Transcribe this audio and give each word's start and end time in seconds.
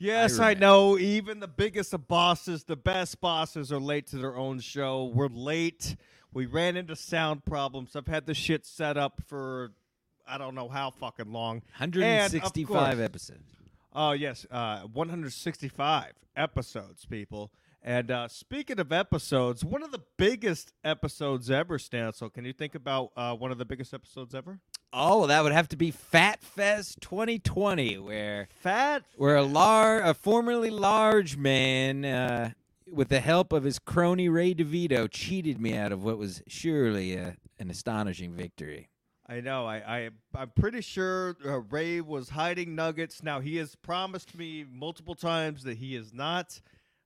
Yes, 0.00 0.38
I, 0.38 0.48
remember. 0.50 0.60
know. 0.60 0.98
Even 0.98 1.40
the 1.40 1.48
biggest 1.48 1.92
of 1.92 2.08
bosses, 2.08 2.64
the 2.64 2.76
best 2.76 3.20
bosses, 3.20 3.70
are 3.70 3.78
late 3.78 4.06
to 4.08 4.16
their 4.16 4.34
own 4.34 4.58
show. 4.60 5.12
We're 5.14 5.28
late. 5.28 5.94
We 6.32 6.46
ran 6.46 6.76
into 6.76 6.96
sound 6.96 7.44
problems. 7.44 7.94
I've 7.94 8.06
had 8.06 8.24
the 8.26 8.34
shit 8.34 8.64
set 8.64 8.96
up 8.96 9.20
for 9.26 9.72
I 10.26 10.38
don't 10.38 10.54
know 10.54 10.68
how 10.68 10.90
fucking 10.90 11.30
long. 11.32 11.62
And, 11.78 11.94
165 11.94 12.66
course- 12.66 12.98
episodes. 12.98 13.56
Oh 13.92 14.12
yes, 14.12 14.46
uh, 14.50 14.82
165 14.82 16.12
episodes, 16.36 17.04
people. 17.04 17.50
And 17.82 18.10
uh, 18.10 18.28
speaking 18.28 18.78
of 18.78 18.92
episodes, 18.92 19.64
one 19.64 19.82
of 19.82 19.90
the 19.90 20.02
biggest 20.16 20.72
episodes 20.84 21.50
ever, 21.50 21.78
Stancil. 21.78 22.32
Can 22.32 22.44
you 22.44 22.52
think 22.52 22.74
about 22.74 23.10
uh, 23.16 23.34
one 23.34 23.50
of 23.50 23.58
the 23.58 23.64
biggest 23.64 23.92
episodes 23.92 24.34
ever? 24.34 24.60
Oh, 24.92 25.26
that 25.28 25.42
would 25.42 25.52
have 25.52 25.68
to 25.68 25.76
be 25.76 25.90
Fat 25.90 26.42
Fest 26.42 27.00
2020, 27.00 27.98
where 27.98 28.48
Fat. 28.60 29.04
where 29.16 29.36
a 29.36 29.42
lar- 29.44 30.02
a 30.02 30.14
formerly 30.14 30.70
large 30.70 31.36
man, 31.36 32.04
uh, 32.04 32.50
with 32.90 33.08
the 33.08 33.20
help 33.20 33.52
of 33.52 33.62
his 33.62 33.78
crony 33.78 34.28
Ray 34.28 34.52
DeVito, 34.52 35.08
cheated 35.08 35.60
me 35.60 35.76
out 35.76 35.92
of 35.92 36.02
what 36.02 36.18
was 36.18 36.42
surely 36.48 37.14
a, 37.14 37.36
an 37.60 37.70
astonishing 37.70 38.32
victory. 38.32 38.88
I 39.28 39.40
know. 39.40 39.64
I, 39.64 39.76
I 39.76 40.10
I'm 40.34 40.50
pretty 40.50 40.80
sure 40.80 41.36
uh, 41.46 41.60
Ray 41.60 42.00
was 42.00 42.30
hiding 42.30 42.74
nuggets. 42.74 43.22
Now 43.22 43.38
he 43.38 43.56
has 43.58 43.76
promised 43.76 44.36
me 44.36 44.64
multiple 44.68 45.14
times 45.14 45.62
that 45.62 45.76
he 45.76 45.94
is 45.94 46.12
not. 46.12 46.60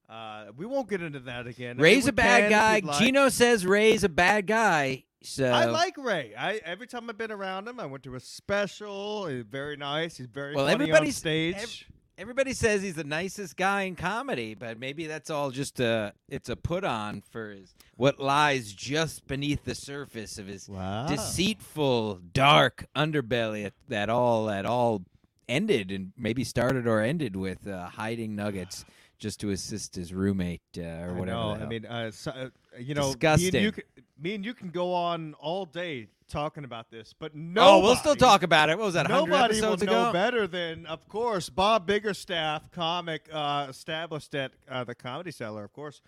Uh, 0.09 0.47
we 0.57 0.65
won't 0.65 0.89
get 0.89 1.03
into 1.03 1.21
that 1.21 1.47
again. 1.47 1.73
I 1.73 1.75
mean, 1.75 1.83
Ray's 1.83 2.07
a 2.07 2.13
bad 2.13 2.51
can 2.51 2.51
guy. 2.51 2.81
like. 2.87 2.99
Gino 2.99 3.29
says 3.29 3.67
Ray's 3.67 4.05
a 4.05 4.09
bad 4.09 4.47
guy. 4.47 5.05
So 5.25 5.51
I 5.51 5.65
like 5.65 5.97
Ray. 5.97 6.35
I 6.39 6.57
every 6.65 6.87
time 6.87 7.09
I've 7.09 7.17
been 7.19 7.33
around 7.33 7.67
him, 7.67 7.81
I 7.81 7.87
went 7.87 8.05
to 8.05 8.15
a 8.15 8.21
special. 8.21 9.27
He's 9.27 9.43
very 9.45 9.77
nice. 9.77 10.17
He's 10.19 10.27
very 10.27 10.55
Well, 10.55 10.69
everybody's- 10.69 11.17
stage. 11.17 11.57
ev- 11.57 11.85
Everybody 12.17 12.53
says 12.53 12.81
he's 12.81 12.95
the 12.95 13.03
nicest 13.03 13.57
guy 13.57 13.83
in 13.83 13.97
comedy, 13.97 14.55
but 14.55 14.79
maybe 14.79 15.09
that's 15.09 15.31
all 15.31 15.51
just 15.51 15.81
a 15.81 16.13
it's 16.29 16.49
a 16.49 16.55
put 16.55 16.85
on 16.85 17.23
for 17.23 17.51
his 17.51 17.75
what 17.97 18.21
lies 18.21 18.73
just 18.73 19.27
beneath 19.27 19.65
the 19.65 19.75
surface 19.75 20.39
of 20.39 20.47
his 20.47 20.69
wow. 20.69 21.09
deceitful, 21.09 22.21
dark 22.33 22.87
underbelly 22.95 23.73
that 23.89 24.09
all 24.09 24.47
that 24.47 24.65
all 24.65 25.03
ended 25.49 25.91
and 25.91 26.13
maybe 26.17 26.45
started 26.45 26.87
or 26.87 27.01
ended 27.01 27.35
with 27.35 27.67
uh, 27.67 27.87
hiding 27.89 28.37
nuggets 28.37 28.85
just 29.19 29.41
to 29.41 29.51
assist 29.51 29.95
his 29.95 30.13
roommate 30.13 30.61
uh, 30.77 30.83
or 30.83 31.11
I 31.17 31.19
whatever. 31.19 31.39
know. 31.39 31.51
I 31.61 31.67
mean, 31.67 31.87
uh, 31.87 32.11
so, 32.11 32.31
uh, 32.31 32.49
you 32.79 32.95
know, 32.95 33.03
Me 33.03 33.07
and, 33.07 33.21
Disgusting. 33.21 33.63
you 33.63 33.73
can, 33.73 33.85
me 34.21 34.35
and 34.35 34.45
you 34.45 34.55
can 34.55 34.71
go 34.71 34.93
on 34.93 35.35
all 35.35 35.67
day 35.67 36.09
talking 36.29 36.65
about 36.65 36.91
this, 36.91 37.15
but 37.19 37.35
no. 37.35 37.63
oh, 37.63 37.81
we'll 37.81 37.97
still 37.97 38.17
talk 38.17 38.43
about 38.43 38.71
it. 38.71 38.79
What 38.79 38.87
was 38.87 38.95
that? 38.95 39.09
100 39.09 39.27
Nobody 39.31 39.61
will 39.61 39.65
episodes 39.73 39.83
know 39.83 40.09
ago. 40.09 40.13
better 40.13 40.47
than, 40.47 40.87
of 40.87 41.07
course, 41.09 41.49
Bob 41.49 41.87
Biggerstaff, 41.87 42.71
comic 42.73 43.29
uh, 43.33 43.67
established 43.69 44.35
at 44.35 44.53
uh, 44.69 44.85
the 44.85 44.95
Comedy 44.95 45.31
Cellar, 45.31 45.65
of 45.65 45.73
course, 45.73 46.01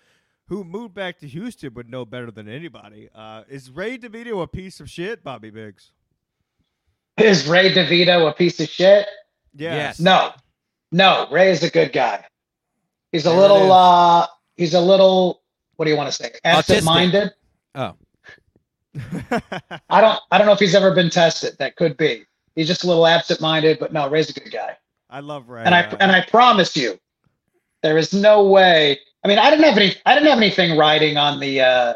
who 0.49 0.65
moved 0.65 0.95
back 0.95 1.19
to 1.21 1.29
Houston 1.29 1.75
would 1.75 1.89
know 1.91 2.05
better 2.05 2.31
than 2.31 2.49
anybody. 2.49 3.09
Uh, 3.15 3.43
is 3.49 3.71
Ray 3.71 3.99
DeVito 3.99 4.43
a 4.43 4.47
piece 4.47 4.81
of 4.81 4.89
shit, 4.89 5.23
Bobby 5.25 5.51
Biggs? 5.51 5.93
Is 7.19 7.47
Ray 7.49 7.73
DeVito 7.73 8.29
a 8.29 8.33
piece 8.33 8.61
of 8.61 8.69
shit? 8.69 9.07
Yes. 9.55 9.99
No, 9.99 10.33
no. 10.93 11.27
Ray 11.31 11.51
is 11.51 11.63
a 11.63 11.71
good 11.71 11.93
guy. 11.93 12.25
He's 13.17 13.25
a 13.25 13.31
There 13.31 13.39
little. 13.39 13.73
uh 13.73 14.27
He's 14.57 14.75
a 14.75 14.81
little. 14.81 15.41
What 15.77 15.87
do 15.87 15.91
you 15.91 15.97
want 15.97 16.11
to 16.11 16.13
say? 16.13 16.33
Absent-minded. 16.45 17.33
Oh, 17.75 17.95
I 19.89 20.01
don't. 20.03 20.21
I 20.31 20.37
don't 20.37 20.47
know 20.47 20.53
if 20.53 20.59
he's 20.59 20.75
ever 20.75 20.95
been 20.95 21.09
tested. 21.09 21.57
That 21.59 21.77
could 21.77 21.97
be. 21.97 22.25
He's 22.55 22.67
just 22.67 22.85
a 22.85 22.87
little 22.87 23.07
absent-minded, 23.07 23.79
but 23.79 23.93
no, 23.93 24.09
Ray's 24.09 24.29
a 24.29 24.35
good 24.35 24.53
guy. 24.53 24.77
I 25.09 25.21
love 25.21 25.49
Ray. 25.49 25.63
And 25.65 25.75
I 25.75 25.83
and 26.01 26.13
I 26.13 26.23
promise 26.27 26.77
you, 26.77 26.99
there 27.83 27.97
is 27.97 28.13
no 28.13 28.45
way. 28.47 28.99
I 29.25 29.29
mean, 29.29 29.39
I 29.39 29.49
didn't 29.49 29.65
have 29.65 29.79
any. 29.79 29.95
I 30.05 30.15
didn't 30.15 30.29
have 30.29 30.39
anything 30.39 30.77
riding 30.77 31.17
on 31.17 31.41
the 31.41 31.61
uh, 31.63 31.95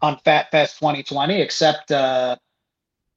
on 0.00 0.18
Fat 0.24 0.50
Fest 0.50 0.78
2020 0.78 1.40
except 1.40 1.90
uh, 1.90 2.36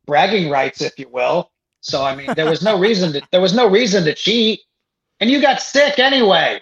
bragging 0.06 0.50
rights, 0.50 0.82
if 0.82 1.00
you 1.00 1.08
will. 1.10 1.52
So 1.80 2.04
I 2.04 2.16
mean, 2.16 2.34
there 2.36 2.50
was 2.50 2.62
no 2.62 2.78
reason 2.78 3.14
to. 3.14 3.22
There 3.32 3.42
was 3.42 3.54
no 3.54 3.70
reason 3.70 4.04
to 4.06 4.14
cheat, 4.14 4.62
and 5.20 5.30
you 5.30 5.42
got 5.42 5.62
sick 5.62 6.00
anyway. 6.00 6.62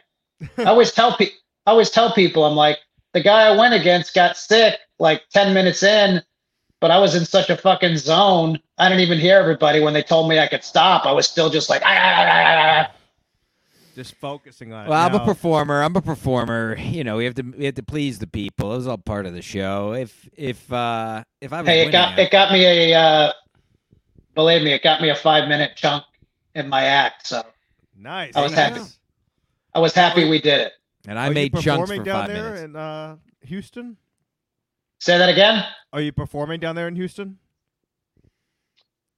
I 0.57 0.65
always 0.65 0.91
tell 0.91 1.15
people. 1.15 1.35
I 1.65 1.71
always 1.71 1.89
tell 1.89 2.13
people, 2.13 2.45
I'm 2.45 2.55
like, 2.55 2.79
the 3.13 3.21
guy 3.21 3.47
I 3.47 3.57
went 3.57 3.73
against 3.73 4.13
got 4.13 4.37
sick 4.37 4.79
like 4.99 5.23
10 5.33 5.53
minutes 5.53 5.83
in, 5.83 6.21
but 6.79 6.91
I 6.91 6.99
was 6.99 7.15
in 7.15 7.25
such 7.25 7.49
a 7.49 7.57
fucking 7.57 7.97
zone. 7.97 8.59
I 8.77 8.89
didn't 8.89 9.01
even 9.01 9.19
hear 9.19 9.37
everybody 9.37 9.79
when 9.79 9.93
they 9.93 10.03
told 10.03 10.29
me 10.29 10.39
I 10.39 10.47
could 10.47 10.63
stop. 10.63 11.05
I 11.05 11.11
was 11.11 11.27
still 11.27 11.49
just 11.49 11.69
like, 11.69 11.81
ah, 11.83 11.89
ah, 11.89 12.15
ah, 12.17 12.29
ah, 12.29 12.87
ah. 12.87 12.95
just 13.95 14.15
focusing 14.15 14.71
on 14.71 14.85
it. 14.85 14.89
well, 14.89 15.05
I'm 15.07 15.15
a 15.15 15.25
performer. 15.25 15.81
I'm 15.81 15.95
a 15.95 16.01
performer. 16.01 16.77
You 16.77 17.03
know, 17.03 17.17
we 17.17 17.25
have 17.25 17.35
to 17.35 17.43
we 17.43 17.65
have 17.65 17.75
to 17.75 17.83
please 17.83 18.19
the 18.19 18.27
people. 18.27 18.73
It 18.73 18.77
was 18.77 18.87
all 18.87 18.97
part 18.97 19.25
of 19.25 19.33
the 19.33 19.41
show. 19.41 19.93
If 19.93 20.29
if 20.37 20.71
uh 20.71 21.23
if 21.41 21.51
I 21.53 21.61
was 21.61 21.67
hey, 21.67 21.81
it 21.81 21.85
winning, 21.85 21.91
got 21.91 22.19
I- 22.19 22.21
it 22.21 22.31
got 22.31 22.51
me 22.51 22.65
a 22.65 22.97
uh, 22.97 23.33
believe 24.35 24.63
me, 24.63 24.73
it 24.73 24.83
got 24.83 25.01
me 25.01 25.09
a 25.09 25.15
five 25.15 25.49
minute 25.49 25.71
chunk 25.75 26.03
in 26.55 26.69
my 26.69 26.83
act. 26.83 27.27
So 27.27 27.43
nice. 27.97 28.35
I 28.35 28.41
was 28.41 28.51
nice. 28.51 28.59
happy. 28.75 28.81
I 29.77 29.79
was 29.79 29.93
happy 29.93 30.27
we 30.27 30.41
did 30.41 30.59
it. 30.59 30.73
and 31.07 31.19
I 31.19 31.27
Are 31.27 31.31
made 31.31 31.53
you 31.55 31.61
chunks 31.61 31.81
performing 31.81 31.99
for 32.01 32.05
down 32.05 32.21
five 32.25 32.27
there 32.33 32.43
minutes. 32.45 32.61
in 32.63 32.75
uh, 32.75 33.15
Houston? 33.41 33.95
Say 34.99 35.19
that 35.19 35.29
again. 35.29 35.63
Are 35.93 36.01
you 36.01 36.11
performing 36.11 36.59
down 36.59 36.75
there 36.75 36.87
in 36.87 36.95
Houston? 36.95 37.37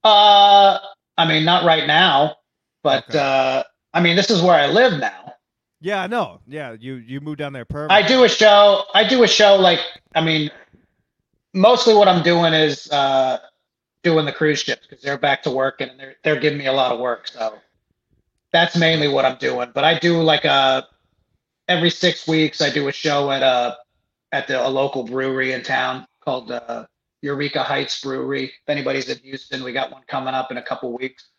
Uh, 0.03 0.80
I 1.18 1.25
mean, 1.25 1.46
not 1.46 1.64
right 1.64 1.88
now, 1.88 2.36
but 2.84 3.06
Okay. 3.09 3.19
uh, 3.19 3.64
I 3.94 4.02
mean, 4.02 4.18
this 4.18 4.30
is 4.30 4.42
where 4.42 4.53
I 4.56 4.68
live 4.68 5.00
now. 5.00 5.34
Yeah, 5.80 6.08
no. 6.08 6.42
Yeah, 6.46 6.75
you 6.78 6.96
you 6.96 7.22
moved 7.22 7.38
down 7.40 7.53
there 7.53 7.64
permanently. 7.64 8.03
I 8.03 8.06
do 8.06 8.25
a 8.25 8.30
show. 8.30 8.84
I 8.94 9.08
do 9.08 9.24
a 9.24 9.28
show 9.30 9.56
like 9.56 9.80
I 10.14 10.19
mean, 10.19 10.52
mostly 11.53 11.94
what 11.94 12.09
I'm 12.09 12.22
doing 12.22 12.53
is 12.53 12.92
uh, 12.92 13.38
doing 14.03 14.25
the 14.25 14.34
cruise 14.34 14.59
ships 14.59 14.86
because 14.88 15.02
they're 15.02 15.18
back 15.18 15.42
to 15.44 15.52
work 15.52 15.80
and 15.80 15.98
they're 15.98 16.16
they're 16.25 16.40
giving 16.40 16.59
me 16.59 16.66
a 16.66 16.74
lot 16.74 16.92
of 16.92 17.00
work. 17.00 17.30
So 17.30 17.53
that's 18.52 18.76
mainly 18.78 19.08
what 19.08 19.26
I'm 19.26 19.38
doing. 19.38 19.72
But 19.74 19.84
I 19.84 19.98
do 20.00 20.22
like 20.22 20.46
a 20.46 20.88
every 21.68 21.90
six 21.90 22.28
weeks 22.28 22.62
I 22.62 22.70
do 22.70 22.88
a 22.88 22.92
show 22.92 23.32
at 23.32 23.44
a 23.44 23.78
at 24.32 24.48
the, 24.48 24.66
a 24.66 24.68
local 24.70 25.04
brewery 25.04 25.54
in 25.54 25.64
town 25.64 26.06
called 26.24 26.52
uh, 26.52 26.86
Eureka 27.22 27.64
Heights 27.64 28.02
Brewery. 28.02 28.46
If 28.46 28.52
anybody's 28.68 29.10
in 29.10 29.18
Houston, 29.20 29.64
we 29.64 29.74
got 29.74 29.92
one 29.92 30.04
coming 30.08 30.34
up 30.34 30.52
in 30.52 30.58
a 30.58 30.62
couple 30.62 30.96
weeks. 30.98 31.30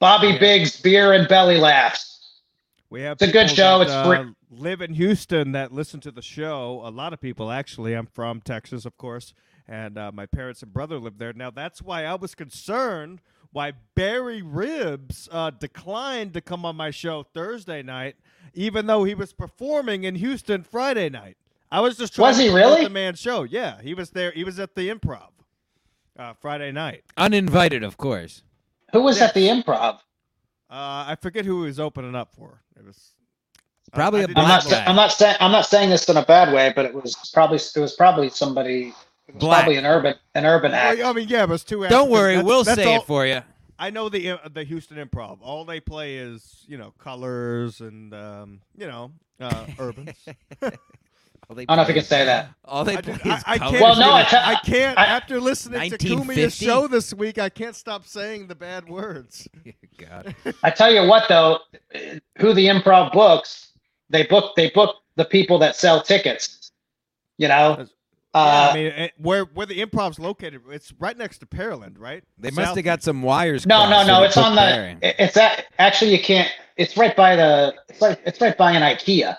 Bobby 0.00 0.28
Yeah. 0.28 0.38
Biggs 0.38 0.80
Beer 0.80 1.12
and 1.12 1.28
Belly 1.28 1.58
Laughs. 1.58 2.40
We 2.88 3.02
have 3.02 3.18
It's 3.20 3.30
a 3.30 3.32
good 3.32 3.48
show. 3.48 3.78
that, 3.78 3.84
It's 3.84 3.92
uh, 3.92 4.04
free- 4.04 4.34
live 4.50 4.80
in 4.80 4.94
Houston 4.94 5.52
that 5.52 5.72
listen 5.72 6.00
to 6.00 6.10
the 6.10 6.22
show. 6.22 6.80
A 6.84 6.90
lot 6.90 7.12
of 7.12 7.20
people 7.20 7.50
actually. 7.52 7.94
I'm 7.94 8.06
from 8.06 8.40
Texas, 8.40 8.84
of 8.84 8.96
course, 8.96 9.32
and 9.68 9.96
uh, 9.96 10.10
my 10.12 10.26
parents 10.26 10.62
and 10.62 10.72
brother 10.72 10.98
live 10.98 11.18
there. 11.18 11.32
Now 11.32 11.50
that's 11.52 11.80
why 11.82 12.04
I 12.04 12.14
was 12.16 12.34
concerned 12.34 13.20
why 13.52 13.72
Barry 13.94 14.42
Ribs 14.42 15.28
uh, 15.32 15.50
declined 15.50 16.34
to 16.34 16.40
come 16.40 16.64
on 16.64 16.76
my 16.76 16.90
show 16.90 17.24
Thursday 17.34 17.82
night, 17.82 18.16
even 18.54 18.86
though 18.86 19.04
he 19.04 19.14
was 19.14 19.32
performing 19.32 20.04
in 20.04 20.14
Houston 20.16 20.62
Friday 20.62 21.08
night. 21.08 21.36
I 21.72 21.80
was 21.80 21.96
just 21.96 22.14
trying 22.14 22.28
Was 22.28 22.36
to 22.38 22.42
he 22.44 22.48
promote 22.50 22.70
really? 22.72 22.84
the 22.84 22.90
man's 22.90 23.18
show. 23.20 23.44
Yeah, 23.44 23.80
he 23.80 23.94
was 23.94 24.10
there. 24.10 24.30
He 24.32 24.44
was 24.44 24.58
at 24.58 24.74
the 24.74 24.88
Improv 24.88 25.30
uh, 26.18 26.32
Friday 26.40 26.72
night. 26.72 27.04
Uninvited, 27.16 27.82
of 27.82 27.96
course. 27.96 28.42
Who 28.92 29.02
was 29.02 29.20
at 29.22 29.34
the 29.34 29.46
improv? 29.46 29.94
Uh, 30.68 31.06
I 31.08 31.16
forget 31.20 31.44
who 31.44 31.60
he 31.62 31.66
was 31.68 31.78
opening 31.78 32.16
up 32.16 32.34
for. 32.34 32.60
It 32.76 32.84
was 32.84 33.12
Probably 33.92 34.20
I 34.20 34.24
a 34.24 34.26
didn't 34.28 34.38
I'm 34.38 34.48
not. 34.48 34.64
know. 34.64 34.70
Black 34.70 34.84
sa- 34.84 34.90
I'm 34.90 34.96
not 34.96 35.12
saying. 35.12 35.36
I'm 35.40 35.52
not 35.52 35.66
saying 35.66 35.90
this 35.90 36.08
in 36.08 36.16
a 36.16 36.24
bad 36.24 36.52
way, 36.52 36.72
but 36.74 36.84
it 36.86 36.94
was 36.94 37.14
probably. 37.32 37.56
It 37.58 37.76
was 37.80 37.94
probably 37.94 38.28
somebody. 38.30 38.92
It 39.30 39.34
was 39.36 39.40
Black. 39.40 39.60
probably 39.62 39.76
an 39.78 39.86
urban. 39.86 40.14
An 40.34 40.44
urban 40.46 40.72
act. 40.72 40.98
Well, 40.98 41.10
I 41.10 41.12
mean, 41.12 41.28
yeah, 41.28 41.42
it 41.44 41.48
was 41.48 41.64
two. 41.64 41.76
Don't 41.80 41.84
Africans. 41.92 42.10
worry, 42.12 42.34
That's- 42.34 42.46
we'll 42.46 42.64
that's 42.64 42.80
say 42.82 42.94
all- 42.94 43.00
it 43.00 43.06
for 43.06 43.26
you. 43.26 43.42
I 43.78 43.88
know 43.90 44.08
the 44.10 44.30
uh, 44.32 44.48
the 44.52 44.62
Houston 44.64 44.98
Improv. 44.98 45.38
All 45.40 45.64
they 45.64 45.80
play 45.80 46.16
is 46.18 46.64
you 46.68 46.76
know 46.76 46.92
colors 46.98 47.80
and 47.80 48.12
um, 48.12 48.60
you 48.76 48.86
know 48.86 49.12
uh, 49.40 49.64
urbans. 49.78 50.16
I 50.62 51.64
don't 51.64 51.76
know 51.78 51.82
if 51.82 51.88
you 51.88 51.94
can 51.94 52.04
say 52.04 52.24
that. 52.26 52.50
All 52.64 52.84
they 52.84 52.96
I, 52.96 53.00
play 53.02 53.14
just- 53.14 53.26
is 53.26 53.32
I, 53.46 53.54
I 53.54 53.58
colors. 53.58 53.70
can't. 53.72 53.82
Well, 53.82 53.96
no, 53.98 54.10
I 54.12 54.20
I, 54.20 54.24
ca- 54.24 54.42
I 54.44 54.54
can't. 54.66 54.98
I- 54.98 55.04
after 55.06 55.40
listening 55.40 55.80
to 55.80 55.96
1950? 55.96 56.34
Kumia's 56.42 56.54
show 56.56 56.86
this 56.88 57.12
week, 57.14 57.38
I 57.38 57.48
can't 57.48 57.74
stop 57.74 58.06
saying 58.06 58.46
the 58.48 58.54
bad 58.54 58.88
words. 58.88 59.48
God. 59.98 60.34
I 60.62 60.70
tell 60.70 60.92
you 60.92 61.08
what, 61.08 61.28
though, 61.28 61.58
who 62.38 62.52
the 62.52 62.66
improv 62.66 63.12
books, 63.12 63.72
they 64.10 64.24
book. 64.24 64.54
They 64.56 64.70
book 64.70 64.96
the 65.16 65.24
people 65.24 65.58
that 65.60 65.74
sell 65.74 66.02
tickets. 66.02 66.70
You 67.38 67.48
know. 67.48 67.86
That's- 68.32 68.34
Uh, 68.34 68.48
yeah, 68.64 68.70
I 68.70 68.74
mean, 68.74 68.86
it, 69.04 69.12
where 69.18 69.44
where 69.44 69.66
the 69.66 69.80
Improv's 69.80 70.18
located, 70.18 70.60
it's 70.70 70.92
right 70.98 71.16
next 71.16 71.38
to 71.38 71.46
Pearland, 71.46 71.94
right? 71.98 72.22
They 72.38 72.50
must 72.50 72.68
South- 72.68 72.76
have 72.76 72.84
got 72.84 73.02
some 73.02 73.22
wires. 73.22 73.66
no, 73.66 73.88
no, 73.90 74.06
no. 74.06 74.22
It's 74.22 74.36
on 74.36 74.54
Barry. 74.54 74.96
the. 75.00 75.08
it- 75.08 75.16
It's 75.18 75.36
at, 75.36 75.66
actually 75.78 76.12
you 76.16 76.22
can't. 76.22 76.48
It's 76.76 76.96
right 76.96 77.14
by 77.16 77.36
the. 77.36 77.74
It's 77.88 78.00
like 78.00 78.20
it's 78.24 78.40
right 78.40 78.56
by 78.56 78.72
an 78.72 78.82
IKEA. 78.82 79.36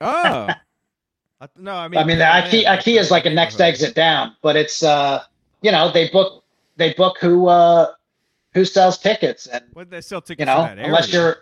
Oh, 0.00 0.48
Uh, 1.38 1.46
no, 1.58 1.74
I 1.74 1.86
mean, 1.88 2.00
I 2.00 2.04
mean, 2.04 2.16
the 2.16 2.24
Pearland, 2.24 2.64
IKEA, 2.64 2.64
IKEA 2.64 2.98
is 2.98 3.10
like 3.10 3.26
a 3.26 3.30
next 3.30 3.60
exit 3.60 3.94
down, 3.94 4.34
but 4.40 4.56
it's 4.56 4.82
uh, 4.82 5.22
you 5.60 5.70
know, 5.70 5.92
they 5.92 6.08
book 6.08 6.42
they 6.78 6.94
book 6.94 7.18
who 7.20 7.46
uh 7.48 7.92
who 8.54 8.64
sells 8.64 8.96
tickets, 8.96 9.46
and 9.46 9.62
When 9.74 9.90
they 9.90 10.00
sell 10.00 10.22
tickets, 10.22 10.40
you 10.40 10.46
know, 10.46 10.64
in 10.64 10.76
that 10.78 10.86
unless 10.86 11.12
area. 11.12 11.20
you're 11.26 11.36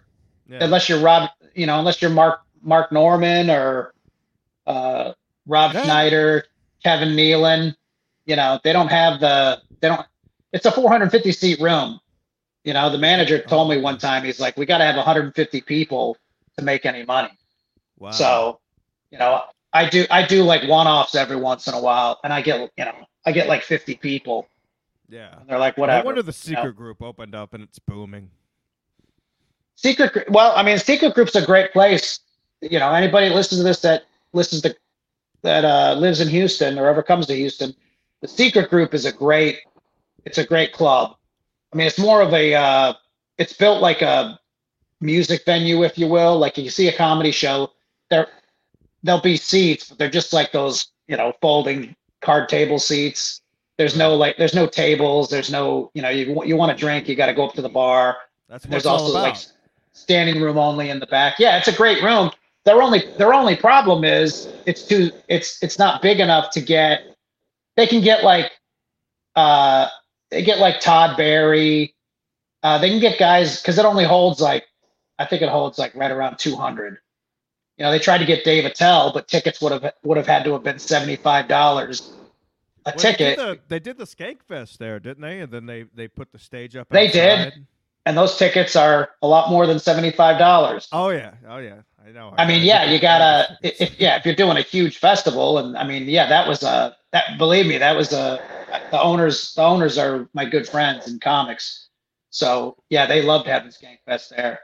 Yeah. 0.59 0.65
unless 0.65 0.89
you're 0.89 0.99
Rob, 0.99 1.31
you 1.55 1.67
know, 1.67 1.79
unless 1.79 2.03
you're 2.03 2.11
Mark 2.11 2.41
Mark 2.61 2.91
Normand 2.91 3.51
or 3.51 3.95
uh, 4.67 5.13
Rob 5.47 5.75
Yeah. 5.75 5.85
Schneider, 5.85 6.45
Kevin 6.85 7.11
Nealon, 7.11 7.75
you 8.27 8.37
know, 8.37 8.61
they 8.63 8.73
don't 8.73 8.89
have 8.89 9.21
the 9.21 9.61
they 9.81 9.89
don't. 9.89 10.07
It's 10.53 10.67
a 10.67 10.73
450 10.73 11.33
seat 11.33 11.61
room. 11.61 11.99
You 12.63 12.73
know, 12.73 12.89
the 12.91 12.99
manager 12.99 13.41
told 13.41 13.69
me 13.69 13.81
one 13.81 13.99
time 13.99 14.25
he's 14.25 14.41
like, 14.41 14.57
we 14.57 14.65
got 14.65 14.79
to 14.79 14.85
have 14.85 14.97
150 14.97 15.61
people 15.63 16.17
to 16.57 16.65
make 16.65 16.87
any 16.87 17.05
money. 17.05 17.37
Wow. 17.99 18.13
So, 18.13 18.61
you 19.11 19.19
know, 19.19 19.43
I 19.73 19.89
do 19.89 20.07
I 20.11 20.27
do 20.27 20.45
like 20.45 20.69
one 20.69 20.87
offs 20.87 21.15
every 21.15 21.37
once 21.37 21.67
in 21.67 21.75
a 21.75 21.81
while, 21.81 22.21
and 22.23 22.33
I 22.33 22.43
get 22.43 22.71
you 22.77 22.85
know 22.85 22.95
I 23.27 23.33
get 23.33 23.49
like 23.49 23.63
50 23.63 23.97
people, 23.97 24.47
yeah. 25.09 25.39
and 25.41 25.49
they're 25.49 25.59
like 25.59 25.77
whatever. 25.77 26.03
I 26.03 26.05
wonder 26.05 26.23
the 26.23 26.39
you 26.45 26.55
know. 26.55 26.61
secret 26.61 26.77
group 26.77 27.03
opened 27.03 27.35
up 27.35 27.55
and 27.55 27.65
it's 27.65 27.79
booming. 27.79 28.31
Secret, 29.77 30.31
well, 30.31 30.53
I 30.55 30.63
mean, 30.63 30.79
Secret 30.79 31.15
Group's 31.15 31.35
a 31.35 31.45
great 31.45 31.73
place. 31.73 32.21
You 32.61 32.79
know, 32.79 32.93
anybody 32.93 33.29
listens 33.29 33.61
to 33.61 33.65
this 33.65 33.81
that 33.81 34.05
listens 34.33 34.63
to 34.63 34.75
that 35.45 35.65
uh, 35.65 35.95
lives 35.95 36.21
in 36.21 36.29
Houston 36.29 36.79
or 36.79 36.89
ever 36.89 37.03
comes 37.03 37.27
to 37.27 37.37
Houston, 37.37 37.75
the 38.21 38.29
Secret 38.29 38.71
Group 38.71 38.95
is 38.95 39.05
a 39.05 39.13
great. 39.13 39.61
It's 40.25 40.39
a 40.39 40.45
great 40.45 40.73
club. 40.73 41.17
I 41.73 41.77
mean, 41.77 41.87
it's 41.87 41.99
more 41.99 42.21
of 42.21 42.33
a. 42.33 42.55
Uh, 42.55 42.95
it's 43.39 43.53
built 43.53 43.81
like 43.81 44.03
a 44.03 44.41
music 45.01 45.45
venue, 45.45 45.85
if 45.85 45.99
you 45.99 46.09
will. 46.09 46.39
Like 46.39 46.57
you 46.59 46.71
see 46.71 46.89
a 46.89 46.97
comedy 46.97 47.31
show, 47.31 47.71
there 48.11 48.27
there'll 49.03 49.21
be 49.21 49.37
seats, 49.37 49.89
but 49.89 49.99
they're 49.99 50.11
just 50.11 50.33
like 50.33 50.51
those, 50.51 50.89
you 51.07 51.17
know, 51.17 51.33
folding 51.41 51.95
card 52.23 52.49
table 52.49 52.79
seats. 52.79 53.43
There's 53.77 53.97
no 53.97 54.15
like, 54.15 54.39
there's 54.39 54.55
no 54.55 54.67
tables. 54.67 55.29
There's 55.29 55.51
no, 55.51 55.91
you 55.95 56.03
know, 56.03 56.09
you 56.09 56.43
you 56.45 56.57
want 56.57 56.77
to 56.77 56.79
drink, 56.79 57.09
you 57.09 57.15
got 57.15 57.27
to 57.27 57.35
go 57.35 57.47
up 57.47 57.55
to 57.55 57.63
the 57.63 57.69
bar. 57.69 58.17
That's 58.49 58.65
what 58.65 58.71
There's 58.71 58.87
also 58.87 59.11
about. 59.11 59.23
like 59.23 59.37
standing 59.93 60.41
room 60.41 60.59
only 60.59 60.91
in 60.91 61.01
the 61.01 61.07
back. 61.07 61.39
Yeah, 61.39 61.59
it's 61.59 61.69
a 61.69 61.77
great 61.77 62.03
room. 62.03 62.31
Their 62.65 62.81
only 62.81 63.03
their 63.19 63.35
only 63.35 63.57
problem 63.57 64.05
is 64.05 64.49
it's 64.67 64.83
too 64.87 65.11
it's 65.29 65.63
it's 65.63 65.79
not 65.79 66.01
big 66.03 66.21
enough 66.21 66.51
to 66.53 66.61
get. 66.61 67.03
They 67.77 67.87
can 67.87 68.01
get 68.01 68.23
like, 68.25 68.53
uh, 69.37 69.89
they 70.31 70.43
get 70.43 70.59
like 70.59 70.81
Todd 70.81 71.17
Barry. 71.17 71.95
Uh, 72.63 72.79
they 72.79 72.89
can 72.89 73.01
get 73.01 73.19
guys 73.19 73.61
because 73.61 73.79
it 73.79 73.85
only 73.85 74.05
holds 74.05 74.41
like, 74.41 74.65
I 75.19 75.27
think 75.27 75.43
it 75.43 75.49
holds 75.51 75.79
like 75.79 75.95
right 75.95 76.11
around 76.11 76.39
200. 76.39 76.99
You 77.77 77.85
know, 77.85 77.91
they 77.91 77.99
tried 77.99 78.19
to 78.19 78.25
get 78.25 78.45
Dave 78.45 78.65
Attell, 78.65 79.13
but 79.13 79.27
tickets 79.29 79.61
would 79.61 79.73
have 79.73 79.93
would 80.05 80.17
have 80.17 80.27
had 80.29 80.45
to 80.45 80.53
have 80.53 80.63
been 80.63 80.79
seventy 80.79 81.17
five 81.17 81.49
dollars 81.49 82.13
a 82.87 82.91
Well, 82.91 82.97
they 82.97 83.03
did 83.03 83.19
ticket. 83.19 83.37
the- 83.39 83.59
They 83.69 83.81
did 83.81 83.99
the 83.99 84.05
Skank 84.05 84.43
Fest 84.43 84.79
there, 84.79 85.01
didn't 85.01 85.23
they? 85.23 85.41
And 85.41 85.53
then 85.53 85.67
they 85.67 85.83
they 85.95 86.07
put 86.09 86.31
the 86.33 86.39
stage 86.39 86.77
up. 86.77 86.89
They 86.89 87.09
did. 87.09 87.67
And 88.07 88.17
those 88.17 88.37
tickets 88.37 88.77
are 88.77 89.11
a 89.23 89.27
lot 89.27 89.51
more 89.51 89.67
than 89.67 89.79
seventy 89.79 90.11
five 90.11 90.39
dollars. 90.39 90.89
Oh 90.93 91.11
yeah. 91.11 91.33
Oh 91.49 91.59
yeah. 91.59 91.77
I 92.07 92.11
know. 92.13 92.35
I 92.37 92.47
mean, 92.47 92.63
yeah, 92.63 92.85
you 92.91 92.99
gotta 93.01 93.59
if 93.63 93.99
yeah, 93.99 94.17
if 94.17 94.27
you're 94.27 94.35
doing 94.35 94.57
a 94.59 94.63
huge 94.63 94.99
festival, 94.99 95.59
and 95.59 95.77
I 95.77 95.85
mean, 95.87 96.05
yeah, 96.09 96.29
that 96.29 96.47
was 96.47 96.63
a 96.63 96.95
that. 97.13 97.39
Believe 97.39 97.67
me, 97.67 97.79
that 97.79 97.97
was 97.97 98.13
a 98.13 98.41
the 98.91 99.01
owners. 99.01 99.55
The 99.55 99.63
owners 99.63 99.97
are 99.99 100.29
my 100.35 100.45
good 100.45 100.69
friends 100.69 101.09
in 101.09 101.19
comics, 101.21 101.89
so 102.31 102.77
yeah, 102.91 103.07
they 103.07 103.23
loved 103.23 103.47
having 103.47 103.71
Skank 103.71 103.99
Fest 104.05 104.31
there. 104.37 104.61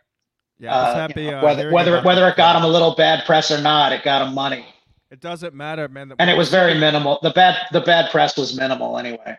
Yeah, 0.58 0.74
Uh, 0.76 0.90
you 0.92 0.94
happy. 1.00 1.30
know, 1.30 1.38
uh, 1.38 1.42
whether 1.42 1.58
hearing 1.60 1.74
whether 1.74 2.02
whether 2.02 2.28
it 2.28 2.36
got 2.36 2.52
them 2.52 2.64
a 2.64 2.68
little 2.68 2.94
bad 2.94 3.24
press 3.24 3.50
or 3.50 3.60
not, 3.62 3.92
it 3.94 4.02
got 4.04 4.18
them 4.22 4.34
money, 4.34 4.66
It 5.10 5.20
doesn't 5.20 5.54
matter, 5.54 5.88
man. 5.88 6.12
and 6.18 6.28
it 6.28 6.36
was 6.36 6.50
very 6.50 6.74
minimal. 6.74 7.18
The 7.22 7.30
bad 7.30 7.56
the 7.72 7.80
bad 7.80 8.10
press 8.10 8.36
was 8.36 8.54
minimal 8.54 8.98
anyway. 8.98 9.38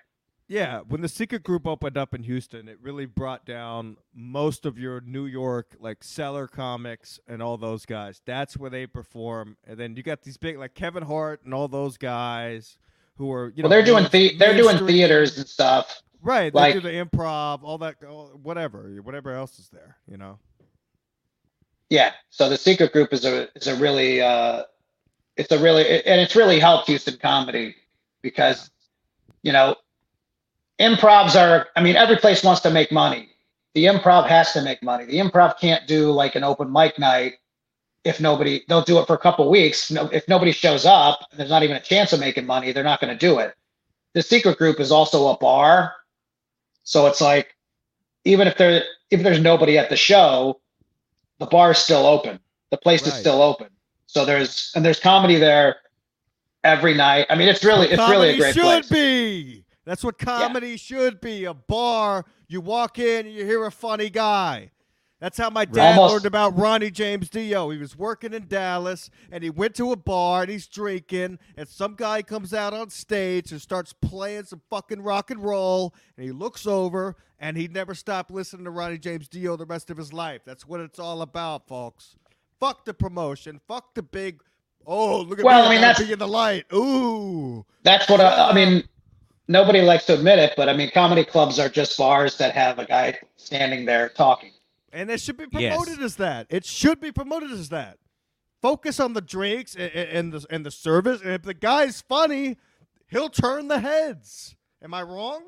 Yeah, 0.52 0.82
when 0.82 1.00
the 1.00 1.08
Secret 1.08 1.44
Group 1.44 1.66
opened 1.66 1.98
up 1.98 2.14
in 2.14 2.24
Houston, 2.24 2.68
it 2.68 2.78
really 2.82 3.06
brought 3.06 3.46
down 3.46 3.96
most 4.14 4.66
of 4.66 4.78
your 4.78 5.00
New 5.00 5.26
York 5.26 5.78
like 5.80 6.04
Cellar 6.04 6.46
comics 6.46 7.22
and 7.26 7.42
all 7.42 7.56
those 7.56 7.86
guys. 7.86 8.22
That's 8.26 8.58
where 8.58 8.70
they 8.70 8.86
perform, 8.86 9.56
and 9.66 9.78
then 9.80 9.96
you 9.96 10.04
got 10.04 10.24
these 10.24 10.36
big 10.36 10.58
like 10.58 10.74
Kevin 10.74 11.04
Hart 11.04 11.40
and 11.46 11.54
all 11.54 11.70
those 11.70 11.98
guys 11.98 12.78
who 13.16 13.32
are 13.32 13.54
you 13.56 13.64
Well, 13.64 13.70
know 13.70 13.78
they're 13.78 13.86
doing 13.86 14.06
the, 14.12 14.36
they're 14.38 14.58
doing 14.58 14.78
theaters 14.86 15.38
and 15.38 15.48
stuff. 15.48 16.02
right? 16.22 16.52
They 16.52 16.60
like- 16.60 16.74
do 16.74 16.82
the 16.82 16.90
improv, 16.90 17.64
all 17.64 17.78
that, 17.78 17.96
whatever, 18.44 18.90
whatever 19.02 19.32
else 19.34 19.58
is 19.58 19.70
there, 19.70 19.96
you 20.06 20.18
know. 20.18 20.38
Yeah. 21.90 22.12
So 22.30 22.50
the 22.50 22.58
secret 22.58 22.92
group 22.92 23.14
is 23.14 23.24
a 23.24 23.48
is 23.56 23.68
a 23.68 23.76
really 23.78 24.20
uh 24.22 24.64
it's 25.38 25.54
a 25.54 25.60
really 25.60 26.04
and 26.06 26.20
it's 26.20 26.36
really 26.36 26.60
helped 26.60 26.88
Houston 26.88 27.16
comedy 27.20 27.76
because 28.22 28.70
you 29.44 29.54
know 29.54 29.78
improvs 30.82 31.40
are 31.40 31.68
I 31.76 31.84
mean 31.84 31.96
every 31.96 32.18
place 32.18 32.44
wants 32.44 32.62
to 32.62 32.70
make 32.70 32.92
money. 32.92 33.30
The 33.74 33.86
improv 33.86 34.28
has 34.28 34.52
to 34.54 34.62
make 34.62 34.84
money. 34.84 35.06
The 35.06 35.18
improv 35.18 35.58
can't 35.60 35.88
do 35.88 36.12
like 36.12 36.36
an 36.36 36.44
open 36.44 36.72
mic 36.72 37.00
night 37.00 37.36
if 38.04 38.20
nobody 38.20 38.64
they'll 38.68 38.82
do 38.82 39.00
it 39.00 39.08
for 39.08 39.14
a 39.14 39.20
couple 39.20 39.50
weeks. 39.50 39.92
No, 39.92 40.08
if 40.08 40.28
nobody 40.28 40.52
shows 40.52 40.86
up, 40.86 41.26
there's 41.38 41.50
not 41.50 41.64
even 41.64 41.78
a 41.78 41.82
chance 41.82 42.14
of 42.14 42.20
making 42.20 42.46
money. 42.46 42.72
They're 42.72 42.84
not 42.84 43.00
going 43.00 43.14
to 43.14 43.20
do 43.20 43.40
it. 43.40 43.56
The 44.14 44.22
secret 44.22 44.58
group 44.58 44.80
is 44.80 44.92
also 44.92 45.30
a 45.30 45.38
bar, 45.38 45.94
so 46.84 47.08
it's 47.08 47.22
like 47.22 47.56
even 48.26 48.48
if 48.48 48.58
there 48.58 48.84
if 49.10 49.24
there's 49.24 49.40
nobody 49.40 49.78
at 49.78 49.90
the 49.90 49.96
show, 49.96 50.60
the 51.40 51.46
bar 51.46 51.72
is 51.72 51.78
still 51.78 52.06
open. 52.06 52.40
The 52.72 52.78
place 52.78 53.06
is 53.06 53.14
still 53.14 53.42
open. 53.42 53.68
So 54.08 54.26
there's 54.26 54.72
and 54.76 54.84
there's 54.84 55.00
comedy 55.00 55.38
there 55.38 55.78
every 56.64 56.94
night. 56.94 57.28
I 57.30 57.36
mean, 57.36 57.48
it's 57.48 57.64
really 57.64 57.88
it's 57.88 58.10
really 58.10 58.32
a 58.32 58.38
great 58.38 58.54
should 58.54 58.64
place. 58.64 58.90
be. 58.90 59.66
That's 59.86 60.04
what 60.04 60.18
comedy 60.20 60.78
should 60.78 61.22
be. 61.22 61.46
A 61.46 61.54
bar. 61.54 62.26
You 62.48 62.62
walk 62.62 63.00
in 63.00 63.26
and 63.26 63.34
you 63.36 63.46
hear 63.46 63.66
a 63.66 63.72
funny 63.72 64.10
guy. 64.10 64.72
That's 65.20 65.38
how 65.38 65.52
my 65.52 65.66
dad 65.66 65.98
Almost- 65.98 66.14
learned 66.14 66.26
about 66.26 66.58
Ronnie 66.58 66.90
James 66.90 67.30
Dio. 67.30 67.70
He 67.70 67.78
was 67.78 67.96
working 67.96 68.34
in 68.34 68.48
Dallas 68.48 69.10
and 69.32 69.44
he 69.44 69.52
went 69.52 69.76
to 69.76 69.92
a 69.92 69.96
bar 69.96 70.42
and 70.42 70.52
he's 70.52 70.66
drinking 70.68 71.38
and 71.56 71.68
some 71.70 71.94
guy 71.96 72.24
comes 72.24 72.54
out 72.56 72.74
on 72.74 72.90
stage 72.90 73.52
and 73.52 73.62
starts 73.62 73.94
playing 73.94 74.46
some 74.46 74.62
fucking 74.72 75.02
rock 75.04 75.30
and 75.30 75.44
roll 75.44 75.94
and 76.18 76.26
he 76.26 76.32
looks 76.32 76.66
over 76.66 77.16
and 77.40 77.56
he 77.56 77.68
never 77.68 77.94
stopped 77.94 78.32
listening 78.32 78.66
to 78.66 78.72
Ronnie 78.72 78.98
James 78.98 79.28
Dio 79.28 79.56
the 79.56 79.66
rest 79.66 79.92
of 79.92 79.98
his 79.98 80.12
life. 80.12 80.42
That's 80.44 80.68
what 80.68 80.80
it's 80.80 80.98
all 80.98 81.22
about, 81.22 81.68
folks. 81.68 82.16
Fuck 82.60 82.86
the 82.86 82.94
promotion. 82.94 83.62
Fuck 83.68 83.94
the 83.94 84.02
big. 84.04 84.42
Oh, 84.88 85.22
look 85.22 85.38
at 85.38 85.46
Well, 85.46 85.62
me! 85.62 85.68
I 85.68 85.70
mean, 85.70 85.82
that's- 85.82 86.10
in 86.10 86.18
the 86.18 86.28
light. 86.28 86.66
Ooh. 86.74 87.64
That's 87.84 88.10
what 88.10 88.20
I, 88.22 88.50
I 88.50 88.54
mean. 88.54 88.84
Nobody 89.52 89.82
likes 89.82 90.06
to 90.06 90.14
admit 90.14 90.40
it, 90.40 90.54
but 90.56 90.70
I 90.70 90.74
mean, 90.74 90.90
comedy 90.94 91.26
clubs 91.26 91.60
are 91.60 91.68
just 91.70 91.98
bars 91.98 92.38
that 92.38 92.54
have 92.54 92.80
a 92.80 92.86
guy 92.86 93.20
standing 93.38 93.86
there 93.86 94.08
talking. 94.10 94.52
And 94.94 95.10
it 95.10 95.20
should 95.20 95.38
be 95.38 95.46
Yes. 95.52 95.76
promoted 95.76 96.02
as 96.04 96.16
that. 96.18 96.48
It 96.50 96.66
should 96.66 97.00
be 97.02 97.12
promoted 97.12 97.52
as 97.52 97.70
that. 97.70 97.98
Focus 98.62 99.00
on 99.00 99.14
the 99.14 99.22
drinks 99.22 99.76
and, 99.76 99.92
and 99.94 100.34
the 100.34 100.46
and 100.50 100.66
the 100.66 100.72
service. 100.72 101.22
And 101.22 101.32
if 101.32 101.42
the 101.44 101.54
guy's 101.54 102.02
funny, 102.02 102.58
he'll 103.08 103.30
turn 103.30 103.68
the 103.68 103.80
heads. 103.80 104.56
Am 104.84 104.94
I 104.94 105.02
wrong? 105.02 105.46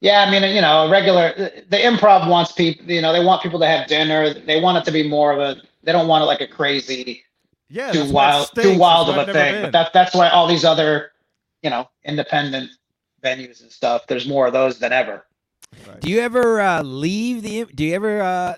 Yeah, 0.00 0.24
I 0.26 0.30
mean, 0.30 0.42
you 0.54 0.60
know, 0.60 0.86
a 0.86 0.90
regular 0.90 1.32
the 1.36 1.76
improv 1.78 2.28
wants 2.28 2.52
people. 2.52 2.84
You 2.90 3.00
know, 3.00 3.12
they 3.12 3.24
want 3.24 3.42
people 3.42 3.58
to 3.60 3.66
have 3.66 3.86
dinner. 3.88 4.34
They 4.34 4.60
want 4.60 4.78
it 4.78 4.84
to 4.84 4.92
be 4.92 5.08
more 5.08 5.32
of 5.32 5.38
a. 5.38 5.60
They 5.84 5.92
don't 5.92 6.08
want 6.08 6.22
it 6.22 6.26
like 6.26 6.40
a 6.40 6.46
crazy, 6.48 7.22
Yeah. 7.70 7.92
too 7.92 8.00
that's 8.00 8.10
why 8.12 8.28
it 8.28 8.32
wild, 8.34 8.46
stinks. 8.48 8.68
too 8.70 8.78
wild 8.78 9.08
of 9.08 9.14
why 9.16 9.22
a 9.22 9.26
I've 9.26 9.26
never 9.28 9.38
thing. 9.38 9.52
been. 9.54 9.62
But 9.62 9.72
that 9.72 9.92
that's 9.92 10.14
why 10.14 10.28
all 10.30 10.46
these 10.48 10.64
other, 10.64 11.12
you 11.66 11.70
know, 11.70 11.90
independent 12.04 12.70
venues 13.24 13.60
and 13.60 13.72
stuff. 13.72 14.06
There's 14.06 14.28
more 14.28 14.46
of 14.46 14.52
those 14.52 14.78
than 14.78 14.92
ever. 14.92 15.26
Right. 15.84 16.00
Do 16.00 16.08
you 16.08 16.20
ever 16.20 16.60
uh, 16.60 16.82
leave 16.84 17.42
the? 17.42 17.64
Do 17.74 17.84
you 17.84 17.92
ever? 17.94 18.22
Uh, 18.22 18.54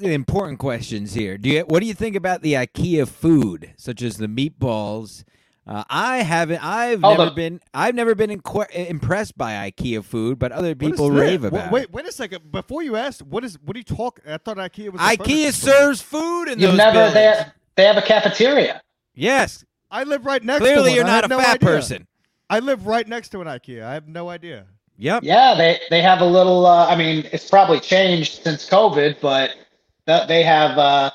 important 0.00 0.58
questions 0.58 1.12
here. 1.12 1.36
Do 1.36 1.50
you? 1.50 1.60
What 1.66 1.80
do 1.80 1.86
you 1.86 1.92
think 1.92 2.16
about 2.16 2.40
the 2.40 2.54
IKEA 2.54 3.06
food, 3.06 3.74
such 3.76 4.00
as 4.00 4.16
the 4.16 4.28
meatballs? 4.28 5.24
Uh, 5.66 5.84
I 5.90 6.22
haven't. 6.22 6.64
I've 6.64 7.04
Oh, 7.04 7.10
never 7.10 7.26
the- 7.26 7.30
been. 7.32 7.60
I've 7.74 7.94
never 7.94 8.14
been 8.14 8.30
inqu- 8.30 8.70
impressed 8.74 9.36
by 9.36 9.70
IKEA 9.70 10.02
food, 10.02 10.38
but 10.38 10.52
other 10.52 10.74
people 10.74 11.10
rave 11.10 11.44
about. 11.44 11.70
Wait, 11.70 11.82
it. 11.84 11.92
wait 11.92 12.06
a 12.08 12.12
second. 12.12 12.50
Before 12.50 12.82
you 12.82 12.96
ask, 12.96 13.20
what 13.20 13.44
is 13.44 13.58
what 13.62 13.76
are 13.76 13.78
you 13.80 13.84
talking? 13.84 14.24
I 14.26 14.38
thought 14.38 14.56
IKEA 14.56 14.90
was. 14.90 15.02
IKEA 15.02 15.52
serves 15.52 16.00
food 16.00 16.44
in 16.48 16.58
You've 16.58 16.70
those 16.70 16.78
never 16.78 16.92
buildings. 16.94 17.14
they 17.14 17.24
have, 17.24 17.52
they 17.76 17.84
have 17.84 17.96
a 17.98 18.02
cafeteria. 18.02 18.80
Yes, 19.14 19.64
I 19.90 20.04
live 20.04 20.24
right 20.24 20.42
next. 20.42 20.60
to 20.64 20.64
clearly 20.72 20.94
you're 20.94 21.04
I 21.04 21.08
not 21.08 21.22
have 21.24 21.30
a 21.30 21.34
no 21.34 21.38
fat 21.40 21.56
idea. 21.56 21.68
person. 21.68 22.06
I 22.52 22.58
live 22.58 22.86
right 22.86 23.08
next 23.08 23.30
to 23.30 23.40
an 23.40 23.46
IKEA. 23.46 23.82
I 23.82 23.94
have 23.94 24.08
no 24.08 24.28
idea. 24.28 24.66
Yep. 24.98 25.22
Yeah, 25.24 25.54
they 25.54 25.80
they 25.88 26.02
have 26.02 26.20
a 26.20 26.26
little. 26.26 26.66
Uh, 26.66 26.86
I 26.86 26.96
mean, 26.96 27.26
it's 27.32 27.48
probably 27.48 27.80
changed 27.80 28.42
since 28.42 28.68
COVID, 28.68 29.22
but 29.22 29.56
they 30.04 30.42
have. 30.42 30.76
Uh, 30.76 31.10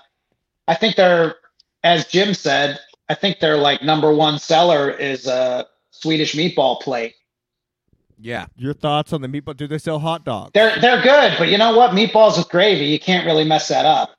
I 0.67 0.74
think 0.74 0.96
they're, 0.96 1.36
as 1.84 2.08
Jim 2.08 2.34
said, 2.34 2.79
I 3.08 3.13
think 3.13 3.39
their 3.39 3.56
like 3.56 3.84
number 3.84 4.12
one 4.12 4.39
seller 4.39 4.89
is 4.89 5.27
a 5.27 5.67
Swedish 5.91 6.34
meatball 6.34 6.82
plate. 6.82 7.13
Yeah. 8.20 8.48
Your 8.56 8.74
thoughts 8.74 9.13
on 9.13 9.22
the 9.22 9.27
meatball? 9.27 9.56
Do 9.56 9.67
they 9.67 9.77
sell 9.77 10.00
hot 10.00 10.25
dogs? 10.25 10.51
They're 10.56 10.82
they're 10.82 11.03
good, 11.03 11.36
but 11.38 11.50
you 11.50 11.60
know 11.60 11.77
what? 11.77 11.91
Meatballs 11.91 12.39
with 12.39 12.50
gravy, 12.50 12.86
you 12.86 13.00
can't 13.00 13.27
really 13.27 13.44
mess 13.44 13.67
that 13.67 13.86
up. 13.86 14.17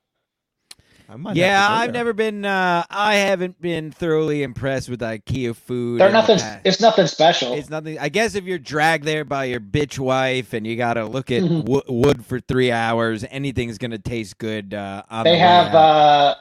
I 1.10 1.16
might 1.16 1.36
Yeah, 1.36 1.66
to 1.66 1.72
I've 1.74 1.92
never 1.92 2.12
been. 2.12 2.44
Uh, 2.44 2.84
I 2.90 3.14
haven't 3.14 3.58
been 3.62 3.90
thoroughly 3.90 4.42
impressed 4.42 4.90
with 4.90 5.00
IKEA 5.00 5.56
food. 5.56 6.00
They're 6.00 6.12
nothing. 6.12 6.38
past. 6.38 6.60
It's 6.64 6.80
nothing 6.82 7.06
special. 7.06 7.54
It's 7.54 7.70
nothing. 7.70 7.98
I 7.98 8.10
guess 8.10 8.34
if 8.34 8.44
you're 8.44 8.58
dragged 8.58 9.04
there 9.04 9.24
by 9.24 9.44
your 9.44 9.60
bitch 9.60 9.98
wife 9.98 10.52
and 10.52 10.66
you 10.66 10.76
got 10.76 10.94
to 10.94 11.06
look 11.06 11.30
at 11.30 11.42
Mhm. 11.42 11.64
wo- 11.64 11.82
wood 11.88 12.26
for 12.26 12.40
three 12.40 12.70
hours, 12.70 13.24
anything's 13.30 13.78
gonna 13.78 13.96
taste 13.98 14.36
good. 14.36 14.74
Uh, 14.74 15.02
on 15.10 15.24
the 15.24 15.30
they 15.30 15.36
way 15.36 15.38
have. 15.40 15.68
out. 15.68 15.74
uh 15.74 16.34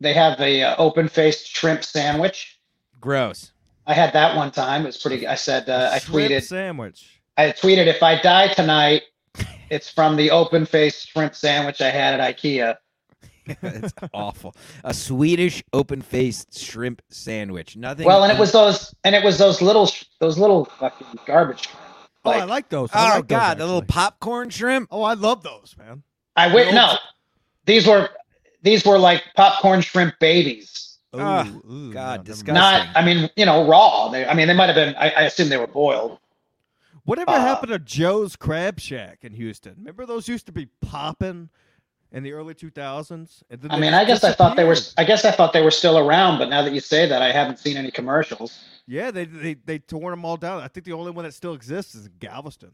They 0.00 0.12
have 0.12 0.38
a 0.40 0.62
uh, 0.62 0.74
open-faced 0.76 1.46
shrimp 1.48 1.84
sandwich. 1.84 2.58
gross. 3.00 3.52
I 3.86 3.94
had 3.94 4.12
that 4.12 4.36
one 4.36 4.50
time. 4.50 4.82
It 4.82 4.86
was 4.86 4.98
pretty. 4.98 5.26
I 5.26 5.36
said. 5.36 5.70
Uh, 5.70 5.90
I 5.92 6.00
tweeted. 6.00 6.42
sandwich. 6.42 7.20
I 7.38 7.52
tweeted 7.52 7.86
if 7.86 8.02
I 8.02 8.20
die 8.20 8.48
tonight, 8.48 9.02
it's 9.70 9.88
from 9.88 10.16
the 10.16 10.30
open-faced 10.30 11.08
shrimp 11.08 11.34
sandwich 11.34 11.80
I 11.80 11.88
had 11.90 12.20
at 12.20 12.36
IKEA. 12.36 12.76
it's 13.62 13.92
awful. 14.12 14.54
A 14.84 14.92
Swedish 14.94 15.62
open-faced 15.72 16.58
shrimp 16.58 17.02
sandwich. 17.08 17.76
Nothing. 17.76 18.06
Well, 18.06 18.24
and 18.24 18.32
it 18.32 18.38
was 18.38 18.52
those, 18.52 18.94
and 19.04 19.14
it 19.14 19.22
was 19.24 19.38
those 19.38 19.62
little, 19.62 19.90
those 20.18 20.38
little 20.38 20.64
fucking 20.64 21.06
garbage. 21.26 21.66
shrimp. 21.68 21.80
Oh, 22.24 22.30
I 22.30 22.38
Like, 22.40 22.48
like 22.48 22.68
those. 22.68 22.90
I 22.92 22.98
Oh 22.98 23.16
like 23.16 23.28
those, 23.28 23.36
God, 23.38 23.58
the 23.58 23.66
little 23.66 23.82
popcorn 23.82 24.50
shrimp. 24.50 24.88
Oh, 24.90 25.02
I 25.02 25.14
love 25.14 25.42
those, 25.42 25.74
man. 25.78 26.02
I 26.34 26.52
wait. 26.52 26.66
old- 26.66 26.74
No, 26.74 26.94
these 27.66 27.86
were, 27.86 28.08
these 28.62 28.84
were 28.84 28.98
like 28.98 29.22
popcorn 29.36 29.80
shrimp 29.80 30.18
babies. 30.18 30.98
Ooh, 31.14 31.18
ooh, 31.20 31.92
God, 31.92 32.18
no, 32.20 32.24
disgusting. 32.24 32.54
Not, 32.54 32.88
I 32.94 33.02
mean, 33.02 33.30
you 33.36 33.46
know, 33.46 33.66
raw. 33.66 34.08
They, 34.08 34.26
I 34.26 34.34
mean, 34.34 34.48
they 34.48 34.54
might 34.54 34.66
have 34.66 34.74
been. 34.74 34.94
I, 34.96 35.10
I 35.10 35.22
assume 35.22 35.48
they 35.48 35.56
were 35.56 35.66
boiled. 35.66 36.18
Whatever 37.04 37.30
uh, 37.30 37.40
happened 37.40 37.70
to 37.70 37.78
Joe's 37.78 38.34
Crab 38.36 38.80
Shack 38.80 39.20
in 39.22 39.32
Houston? 39.32 39.76
Remember 39.78 40.04
those 40.04 40.28
used 40.28 40.46
to 40.46 40.52
be 40.52 40.66
popping 40.82 41.48
in 42.12 42.22
the 42.22 42.32
early 42.32 42.54
2000s? 42.54 43.42
And 43.50 43.60
then 43.60 43.70
I 43.70 43.78
mean, 43.78 43.94
I 43.94 44.04
guess 44.04 44.24
I 44.24 44.32
thought 44.32 44.56
they 44.56 44.64
were. 44.64 44.76
I 44.96 45.04
guess 45.04 45.24
I 45.24 45.30
thought 45.30 45.52
they 45.52 45.62
were 45.62 45.70
still 45.70 45.98
around. 45.98 46.38
But 46.38 46.48
now 46.48 46.62
that 46.62 46.72
you 46.72 46.80
say 46.80 47.06
that, 47.08 47.22
I 47.22 47.32
haven't 47.32 47.58
seen 47.58 47.76
any 47.76 47.90
commercials. 47.90 48.58
Yeah, 48.86 49.10
they, 49.10 49.24
they 49.24 49.54
they 49.54 49.78
torn 49.78 50.12
them 50.12 50.24
all 50.24 50.36
down. 50.36 50.62
I 50.62 50.68
think 50.68 50.86
the 50.86 50.92
only 50.92 51.10
one 51.10 51.24
that 51.24 51.34
still 51.34 51.54
exists 51.54 51.94
is 51.94 52.08
Galveston. 52.18 52.72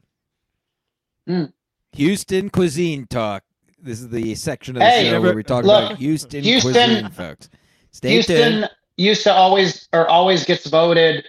Hmm. 1.27 1.45
Houston 1.93 2.51
cuisine 2.51 3.07
talk. 3.07 3.45
This 3.81 4.01
is 4.01 4.09
the 4.09 4.35
section 4.35 4.77
of 4.77 4.81
the 4.81 4.87
Hey, 4.87 5.11
show 5.11 5.21
where 5.21 5.35
we 5.35 5.43
talk 5.43 5.65
look, 5.65 5.85
about 5.87 5.99
Houston, 5.99 6.43
Houston- 6.45 6.73
cuisine, 6.73 7.11
folks. 7.11 7.49
Stay 7.91 8.11
Houston 8.13 8.37
tuned. 8.61 8.71
used 8.97 9.23
to 9.25 9.33
always 9.33 9.89
or 9.93 10.09
always 10.09 10.45
gets 10.45 10.67
voted, 10.67 11.25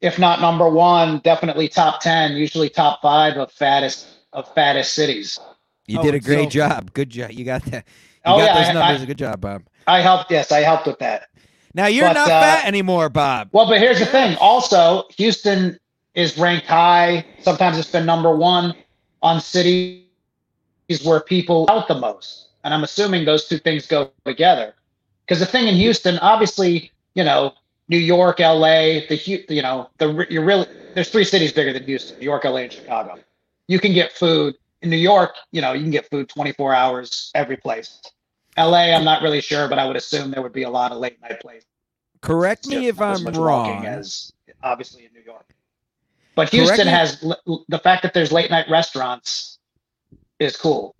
if 0.00 0.18
not 0.18 0.40
number 0.40 0.68
one, 0.68 1.18
definitely 1.20 1.68
top 1.68 2.00
ten, 2.00 2.32
usually 2.36 2.68
top 2.70 3.00
five 3.02 3.36
of 3.36 3.52
fattest 3.52 4.06
of 4.32 4.52
fattest 4.54 4.94
cities. 4.94 5.38
You 5.86 6.00
Oh, 6.00 6.02
did 6.02 6.14
a 6.14 6.20
great 6.20 6.44
so- 6.44 6.50
job. 6.50 6.92
Good 6.92 7.10
job. 7.10 7.30
You 7.32 7.44
got 7.44 7.64
that. 7.66 7.84
You 7.86 8.32
Oh, 8.32 8.38
got 8.38 8.44
yeah, 8.44 8.54
those 8.54 8.68
I- 8.68 8.72
numbers. 8.72 9.02
I- 9.02 9.04
Good 9.06 9.18
job, 9.18 9.40
Bob. 9.40 9.62
I 9.86 10.00
helped. 10.00 10.30
Yes, 10.30 10.50
I 10.50 10.60
helped 10.60 10.86
with 10.86 10.98
that. 10.98 11.28
Now 11.74 11.86
you're 11.86 12.06
But, 12.08 12.14
not 12.14 12.30
uh, 12.30 12.40
fat 12.40 12.64
anymore, 12.66 13.08
Bob. 13.08 13.50
Well, 13.52 13.66
but 13.68 13.78
here's 13.78 13.98
the 14.00 14.06
thing. 14.06 14.36
Also, 14.40 15.04
Houston 15.16 15.78
is 16.14 16.36
ranked 16.38 16.66
high. 16.66 17.24
Sometimes 17.40 17.78
it's 17.78 17.90
been 17.90 18.06
number 18.06 18.34
one 18.34 18.74
on 19.22 19.40
cities 19.40 20.02
where 21.04 21.20
people 21.20 21.66
out 21.70 21.86
the 21.88 21.94
most. 21.94 22.48
And 22.64 22.72
I'm 22.74 22.82
assuming 22.82 23.24
those 23.26 23.46
two 23.46 23.58
things 23.58 23.86
go 23.86 24.10
together. 24.24 24.74
Because 25.24 25.38
the 25.40 25.46
thing 25.46 25.68
in 25.68 25.74
Houston, 25.74 26.18
obviously, 26.18 26.90
you 27.14 27.22
know, 27.24 27.52
New 27.88 27.98
York, 27.98 28.40
LA, 28.40 29.00
the 29.08 29.44
you 29.48 29.62
know, 29.62 29.88
the 29.98 30.26
you're 30.30 30.44
really 30.44 30.66
there's 30.94 31.08
three 31.10 31.24
cities 31.24 31.52
bigger 31.52 31.72
than 31.72 31.84
Houston: 31.84 32.18
New 32.18 32.24
York, 32.24 32.44
LA, 32.44 32.56
and 32.62 32.72
Chicago. 32.72 33.16
You 33.68 33.78
can 33.78 33.92
get 33.92 34.12
food 34.12 34.56
in 34.86 34.90
New 34.90 34.96
York. 34.96 35.34
You 35.52 35.60
know, 35.60 35.72
you 35.72 35.82
can 35.82 35.90
get 35.90 36.08
food 36.08 36.28
24 36.28 36.72
hours 36.72 37.30
every 37.34 37.56
place. 37.56 38.00
LA, 38.56 38.94
I'm 38.94 39.04
not 39.04 39.20
really 39.22 39.40
sure, 39.42 39.68
but 39.68 39.78
I 39.78 39.86
would 39.86 39.96
assume 39.96 40.30
there 40.30 40.42
would 40.42 40.52
be 40.52 40.62
a 40.62 40.70
lot 40.70 40.92
of 40.92 40.98
late 40.98 41.20
night 41.20 41.40
places 41.40 41.66
Correct 42.22 42.66
me 42.66 42.88
if 42.88 43.00
I'm 43.00 43.24
wrong. 43.26 43.84
as 43.84 44.32
obviously 44.62 45.04
in 45.04 45.12
New 45.12 45.20
York. 45.20 45.54
But 46.34 46.48
Houston 46.50 46.86
Correct 46.86 46.90
has 46.90 47.24
l- 47.46 47.64
the 47.68 47.78
fact 47.78 48.02
that 48.02 48.14
there's 48.14 48.32
late 48.32 48.50
night 48.50 48.66
restaurants 48.70 49.58
is 50.38 50.56
cool. 50.56 50.94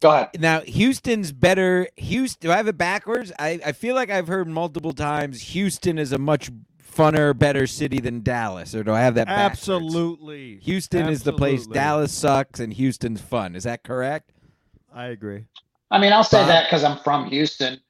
Go 0.00 0.10
ahead. 0.10 0.28
Now 0.38 0.60
Houston's 0.60 1.32
better. 1.32 1.88
Houston. 1.96 2.48
Do 2.48 2.52
I 2.52 2.56
have 2.56 2.68
it 2.68 2.76
backwards? 2.78 3.32
I, 3.38 3.60
I 3.64 3.72
feel 3.72 3.94
like 3.94 4.10
I've 4.10 4.28
heard 4.28 4.48
multiple 4.48 4.92
times 4.92 5.40
Houston 5.40 5.98
is 5.98 6.12
a 6.12 6.18
much 6.18 6.50
funner, 6.96 7.36
better 7.36 7.66
city 7.66 8.00
than 8.00 8.22
Dallas. 8.22 8.74
Or 8.74 8.82
do 8.82 8.92
I 8.92 9.00
have 9.00 9.14
that 9.16 9.26
backwards? 9.26 9.60
Absolutely. 9.60 10.58
Houston 10.58 11.08
is 11.08 11.22
the 11.22 11.32
place. 11.32 11.66
Dallas 11.66 12.12
sucks, 12.12 12.60
and 12.60 12.72
Houston's 12.72 13.20
fun. 13.20 13.54
Is 13.56 13.64
that 13.64 13.82
correct? 13.84 14.32
I 14.94 15.06
agree. 15.06 15.44
I 15.90 15.98
mean, 15.98 16.12
I'll 16.12 16.24
say 16.24 16.40
Bob? 16.40 16.48
that 16.48 16.64
because 16.64 16.82
I'm 16.84 16.98
from 16.98 17.26
Houston. 17.30 17.80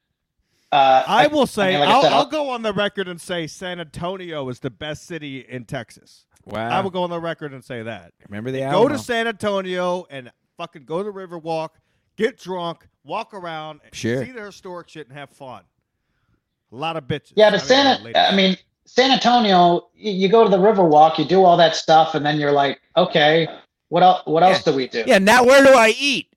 Uh, 0.73 1.05
I 1.07 1.29
will 1.29 1.47
say, 1.47 1.71
mean, 1.73 1.81
like 1.81 1.89
I 1.89 1.93
I'll, 1.93 2.07
I'll 2.07 2.15
I'll- 2.15 2.27
go 2.27 2.51
on 2.51 2.63
the 2.63 2.73
record 2.73 3.09
and 3.09 3.21
say 3.21 3.47
San 3.47 3.81
Antonio 3.81 4.49
is 4.49 4.59
the 4.61 4.71
best 4.71 5.07
city 5.07 5.47
in 5.49 5.65
Texas. 5.65 6.25
Wow. 6.45 6.69
I 6.69 6.81
will 6.81 6.91
go 6.91 7.03
on 7.03 7.11
the 7.11 7.21
record 7.21 7.53
and 7.53 7.65
say 7.65 7.83
that. 7.83 8.13
Remember 8.29 8.51
the 8.51 8.61
Go 8.61 8.87
to 8.89 8.99
San 8.99 9.27
Antonio 9.27 10.07
and 10.11 10.31
fucking 10.57 10.85
go 10.85 10.99
to 10.99 11.05
the 11.05 11.13
Riverwalk, 11.13 11.71
get 12.17 12.39
drunk, 12.39 12.87
walk 13.05 13.35
around, 13.35 13.81
Sure. 13.93 14.25
see 14.25 14.31
the 14.33 14.43
historic 14.45 14.89
shit, 14.89 15.09
and 15.09 15.17
have 15.17 15.31
fun. 15.31 15.63
A 16.73 16.77
lot 16.77 16.97
of 16.97 17.05
bitches. 17.05 17.33
yeah, 17.37 17.49
I 17.49 17.51
but 17.51 17.57
mean, 17.61 17.67
San, 17.67 18.03
ladies. 18.05 18.17
I 18.17 18.37
mean, 18.37 18.57
San 18.87 19.11
Antonio, 19.11 19.89
you, 19.95 20.29
go 20.29 20.45
to 20.45 20.49
the 20.49 20.59
Riverwalk, 20.59 21.19
you 21.19 21.25
do 21.25 21.43
all 21.43 21.57
that 21.57 21.75
stuff, 21.77 22.15
and 22.15 22.25
then 22.25 22.39
you're 22.39 22.53
like, 22.53 22.81
okay, 22.97 23.49
what 23.89 24.03
else? 24.03 24.23
What 24.25 24.43
else 24.43 24.63
do 24.63 24.73
we 24.73 24.89
do? 24.89 25.05
yeah. 25.07 25.19
Now 25.19 25.45
where 25.45 25.63
do 25.63 25.75
I 25.77 25.95
eat? 25.99 26.29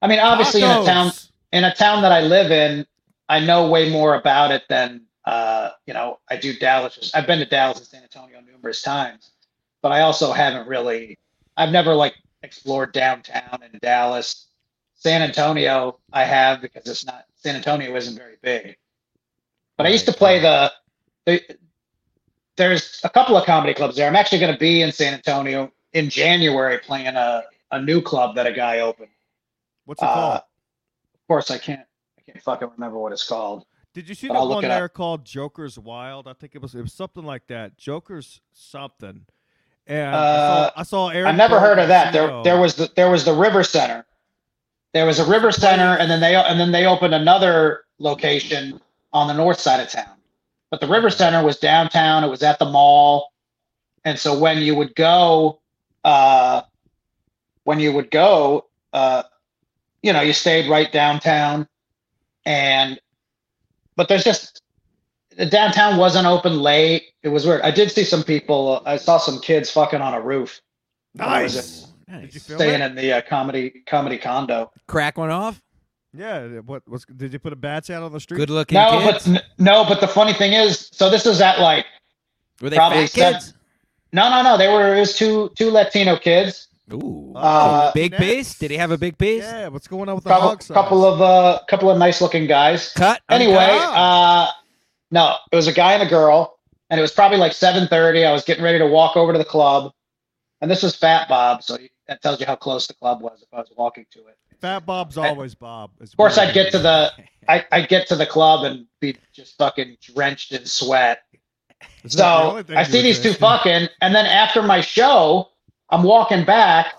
I 0.00 0.06
mean, 0.06 0.20
obviously, 0.20 0.62
in 0.62 0.70
a 0.70 0.84
town 0.84 1.12
in 1.52 1.64
a 1.64 1.74
town 1.74 2.02
that 2.02 2.12
I 2.12 2.20
live 2.20 2.50
in, 2.50 2.86
I 3.28 3.40
know 3.40 3.68
way 3.68 3.90
more 3.90 4.14
about 4.14 4.52
it 4.52 4.62
than 4.68 5.02
uh, 5.24 5.70
you 5.86 5.94
know. 5.94 6.18
I 6.30 6.36
do 6.36 6.54
Dallas. 6.54 7.10
I've 7.14 7.26
been 7.26 7.40
to 7.40 7.46
Dallas 7.46 7.78
and 7.78 7.86
San 7.86 8.02
Antonio 8.02 8.40
numerous 8.40 8.82
times, 8.82 9.30
but 9.82 9.92
I 9.92 10.02
also 10.02 10.32
haven't 10.32 10.68
really. 10.68 11.18
I've 11.56 11.72
never 11.72 11.94
like 11.94 12.14
explored 12.42 12.92
downtown 12.92 13.60
in 13.62 13.78
Dallas. 13.80 14.46
San 14.94 15.22
Antonio, 15.22 15.98
I 16.12 16.24
have 16.24 16.60
because 16.60 16.86
it's 16.86 17.04
not. 17.04 17.24
San 17.36 17.56
Antonio 17.56 17.94
isn't 17.96 18.16
very 18.16 18.36
big, 18.42 18.76
but 19.76 19.86
I 19.86 19.90
used 19.90 20.06
to 20.06 20.12
play 20.12 20.38
the. 20.38 20.72
The 21.28 21.56
there's 22.56 23.00
a 23.04 23.08
couple 23.08 23.36
of 23.36 23.44
comedy 23.46 23.74
clubs 23.74 23.96
there. 23.96 24.08
I'm 24.08 24.16
actually 24.16 24.40
going 24.40 24.52
to 24.52 24.58
be 24.58 24.82
in 24.82 24.90
San 24.92 25.14
Antonio 25.14 25.70
in 25.92 26.10
January 26.10 26.78
playing 26.78 27.06
a, 27.06 27.44
a 27.70 27.80
new 27.80 28.00
club 28.02 28.34
that 28.34 28.46
a 28.46 28.52
guy 28.52 28.80
opened. 28.80 29.10
What's 29.84 30.02
it 30.02 30.06
Uh, 30.06 30.14
called? 30.14 30.34
of 30.36 31.26
course, 31.28 31.50
I 31.50 31.58
can't. 31.58 31.86
I 32.18 32.22
can't 32.32 32.42
fucking 32.42 32.68
remember 32.76 32.98
what 32.98 33.12
it's 33.12 33.26
called. 33.26 33.64
Did 33.94 34.08
you 34.08 34.14
see 34.14 34.28
that 34.28 34.34
I'll 34.36 34.48
one 34.48 34.64
it 34.64 34.70
up. 34.70 34.78
there 34.78 34.88
called 34.88 35.24
Joker's 35.24 35.78
Wild? 35.78 36.26
I 36.28 36.32
think 36.34 36.54
it 36.54 36.60
was 36.62 36.74
it 36.74 36.82
was 36.82 36.92
something 36.92 37.24
like 37.24 37.46
that. 37.46 37.76
Joker's 37.78 38.40
something. 38.52 39.24
And 39.86 40.14
Uh, 40.14 40.70
I 40.76 40.82
saw 40.82 41.08
I 41.08 41.12
saw 41.14 41.26
I've 41.28 41.36
never 41.36 41.58
heard 41.60 41.78
of 41.78 41.88
that. 41.88 42.12
There, 42.12 42.42
there 42.42 42.60
was 42.60 42.74
the 42.74 42.90
there 42.96 43.10
was 43.10 43.24
the 43.24 43.32
River 43.34 43.64
Center. 43.64 44.04
There 44.92 45.06
was 45.06 45.18
a 45.18 45.24
River 45.30 45.52
Center, 45.52 45.96
and 45.96 46.10
then 46.10 46.20
they 46.20 46.34
and 46.34 46.58
then 46.60 46.72
they 46.72 46.86
opened 46.86 47.14
another 47.14 47.84
location 47.98 48.80
on 49.12 49.26
the 49.28 49.34
north 49.34 49.58
side 49.60 49.80
of 49.80 49.88
town. 49.88 50.17
But 50.70 50.80
the 50.80 50.86
River 50.86 51.10
Center 51.10 51.42
was 51.42 51.58
downtown. 51.58 52.24
It 52.24 52.28
was 52.28 52.42
at 52.42 52.58
the 52.58 52.66
mall, 52.66 53.32
and 54.04 54.18
so 54.18 54.38
when 54.38 54.58
you 54.58 54.74
would 54.74 54.94
go, 54.94 55.60
uh, 56.04 56.62
when 57.64 57.80
you 57.80 57.92
would 57.92 58.10
go, 58.10 58.66
uh, 58.92 59.22
you 60.02 60.12
know, 60.12 60.20
you 60.20 60.32
stayed 60.32 60.68
right 60.68 60.90
downtown, 60.92 61.68
and 62.44 63.00
but 63.96 64.08
there's 64.08 64.24
just 64.24 64.62
the 65.36 65.46
downtown 65.46 65.96
wasn't 65.96 66.26
open 66.26 66.60
late. 66.60 67.04
It 67.22 67.28
was 67.28 67.46
weird. 67.46 67.62
I 67.62 67.70
did 67.70 67.90
see 67.90 68.04
some 68.04 68.24
people. 68.24 68.82
I 68.84 68.96
saw 68.96 69.18
some 69.18 69.40
kids 69.40 69.70
fucking 69.70 70.00
on 70.00 70.14
a 70.14 70.20
roof. 70.20 70.60
What 71.14 71.42
was 71.42 71.56
nice. 71.56 71.86
Nice. 72.08 72.22
Did 72.22 72.34
you 72.34 72.40
film 72.40 72.58
staying 72.58 72.80
it? 72.80 72.86
in 72.86 72.94
the 72.94 73.12
uh, 73.12 73.22
comedy 73.22 73.82
comedy 73.86 74.18
condo. 74.18 74.70
Crack 74.86 75.18
one 75.18 75.30
off. 75.30 75.62
Yeah. 76.18 76.58
What 76.60 76.86
was? 76.88 77.04
Did 77.04 77.32
you 77.32 77.38
put 77.38 77.52
a 77.52 77.56
batch 77.56 77.90
out 77.90 78.02
on 78.02 78.12
the 78.12 78.18
street? 78.20 78.38
Good 78.38 78.50
looking 78.50 78.74
No, 78.76 79.00
kids. 79.12 79.28
but 79.28 79.44
no, 79.58 79.84
but 79.84 80.00
the 80.00 80.08
funny 80.08 80.32
thing 80.32 80.52
is, 80.52 80.90
so 80.92 81.08
this 81.08 81.24
is 81.26 81.40
at 81.40 81.60
like 81.60 81.86
Were 82.60 82.70
they 82.70 82.76
probably 82.76 83.06
fat 83.06 83.34
kids? 83.34 83.54
no, 84.12 84.28
no, 84.28 84.42
no. 84.42 84.58
They 84.58 84.68
were 84.68 84.96
it 84.96 85.00
was 85.00 85.16
two 85.16 85.50
two 85.56 85.70
Latino 85.70 86.16
kids, 86.16 86.68
Ooh. 86.92 87.32
Uh, 87.36 87.92
big 87.92 88.12
next. 88.12 88.24
piece? 88.24 88.58
Did 88.58 88.70
he 88.72 88.76
have 88.78 88.90
a 88.90 88.98
big 88.98 89.16
piece? 89.16 89.44
Yeah. 89.44 89.68
What's 89.68 89.86
going 89.86 90.08
on 90.08 90.16
with 90.16 90.24
the 90.24 90.30
couple 90.30 90.48
hog 90.48 90.62
size? 90.62 90.74
couple 90.74 91.04
of 91.04 91.20
uh 91.22 91.60
couple 91.68 91.88
of 91.90 91.98
nice 91.98 92.20
looking 92.20 92.46
guys. 92.46 92.92
Cut. 92.94 93.20
Anyway, 93.28 93.54
God. 93.54 94.48
uh, 94.48 94.52
no, 95.12 95.36
it 95.52 95.56
was 95.56 95.68
a 95.68 95.72
guy 95.72 95.92
and 95.92 96.02
a 96.02 96.06
girl, 96.08 96.58
and 96.90 96.98
it 96.98 97.02
was 97.02 97.12
probably 97.12 97.38
like 97.38 97.52
seven 97.52 97.86
thirty. 97.86 98.24
I 98.24 98.32
was 98.32 98.42
getting 98.44 98.64
ready 98.64 98.78
to 98.78 98.86
walk 98.86 99.16
over 99.16 99.32
to 99.32 99.38
the 99.38 99.44
club, 99.44 99.92
and 100.60 100.70
this 100.70 100.82
was 100.82 100.96
Fat 100.96 101.28
Bob, 101.28 101.62
so 101.62 101.78
that 102.08 102.22
tells 102.22 102.40
you 102.40 102.46
how 102.46 102.56
close 102.56 102.86
the 102.88 102.94
club 102.94 103.20
was 103.22 103.42
if 103.42 103.48
I 103.52 103.58
was 103.58 103.70
walking 103.76 104.06
to 104.14 104.20
it. 104.26 104.37
Fat 104.60 104.84
Bob's 104.86 105.16
always 105.16 105.54
Bob. 105.54 105.90
Of 106.00 106.16
course, 106.16 106.38
I'd 106.38 106.54
get 106.54 106.72
to 106.72 106.78
the 106.78 107.12
I 107.48 107.64
I 107.70 107.80
get 107.82 108.08
to 108.08 108.16
the 108.16 108.26
club 108.26 108.64
and 108.64 108.86
be 109.00 109.16
just 109.32 109.56
fucking 109.58 109.96
drenched 110.00 110.52
in 110.52 110.64
sweat. 110.66 111.22
So 112.06 112.62
I 112.70 112.82
see 112.82 113.02
these 113.02 113.20
two 113.20 113.32
fucking, 113.34 113.88
and 114.00 114.14
then 114.14 114.26
after 114.26 114.62
my 114.62 114.80
show, 114.80 115.50
I'm 115.90 116.02
walking 116.02 116.44
back, 116.44 116.94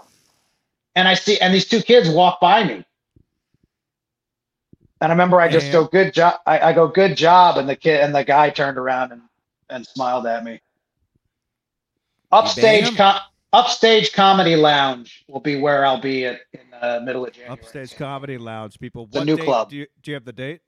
and 0.96 1.08
I 1.08 1.16
see, 1.16 1.38
and 1.40 1.54
these 1.54 1.68
two 1.68 1.82
kids 1.82 2.10
walk 2.10 2.40
by 2.40 2.64
me, 2.64 2.86
And 5.02 5.12
I 5.12 5.16
remember 5.16 5.40
I 5.40 5.50
just 5.50 5.72
go 5.72 5.86
good 5.86 6.14
job. 6.14 6.40
I, 6.46 6.60
I 6.60 6.74
go 6.74 6.88
good 6.88 7.18
job, 7.18 7.58
and 7.58 7.68
the 7.68 7.76
kid 7.76 8.02
and 8.02 8.16
the 8.16 8.24
guy 8.24 8.50
turned 8.50 8.78
around 8.78 9.12
and, 9.12 9.22
and 9.70 9.86
smiled 9.86 10.26
at 10.28 10.44
me. 10.44 10.62
Upstage, 12.32 12.88
him? 12.88 12.96
com- 12.96 13.22
upstage 13.54 14.12
comedy 14.14 14.56
lounge 14.56 15.24
will 15.28 15.40
be 15.40 15.60
where 15.60 15.86
I'll 15.86 16.00
be 16.02 16.26
at 16.26 16.40
in 16.54 16.62
the 16.82 17.02
middle 17.02 17.26
of 17.26 17.34
January. 17.34 17.54
Upstage 17.54 17.96
Comedy 17.96 18.38
Lounge, 18.38 18.80
people. 18.80 19.10
a 19.14 19.18
What 19.18 19.26
new 19.26 19.36
date 19.38 19.46
club. 19.46 19.70
Do 19.70 19.78
you, 19.78 19.88
do 20.02 20.12
you 20.12 20.16
have 20.16 20.26
the 20.26 20.34
date? 20.34 20.62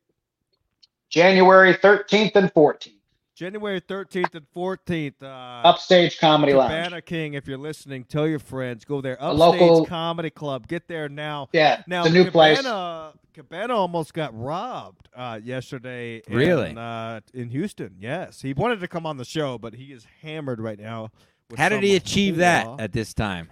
January 1.10 1.74
thirteenth 1.74 2.36
and 2.36 2.52
fourteenth. 2.54 2.98
January 3.34 3.82
13th 3.82 4.36
and 4.36 4.46
14th. 4.56 5.14
Uh, 5.24 5.68
Upstage 5.68 6.20
comedy 6.20 6.54
lounge. 6.54 6.70
Cabana 6.72 7.02
King, 7.02 7.34
if 7.34 7.48
you're 7.48 7.58
listening, 7.58 8.04
tell 8.04 8.28
your 8.28 8.38
friends. 8.38 8.86
Go 8.86 9.02
there. 9.02 9.18
Upstage 9.20 9.40
local- 9.62 9.86
Comedy 9.88 10.30
Club. 10.30 10.68
Get 10.68 10.88
there 10.88 11.10
now. 11.10 11.50
Yeah, 11.52 11.82
Now, 11.88 12.02
it's 12.02 12.12
a 12.12 12.14
new 12.14 12.30
place. 12.30 12.58
Cabana, 12.62 13.14
Cabana 13.34 13.74
almost 13.76 14.14
got 14.14 14.38
robbed 14.40 15.10
uh, 15.16 15.40
yesterday. 15.44 16.22
in, 16.28 16.36
Really? 16.38 16.76
uh, 16.78 17.22
in 17.34 17.50
Houston, 17.50 17.96
yes. 18.00 18.42
He 18.44 18.54
wanted 18.54 18.80
to 18.82 18.88
come 18.88 19.08
on 19.08 19.18
the 19.18 19.26
show, 19.26 19.58
but 19.58 19.74
he 19.74 19.86
is 19.86 20.06
hammered 20.22 20.60
right 20.62 20.78
now. 20.80 21.10
With 21.52 21.60
How 21.60 21.70
did 21.70 21.84
he 21.84 21.90
some 21.92 21.98
achieve 21.98 22.38
that 22.38 22.80
at 22.80 22.92
this 22.94 23.14
time? 23.14 23.50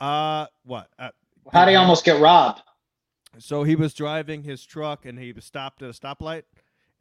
Uh, 0.00 0.46
what? 0.64 0.88
Uh, 0.98 1.10
How 1.52 1.64
did 1.64 1.72
he 1.72 1.76
almost 1.76 2.04
get 2.04 2.20
robbed? 2.20 2.62
So 3.38 3.62
he 3.64 3.76
was 3.76 3.94
driving 3.94 4.42
his 4.42 4.64
truck 4.64 5.06
and 5.06 5.18
he 5.18 5.32
was 5.32 5.44
stopped 5.44 5.82
at 5.82 5.90
a 5.90 5.92
stoplight, 5.92 6.42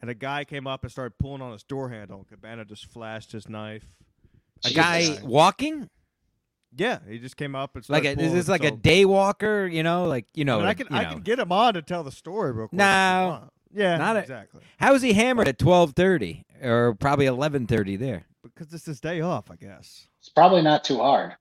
and 0.01 0.09
a 0.09 0.13
guy 0.13 0.43
came 0.45 0.65
up 0.67 0.83
and 0.83 0.91
started 0.91 1.17
pulling 1.17 1.41
on 1.41 1.51
his 1.51 1.63
door 1.63 1.89
handle. 1.89 2.25
Cabana 2.29 2.63
just 2.65 2.85
flashed 2.85 3.31
his 3.31 3.49
knife. 3.49 3.85
A 4.63 4.67
Jesus. 4.69 4.75
guy 4.75 5.17
walking? 5.23 5.89
Yeah, 6.75 6.99
he 7.09 7.17
just 7.19 7.35
came 7.35 7.53
up 7.55 7.75
and 7.75 7.83
Like 7.89 8.03
started 8.03 8.21
a, 8.21 8.25
is 8.25 8.31
this 8.33 8.47
like 8.47 8.63
a 8.63 8.69
so- 8.69 8.75
day 8.77 9.03
walker? 9.03 9.67
You 9.67 9.83
know, 9.83 10.05
like 10.05 10.25
you 10.33 10.45
know, 10.45 10.57
I, 10.57 10.59
mean, 10.59 10.67
I 10.67 10.73
can 10.75 10.87
you 10.89 10.95
I 10.95 11.03
know. 11.03 11.09
can 11.11 11.21
get 11.21 11.39
him 11.39 11.51
on 11.51 11.73
to 11.73 11.81
tell 11.81 12.03
the 12.03 12.11
story 12.11 12.51
real 12.51 12.67
quick. 12.69 12.73
if 12.73 12.77
No. 12.77 13.49
yeah, 13.73 13.97
Not 13.97 14.15
exactly. 14.17 14.61
How 14.79 14.93
was 14.93 15.01
he 15.01 15.11
hammered 15.13 15.47
at 15.49 15.57
twelve 15.59 15.93
thirty 15.93 16.45
or 16.61 16.93
probably 16.95 17.25
eleven 17.25 17.67
thirty 17.67 17.97
there? 17.97 18.23
Because 18.43 18.73
it's 18.73 18.85
his 18.85 19.01
day 19.01 19.19
off, 19.19 19.51
I 19.51 19.55
guess. 19.57 20.07
It's 20.21 20.29
probably 20.29 20.61
not 20.61 20.83
too 20.83 20.99
hard. 20.99 21.33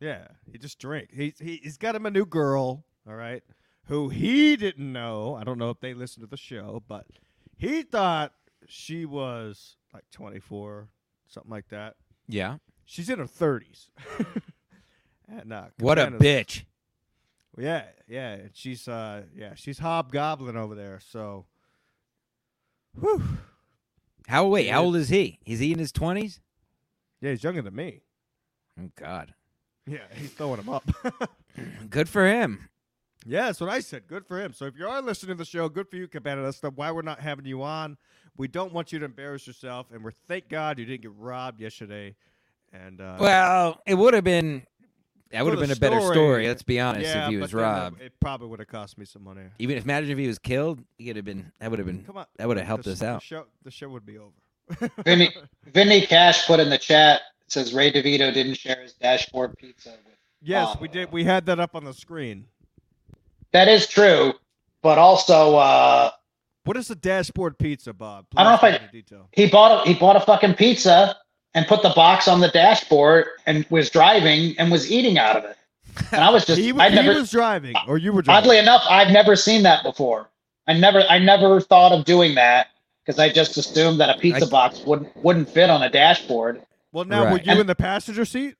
Yeah, 0.00 0.26
he 0.50 0.58
just 0.58 0.78
drink. 0.78 1.10
He, 1.12 1.34
he 1.38 1.60
he's 1.62 1.76
got 1.76 1.94
him 1.94 2.06
a 2.06 2.10
new 2.10 2.24
girl, 2.26 2.84
all 3.06 3.14
right, 3.14 3.42
who 3.86 4.08
he 4.08 4.56
didn't 4.56 4.92
know. 4.92 5.36
I 5.38 5.44
don't 5.44 5.58
know 5.58 5.70
if 5.70 5.80
they 5.80 5.94
listened 5.94 6.24
to 6.24 6.30
the 6.30 6.36
show, 6.36 6.82
but 6.88 7.06
he 7.56 7.82
thought 7.82 8.32
she 8.66 9.04
was 9.04 9.76
like 9.92 10.04
24, 10.10 10.88
something 11.28 11.50
like 11.50 11.68
that. 11.68 11.96
Yeah. 12.26 12.56
She's 12.86 13.08
in 13.08 13.18
her 13.18 13.26
30s. 13.26 13.88
and 15.28 15.52
uh, 15.52 15.66
What 15.78 15.98
a 15.98 16.06
bitch. 16.08 16.64
Yeah, 17.56 17.84
yeah, 18.08 18.38
she's 18.52 18.88
uh 18.88 19.22
yeah, 19.36 19.54
she's 19.54 19.78
hobgoblin 19.78 20.56
over 20.56 20.74
there. 20.74 21.00
So, 21.08 21.46
whew. 22.98 23.22
How 24.26 24.48
wait? 24.48 24.68
How 24.70 24.82
old 24.82 24.96
is 24.96 25.08
he? 25.08 25.38
Is 25.46 25.60
he 25.60 25.72
in 25.72 25.78
his 25.78 25.92
twenties? 25.92 26.40
Yeah, 27.20 27.30
he's 27.30 27.44
younger 27.44 27.62
than 27.62 27.76
me. 27.76 28.00
Oh 28.80 28.90
God. 28.96 29.34
Yeah, 29.86 29.98
he's 30.14 30.30
throwing 30.32 30.60
him 30.60 30.68
up. 30.70 30.84
Good 31.90 32.08
for 32.08 32.26
him. 32.26 32.68
Yeah, 33.26 33.46
that's 33.46 33.60
what 33.60 33.70
I 33.70 33.80
said. 33.80 34.06
Good 34.06 34.26
for 34.26 34.40
him. 34.40 34.52
So 34.52 34.64
if 34.66 34.76
you 34.78 34.86
are 34.86 35.00
listening 35.02 35.36
to 35.36 35.38
the 35.38 35.44
show, 35.46 35.68
good 35.70 35.88
for 35.88 35.96
you, 35.96 36.06
Cabana. 36.08 36.42
That's 36.42 36.60
the, 36.60 36.70
why 36.70 36.90
we're 36.92 37.00
not 37.02 37.20
having 37.20 37.46
you 37.46 37.62
on. 37.62 37.96
We 38.36 38.48
don't 38.48 38.72
want 38.72 38.92
you 38.92 38.98
to 38.98 39.04
embarrass 39.06 39.46
yourself, 39.46 39.86
and 39.92 40.04
we're 40.04 40.10
thank 40.28 40.48
God 40.50 40.78
you 40.78 40.84
didn't 40.84 41.02
get 41.02 41.12
robbed 41.16 41.60
yesterday. 41.60 42.16
And 42.72 43.00
uh, 43.00 43.16
Well, 43.18 43.80
it 43.86 43.94
would 43.94 44.12
have 44.14 44.24
been. 44.24 44.66
That 45.30 45.42
would 45.44 45.52
have 45.52 45.60
been 45.60 45.70
a 45.70 45.76
better 45.76 46.00
story, 46.00 46.14
story. 46.14 46.46
Let's 46.48 46.62
be 46.62 46.78
honest. 46.80 47.06
yeah, 47.14 47.24
if 47.26 47.30
he 47.30 47.36
but 47.36 47.42
was 47.42 47.54
it- 47.54 47.56
robbed, 47.56 48.00
it, 48.02 48.12
probably 48.20 48.48
would 48.48 48.58
have 48.58 48.68
cost 48.68 48.98
me 48.98 49.04
some 49.06 49.24
money. 49.24 49.42
even 49.58 49.76
if 49.78 49.84
imagine 49.84 50.10
if 50.10 50.18
he 50.18 50.26
was 50.26 50.38
killed, 50.38 50.84
he 50.98 51.06
could 51.06 51.16
have 51.16 51.24
been. 51.24 51.50
That 51.60 51.70
would 51.70 51.78
have 51.78 51.86
been. 51.86 52.04
Come 52.04 52.18
on, 52.18 52.26
That 52.36 52.46
would 52.48 52.56
have 52.58 52.66
helped 52.66 52.84
the, 52.84 52.92
us 52.92 52.98
the 53.00 53.06
out. 53.08 53.22
show, 53.22 53.46
the 53.64 53.70
show 53.70 53.88
would 53.88 54.04
be 54.06 54.18
over. 54.18 54.90
Vinny, 55.04 55.34
Vinny 55.66 56.02
Cash 56.06 56.46
put 56.46 56.60
in 56.60 56.68
the 56.70 56.78
chat 56.78 57.22
it 57.46 57.52
says 57.52 57.74
Ray 57.74 57.92
DeVito 57.92 58.32
didn't 58.32 58.54
share 58.54 58.80
his 58.82 58.92
dashboard 58.94 59.56
pizza. 59.58 59.90
With. 59.90 60.14
yes, 60.42 60.68
Oh. 60.72 60.78
we 60.80 60.88
did. 60.88 61.12
We 61.12 61.24
had 61.24 61.46
that 61.46 61.60
up 61.60 61.74
on 61.74 61.84
the 61.84 61.94
screen. 61.94 62.46
That 63.52 63.68
is 63.68 63.86
true, 63.86 64.34
but 64.82 64.98
also 64.98 65.56
uh, 65.56 66.10
What 66.64 66.76
is 66.76 66.88
the 66.88 66.94
dashboard 66.96 67.58
pizza, 67.58 67.92
Bob? 67.92 68.26
I 68.36 68.42
don't 68.42 68.52
know 68.62 68.68
if 68.68 68.82
I- 68.82 68.86
detail. 68.90 69.28
he 69.32 69.46
bought 69.48 69.86
a, 69.86 69.88
he 69.88 69.94
bought 69.98 70.16
a 70.16 70.20
fucking 70.20 70.54
pizza 70.54 71.16
and 71.54 71.66
put 71.66 71.82
the 71.82 71.92
box 71.94 72.26
on 72.26 72.40
the 72.40 72.48
dashboard 72.48 73.26
and 73.46 73.64
was 73.70 73.90
driving 73.90 74.56
and 74.58 74.72
was 74.72 74.90
eating 74.90 75.18
out 75.18 75.36
of 75.36 75.44
it. 75.44 75.56
And 76.10 76.24
I 76.24 76.30
was 76.30 76.44
just 76.46 76.58
He, 76.60 76.72
I 76.72 76.88
he 76.88 76.96
never 76.96 77.14
was 77.14 77.30
driving, 77.30 77.74
or 77.86 77.96
you 77.98 78.12
were 78.12 78.22
driving. 78.22 78.42
oddly 78.44 78.58
enough 78.58 78.82
I've 78.90 79.12
never 79.12 79.36
seen 79.36 79.62
that 79.62 79.84
before. 79.84 80.28
I 80.66 80.72
never 80.72 81.02
I 81.02 81.18
never 81.20 81.60
thought 81.60 81.92
of 81.92 82.04
doing 82.04 82.34
that 82.34 82.68
because 83.04 83.20
I 83.20 83.28
just 83.28 83.56
assumed 83.56 84.00
that 84.00 84.08
a 84.16 84.18
pizza 84.18 84.46
I- 84.46 84.48
box 84.50 84.80
wouldn't 84.84 85.14
wouldn't 85.22 85.48
fit 85.48 85.70
on 85.70 85.82
a 85.84 85.90
dashboard. 85.90 86.60
Well, 86.94 87.04
now 87.04 87.24
were 87.24 87.32
Right. 87.32 87.46
you 87.46 87.60
in 87.60 87.66
the 87.66 87.74
passenger 87.74 88.24
seat? 88.24 88.54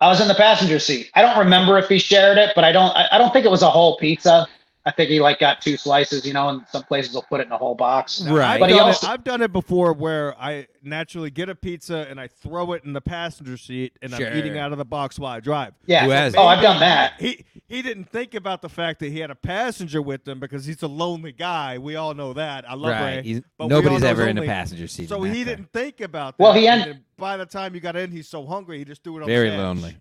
I 0.00 0.08
was 0.08 0.20
in 0.20 0.28
the 0.28 0.34
passenger 0.34 0.78
seat. 0.78 1.10
I 1.14 1.22
don't 1.22 1.38
remember 1.38 1.76
if 1.78 1.88
he 1.88 1.98
shared 1.98 2.38
it, 2.38 2.52
but 2.54 2.64
I 2.64 2.70
don't. 2.72 2.96
I, 2.96 3.08
I 3.12 3.18
don't 3.18 3.32
think 3.32 3.44
it 3.44 3.50
was 3.50 3.62
a 3.62 3.70
whole 3.70 3.96
pizza. 3.96 4.46
I 4.86 4.90
think 4.92 5.10
he 5.10 5.20
like 5.20 5.38
got 5.38 5.60
two 5.60 5.76
slices, 5.76 6.24
you 6.26 6.32
know, 6.32 6.48
and 6.48 6.62
some 6.70 6.82
places 6.84 7.14
will 7.14 7.22
put 7.28 7.40
it 7.40 7.46
in 7.46 7.52
a 7.52 7.58
whole 7.58 7.74
box. 7.74 8.22
Now, 8.22 8.34
Right. 8.34 8.54
I've, 8.54 8.60
But 8.60 8.70
he 8.70 8.76
done 8.76 8.86
also- 8.86 9.06
it, 9.06 9.10
I've 9.10 9.24
done 9.24 9.42
it 9.42 9.52
before 9.52 9.92
where 9.92 10.34
I 10.40 10.68
naturally 10.82 11.30
get 11.30 11.50
a 11.50 11.54
pizza 11.54 12.06
and 12.08 12.18
I 12.18 12.28
throw 12.28 12.72
it 12.72 12.82
in 12.84 12.94
the 12.94 13.02
passenger 13.02 13.58
seat 13.58 13.92
and 14.00 14.14
I'm 14.14 14.38
eating 14.38 14.56
out 14.56 14.72
of 14.72 14.78
the 14.78 14.86
box 14.86 15.18
while 15.18 15.32
I 15.32 15.40
drive. 15.40 15.74
Yeah. 15.84 16.04
Who 16.06 16.10
has 16.12 16.34
oh, 16.34 16.46
I've 16.46 16.62
done 16.62 16.80
that. 16.80 17.12
He 17.20 17.44
he 17.68 17.82
didn't 17.82 18.04
think 18.10 18.34
about 18.34 18.62
the 18.62 18.70
fact 18.70 19.00
that 19.00 19.10
he 19.10 19.18
had 19.20 19.30
a 19.30 19.34
passenger 19.34 20.00
with 20.00 20.26
him 20.26 20.40
because 20.40 20.64
he's 20.64 20.82
a 20.82 20.88
lonely 20.88 21.32
guy. 21.32 21.76
We 21.76 21.96
all 21.96 22.14
know 22.14 22.32
that. 22.32 22.68
I 22.68 22.72
love 22.74 22.92
Right. 22.92 23.16
Ray. 23.16 23.22
He's, 23.22 23.42
but 23.58 23.68
nobody's 23.68 24.02
ever 24.02 24.26
in 24.26 24.38
a 24.38 24.46
passenger 24.46 24.88
seat. 24.88 25.10
So 25.10 25.22
he 25.22 25.44
car. 25.44 25.56
didn't 25.56 25.72
think 25.72 26.00
about 26.00 26.38
that. 26.38 26.42
Well, 26.42 26.54
he 26.54 26.66
ended 26.66 27.02
by 27.18 27.36
the 27.36 27.44
time 27.44 27.74
you 27.74 27.80
got 27.82 27.96
in, 27.96 28.10
he's 28.10 28.28
so 28.28 28.46
hungry 28.46 28.78
he 28.78 28.86
just 28.86 29.04
threw 29.04 29.18
it 29.18 29.22
on 29.22 29.26
Very 29.28 29.50
the 29.50 29.56
dash. 29.56 29.62
lonely. 29.62 29.96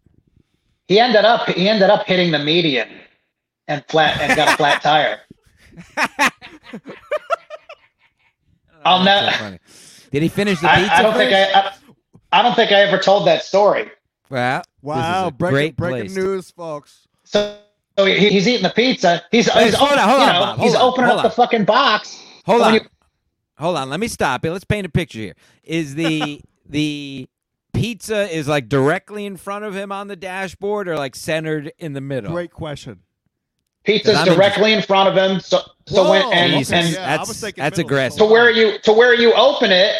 He 0.88 1.00
ended 1.00 1.26
up 1.26 1.48
he 1.50 1.68
ended 1.68 1.89
up 1.89 2.08
hitting 2.08 2.32
the 2.32 2.39
median 2.39 2.88
and 3.69 3.86
flat 3.88 4.19
and 4.19 4.36
got 4.36 4.53
a 4.53 4.58
flat 4.58 4.82
tire. 4.84 5.19
I'll 8.86 9.01
Oh, 9.01 9.03
That's 9.03 9.25
ne- 9.27 9.32
so 9.34 9.38
funny. 9.39 9.60
Did 10.12 10.23
he 10.23 10.29
finish 10.29 10.60
the 10.60 10.69
I, 10.71 10.75
pizza? 10.79 10.93
I 10.95 11.01
don't 11.01 11.13
think? 11.13 11.34
I, 11.34 11.43
I 11.53 11.73
I 12.32 12.41
don't 12.41 12.55
think 12.55 12.71
I 12.71 12.82
ever 12.82 12.97
told 12.97 13.27
that 13.27 13.43
story. 13.43 13.89
Wow! 14.29 14.62
Wow, 14.82 14.95
this 14.95 15.21
is 15.21 15.27
a 15.27 15.32
breaking, 15.32 15.53
great 15.55 15.75
breaking 15.77 16.13
news, 16.15 16.51
folks. 16.51 17.08
So, 17.23 17.58
so 17.97 18.05
he, 18.05 18.29
he's 18.29 18.47
eating 18.47 18.63
the 18.63 18.69
pizza. 18.69 19.23
He's, 19.32 19.49
Hey, 19.51 19.65
he's 19.65 19.73
hold 19.75 19.91
open- 19.91 20.03
on, 20.03 20.10
hold 20.10 20.21
on, 20.21 20.27
know, 20.27 20.39
Bob, 20.39 20.58
hold 20.58 20.67
he's 20.69 20.75
on, 20.75 20.82
opening 20.82 21.08
hold 21.10 21.19
up 21.19 21.23
the 21.32 21.36
fucking 21.36 21.65
box. 21.65 22.23
Hold 22.45 22.62
on. 22.62 22.73
you- 22.75 22.82
Hold 23.58 23.75
on. 23.75 23.89
Let 23.89 23.99
me 23.99 24.08
stop 24.08 24.45
it. 24.45 24.51
Let's 24.51 24.63
paint 24.63 24.86
a 24.86 24.89
picture 24.89 25.19
here. 25.19 25.36
Is 25.63 25.95
the 25.95 26.41
the 26.69 27.27
pizza 27.73 28.34
is 28.34 28.47
like 28.47 28.69
directly 28.69 29.25
in 29.25 29.36
front 29.36 29.65
of 29.65 29.75
him 29.75 29.91
on 29.91 30.08
the 30.08 30.15
dashboard 30.15 30.88
or 30.88 30.95
like 30.95 31.13
centered 31.15 31.73
in 31.77 31.91
the 31.93 31.99
middle? 32.01 32.32
Great 32.32 32.51
question. 32.51 33.01
Pizza's 33.89 34.23
directly 34.23 34.73
in 34.73 34.82
front 34.82 35.10
of 35.10 35.15
him. 35.17 35.39
So 35.39 35.60
so 35.88 36.10
when 36.10 36.21
and, 36.34 36.54
Jesus. 36.54 36.73
and 36.73 36.88
yeah, 36.89 37.17
that's 37.17 37.28
was 37.30 37.41
thinking 37.41 37.63
that's 37.63 37.80
aggressive. 37.80 38.19
to 38.19 38.25
where 38.25 38.49
you 38.52 38.78
to 38.80 38.93
where 38.93 39.13
you 39.13 39.34
open 39.34 39.71
it 39.71 39.95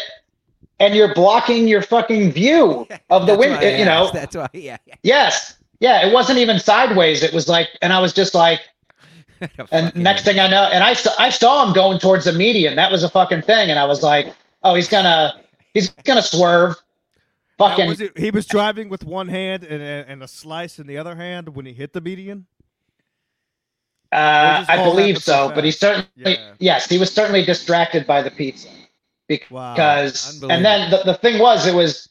and 0.78 0.94
you're 0.94 1.14
blocking 1.14 1.66
your 1.68 1.82
fucking 1.82 2.32
view 2.32 2.86
of 3.10 3.26
the 3.26 3.36
That's 3.36 3.38
window. 3.38 3.56
why 3.60 3.66
I 3.66 3.76
You 3.78 3.84
know. 3.84 4.04
asked. 4.04 4.14
That's 4.14 4.36
why. 4.36 4.48
Yeah. 4.52 4.76
Yes. 5.02 5.56
Yeah. 5.80 6.06
It 6.06 6.12
wasn't 6.12 6.38
even 6.38 6.58
sideways. 6.58 7.22
It 7.22 7.32
was 7.34 7.48
like, 7.48 7.68
and 7.82 7.92
I 7.92 8.00
was 8.00 8.12
just 8.12 8.34
like, 8.34 8.60
and 9.40 9.50
Fucking- 9.68 10.02
next 10.02 10.24
thing 10.24 10.38
I 10.38 10.48
know, 10.48 10.64
and 10.72 10.84
I 10.84 10.92
saw 10.94 11.10
I 11.18 11.30
saw 11.30 11.66
him 11.66 11.72
going 11.74 11.98
towards 11.98 12.24
the 12.26 12.32
median. 12.32 12.76
That 12.76 12.92
was 12.92 13.02
a 13.02 13.08
fucking 13.08 13.42
thing, 13.42 13.70
and 13.70 13.78
I 13.78 13.84
was 13.86 14.02
like, 14.02 14.34
oh, 14.62 14.74
he's 14.74 14.88
gonna 14.88 15.40
he's 15.74 15.88
gonna 16.04 16.22
swerve. 16.22 16.76
Fucking 17.58 17.88
was 17.88 18.00
it, 18.00 18.16
he 18.16 18.30
was 18.30 18.46
driving 18.46 18.88
with 18.88 19.04
one 19.04 19.28
hand 19.28 19.64
and, 19.64 19.82
and 19.82 20.08
and 20.08 20.22
a 20.22 20.28
slice 20.28 20.78
in 20.78 20.86
the 20.86 20.96
other 20.98 21.16
hand 21.16 21.50
when 21.54 21.66
he 21.66 21.72
hit 21.72 21.92
the 21.94 22.00
median. 22.00 22.46
Uh, 24.12 24.64
I 24.68 24.76
believe 24.82 25.18
so, 25.18 25.52
but 25.54 25.64
he 25.64 25.70
certainly 25.70 26.08
Yeah. 26.16 26.52
yes, 26.58 26.88
he 26.88 26.98
was 26.98 27.12
certainly 27.12 27.44
distracted 27.44 28.06
by 28.06 28.22
the 28.22 28.30
pizza 28.30 28.68
Wow, 29.50 29.72
because 29.74 30.42
and 30.42 30.64
then 30.64 30.90
the, 30.90 31.02
the 31.04 31.14
thing 31.14 31.38
was 31.38 31.66
it 31.66 31.74
was 31.74 32.08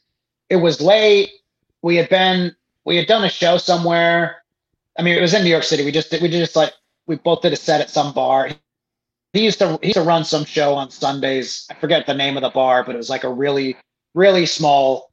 it 0.50 0.58
was 0.58 0.80
late. 0.80 1.30
We 1.82 1.98
had 1.98 2.08
been 2.10 2.56
we 2.86 2.96
had 2.96 3.08
done 3.08 3.26
a 3.26 3.30
show 3.30 3.58
somewhere. 3.58 4.44
I 4.98 5.02
mean, 5.02 5.18
it 5.18 5.22
was 5.22 5.34
in 5.34 5.44
New 5.44 5.50
York 5.50 5.64
City. 5.64 5.84
We 5.84 5.92
just 5.92 6.12
we 6.22 6.30
just 6.30 6.56
like 6.56 6.74
we 7.08 7.18
both 7.18 7.42
did 7.42 7.52
a 7.52 7.58
set 7.58 7.82
at 7.82 7.90
some 7.90 8.14
bar. 8.14 8.50
He 9.34 9.44
used 9.44 9.60
to 9.60 9.78
he 9.82 9.88
used 9.88 9.98
to 9.98 10.04
run 10.04 10.24
some 10.24 10.46
show 10.46 10.74
on 10.76 10.90
Sundays. 10.90 11.68
I 11.70 11.74
forget 11.74 12.06
the 12.06 12.14
name 12.14 12.38
of 12.38 12.42
the 12.44 12.50
bar, 12.50 12.84
but 12.84 12.96
it 12.96 12.98
was 12.98 13.10
like 13.10 13.26
a 13.26 13.30
really 13.32 13.76
really 14.14 14.46
small 14.46 15.12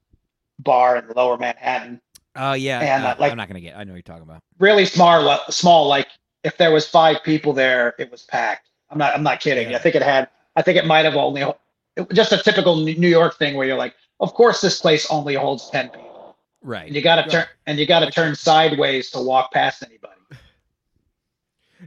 bar 0.61 0.97
in 0.97 1.09
Lower 1.17 1.37
Manhattan. 1.37 2.01
Oh 2.37 2.53
yeah. 2.53 2.81
And, 2.81 3.05
uh, 3.05 3.09
uh, 3.09 3.17
like- 3.19 3.33
I'm 3.33 3.37
not 3.37 3.49
gonna 3.49 3.61
get. 3.61 3.77
I 3.77 3.83
know 3.85 3.93
what 3.93 3.97
you're 3.97 4.03
talking 4.03 4.23
about. 4.23 4.43
really 4.59 4.85
small 4.85 5.41
small 5.51 5.89
like 5.89 6.07
if 6.47 6.57
there 6.57 6.71
was 6.71 6.87
five 6.89 7.23
people 7.25 7.53
there 7.53 7.95
it 7.99 8.11
was 8.11 8.23
packed 8.23 8.71
i'm 8.91 8.99
not 8.99 9.15
i'm 9.15 9.23
not 9.23 9.41
kidding 9.41 9.71
Yeah. 9.71 9.77
i 9.77 9.81
think 9.81 9.95
it 9.97 10.03
had 10.03 10.29
i 10.55 10.63
think 10.63 10.79
it 10.79 10.87
might 10.87 11.05
have 11.05 11.17
only 11.17 11.43
it, 11.43 12.13
just 12.13 12.33
a 12.33 12.39
typical 12.43 12.77
new 12.77 13.09
york 13.09 13.37
thing 13.39 13.57
where 13.57 13.67
you're 13.67 13.77
like 13.77 13.95
of 14.21 14.33
course 14.35 14.61
this 14.61 14.81
place 14.81 15.11
only 15.11 15.35
holds 15.35 15.69
10 15.71 15.91
people 15.91 16.37
Right. 16.63 16.87
and 16.87 16.95
you 16.97 17.03
got 17.03 17.17
to 17.17 17.23
Right. 17.23 17.31
turn 17.31 17.47
and 17.67 17.79
you 17.79 17.87
got 17.87 18.01
to 18.01 18.11
turn 18.11 18.35
sideways 18.35 19.11
to 19.11 19.21
walk 19.21 19.53
past 19.53 19.83
anybody 19.83 20.13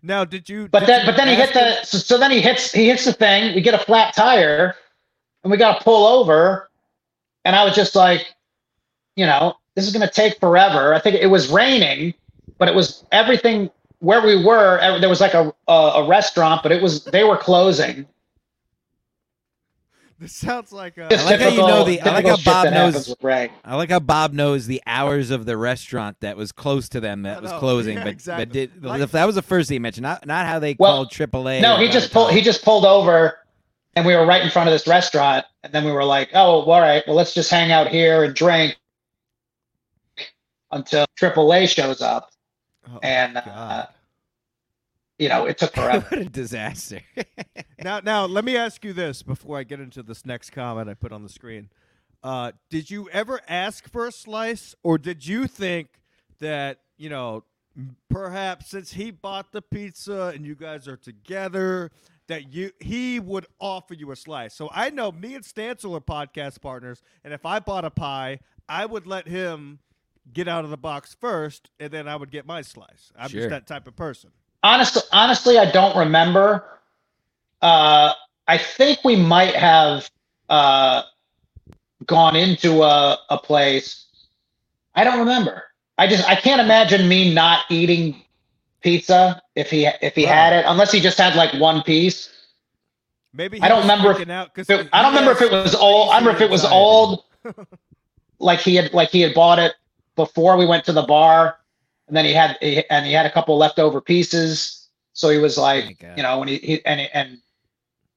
Now, 0.04 0.24
did 0.24 0.48
you? 0.48 0.68
But 0.70 0.82
did 0.82 0.88
then, 0.90 1.00
you 1.02 1.06
but 1.08 1.18
then 1.18 1.28
he 1.28 1.36
hit 1.36 1.54
the. 1.54 1.84
So, 1.84 1.98
so 1.98 2.18
then 2.18 2.32
he 2.32 2.42
hits. 2.42 2.72
He 2.72 2.88
hits 2.90 3.06
the 3.06 3.14
thing. 3.14 3.56
We 3.56 3.62
get 3.62 3.74
a 3.74 3.84
flat 3.84 4.14
tire, 4.14 4.76
and 5.44 5.52
we 5.52 5.58
got 5.58 5.80
to 5.80 5.84
pull 5.84 6.06
over. 6.06 6.70
And 7.44 7.56
I 7.56 7.66
was 7.66 7.76
just 7.76 7.96
like, 7.96 8.34
you 9.16 9.26
know, 9.26 9.56
this 9.76 9.88
is 9.88 9.94
going 9.94 10.08
to 10.08 10.14
take 10.14 10.40
forever. 10.40 10.94
I 10.94 11.00
think 11.00 11.16
it 11.16 11.28
was 11.28 11.50
raining, 11.50 12.14
but 12.60 12.68
it 12.68 12.76
was 12.76 13.04
everything 13.12 13.72
where 14.00 14.22
we 14.26 14.44
were. 14.44 14.80
There 15.00 15.10
was 15.10 15.22
like 15.22 15.34
a 15.34 15.54
a, 15.68 15.72
a 15.74 16.08
restaurant, 16.08 16.64
but 16.64 16.72
it 16.72 16.82
was 16.82 17.04
they 17.06 17.24
were 17.24 17.38
closing. 17.38 18.08
This 20.20 20.36
sounds 20.36 20.74
like 20.74 20.98
a. 20.98 21.08
Just 21.08 21.26
I 21.26 21.30
like 21.30 21.40
how 21.40 21.46
you 21.46 21.52
typical- 21.52 21.68
know 21.70 21.84
the- 21.86 22.02
I 22.02 22.14
like 22.14 22.26
how 22.28 22.36
Bob 22.36 22.66
knows- 22.66 22.74
happens 22.94 23.08
with 23.08 23.24
Ray. 23.24 23.52
I 23.64 23.78
like 23.78 23.90
how 23.90 24.02
Bob 24.02 24.34
knows 24.34 24.68
the 24.68 24.82
hours 24.86 25.32
of 25.32 25.46
the 25.46 25.56
restaurant 25.56 26.18
that 26.20 26.36
was 26.36 26.52
close 26.52 26.90
to 26.90 27.00
them 27.00 27.22
that 27.22 27.38
I 27.38 27.40
was 27.42 27.52
closing, 27.54 27.96
Yeah, 27.98 28.04
but 28.04 28.10
exactly. 28.12 28.46
but 28.46 28.54
did, 28.54 28.84
Like- 28.84 29.12
that 29.12 29.26
was 29.26 29.36
the 29.36 29.42
first 29.42 29.70
thing 29.70 29.76
he 29.76 29.80
mentioned, 29.80 30.04
not 30.04 30.26
not 30.26 30.46
how 30.46 30.60
they 30.60 30.76
Well, 30.78 31.06
called 31.06 31.12
AAA. 31.12 31.62
No, 31.62 31.78
he 31.78 31.88
just 31.88 32.12
pulled. 32.12 32.32
He 32.32 32.42
just 32.42 32.64
pulled 32.66 32.84
over, 32.86 33.38
and 33.96 34.06
we 34.06 34.14
were 34.14 34.26
right 34.26 34.42
in 34.44 34.50
front 34.50 34.68
of 34.68 34.74
this 34.74 34.88
restaurant. 34.88 35.46
And 35.64 35.72
then 35.72 35.86
we 35.86 35.92
were 35.94 36.04
like, 36.06 36.30
"Oh, 36.34 36.64
all 36.64 36.82
right. 36.82 37.02
Well, 37.08 37.16
let's 37.16 37.34
just 37.34 37.50
hang 37.50 37.72
out 37.72 37.88
here 37.88 38.26
and 38.26 38.34
drink 38.36 38.76
until 40.72 41.06
AAA 41.18 41.68
shows 41.70 42.02
up." 42.02 42.29
Oh, 42.94 43.00
And 43.04 43.38
uh, 43.38 43.88
you 45.18 45.30
know, 45.30 45.46
it 45.46 45.58
took 45.58 45.74
forever. 45.74 46.06
what 46.10 46.22
a 46.22 46.26
disaster. 46.26 47.02
Now, 47.82 48.02
now, 48.02 48.26
let 48.26 48.44
me 48.44 48.58
ask 48.58 48.84
you 48.84 48.92
this 48.92 49.24
before 49.24 49.58
I 49.58 49.64
get 49.64 49.80
into 49.80 50.04
this 50.04 50.26
next 50.26 50.50
comment 50.50 50.90
I 50.90 50.96
put 50.96 51.14
on 51.14 51.24
the 51.24 51.30
screen. 51.30 51.70
Uh, 52.22 52.52
did 52.70 52.92
you 52.92 53.10
ever 53.12 53.40
ask 53.48 53.90
for 53.90 54.06
a 54.06 54.12
slice, 54.12 54.76
or 54.84 54.98
did 54.98 55.26
you 55.26 55.48
think 55.48 55.88
that 56.40 56.80
you 56.98 57.10
know, 57.10 57.46
perhaps 58.10 58.68
since 58.68 58.92
he 58.92 59.12
bought 59.12 59.54
the 59.54 59.62
pizza 59.62 60.34
and 60.36 60.46
you 60.46 60.56
guys 60.56 60.90
are 60.90 60.98
together, 60.98 61.90
that 62.28 62.54
you 62.54 62.72
he 62.82 63.22
would 63.22 63.46
offer 63.62 63.94
you 63.94 64.12
a 64.12 64.16
slice? 64.18 64.54
So 64.54 64.70
I 64.74 64.90
know 64.90 65.14
me 65.14 65.36
and 65.36 65.44
Stancil 65.46 65.96
are 65.96 66.02
podcast 66.02 66.60
partners, 66.60 67.02
and 67.24 67.34
if 67.34 67.46
I 67.46 67.60
bought 67.60 67.86
a 67.86 67.90
pie, 67.90 68.40
I 68.68 68.86
would 68.86 69.08
let 69.08 69.26
him 69.26 69.80
get 70.34 70.48
out 70.48 70.64
of 70.64 70.70
the 70.70 70.78
box 70.78 71.16
first, 71.20 71.70
and 71.80 71.92
then 71.92 72.08
I 72.08 72.16
would 72.16 72.32
get 72.32 72.46
my 72.46 72.62
slice. 72.62 73.12
I'm 73.18 73.30
Sure. 73.30 73.42
just 73.42 73.50
that 73.50 73.68
type 73.68 73.88
of 73.88 73.96
person. 73.96 74.32
honestly, 74.64 75.02
honestly, 75.12 75.58
I 75.58 75.70
don't 75.72 75.96
remember. 75.98 76.66
Uh, 77.62 78.14
I 78.48 78.58
think 78.58 79.00
we 79.04 79.16
might 79.16 79.56
have 79.56 80.10
uh, 80.50 81.04
gone 82.06 82.36
into 82.36 82.82
a, 82.84 83.18
a 83.30 83.38
place. 83.38 84.06
I 84.96 85.04
don't 85.04 85.20
remember. 85.20 85.64
I 85.98 86.08
just 86.08 86.28
I 86.28 86.36
can't 86.36 86.62
imagine 86.62 87.08
me 87.08 87.34
not 87.34 87.66
eating 87.70 88.22
pizza 88.82 89.42
if 89.56 89.70
he 89.70 89.86
if 90.02 90.16
he 90.16 90.24
had 90.24 90.54
it, 90.54 90.66
unless 90.68 90.92
he 90.92 91.00
just 91.00 91.18
had 91.18 91.36
like 91.36 91.54
one 91.60 91.84
piece. 91.84 92.30
Maybe 93.34 93.58
he 93.58 93.64
I 93.64 93.68
don't 93.68 93.82
remember 93.82 94.12
if- 94.12 94.18
freaking 94.18 94.32
out 94.32 94.54
'cause 94.54 94.70
it- 94.70 94.88
I 94.94 95.02
don't 95.02 95.14
remember 95.14 95.32
if 95.32 95.42
it 95.42 95.52
was 95.52 95.76
old. 95.76 96.10
I 96.12 96.18
remember 96.20 96.38
if 96.38 96.42
it 96.42 96.50
was 96.50 96.62
crazy 96.62 96.74
old, 96.76 97.24
like 98.40 98.60
he 98.62 98.76
had 98.76 98.94
like 98.94 99.10
he 99.10 99.22
had 99.22 99.34
bought 99.34 99.60
it 99.60 99.74
before 100.26 100.58
we 100.58 100.66
went 100.66 100.84
to 100.84 100.92
the 100.92 101.04
bar, 101.04 101.58
and 102.10 102.18
then 102.18 102.26
he 102.26 102.34
had 102.34 102.58
he, 102.60 102.84
and 102.90 103.06
he 103.06 103.14
had 103.14 103.26
a 103.26 103.32
couple 103.32 103.58
leftover 103.58 104.02
pieces. 104.02 104.90
So 105.14 105.30
he 105.30 105.38
was 105.38 105.58
like, 105.58 105.98
God. 106.00 106.18
you 106.18 106.24
know, 106.24 106.40
when 106.40 106.50
he, 106.50 106.58
he 106.58 106.86
and 106.86 107.00
and 107.14 107.38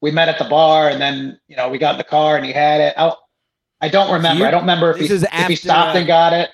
we 0.01 0.11
met 0.11 0.27
at 0.27 0.37
the 0.37 0.43
bar, 0.49 0.89
and 0.89 0.99
then 1.01 1.39
you 1.47 1.55
know 1.55 1.69
we 1.69 1.77
got 1.77 1.93
in 1.93 1.97
the 1.97 2.03
car 2.03 2.35
and 2.35 2.45
he 2.45 2.51
had 2.51 2.81
it. 2.81 2.93
I, 2.97 3.13
I 3.79 3.87
don't 3.87 4.11
remember. 4.11 4.41
you- 4.41 4.47
I 4.47 4.51
don't 4.51 4.61
remember 4.61 4.91
if 4.91 4.97
he, 4.97 5.05
if 5.05 5.47
he 5.47 5.55
stopped 5.55 5.95
and 5.97 6.05
got 6.05 6.33
it. 6.33 6.49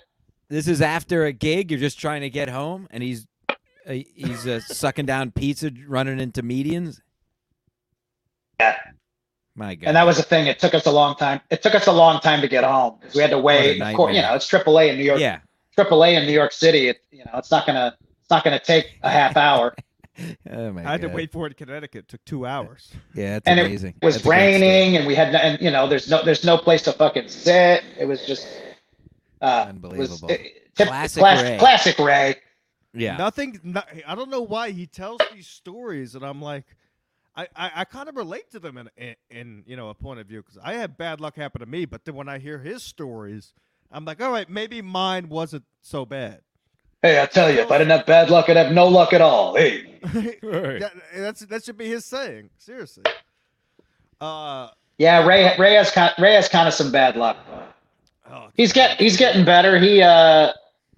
this 0.49 0.67
is 0.67 0.81
after 0.81 1.25
a 1.25 1.31
gig. 1.31 1.71
You're 1.71 1.79
just 1.79 1.99
trying 1.99 2.21
to 2.21 2.29
get 2.29 2.47
home, 2.49 2.87
and 2.91 3.01
he's 3.01 3.25
uh, 3.49 3.55
he's 3.93 4.45
uh, 4.45 4.59
sucking 4.59 5.07
down 5.07 5.31
pizza, 5.31 5.71
running 5.87 6.19
into 6.19 6.43
medians. 6.43 7.01
Yeah. 8.59 8.77
My 9.59 9.75
God. 9.75 9.87
And 9.87 9.95
that 9.97 10.05
was 10.05 10.15
the 10.17 10.23
thing. 10.23 10.47
It 10.47 10.57
took 10.59 10.73
us 10.73 10.85
a 10.85 10.91
long 10.91 11.15
time. 11.15 11.41
It 11.49 11.61
took 11.61 11.75
us 11.75 11.85
a 11.87 11.91
long 11.91 12.21
time 12.21 12.39
to 12.41 12.47
get 12.47 12.63
home 12.63 12.95
because 12.99 13.13
we 13.15 13.21
had 13.21 13.31
to 13.31 13.37
wait. 13.39 13.81
Of 13.81 13.93
course, 13.95 14.15
you 14.15 14.21
know, 14.21 14.33
it's 14.35 14.49
AAA 14.49 14.89
in 14.91 14.97
New 14.97 15.03
York. 15.03 15.19
yeah. 15.19 15.39
AAA 15.77 16.13
in 16.19 16.25
New 16.25 16.31
York 16.33 16.53
City. 16.53 16.87
It, 16.87 17.01
you 17.11 17.19
know, 17.25 17.31
it's 17.35 17.51
not 17.51 17.65
gonna 17.67 17.97
it's 18.21 18.29
not 18.29 18.43
gonna 18.45 18.59
take 18.59 18.85
a 19.03 19.09
half 19.09 19.35
hour. 19.37 19.75
Oh 20.51 20.73
my 20.73 20.85
I 20.85 20.91
had 20.91 21.01
to 21.03 21.07
wait 21.07 21.31
for 21.31 21.45
it 21.47 21.51
in 21.51 21.65
Connecticut. 21.65 21.99
It 21.99 22.07
took 22.09 22.25
two 22.25 22.45
hours. 22.45 22.91
Yeah, 23.15 23.33
that's 23.35 23.47
and 23.47 23.57
amazing. 23.57 23.95
it 24.01 24.05
was 24.05 24.15
That's 24.15 24.25
a 24.25 24.27
great 24.27 24.55
story. 24.57 24.69
raining 24.69 24.97
and 24.97 25.07
we 25.07 25.15
had 25.15 25.31
no- 25.31 25.39
and 25.39 25.61
you 25.61 25.71
know 25.71 25.87
there's 25.87 26.09
no 26.09 26.21
there's 26.25 26.43
no 26.43 26.57
place 26.57 26.81
to 26.83 26.91
fucking 26.91 27.29
sit 27.29 27.85
it 27.97 28.05
was 28.05 28.25
just 28.27 28.45
uh 29.41 29.67
it 29.69 29.81
was, 29.97 30.11
Unbelievable. 30.11 30.29
it, 30.29 30.75
tip- 30.75 30.87
Classic 30.89 31.21
class- 31.21 31.41
Ray. 31.43 31.57
classic 31.57 31.99
ray 31.99 32.35
Yeah. 32.93 33.15
Nothing. 33.15 33.61
No, 33.63 33.81
I 34.05 34.13
don't 34.15 34.29
know 34.29 34.41
why 34.41 34.71
he 34.71 34.87
tells 34.87 35.21
these 35.33 35.47
stories, 35.47 36.15
and 36.15 36.23
I'm 36.25 36.41
like, 36.41 36.65
I, 37.35 37.47
I, 37.55 37.71
I 37.77 37.83
kind 37.85 38.09
of 38.09 38.15
relate 38.17 38.49
to 38.51 38.59
them 38.59 38.77
in, 38.77 38.89
in, 38.97 39.15
in 39.29 39.63
you 39.65 39.75
know 39.77 39.89
a 39.89 39.93
point 39.93 40.19
of 40.19 40.27
view 40.27 40.41
because 40.41 40.57
I 40.63 40.73
had 40.73 40.97
bad 40.97 41.21
luck 41.21 41.35
happen 41.35 41.59
to 41.61 41.65
me, 41.65 41.85
but 41.85 42.03
then 42.05 42.15
when 42.15 42.27
I 42.29 42.39
hear 42.39 42.59
his 42.59 42.83
stories, 42.83 43.53
I'm 43.91 44.03
like, 44.05 44.21
all 44.21 44.31
right, 44.31 44.49
maybe 44.49 44.81
mine 44.81 45.29
wasn't 45.29 45.63
so 45.81 46.05
bad. 46.05 46.41
hey 47.01 47.17
i'll 47.17 47.27
tell 47.27 47.49
you 47.49 47.59
if 47.61 47.71
i 47.71 47.77
didn't 47.77 47.91
have 47.97 48.05
bad 48.05 48.29
luck 48.29 48.49
i'd 48.49 48.57
have 48.57 48.73
no 48.73 48.87
luck 48.87 49.13
at 49.13 49.21
all 49.21 49.55
hey 49.55 49.99
that, 50.03 50.91
that's 51.15 51.39
that 51.41 51.63
should 51.63 51.77
be 51.77 51.87
his 51.87 52.03
saying. 52.05 52.49
Seriously. 52.57 53.03
Uh, 54.19 54.69
yeah 54.97 55.25
ray 55.25 55.55
ray 55.57 55.73
has 55.75 55.91
kind 55.91 56.13
ray 56.19 56.33
has 56.33 56.49
kind 56.49 56.67
of 56.67 56.73
some 56.73 56.91
bad 56.91 57.15
luck 57.15 57.37
oh, 58.29 58.47
he's 58.55 58.73
get 58.73 58.99
he's 58.99 59.15
getting 59.15 59.45
better 59.45 59.79
he 59.79 60.01
uh 60.01 60.51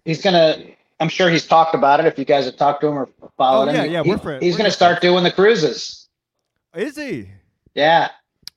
he's 0.05 0.21
gonna 0.23 0.57
i'm 0.99 1.07
sure 1.09 1.29
he's 1.29 1.45
talked 1.45 1.75
about 1.75 1.99
it 1.99 2.07
if 2.07 2.17
you 2.17 2.25
guys 2.25 2.45
have 2.45 2.57
talked 2.57 2.81
to 2.81 2.87
him 2.87 2.97
or 2.97 3.07
followed 3.37 3.69
Oh, 3.69 3.71
yeah, 3.73 3.83
him 3.83 3.91
yeah, 3.91 4.03
He- 4.03 4.09
we're 4.09 4.17
friends. 4.17 4.43
he's 4.43 4.55
We're 4.55 4.57
gonna 4.57 4.69
good 4.69 4.73
start 4.75 5.01
doing 5.01 5.23
the 5.23 5.31
cruises 5.31 6.00
Is 6.75 6.95
he? 6.95 7.29
yeah 7.73 8.09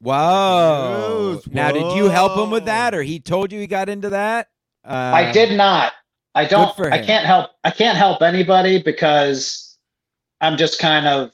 Whoa. 0.04 1.32
News. 1.34 1.46
Now, 1.50 1.72
did 1.72 1.96
you 1.96 2.10
help 2.10 2.36
him 2.38 2.50
with 2.50 2.66
that, 2.66 2.94
or 2.94 3.02
he 3.02 3.20
told 3.20 3.50
you 3.52 3.60
he 3.60 3.66
got 3.66 3.88
into 3.88 4.10
that? 4.10 4.48
Uh, 4.84 5.12
I 5.14 5.32
did 5.32 5.56
not. 5.56 5.94
I 6.34 6.44
don't. 6.44 6.76
for 6.76 6.92
I 6.92 7.02
can't 7.02 7.24
help. 7.24 7.52
I 7.64 7.70
can't 7.70 7.96
help 7.96 8.20
anybody 8.20 8.82
because 8.82 9.78
I'm 10.42 10.58
just 10.58 10.78
kind 10.78 11.06
of. 11.06 11.30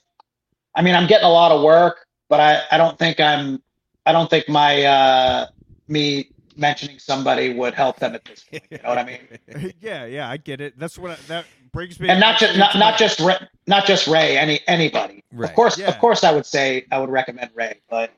I 0.77 0.83
mean, 0.83 0.95
I'm 0.95 1.09
getting 1.09 1.27
a 1.27 1.31
lot 1.31 1.51
of 1.51 1.63
work, 1.63 2.07
but 2.29 2.39
I. 2.39 2.63
I 2.71 2.77
don't 2.77 2.97
think 2.97 3.19
I'm. 3.19 3.61
I 4.07 4.13
don't 4.13 4.31
think 4.31 4.49
my 4.49 4.85
uh 4.85 5.47
me 5.89 6.31
mentioning 6.57 6.99
somebody 6.99 7.53
would 7.53 7.75
help 7.75 7.99
them 7.99 8.15
at 8.15 8.25
this 8.25 8.45
point. 8.45 8.63
You 8.71 8.79
know 8.83 8.91
what 8.91 8.99
I 8.99 9.05
mean? 9.05 9.75
yeah, 9.81 10.05
yeah, 10.05 10.31
I 10.31 10.37
get 10.37 10.61
it. 10.61 10.79
That's 10.79 10.97
what 10.97 11.13
I, 11.13 11.17
that 11.27 11.45
brings 11.73 11.99
me. 11.99 12.09
And 12.09 12.21
not 12.21 12.39
just 12.39 12.57
not, 12.57 12.77
not 12.77 12.99
just 12.99 13.19
Ray, 13.19 13.37
not 13.71 13.87
just 13.87 14.07
Ray. 14.07 14.37
Any 14.37 14.61
anybody. 14.67 15.25
Right. 15.33 15.49
Of 15.49 15.57
course, 15.57 15.79
Yeah. 15.79 15.89
of 15.89 15.99
course, 15.99 16.25
I 16.25 16.33
would 16.33 16.45
say 16.45 16.85
I 16.93 16.99
would 16.99 17.09
recommend 17.09 17.53
Ray, 17.55 17.81
but 17.89 18.13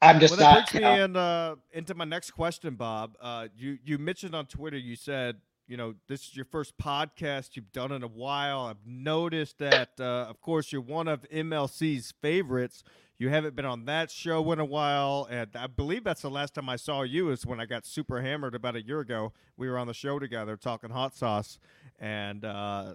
I'm 0.00 0.18
just 0.18 0.32
well, 0.36 0.40
that 0.40 0.54
not. 0.54 0.70
brings 0.72 0.74
me 0.74 0.80
know, 0.80 1.04
in, 1.04 1.16
uh, 1.16 1.54
into 1.72 1.94
my 1.94 2.04
next 2.04 2.32
question, 2.32 2.74
Bob. 2.74 3.16
Uh, 3.20 3.46
you 3.56 3.78
you 3.84 3.98
mentioned 3.98 4.34
on 4.34 4.46
Twitter, 4.46 4.76
you 4.78 4.96
said, 4.96 5.36
you 5.68 5.76
know, 5.76 5.94
this 6.08 6.22
is 6.22 6.34
your 6.34 6.44
first 6.46 6.76
podcast 6.76 7.50
you've 7.54 7.70
done 7.72 7.92
in 7.92 8.02
a 8.02 8.08
while. 8.08 8.62
I've 8.62 8.84
noticed 8.84 9.58
that, 9.58 9.90
uh, 10.00 10.26
of 10.28 10.40
course, 10.40 10.72
you're 10.72 10.80
one 10.80 11.06
of 11.06 11.22
MLC's 11.30 12.12
favorites. 12.20 12.82
You 13.18 13.28
haven't 13.28 13.54
been 13.54 13.64
on 13.66 13.84
that 13.84 14.10
show 14.10 14.50
in 14.50 14.58
a 14.58 14.64
while, 14.64 15.28
and 15.30 15.50
I 15.54 15.68
believe 15.68 16.02
that's 16.02 16.22
the 16.22 16.30
last 16.30 16.54
time 16.54 16.68
I 16.68 16.74
saw 16.74 17.02
you 17.02 17.30
is 17.30 17.46
when 17.46 17.60
I 17.60 17.66
got 17.66 17.86
super 17.86 18.20
hammered 18.20 18.56
about 18.56 18.74
a 18.74 18.82
year 18.82 18.98
ago. 18.98 19.32
We 19.56 19.68
were 19.70 19.78
on 19.78 19.86
the 19.86 19.94
show 19.94 20.18
together 20.18 20.56
talking 20.56 20.90
hot 20.90 21.14
sauce, 21.14 21.60
and 22.00 22.44
uh, 22.44 22.94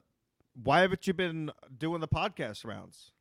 why 0.64 0.82
haven't 0.82 1.08
you 1.08 1.14
been 1.14 1.52
doing 1.78 2.02
the 2.02 2.08
podcast 2.08 2.66
rounds? 2.66 3.12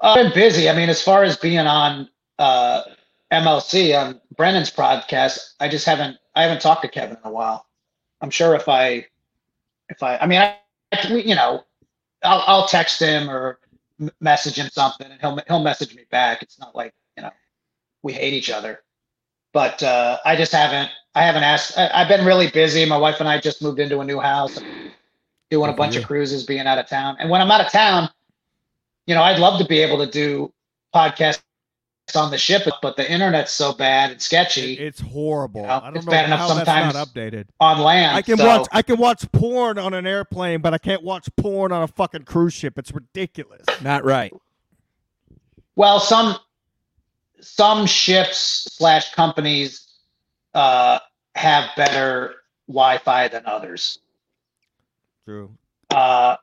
I've 0.00 0.22
been 0.22 0.32
busy. 0.32 0.68
I 0.68 0.76
mean, 0.76 0.88
as 0.88 1.02
far 1.02 1.24
as 1.24 1.36
being 1.36 1.58
on 1.58 2.08
uh, 2.38 2.82
MLC 3.32 3.98
on 3.98 4.20
Brennan's 4.36 4.70
podcast, 4.70 5.54
I 5.58 5.68
just 5.68 5.86
haven't. 5.86 6.18
I 6.36 6.42
haven't 6.42 6.60
talked 6.60 6.82
to 6.82 6.88
Kevin 6.88 7.16
in 7.16 7.22
a 7.28 7.32
while. 7.32 7.66
I'm 8.20 8.30
sure 8.30 8.54
if 8.54 8.68
I, 8.68 9.06
if 9.88 10.02
I, 10.02 10.18
I 10.18 10.26
mean, 10.26 10.40
I, 10.40 10.56
you 11.08 11.34
know, 11.34 11.64
I'll, 12.22 12.44
I'll 12.46 12.68
text 12.68 13.00
him 13.00 13.28
or 13.28 13.58
message 14.20 14.54
him 14.56 14.68
something, 14.70 15.10
and 15.10 15.20
he'll 15.20 15.40
he'll 15.48 15.62
message 15.62 15.94
me 15.96 16.04
back. 16.10 16.42
It's 16.42 16.58
not 16.60 16.76
like 16.76 16.94
you 17.16 17.24
know, 17.24 17.30
we 18.02 18.12
hate 18.12 18.34
each 18.34 18.50
other, 18.50 18.80
but 19.52 19.82
uh, 19.82 20.18
I 20.24 20.36
just 20.36 20.52
haven't. 20.52 20.90
I 21.14 21.22
haven't 21.22 21.42
asked. 21.42 21.76
I, 21.76 21.90
I've 21.92 22.08
been 22.08 22.24
really 22.24 22.50
busy. 22.50 22.84
My 22.84 22.98
wife 22.98 23.20
and 23.20 23.28
I 23.28 23.40
just 23.40 23.62
moved 23.62 23.80
into 23.80 24.00
a 24.00 24.04
new 24.04 24.20
house, 24.20 24.58
doing 25.50 25.64
a 25.64 25.72
Good 25.72 25.72
for 25.72 25.76
bunch 25.76 25.94
you. 25.94 26.00
of 26.00 26.06
cruises, 26.06 26.44
being 26.44 26.60
out 26.66 26.78
of 26.78 26.86
town. 26.86 27.16
And 27.18 27.28
when 27.30 27.40
I'm 27.40 27.50
out 27.50 27.60
of 27.64 27.72
town, 27.72 28.08
you 29.06 29.14
know, 29.14 29.22
I'd 29.22 29.38
love 29.38 29.58
to 29.60 29.66
be 29.66 29.78
able 29.80 29.98
to 30.04 30.10
do 30.10 30.52
podcasts 30.94 31.40
on 32.14 32.30
the 32.30 32.38
ship, 32.38 32.62
but 32.80 32.96
the 32.96 33.10
internet's 33.10 33.52
so 33.52 33.72
bad 33.72 34.10
and 34.12 34.22
sketchy 34.22 34.74
it's 34.78 34.98
horrible. 35.00 35.60
You 35.62 35.66
know, 35.66 35.72
I 35.74 35.80
don't 35.80 35.96
it's 35.96 36.06
know 36.06 36.10
bad 36.10 36.24
enough 36.26 36.38
how 36.40 36.54
that's 36.54 36.66
not 36.66 36.92
sometimes. 36.94 37.10
updated. 37.12 37.46
on 37.60 37.80
land. 37.80 38.16
I 38.16 38.22
can 38.22 38.38
so- 38.38 38.46
watch 38.46 38.66
I 38.72 38.80
can 38.82 38.96
watch 38.96 39.30
porn 39.32 39.78
on 39.78 39.92
an 39.92 40.06
airplane, 40.06 40.60
but 40.62 40.72
I 40.72 40.78
can't 40.78 41.02
watch 41.02 41.28
porn 41.36 41.70
on 41.72 41.82
a 41.82 41.86
fucking 41.88 42.22
cruise 42.22 42.54
ship. 42.54 42.78
It's 42.78 42.92
ridiculous. 42.92 43.66
Not 43.82 44.04
right. 44.04 44.32
Well, 45.76 46.00
some 46.00 46.36
some 47.40 47.86
ships 47.86 48.68
slash 48.72 49.14
companies 49.14 49.86
uh, 50.54 50.98
have 51.34 51.70
better 51.76 52.36
Wi-Fi 52.68 53.28
than 53.28 53.44
others. 53.46 53.98
True. 55.24 55.50
uh, 55.90 56.36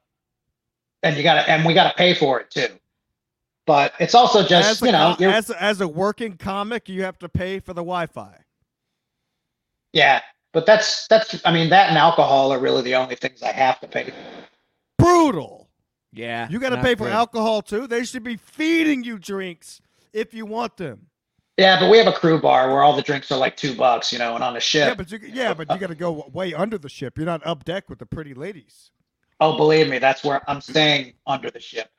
and 1.04 1.16
you 1.18 1.24
got 1.24 1.36
to, 1.44 1.50
and 1.50 1.66
we 1.66 1.74
got 1.74 1.90
to 1.90 1.98
pay 1.98 2.14
for 2.14 2.40
it 2.40 2.50
too. 2.52 2.68
But 3.66 3.94
it's 4.00 4.14
also 4.16 4.44
just 4.46 4.70
as 4.70 4.82
a, 4.82 4.86
you 4.86 4.92
know, 4.92 5.16
as, 5.20 5.50
a- 5.50 5.62
as 5.62 5.82
a 5.82 5.88
working 5.88 6.38
comic, 6.38 6.88
you 6.88 7.04
have 7.04 7.18
to 7.20 7.30
pay 7.30 7.60
for 7.60 7.74
the 7.74 7.82
Wi-Fi. 7.82 8.38
yeah. 9.94 10.22
But 10.54 10.66
that's 10.66 11.06
that's 11.08 11.42
I 11.44 11.52
mean 11.52 11.70
that 11.72 11.90
and 11.90 11.98
alcohol 11.98 12.54
are 12.54 12.60
really 12.60 12.82
the 12.82 12.96
only 12.96 13.16
things 13.16 13.44
I 13.44 13.52
have 13.52 13.78
to 13.82 13.88
pay. 13.88 14.06
for. 14.06 14.14
Brutal. 14.98 15.68
Yeah. 16.14 16.48
You 16.50 16.60
got 16.60 16.70
to 16.70 16.82
pay 16.82 16.96
for 16.96 17.04
good. 17.06 17.12
alcohol 17.14 17.62
too. 17.62 17.88
They 17.88 18.06
should 18.06 18.24
be 18.24 18.38
feeding 18.38 19.04
you 19.04 19.20
drinks 19.20 19.82
if 20.16 20.34
you 20.34 20.46
want 20.46 20.78
them. 20.78 21.08
Yeah, 21.58 21.80
but 21.80 21.90
we 21.90 21.98
have 21.98 22.08
a 22.08 22.12
crew 22.12 22.42
bar 22.42 22.70
where 22.70 22.82
all 22.82 22.96
the 22.96 23.02
drinks 23.02 23.32
are 23.32 23.38
like 23.38 23.56
two 23.56 23.76
bucks, 23.76 24.12
you 24.12 24.20
know, 24.20 24.36
and 24.36 24.44
on 24.44 24.58
a 24.58 24.60
ship. 24.60 24.90
Yeah, 24.90 24.96
but 24.96 25.12
you 25.12 25.20
yeah, 25.32 25.54
but 25.54 25.70
you 25.72 25.78
got 25.78 25.88
to 25.88 25.96
go 25.96 26.30
way 26.34 26.54
under 26.54 26.78
the 26.78 26.90
ship. 26.90 27.18
You're 27.18 27.26
not 27.26 27.46
up 27.46 27.64
deck 27.64 27.90
with 27.90 28.00
the 28.00 28.06
pretty 28.06 28.34
ladies. 28.34 28.92
oh, 29.40 29.56
believe 29.56 29.88
me, 29.88 30.00
that's 30.00 30.24
where 30.24 30.42
I'm 30.50 30.60
staying 30.60 31.14
under 31.28 31.50
the 31.50 31.60
ship. 31.60 31.90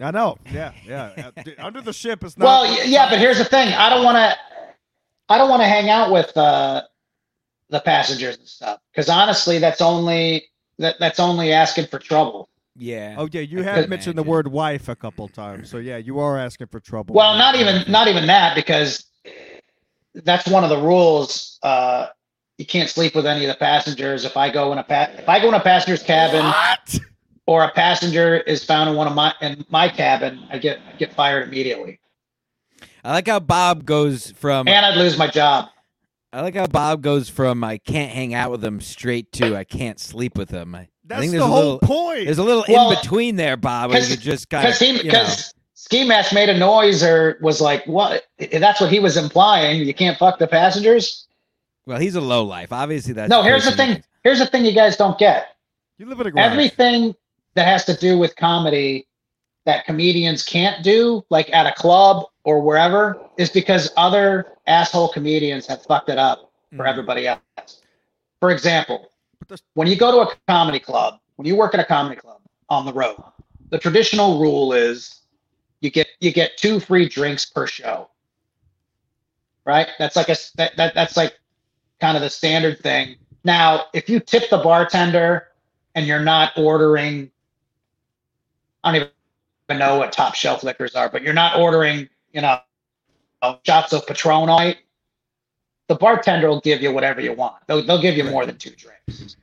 I 0.00 0.10
know. 0.10 0.38
Yeah, 0.52 0.72
yeah. 0.84 1.30
Uh, 1.36 1.42
under 1.58 1.80
the 1.80 1.92
ship 1.92 2.24
is 2.24 2.36
not. 2.36 2.44
Well, 2.44 2.86
yeah, 2.86 3.08
but 3.08 3.18
here's 3.18 3.38
the 3.38 3.44
thing: 3.44 3.72
I 3.72 3.88
don't 3.90 4.04
want 4.04 4.16
to, 4.16 4.36
I 5.28 5.38
don't 5.38 5.50
want 5.50 5.62
to 5.62 5.68
hang 5.68 5.88
out 5.88 6.10
with 6.10 6.36
uh, 6.36 6.82
the 7.70 7.80
passengers 7.80 8.38
and 8.38 8.48
stuff 8.48 8.80
because 8.90 9.08
honestly, 9.08 9.58
that's 9.58 9.80
only 9.80 10.46
that 10.78 10.96
that's 10.98 11.20
only 11.20 11.52
asking 11.52 11.86
for 11.86 12.00
trouble. 12.00 12.48
Yeah. 12.78 13.14
Oh 13.18 13.28
yeah, 13.30 13.40
you 13.40 13.60
I 13.60 13.62
have 13.62 13.76
could 13.82 13.90
mentioned 13.90 14.18
the 14.18 14.22
word 14.22 14.48
wife 14.48 14.88
a 14.88 14.96
couple 14.96 15.28
times, 15.28 15.70
so 15.70 15.78
yeah, 15.78 15.96
you 15.96 16.18
are 16.18 16.38
asking 16.38 16.68
for 16.68 16.80
trouble. 16.80 17.14
Well, 17.14 17.36
not 17.36 17.54
even 17.56 17.90
not 17.90 18.08
even 18.08 18.26
that 18.26 18.54
because 18.54 19.04
that's 20.14 20.46
one 20.48 20.64
of 20.64 20.70
the 20.70 20.78
rules. 20.78 21.58
Uh, 21.62 22.06
you 22.58 22.66
can't 22.66 22.88
sleep 22.88 23.14
with 23.14 23.26
any 23.26 23.44
of 23.44 23.48
the 23.48 23.58
passengers. 23.58 24.24
If 24.24 24.36
I 24.36 24.50
go 24.50 24.72
in 24.72 24.78
a 24.78 24.82
pa- 24.82 25.10
if 25.16 25.28
I 25.28 25.40
go 25.40 25.48
in 25.48 25.54
a 25.54 25.60
passenger's 25.60 26.02
cabin 26.02 26.44
What? 26.44 26.98
or 27.46 27.64
a 27.64 27.70
passenger 27.72 28.36
is 28.38 28.64
found 28.64 28.90
in 28.90 28.96
one 28.96 29.06
of 29.06 29.14
my 29.14 29.34
in 29.40 29.64
my 29.68 29.88
cabin, 29.88 30.46
I 30.50 30.58
get 30.58 30.78
I 30.92 30.96
get 30.96 31.14
fired 31.14 31.48
immediately, 31.48 31.98
I 33.04 33.12
like 33.12 33.28
how 33.28 33.40
Bob 33.40 33.84
goes 33.84 34.30
from 34.32 34.68
and 34.68 34.84
I'd 34.86 34.96
lose 34.96 35.16
my 35.18 35.28
job. 35.28 35.68
I 36.32 36.42
like 36.42 36.54
how 36.54 36.66
Bob 36.66 37.02
goes 37.02 37.28
from 37.30 37.64
I 37.64 37.78
can't 37.78 38.12
hang 38.12 38.34
out 38.34 38.50
with 38.50 38.60
them 38.60 38.80
straight 38.80 39.32
to 39.32 39.56
I 39.56 39.64
can't 39.64 39.98
sleep 39.98 40.36
with 40.36 40.48
them. 40.48 40.74
I, 40.74 40.88
That's 41.06 41.20
think 41.20 41.32
the 41.32 41.38
there's 41.38 41.48
a 41.48 41.52
whole 41.52 41.62
little 41.74 41.78
point. 41.80 42.24
there's 42.24 42.38
a 42.38 42.42
little 42.42 42.64
Well, 42.68 42.90
in 42.90 42.96
between 42.98 43.36
there, 43.36 43.56
Bob, 43.56 43.90
where 43.90 43.98
you 44.00 44.04
'cause- 44.06 44.14
could 44.16 44.20
just 44.24 44.50
kind 44.50 44.66
of 44.66 44.78
because 44.78 44.96
he 44.98 45.02
because 45.02 45.54
ski 45.74 46.04
mask 46.06 46.32
made 46.32 46.48
a 46.48 46.56
noise 46.58 47.02
or 47.02 47.38
was 47.40 47.60
like 47.60 47.86
what 47.86 48.24
that's 48.52 48.80
what 48.80 48.90
he 48.90 48.98
was 48.98 49.16
implying 49.16 49.80
you 49.82 49.94
can't 49.94 50.18
fuck 50.18 50.38
the 50.38 50.46
passengers 50.46 51.26
well, 51.86 52.00
he's 52.00 52.16
a 52.16 52.20
low 52.20 52.42
life. 52.42 52.72
Obviously, 52.72 53.12
that's 53.12 53.30
no 53.30 53.42
here's 53.42 53.64
the 53.64 53.70
person 53.70 53.94
thing 53.94 54.04
here's 54.24 54.40
the 54.40 54.46
thing 54.46 54.64
you 54.64 54.72
guys 54.72 54.96
don't 54.96 55.16
get 55.18 55.54
you 55.98 56.06
live 56.06 56.18
in 56.20 56.26
a 56.26 56.30
garage. 56.32 56.44
everything 56.52 57.14
that 57.54 57.66
has 57.66 57.84
to 57.84 57.94
do 57.94 58.18
with 58.18 58.34
comedy 58.36 59.06
that 59.66 59.84
comedians 59.84 60.42
can't 60.42 60.82
do 60.82 61.24
like 61.30 61.52
at 61.52 61.66
a 61.66 61.72
club 61.72 62.24
or 62.44 62.60
wherever 62.60 63.16
is 63.36 63.48
because 63.50 63.92
other 63.96 64.46
asshole 64.66 65.08
comedians 65.08 65.66
have 65.68 65.82
fucked 65.84 66.08
it 66.08 66.18
up 66.18 66.50
for 66.76 66.84
Mhm. 66.84 66.88
everybody 66.88 67.28
else 67.28 67.40
for 68.40 68.50
example 68.50 68.96
But 68.98 69.02
this- 69.02 69.15
when 69.74 69.88
you 69.88 69.96
go 69.96 70.10
to 70.10 70.30
a 70.30 70.34
comedy 70.48 70.80
club 70.80 71.18
when 71.36 71.46
you 71.46 71.56
work 71.56 71.74
at 71.74 71.80
a 71.80 71.84
comedy 71.84 72.16
club 72.16 72.40
on 72.68 72.84
the 72.84 72.92
road 72.92 73.22
the 73.70 73.78
traditional 73.78 74.40
rule 74.40 74.72
is 74.72 75.20
you 75.80 75.90
get 75.90 76.08
you 76.20 76.32
get 76.32 76.56
two 76.56 76.80
free 76.80 77.08
drinks 77.08 77.44
per 77.44 77.66
show. 77.66 78.08
Right? 79.64 79.88
That's 79.98 80.16
like 80.16 80.28
a 80.28 80.36
that, 80.56 80.76
that 80.76 80.94
that's 80.94 81.16
like 81.16 81.38
kind 82.00 82.16
of 82.16 82.22
the 82.22 82.30
standard 82.30 82.80
thing. 82.80 83.16
Now 83.44 83.86
if 83.92 84.08
you 84.08 84.20
tip 84.20 84.50
the 84.50 84.58
bartender 84.58 85.48
and 85.94 86.06
you're 86.06 86.20
not 86.20 86.52
ordering 86.56 87.30
i 88.84 88.92
don't 88.92 89.10
even 89.68 89.78
know 89.80 89.96
what 89.96 90.12
top 90.12 90.34
shelf 90.34 90.62
liquors 90.62 90.94
are 90.94 91.08
but 91.08 91.22
you're 91.22 91.32
not 91.32 91.58
ordering 91.58 92.06
you 92.32 92.40
know 92.40 92.60
shots 93.64 93.92
of 93.92 94.06
patron 94.06 94.34
all 94.34 94.46
night 94.46 94.76
the 95.88 95.94
bartender 95.94 96.48
will 96.48 96.60
give 96.60 96.82
you 96.82 96.92
whatever 96.92 97.20
you 97.20 97.32
want 97.32 97.56
they'll, 97.66 97.84
they'll 97.84 98.02
give 98.02 98.16
you 98.16 98.24
more 98.24 98.46
than 98.46 98.56
two 98.56 98.70
drinks 98.70 99.36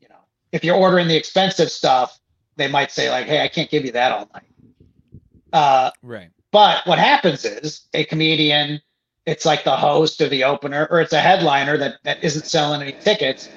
you 0.00 0.08
know 0.08 0.16
if 0.52 0.64
you're 0.64 0.76
ordering 0.76 1.08
the 1.08 1.16
expensive 1.16 1.70
stuff 1.70 2.18
they 2.56 2.68
might 2.68 2.90
say 2.90 3.10
like 3.10 3.26
hey 3.26 3.42
i 3.42 3.48
can't 3.48 3.70
give 3.70 3.84
you 3.84 3.92
that 3.92 4.12
all 4.12 4.28
night 4.34 4.44
uh, 5.52 5.90
right. 6.02 6.30
but 6.50 6.86
what 6.86 6.98
happens 6.98 7.44
is 7.44 7.82
a 7.94 8.04
comedian, 8.04 8.80
it's 9.24 9.46
like 9.46 9.64
the 9.64 9.76
host 9.76 10.20
or 10.20 10.28
the 10.28 10.44
opener, 10.44 10.86
or 10.90 11.00
it's 11.00 11.12
a 11.12 11.20
headliner 11.20 11.78
that, 11.78 11.96
that 12.04 12.22
isn't 12.22 12.46
selling 12.46 12.82
any 12.82 12.92
tickets. 12.92 13.48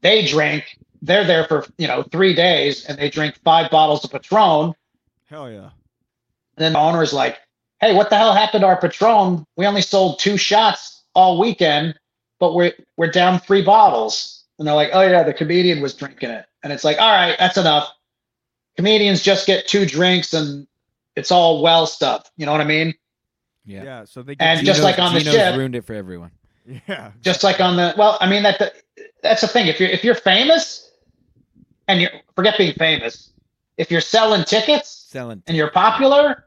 They 0.00 0.26
drink, 0.26 0.78
they're 1.02 1.24
there 1.24 1.44
for, 1.44 1.64
you 1.78 1.86
know, 1.86 2.02
three 2.02 2.34
days 2.34 2.84
and 2.86 2.98
they 2.98 3.10
drink 3.10 3.38
five 3.44 3.70
bottles 3.70 4.04
of 4.04 4.10
Patron. 4.10 4.74
Hell 5.28 5.50
yeah. 5.50 5.70
And 6.56 6.64
then 6.64 6.72
the 6.72 6.78
owner 6.78 7.02
is 7.02 7.12
like, 7.12 7.38
hey, 7.80 7.94
what 7.94 8.10
the 8.10 8.16
hell 8.16 8.32
happened 8.32 8.62
to 8.62 8.66
our 8.66 8.80
Patron? 8.80 9.46
We 9.56 9.66
only 9.66 9.82
sold 9.82 10.18
two 10.18 10.36
shots 10.36 10.95
all 11.16 11.40
weekend, 11.40 11.98
but 12.38 12.54
we're, 12.54 12.72
we're 12.96 13.10
down 13.10 13.40
three 13.40 13.62
bottles. 13.62 14.44
And 14.58 14.68
they're 14.68 14.74
like, 14.74 14.90
oh, 14.92 15.02
yeah, 15.02 15.22
the 15.24 15.34
comedian 15.34 15.80
was 15.82 15.94
drinking 15.94 16.30
it. 16.30 16.46
And 16.62 16.72
it's 16.72 16.84
like, 16.84 16.98
all 16.98 17.10
right, 17.12 17.36
that's 17.38 17.56
enough. 17.56 17.90
Comedians 18.76 19.22
just 19.22 19.46
get 19.46 19.66
two 19.66 19.86
drinks 19.86 20.32
and 20.34 20.66
it's 21.16 21.30
all 21.30 21.62
well 21.62 21.86
stuff. 21.86 22.30
You 22.36 22.46
know 22.46 22.52
what 22.52 22.60
I 22.60 22.64
mean? 22.64 22.94
Yeah. 23.64 23.82
Yeah. 23.84 24.04
So 24.04 24.22
they 24.22 24.34
get 24.36 24.44
And 24.46 24.60
you- 24.60 24.66
just 24.66 24.82
like 24.82 24.98
on 24.98 25.12
the 25.14 25.20
Gino's 25.20 25.34
ship- 25.34 25.56
ruined 25.56 25.74
it 25.74 25.84
for 25.84 25.94
everyone. 25.94 26.30
yeah. 26.88 27.12
just 27.22 27.44
like 27.44 27.60
on 27.60 27.76
the 27.76 27.94
well 27.96 28.18
i 28.20 28.28
mean 28.28 28.42
that 28.42 28.58
the, 28.58 28.72
that's 29.22 29.40
the 29.40 29.46
thing 29.46 29.68
if 29.68 29.78
you're 29.78 29.88
if 29.88 30.02
you're 30.02 30.16
famous 30.16 30.90
and 31.86 32.00
you 32.00 32.08
forget 32.34 32.58
being 32.58 32.74
famous 32.74 33.30
if 33.76 33.88
you're 33.88 34.00
selling 34.00 34.42
tickets 34.42 34.88
Selling. 35.08 35.40
and 35.46 35.56
you're 35.56 35.70
popular 35.70 36.44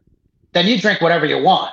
then 0.52 0.68
you 0.68 0.78
drink 0.78 1.00
whatever 1.00 1.26
you 1.26 1.42
want 1.42 1.72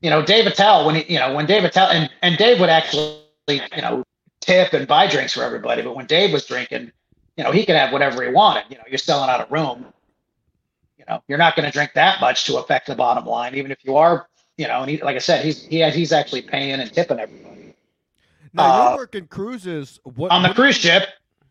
you 0.00 0.10
know 0.10 0.22
dave 0.22 0.46
attell 0.46 0.86
when 0.86 0.94
he 0.96 1.12
you 1.12 1.18
know 1.18 1.34
when 1.34 1.46
dave 1.46 1.64
attell 1.64 1.88
and 1.90 2.10
and 2.22 2.36
dave 2.38 2.60
would 2.60 2.68
actually 2.70 3.18
you 3.48 3.82
know 3.82 4.04
tip 4.40 4.72
and 4.72 4.86
buy 4.86 5.06
drinks 5.06 5.32
for 5.32 5.42
everybody 5.42 5.82
but 5.82 5.94
when 5.96 6.06
dave 6.06 6.32
was 6.32 6.44
drinking 6.46 6.90
you 7.36 7.44
know 7.44 7.50
he 7.52 7.64
could 7.66 7.76
have 7.76 7.92
whatever 7.92 8.22
he 8.22 8.30
wanted 8.30 8.64
you 8.68 8.76
know 8.76 8.84
you're 8.88 8.98
selling 8.98 9.28
out 9.30 9.40
a 9.40 9.52
room 9.52 9.86
you 10.98 11.04
know 11.08 11.22
you're 11.28 11.38
not 11.38 11.56
going 11.56 11.66
to 11.66 11.72
drink 11.72 11.92
that 11.94 12.20
much 12.20 12.44
to 12.44 12.56
affect 12.58 12.86
the 12.86 12.94
bottom 12.94 13.24
line 13.26 13.54
even 13.54 13.70
if 13.70 13.78
you 13.84 13.96
are 13.96 14.28
you 14.56 14.66
know 14.68 14.82
and 14.82 14.90
he, 14.90 15.02
like 15.02 15.16
i 15.16 15.18
said 15.18 15.44
he's 15.44 15.64
he, 15.66 15.82
he's 15.90 16.12
actually 16.12 16.42
paying 16.42 16.80
and 16.80 16.92
tipping 16.92 17.18
everybody 17.18 17.74
Now 18.52 18.64
Uh, 18.64 18.88
you're 18.90 18.96
working 18.98 19.26
cruises. 19.26 19.98
What 20.04 20.30
on 20.30 20.42
the 20.42 20.48
what- 20.48 20.56
cruise 20.56 20.76
ship, 20.76 21.08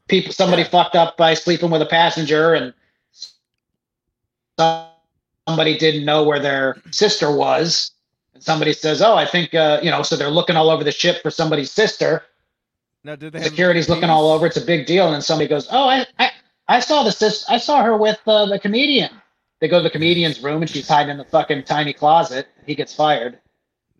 people 0.08 0.32
somebody 0.32 0.64
fucked 0.64 0.96
up 0.96 1.18
by 1.18 1.34
sleeping 1.34 1.70
with 1.70 1.82
a 1.82 1.86
passenger, 1.86 2.54
and 2.54 2.74
somebody 5.48 5.78
didn't 5.78 6.06
know 6.06 6.24
where 6.24 6.40
their 6.40 6.82
sister 6.92 7.32
was. 7.36 7.92
And 8.38 8.44
somebody 8.44 8.72
says, 8.72 9.02
"Oh, 9.02 9.16
I 9.16 9.26
think 9.26 9.56
uh, 9.56 9.80
you 9.82 9.90
know." 9.90 10.04
So 10.04 10.16
they're 10.16 10.30
looking 10.30 10.56
all 10.56 10.70
over 10.70 10.84
the 10.84 10.92
ship 10.92 11.24
for 11.24 11.32
somebody's 11.32 11.72
sister. 11.72 12.22
Now 13.04 13.16
did 13.16 13.34
they 13.34 13.40
have 13.40 13.48
Security's 13.50 13.90
looking 13.90 14.10
all 14.12 14.30
over. 14.30 14.46
It's 14.46 14.58
a 14.58 14.66
big 14.66 14.86
deal. 14.86 15.06
And 15.06 15.14
then 15.16 15.22
somebody 15.24 15.48
goes, 15.48 15.68
"Oh, 15.72 15.90
I 15.90 16.06
I, 16.20 16.30
I 16.68 16.80
saw 16.80 17.02
the 17.04 17.12
sis. 17.12 17.46
I 17.50 17.58
saw 17.58 17.82
her 17.84 17.98
with 17.98 18.20
uh, 18.28 18.46
the 18.46 18.60
comedian." 18.60 19.10
They 19.60 19.68
go 19.68 19.80
to 19.80 19.84
the 19.84 19.90
comedian's 19.90 20.44
room, 20.44 20.62
and 20.62 20.70
she's 20.70 20.88
hiding 20.88 21.10
in 21.10 21.18
the 21.18 21.24
fucking 21.26 21.64
tiny 21.64 21.92
closet. 21.94 22.48
He 22.68 22.76
gets 22.76 22.94
fired. 22.94 23.40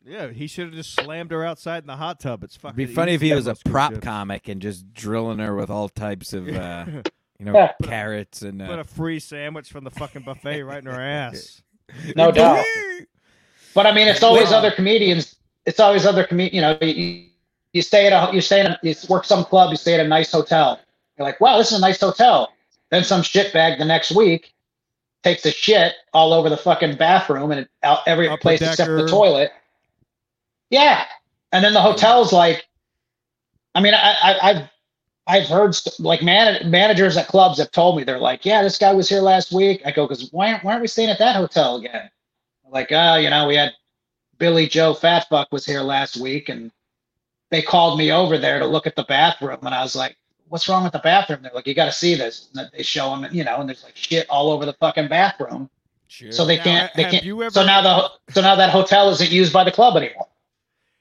Yeah, 0.06 0.30
he 0.30 0.46
should 0.46 0.68
have 0.68 0.76
just 0.76 0.94
slammed 0.94 1.32
her 1.32 1.44
outside 1.44 1.82
in 1.84 1.88
the 1.88 1.96
hot 1.96 2.20
tub. 2.20 2.44
It's 2.44 2.56
fucking. 2.56 2.80
It'd 2.80 2.90
be 2.90 2.94
funny 2.96 3.14
if 3.16 3.22
he 3.22 3.34
was 3.34 3.48
a 3.48 3.56
prop 3.66 3.94
ships. 3.94 4.04
comic 4.06 4.48
and 4.50 4.62
just 4.62 4.94
drilling 4.94 5.40
her 5.40 5.56
with 5.56 5.72
all 5.72 5.90
types 5.90 6.32
of, 6.34 6.48
uh, 6.48 6.86
you 7.40 7.46
know, 7.46 7.54
Yeah. 7.54 7.72
carrots 7.82 8.44
and. 8.44 8.60
Put 8.60 8.78
Uh, 8.78 8.82
a 8.82 8.84
free 8.84 9.20
sandwich 9.20 9.70
from 9.70 9.84
the 9.84 9.92
fucking 9.92 10.22
buffet 10.22 10.62
right 10.64 10.78
in 10.80 10.86
her 10.86 10.92
ass. 11.02 11.62
No 12.16 12.32
doubt. 12.32 12.64
But 13.78 13.86
I 13.86 13.94
mean, 13.94 14.08
it's 14.08 14.24
always 14.24 14.52
other 14.52 14.72
comedians. 14.72 15.36
It's 15.68 15.80
always 15.80 16.04
other 16.04 16.24
comedians. 16.24 16.56
You 16.56 16.62
know, 16.62 16.80
you, 16.82 17.26
you 17.74 17.84
stay 17.84 18.08
at 18.08 18.12
a 18.12 18.34
you 18.34 18.42
stay 18.42 18.62
in 18.62 18.66
a, 18.66 18.80
you 18.82 18.96
work 19.08 19.24
some 19.24 19.46
club. 19.46 19.70
You 19.70 19.78
stay 19.78 19.94
at 19.94 20.00
a 20.00 20.08
nice 20.08 20.32
hotel. 20.32 20.80
You're 21.16 21.28
like, 21.28 21.40
wow, 21.40 21.60
this 21.60 21.72
is 21.72 21.78
a 21.78 21.82
nice 21.82 22.00
hotel. 22.00 22.52
Then 22.90 23.04
some 23.04 23.22
shitbag 23.22 23.78
the 23.78 23.86
next 23.86 24.16
week 24.16 24.56
takes 25.22 25.46
a 25.46 25.52
shit 25.52 25.94
all 26.12 26.34
over 26.34 26.50
the 26.50 26.58
fucking 26.58 26.96
bathroom 26.96 27.52
and 27.52 27.70
out 27.84 28.00
every 28.08 28.28
Upper 28.28 28.42
place 28.42 28.64
except 28.64 28.90
the 28.90 29.08
toilet. 29.08 29.52
Yeah, 30.72 31.06
and 31.52 31.64
then 31.64 31.76
the 31.76 31.82
hotel's 31.82 32.34
like, 32.34 32.66
I 33.76 33.82
mean, 33.82 33.94
I, 33.94 34.16
I 34.24 34.40
I've 34.42 34.70
I've 35.28 35.48
heard 35.48 35.76
st- 35.76 36.00
like 36.00 36.24
man, 36.24 36.68
managers 36.72 37.16
at 37.16 37.28
clubs 37.28 37.60
have 37.60 37.70
told 37.70 37.96
me 37.96 38.04
they're 38.04 38.18
like, 38.18 38.44
yeah, 38.44 38.64
this 38.64 38.80
guy 38.80 38.92
was 38.92 39.08
here 39.08 39.22
last 39.22 39.54
week. 39.54 39.84
I 39.86 39.92
go, 39.92 40.08
because 40.08 40.32
why 40.32 40.52
aren't 40.52 40.64
why 40.64 40.72
aren't 40.72 40.82
we 40.82 40.88
staying 40.88 41.12
at 41.12 41.20
that 41.20 41.36
hotel 41.36 41.76
again? 41.76 42.10
Like, 42.72 42.90
ah, 42.92 43.16
you 43.18 43.30
know, 43.30 43.48
we 43.48 43.56
had 43.56 43.72
Billy 44.38 44.68
Joe 44.68 44.94
Fatfuck 44.94 45.48
was 45.52 45.66
here 45.66 45.82
last 45.82 46.18
week, 46.18 46.50
and 46.50 46.72
they 47.50 47.62
called 47.62 47.98
me 47.98 48.12
over 48.12 48.38
there 48.38 48.60
to 48.60 48.66
look 48.66 48.88
at 48.88 48.96
the 48.96 49.04
bathroom, 49.04 49.60
and 49.64 49.74
I 49.74 49.82
was 49.82 49.96
like, 49.96 50.16
"What's 50.50 50.68
wrong 50.68 50.84
with 50.84 50.94
the 50.94 51.00
bathroom?" 51.00 51.42
They're 51.42 51.52
like, 51.54 51.66
"You 51.68 51.74
got 51.74 51.86
to 51.86 51.92
see 51.92 52.16
this." 52.16 52.50
And 52.56 52.70
they 52.76 52.84
show 52.84 53.10
them, 53.20 53.28
you 53.34 53.44
know, 53.44 53.58
and 53.60 53.68
there's 53.70 53.84
like 53.84 53.96
shit 53.96 54.30
all 54.30 54.52
over 54.52 54.66
the 54.66 54.74
fucking 54.74 55.08
bathroom, 55.08 55.70
sure. 56.08 56.32
so 56.32 56.46
they 56.46 56.58
Now, 56.58 56.64
can't. 56.64 56.94
They 56.96 57.04
can't. 57.06 57.26
ever- 57.26 57.50
so 57.50 57.66
now 57.66 57.82
the 57.82 58.34
so 58.34 58.42
now 58.42 58.56
that 58.56 58.70
hotel 58.70 59.10
isn't 59.10 59.32
used 59.32 59.54
by 59.54 59.64
the 59.64 59.72
club 59.72 59.96
anymore. 59.98 60.28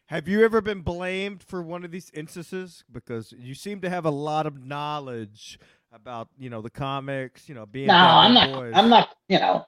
Have 0.06 0.28
you 0.28 0.44
ever 0.44 0.60
been 0.60 0.82
blamed 0.82 1.42
for 1.42 1.60
one 1.60 1.84
of 1.84 1.90
these 1.90 2.10
instances? 2.14 2.84
Because 2.90 3.34
you 3.36 3.54
seem 3.54 3.80
to 3.80 3.90
have 3.90 4.04
a 4.04 4.10
lot 4.10 4.46
of 4.46 4.56
knowledge 4.64 5.58
about 5.92 6.28
you 6.38 6.48
know 6.48 6.62
the 6.62 6.70
comics, 6.70 7.48
you 7.48 7.54
know 7.56 7.66
being 7.66 7.88
No, 7.88 7.94
I'm 7.96 8.32
not. 8.34 8.52
boys. 8.54 8.72
I'm 8.74 8.88
not. 8.88 9.16
You 9.28 9.40
know, 9.40 9.66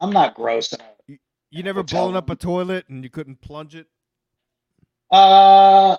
I'm 0.00 0.10
not 0.10 0.34
gross. 0.34 0.72
a- 0.72 0.78
You 1.56 1.62
never 1.62 1.82
blown 1.82 2.14
up 2.16 2.28
a 2.30 2.36
toilet 2.36 2.86
and 2.88 3.02
you 3.02 3.10
couldn't 3.10 3.40
plunge 3.40 3.74
it. 3.74 3.86
Uh, 5.10 5.96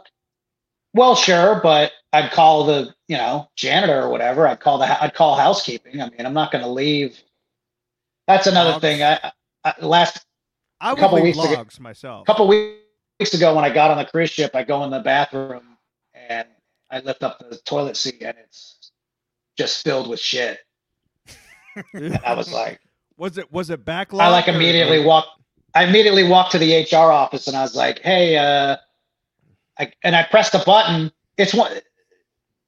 well, 0.94 1.16
sure, 1.16 1.60
but 1.62 1.92
I'd 2.14 2.32
call 2.32 2.66
the 2.66 2.94
you 3.08 3.18
know 3.18 3.50
janitor 3.56 4.02
or 4.02 4.10
whatever. 4.10 4.48
I'd 4.48 4.60
call 4.60 4.78
the 4.78 5.04
I'd 5.04 5.14
call 5.14 5.36
housekeeping. 5.36 6.02
I 6.02 6.10
mean, 6.10 6.26
I'm 6.26 6.34
not 6.34 6.52
going 6.52 6.64
to 6.64 6.70
leave. 6.70 7.20
That's 8.28 8.48
another 8.48 8.72
Logs. 8.72 8.82
thing. 8.82 9.04
I, 9.04 9.32
I 9.64 9.74
last 9.82 10.26
I 10.82 10.92
would 10.92 11.00
couple 11.00 11.22
weeks 11.22 11.38
ago- 11.38 11.54
logs 11.54 11.80
myself. 11.80 12.28
couple 12.28 12.48
weeks 12.48 13.34
ago 13.34 13.56
when 13.56 13.64
I 13.66 13.70
got 13.74 13.90
on 13.92 13.98
the 13.98 14.06
cruise 14.06 14.30
ship, 14.30 14.52
I 14.54 14.64
go 14.64 14.84
in 14.84 14.92
the 14.92 15.00
bathroom 15.00 15.64
and 16.14 16.48
I 16.92 17.00
lift 17.00 17.24
up 17.24 17.40
the 17.40 17.58
toilet 17.66 17.96
seat 17.98 18.22
and 18.22 18.36
it's 18.44 18.92
just 19.58 19.84
filled 19.84 20.10
with 20.10 20.20
shit. 20.20 20.60
And 21.94 22.20
I 22.26 22.34
was 22.34 22.52
like, 22.52 22.80
was 23.18 23.38
it 23.38 23.52
was 23.52 23.70
it 23.70 23.86
backlog? 23.86 24.22
I 24.22 24.30
like 24.30 24.48
or- 24.48 24.52
immediately 24.52 25.04
walked. 25.06 25.30
I 25.78 25.84
immediately 25.84 26.24
walked 26.24 26.52
to 26.54 26.58
the 26.58 26.88
HR 26.92 27.12
office 27.12 27.48
and 27.48 27.56
I 27.56 27.62
was 27.62 27.76
like, 27.76 28.00
"Hey," 28.00 28.36
uh, 28.36 28.78
I, 29.78 29.92
and 30.04 30.16
I 30.16 30.24
pressed 30.24 30.56
a 30.56 30.60
button. 30.66 31.12
It's 31.38 31.54
one. 31.54 31.72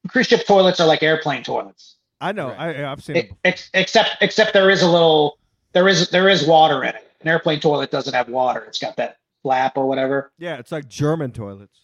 Cruise 0.10 0.28
ship 0.28 0.46
toilets 0.46 0.80
are 0.80 0.86
like 0.88 1.02
airplane 1.02 1.44
toilets, 1.44 1.96
I 2.22 2.32
know. 2.34 2.50
Right. 2.50 2.78
I, 2.82 2.92
I've 2.92 3.04
seen 3.04 3.16
it. 3.16 3.26
It- 3.26 3.32
ex- 3.44 3.70
except 3.74 4.18
except 4.22 4.54
there 4.54 4.70
is 4.70 4.84
a 4.84 4.88
little 4.90 5.40
there 5.74 5.88
is 5.88 6.10
there 6.12 6.30
is 6.30 6.46
water 6.46 6.84
in 6.84 6.90
it. 6.96 7.12
An 7.22 7.28
airplane 7.28 7.60
toilet 7.60 7.90
doesn't 7.90 8.14
have 8.14 8.30
water. 8.30 8.62
It's 8.66 8.78
got 8.80 8.96
that 8.98 9.18
flap 9.42 9.76
or 9.76 9.88
whatever. 9.88 10.32
Yeah, 10.38 10.58
it's 10.58 10.72
like 10.72 10.88
German 10.88 11.32
toilets. 11.32 11.80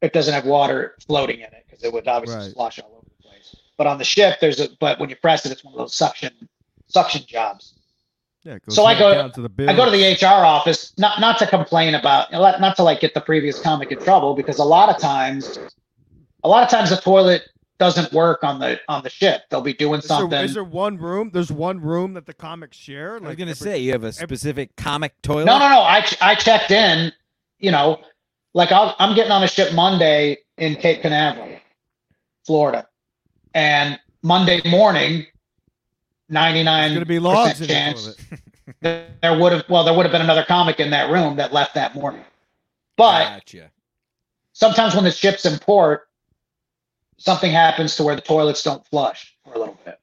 It 0.00 0.12
doesn't 0.14 0.32
have 0.32 0.46
water 0.46 0.94
floating 1.06 1.36
in 1.40 1.44
it 1.46 1.64
because 1.66 1.84
it 1.84 1.92
would 1.92 2.08
obviously 2.08 2.40
Right. 2.40 2.52
slosh 2.52 2.78
all 2.78 2.90
over 2.96 3.06
the 3.18 3.22
place. 3.28 3.54
But 3.76 3.86
on 3.86 3.98
the 3.98 4.04
ship, 4.04 4.38
there's 4.40 4.60
a 4.60 4.68
but 4.80 4.98
when 4.98 5.10
you 5.10 5.16
press 5.16 5.44
it, 5.44 5.52
it's 5.52 5.62
one 5.62 5.74
of 5.74 5.78
those 5.78 5.94
suction 5.94 6.32
suction 6.86 7.22
jobs. 7.26 7.74
Yeah. 8.44 8.54
It 8.56 8.62
So 8.72 8.84
I 8.84 8.98
go- 8.98 9.28
to 9.28 9.40
the 9.48 9.70
I 9.70 9.74
go 9.74 9.84
to 9.86 9.90
the 9.90 10.04
HR 10.12 10.44
office, 10.44 10.92
not 10.98 11.18
not 11.20 11.38
to 11.38 11.46
complain 11.46 11.94
about, 11.94 12.30
not 12.32 12.76
to 12.76 12.82
like 12.82 13.00
get 13.00 13.14
the 13.14 13.20
previous 13.20 13.58
comic 13.58 13.90
in 13.90 13.98
trouble, 13.98 14.34
because 14.34 14.58
a 14.58 14.64
lot 14.64 14.88
of 14.94 14.98
times, 15.00 15.58
a 16.44 16.48
lot 16.48 16.62
of 16.62 16.68
times 16.68 16.90
the 16.90 16.96
toilet 16.96 17.42
doesn't 17.78 18.12
work 18.12 18.44
on 18.44 18.60
the 18.60 18.78
on 18.88 19.02
the 19.02 19.08
ship. 19.10 19.42
They'll 19.50 19.60
be 19.62 19.72
doing 19.72 20.00
Is 20.00 20.06
something. 20.06 20.38
is 20.44 20.54
there 20.54 20.62
one 20.62 20.98
room? 20.98 21.30
There's 21.32 21.50
one 21.50 21.80
room 21.80 22.12
that 22.14 22.26
the 22.26 22.34
comics 22.34 22.76
share. 22.76 23.14
Like 23.14 23.24
I 23.24 23.28
was 23.28 23.36
gonna 23.36 23.50
every- 23.52 23.64
say 23.64 23.78
you 23.78 23.92
have 23.92 24.04
a 24.04 24.12
specific 24.12 24.76
comic 24.76 25.14
toilet. 25.22 25.46
no, 25.46 25.58
no, 25.58 25.68
no. 25.68 25.80
I 25.80 26.06
I 26.20 26.34
checked 26.34 26.70
in. 26.70 27.12
You 27.58 27.70
know, 27.70 28.00
like 28.52 28.72
I'll, 28.72 28.94
I'm 28.98 29.14
getting 29.14 29.32
on 29.32 29.42
a 29.42 29.48
ship 29.48 29.72
Monday 29.72 30.38
in 30.58 30.76
Cape 30.76 31.00
Canaveral, 31.00 31.48
Florida, 32.46 32.86
and 33.54 33.98
Monday 34.22 34.60
morning, 34.68 35.26
ninety 36.28 36.58
There's 36.62 36.64
nine 36.64 36.94
gonna 36.94 37.04
be 37.06 37.18
logs 37.18 37.66
chance 37.66 38.16
there 38.80 39.38
would 39.38 39.52
have 39.52 39.64
well 39.68 39.84
there 39.84 39.94
would 39.94 40.04
have 40.06 40.12
been 40.12 40.22
another 40.22 40.44
comic 40.44 40.80
in 40.80 40.90
that 40.90 41.10
room 41.10 41.36
that 41.36 41.52
left 41.52 41.74
that 41.74 41.94
morning. 41.94 42.24
But 42.96 43.24
Gotcha. 43.24 43.70
sometimes 44.52 44.94
when 44.94 45.04
the 45.04 45.10
ship's 45.10 45.44
in 45.44 45.58
port, 45.58 46.08
something 47.18 47.50
happens 47.50 47.96
to 47.96 48.02
where 48.04 48.14
the 48.14 48.22
toilets 48.22 48.62
don't 48.62 48.84
flush 48.86 49.36
for 49.44 49.54
a 49.54 49.58
little 49.58 49.78
bit. 49.84 49.98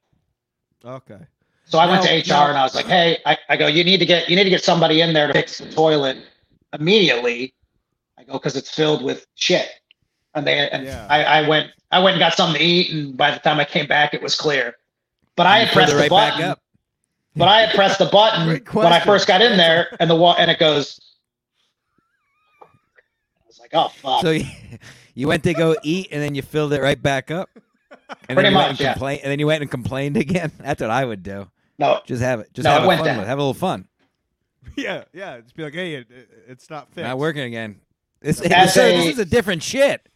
Okay. 0.84 1.18
So 1.64 1.78
I 1.78 1.86
went 1.86 2.02
to 2.02 2.10
HR 2.10 2.26
now- 2.28 2.48
and 2.48 2.58
I 2.58 2.62
was 2.64 2.74
like, 2.74 2.86
"Hey, 2.86 3.18
I, 3.24 3.38
I 3.48 3.56
go, 3.56 3.66
you 3.66 3.82
need 3.82 3.98
to 3.98 4.06
get 4.06 4.28
you 4.28 4.36
need 4.36 4.44
to 4.44 4.50
get 4.50 4.62
somebody 4.62 5.00
in 5.00 5.12
there 5.14 5.26
to 5.26 5.32
fix 5.32 5.58
the 5.58 5.70
toilet 5.70 6.18
immediately." 6.78 7.54
I 8.18 8.24
go 8.24 8.34
because 8.34 8.56
it's 8.56 8.70
filled 8.70 9.02
with 9.02 9.26
shit, 9.34 9.68
and 10.34 10.46
they 10.46 10.68
and 10.70 10.84
Yeah. 10.84 11.06
I, 11.08 11.24
I 11.24 11.48
went 11.48 11.70
I 11.90 11.98
went 12.00 12.14
and 12.14 12.20
got 12.20 12.34
something 12.34 12.58
to 12.60 12.64
eat, 12.64 12.92
and 12.92 13.16
by 13.16 13.30
the 13.30 13.38
time 13.38 13.58
I 13.58 13.64
came 13.64 13.86
back, 13.86 14.12
it 14.12 14.22
was 14.22 14.34
clear. 14.34 14.76
But 15.36 15.46
I 15.46 15.60
had 15.60 15.68
pressed 15.72 15.92
the 15.92 15.98
right 15.98 16.10
button. 16.10 16.54
But 17.34 17.48
I 17.48 17.62
had 17.62 17.74
pressed 17.74 17.98
the 17.98 18.06
button 18.06 18.62
when 18.72 18.86
I 18.92 19.00
first 19.00 19.26
got 19.26 19.40
in 19.40 19.56
there, 19.56 19.88
and 20.00 20.10
the 20.10 20.14
wa- 20.16 20.36
and 20.38 20.50
it 20.50 20.58
goes. 20.58 21.00
I 22.62 22.66
was 23.46 23.58
like, 23.60 23.70
"Oh 23.72 23.88
fuck!" 23.88 24.20
So 24.22 24.30
you, 24.30 24.44
you 25.14 25.28
went 25.28 25.42
to 25.44 25.54
go 25.54 25.76
eat 25.82 26.08
and 26.10 26.22
then 26.22 26.34
you 26.34 26.42
filled 26.42 26.72
it 26.72 26.82
right 26.82 27.00
back 27.00 27.30
up. 27.30 27.48
And 28.28 28.36
Pretty 28.36 28.42
then 28.42 28.52
you 28.52 28.58
went 28.58 28.68
much, 28.68 28.70
and 28.72 28.80
yeah. 28.80 28.92
complain, 28.92 29.20
and 29.22 29.30
then 29.30 29.38
you 29.38 29.46
went 29.46 29.62
and 29.62 29.70
complained 29.70 30.16
again. 30.18 30.52
That's 30.58 30.80
what 30.82 30.90
I 30.90 31.02
would 31.04 31.22
do. 31.22 31.48
no, 31.78 32.00
Just 32.06 32.20
have 32.22 32.40
it. 32.40 32.52
Just 32.52 32.64
No, 32.64 32.72
have 32.72 32.82
it 32.82 32.84
it 32.84 32.88
went 32.88 32.98
fun 33.00 33.06
down. 33.06 33.18
with. 33.18 33.26
Have 33.26 33.38
a 33.38 33.40
little 33.42 33.54
fun. 33.54 33.88
Yeah, 34.76 35.04
yeah. 35.14 35.40
Just 35.40 35.54
be 35.56 35.62
like, 35.62 35.72
hey, 35.74 35.94
it, 35.94 36.06
it- 36.10 36.28
it's 36.48 36.68
not 36.68 36.88
fixed. 36.92 37.06
Not 37.06 37.18
working 37.18 37.42
again. 37.42 37.80
This, 38.20 38.40
As 38.42 38.74
this, 38.74 38.76
a- 38.76 38.96
this 38.98 39.06
is 39.14 39.18
a 39.18 39.24
different 39.24 39.62
shit. 39.62 40.06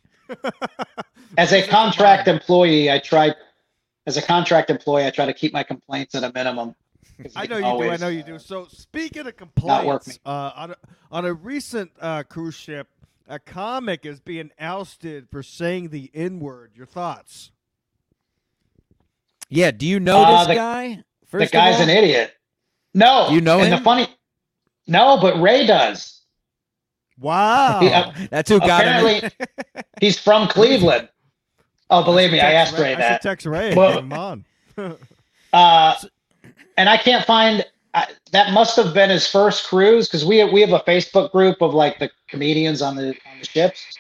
as 1.38 1.52
a 1.52 1.66
contract 1.66 2.28
employee, 2.28 2.90
I 2.90 2.98
try. 2.98 3.34
As 4.06 4.16
a 4.16 4.22
contract 4.22 4.70
employee, 4.70 5.04
I 5.06 5.10
try 5.10 5.26
to 5.26 5.34
keep 5.34 5.52
my 5.52 5.62
complaints 5.64 6.14
at 6.14 6.22
a 6.22 6.32
minimum. 6.32 6.74
I 7.36 7.46
know 7.46 7.60
can 7.60 7.76
you 7.78 7.82
do. 7.84 7.90
I 7.90 7.96
know 7.96 8.08
you 8.08 8.22
do. 8.22 8.38
So 8.38 8.66
speaking 8.70 9.26
of 9.26 9.36
complaints, 9.36 10.18
uh, 10.24 10.52
on 10.54 10.70
a, 10.72 10.76
on 11.10 11.24
a 11.24 11.32
recent 11.32 11.90
uh, 12.00 12.22
cruise 12.22 12.54
ship, 12.54 12.88
a 13.28 13.38
comic 13.38 14.06
is 14.06 14.20
being 14.20 14.50
ousted 14.60 15.28
for 15.30 15.42
saying 15.42 15.88
the 15.88 16.10
N 16.14 16.38
word. 16.38 16.72
Your 16.76 16.86
thoughts? 16.86 17.50
Yeah. 19.48 19.70
Do 19.72 19.86
you 19.86 19.98
know 19.98 20.22
Uh, 20.22 20.38
this 20.40 20.48
the- 20.48 20.54
guy? 20.54 21.02
First 21.26 21.50
The 21.50 21.56
guy's 21.56 21.76
all? 21.76 21.82
an 21.82 21.88
idiot. 21.88 22.32
No, 22.94 23.26
Do 23.28 23.34
you 23.34 23.40
know 23.40 23.58
and 23.58 23.72
him? 23.72 23.78
the 23.78 23.84
funny. 23.84 24.06
No, 24.86 25.18
but 25.20 25.40
Ray 25.40 25.66
does. 25.66 26.22
Wow. 27.18 27.80
He- 27.80 27.88
uh, 27.92 28.12
That's 28.30 28.48
who 28.48 28.60
got 28.60 28.84
him. 28.84 29.04
Apparently, 29.04 29.30
he's 30.00 30.18
from 30.18 30.46
Cleveland. 30.48 31.08
Oh, 31.90 32.02
believe 32.04 32.32
me, 32.32 32.38
I 32.40 32.50
Text 32.52 32.72
asked 32.74 32.82
Ray 32.82 32.88
I 32.88 32.94
should 32.94 33.00
that. 33.02 33.22
text 33.22 33.46
Ray. 33.46 33.74
Well- 33.74 33.94
Come 34.00 34.12
on. 34.12 34.44
Uh, 35.52 35.94
and 36.76 36.88
I 36.88 36.98
can't 36.98 37.24
find. 37.24 37.64
I, 37.94 38.08
that 38.32 38.52
must 38.52 38.76
have 38.76 38.92
been 38.92 39.08
his 39.08 39.26
first 39.26 39.66
cruise 39.66 40.06
because 40.06 40.22
we 40.24 40.44
we 40.52 40.60
have 40.60 40.72
a 40.72 40.80
Facebook 40.80 41.32
group 41.32 41.62
of 41.62 41.72
like 41.72 41.98
the 41.98 42.10
comedians 42.28 42.82
on 42.82 42.94
the 42.96 43.08
on 43.10 43.38
the 43.38 43.46
ships, 43.46 43.96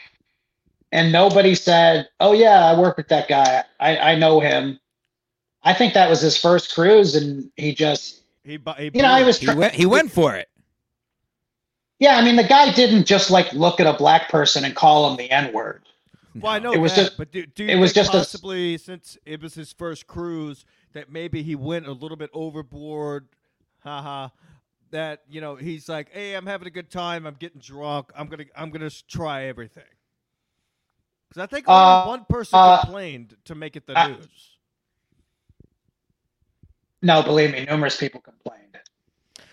and 0.92 1.10
nobody 1.12 1.54
said, 1.54 2.08
"Oh 2.20 2.32
yeah, 2.32 2.66
I 2.66 2.78
work 2.78 2.98
with 2.98 3.08
that 3.08 3.28
guy. 3.28 3.64
I 3.80 3.96
I 3.96 4.14
know 4.16 4.40
him." 4.40 4.78
I 5.62 5.72
think 5.72 5.94
that 5.94 6.10
was 6.10 6.20
his 6.20 6.36
first 6.36 6.74
cruise, 6.74 7.14
and 7.14 7.50
he 7.56 7.74
just 7.74 8.20
He, 8.44 8.58
bu- 8.58 8.72
he 8.76 8.90
you 8.92 9.00
know 9.02 9.14
he 9.16 9.24
was 9.24 9.38
He 9.38 9.48
went. 9.54 9.72
He 9.72 9.86
went 9.86 10.10
for 10.12 10.34
it. 10.36 10.48
yeah. 12.00 12.16
I 12.16 12.22
mean, 12.22 12.36
the 12.36 12.44
guy 12.44 12.70
didn't 12.72 13.06
just 13.06 13.30
like 13.30 13.50
look 13.54 13.80
at 13.80 13.86
a 13.86 13.94
black 13.96 14.28
person 14.28 14.62
and 14.64 14.76
call 14.76 15.10
him 15.10 15.16
the 15.16 15.30
N 15.30 15.54
word. 15.54 15.85
Well, 16.40 16.52
I 16.52 16.58
know 16.58 16.72
It 16.72 16.78
was 16.80 16.94
that, 16.94 17.02
just- 17.06 17.16
but 17.16 17.30
do, 17.32 17.46
do 17.46 17.64
you 17.64 17.70
it 17.70 17.76
was 17.76 17.92
think 17.92 18.04
just 18.06 18.14
a- 18.14 18.18
possibly 18.18 18.78
since 18.78 19.16
it 19.24 19.40
was 19.42 19.54
his 19.54 19.72
first 19.72 20.06
cruise 20.06 20.64
that 20.92 21.10
maybe 21.10 21.42
he 21.42 21.54
went 21.54 21.86
a 21.86 21.92
little 21.92 22.16
bit 22.16 22.30
overboard, 22.32 23.28
haha. 23.80 24.28
That 24.90 25.22
you 25.28 25.40
know 25.40 25.56
he's 25.56 25.88
like, 25.88 26.10
hey, 26.12 26.34
I'm 26.34 26.46
having 26.46 26.68
a 26.68 26.70
good 26.70 26.90
time. 26.90 27.26
I'm 27.26 27.34
getting 27.34 27.60
drunk. 27.60 28.12
I'm 28.16 28.28
gonna 28.28 28.44
I'm 28.56 28.70
gonna 28.70 28.88
try 28.90 29.44
everything. 29.46 29.82
Because 31.28 31.42
I 31.42 31.46
think 31.46 31.68
only 31.68 31.80
Uh, 31.82 32.06
one 32.06 32.24
person 32.28 32.56
uh, 32.58 32.80
complained 32.82 33.36
to 33.46 33.54
make 33.56 33.74
it 33.76 33.86
the 33.86 33.98
I- 33.98 34.08
news. 34.12 34.56
No, 37.02 37.22
believe 37.22 37.52
me, 37.52 37.64
numerous 37.64 37.96
people 37.96 38.20
complained. 38.20 38.65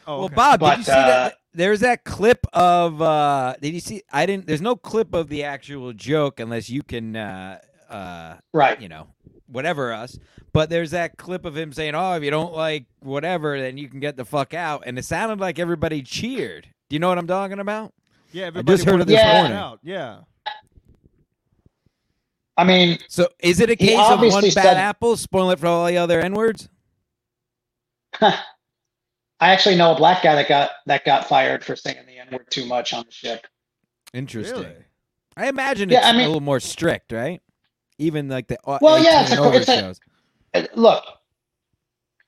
Oh, 0.05 0.17
Well, 0.17 0.25
okay. 0.25 0.35
Bob, 0.35 0.59
did 0.59 0.65
But, 0.65 0.77
you 0.79 0.83
see 0.85 0.91
uh, 0.91 1.07
that? 1.07 1.33
There's 1.53 1.79
that 1.81 2.03
clip 2.03 2.45
of. 2.53 3.01
uh 3.01 3.55
Did 3.61 3.73
you 3.73 3.79
see? 3.79 4.01
I 4.11 4.25
didn't. 4.25 4.47
There's 4.47 4.61
no 4.61 4.75
clip 4.75 5.13
of 5.13 5.29
the 5.29 5.43
actual 5.43 5.93
joke 5.93 6.39
unless 6.39 6.69
you 6.69 6.81
can. 6.83 7.15
uh 7.15 7.59
uh 7.89 8.35
Right. 8.53 8.81
You 8.81 8.89
know, 8.89 9.07
whatever 9.47 9.93
us. 9.93 10.17
But 10.51 10.69
there's 10.69 10.91
that 10.91 11.17
clip 11.17 11.45
of 11.45 11.55
him 11.55 11.71
saying, 11.73 11.93
"Oh, 11.95 12.13
if 12.13 12.23
you 12.23 12.31
don't 12.31 12.53
like 12.53 12.85
whatever, 13.01 13.59
then 13.59 13.77
you 13.77 13.87
can 13.89 13.99
get 13.99 14.17
the 14.17 14.25
fuck 14.25 14.53
out." 14.53 14.83
And 14.85 14.97
it 14.99 15.05
sounded 15.05 15.39
like 15.39 15.57
everybody 15.59 16.01
cheered. 16.01 16.67
Do 16.89 16.95
you 16.95 16.99
know 16.99 17.09
what 17.09 17.17
I'm 17.17 17.27
talking 17.27 17.59
about? 17.59 17.93
yeah, 18.31 18.45
everybody 18.45 18.73
just 18.75 18.85
heard 18.85 18.93
wanted 18.93 19.01
of 19.03 19.07
this 19.09 19.17
to 19.17 19.21
try 19.23 19.31
it 19.35 19.41
morning. 19.41 19.57
Out. 19.57 19.79
Yeah. 19.83 20.19
I 22.57 22.63
mean, 22.65 22.99
So 23.07 23.29
is 23.39 23.59
it 23.59 23.69
a 23.71 23.75
case 23.75 23.97
of 23.97 24.19
one 24.19 24.41
bad 24.43 24.53
said- 24.53 24.77
apple 24.77 25.17
spoiling 25.17 25.53
it 25.53 25.59
for 25.59 25.67
all 25.67 25.85
the 25.87 25.97
other 25.97 26.19
n 26.19 26.33
words? 26.33 26.67
I 29.43 29.49
actually 29.49 29.75
know 29.75 29.91
a 29.91 29.95
black 29.97 30.23
guy 30.23 30.36
that 30.36 30.47
got 30.47 30.71
that 30.86 31.03
got 31.03 31.27
fired 31.27 31.65
for 31.65 31.75
saying 31.75 31.97
the 32.08 32.17
N 32.17 32.29
word 32.32 32.49
too 32.49 32.65
much 32.65 32.93
on 32.93 33.03
the 33.06 33.12
ship. 33.12 33.45
Interesting. 34.13 34.56
Really? 34.62 34.75
I 35.35 35.50
imagine 35.50 35.89
Yeah, 35.89 35.98
it's 35.98 36.08
I 36.08 36.12
mean- 36.13 36.21
a 36.21 36.27
little 36.27 36.39
more 36.39 36.62
strict, 36.62 37.12
right? 37.12 37.41
Even 37.98 38.29
like 38.29 38.48
the 38.48 38.58
uh, 38.65 38.79
Well, 38.81 39.04
yeah, 39.04 39.23
it's 39.23 39.33
a- 39.33 39.52
it's 39.54 39.67
a- 39.67 39.79
shows. 39.81 40.00
Uh, 40.54 40.63
Look, 40.75 41.04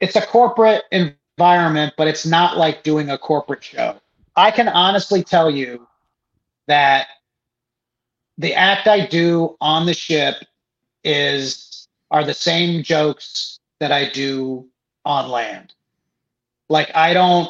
it's 0.01 0.17
a 0.17 0.25
corporate 0.25 0.83
environment, 0.91 1.93
but 1.95 2.09
it's 2.09 2.25
not 2.25 2.57
like 2.57 2.83
doing 2.83 3.09
a 3.09 3.17
corporate 3.17 3.63
show. 3.63 4.01
I 4.35 4.51
can 4.51 4.67
honestly 4.67 5.23
tell 5.23 5.49
you 5.49 5.87
that 6.67 7.07
the 8.37 8.53
act 8.55 8.89
I 8.89 9.05
do 9.05 9.55
on 9.61 9.85
the 9.85 9.93
ship 9.93 10.35
is 11.05 11.87
are 12.11 12.25
the 12.25 12.33
same 12.33 12.83
jokes 12.83 13.57
that 13.79 13.93
I 13.93 14.09
do 14.09 14.67
on 15.05 15.29
land. 15.29 15.74
Like 16.69 16.91
I 16.95 17.13
don't 17.13 17.49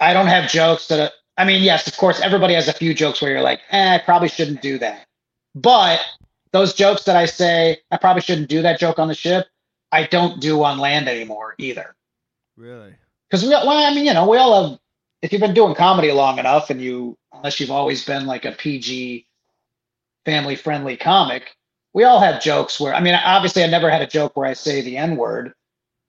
I 0.00 0.12
don't 0.12 0.26
have 0.26 0.50
jokes 0.50 0.88
that 0.88 0.98
are, 1.00 1.10
I 1.38 1.44
mean, 1.44 1.62
yes, 1.62 1.86
of 1.86 1.96
course 1.96 2.20
everybody 2.20 2.54
has 2.54 2.68
a 2.68 2.72
few 2.72 2.92
jokes 2.92 3.22
where 3.22 3.30
you're 3.30 3.40
like, 3.42 3.60
eh, 3.70 3.94
I 3.94 3.98
probably 3.98 4.28
shouldn't 4.28 4.60
do 4.60 4.78
that. 4.78 5.06
But 5.54 6.00
those 6.52 6.74
jokes 6.74 7.04
that 7.04 7.16
I 7.16 7.26
say, 7.26 7.78
I 7.90 7.96
probably 7.96 8.22
shouldn't 8.22 8.48
do 8.48 8.62
that 8.62 8.78
joke 8.80 8.98
on 8.98 9.08
the 9.08 9.14
ship. 9.14 9.46
I 9.92 10.04
don't 10.04 10.40
do 10.40 10.62
on 10.64 10.78
land 10.78 11.08
anymore 11.08 11.54
either. 11.58 11.94
Really? 12.56 12.94
Because 13.28 13.44
we, 13.44 13.50
well, 13.50 13.70
I 13.70 13.94
mean, 13.94 14.06
you 14.06 14.14
know, 14.14 14.28
we 14.28 14.38
all 14.38 14.70
have. 14.70 14.78
If 15.20 15.32
you've 15.32 15.40
been 15.40 15.54
doing 15.54 15.74
comedy 15.74 16.10
long 16.10 16.38
enough, 16.38 16.70
and 16.70 16.80
you, 16.80 17.16
unless 17.32 17.60
you've 17.60 17.70
always 17.70 18.04
been 18.04 18.26
like 18.26 18.44
a 18.44 18.52
PG, 18.52 19.26
family-friendly 20.24 20.96
comic, 20.96 21.54
we 21.94 22.04
all 22.04 22.20
have 22.20 22.42
jokes 22.42 22.80
where. 22.80 22.94
I 22.94 23.00
mean, 23.00 23.14
obviously, 23.14 23.62
I 23.62 23.68
never 23.68 23.90
had 23.90 24.02
a 24.02 24.06
joke 24.06 24.36
where 24.36 24.46
I 24.46 24.54
say 24.54 24.80
the 24.80 24.96
N 24.96 25.16
word, 25.16 25.52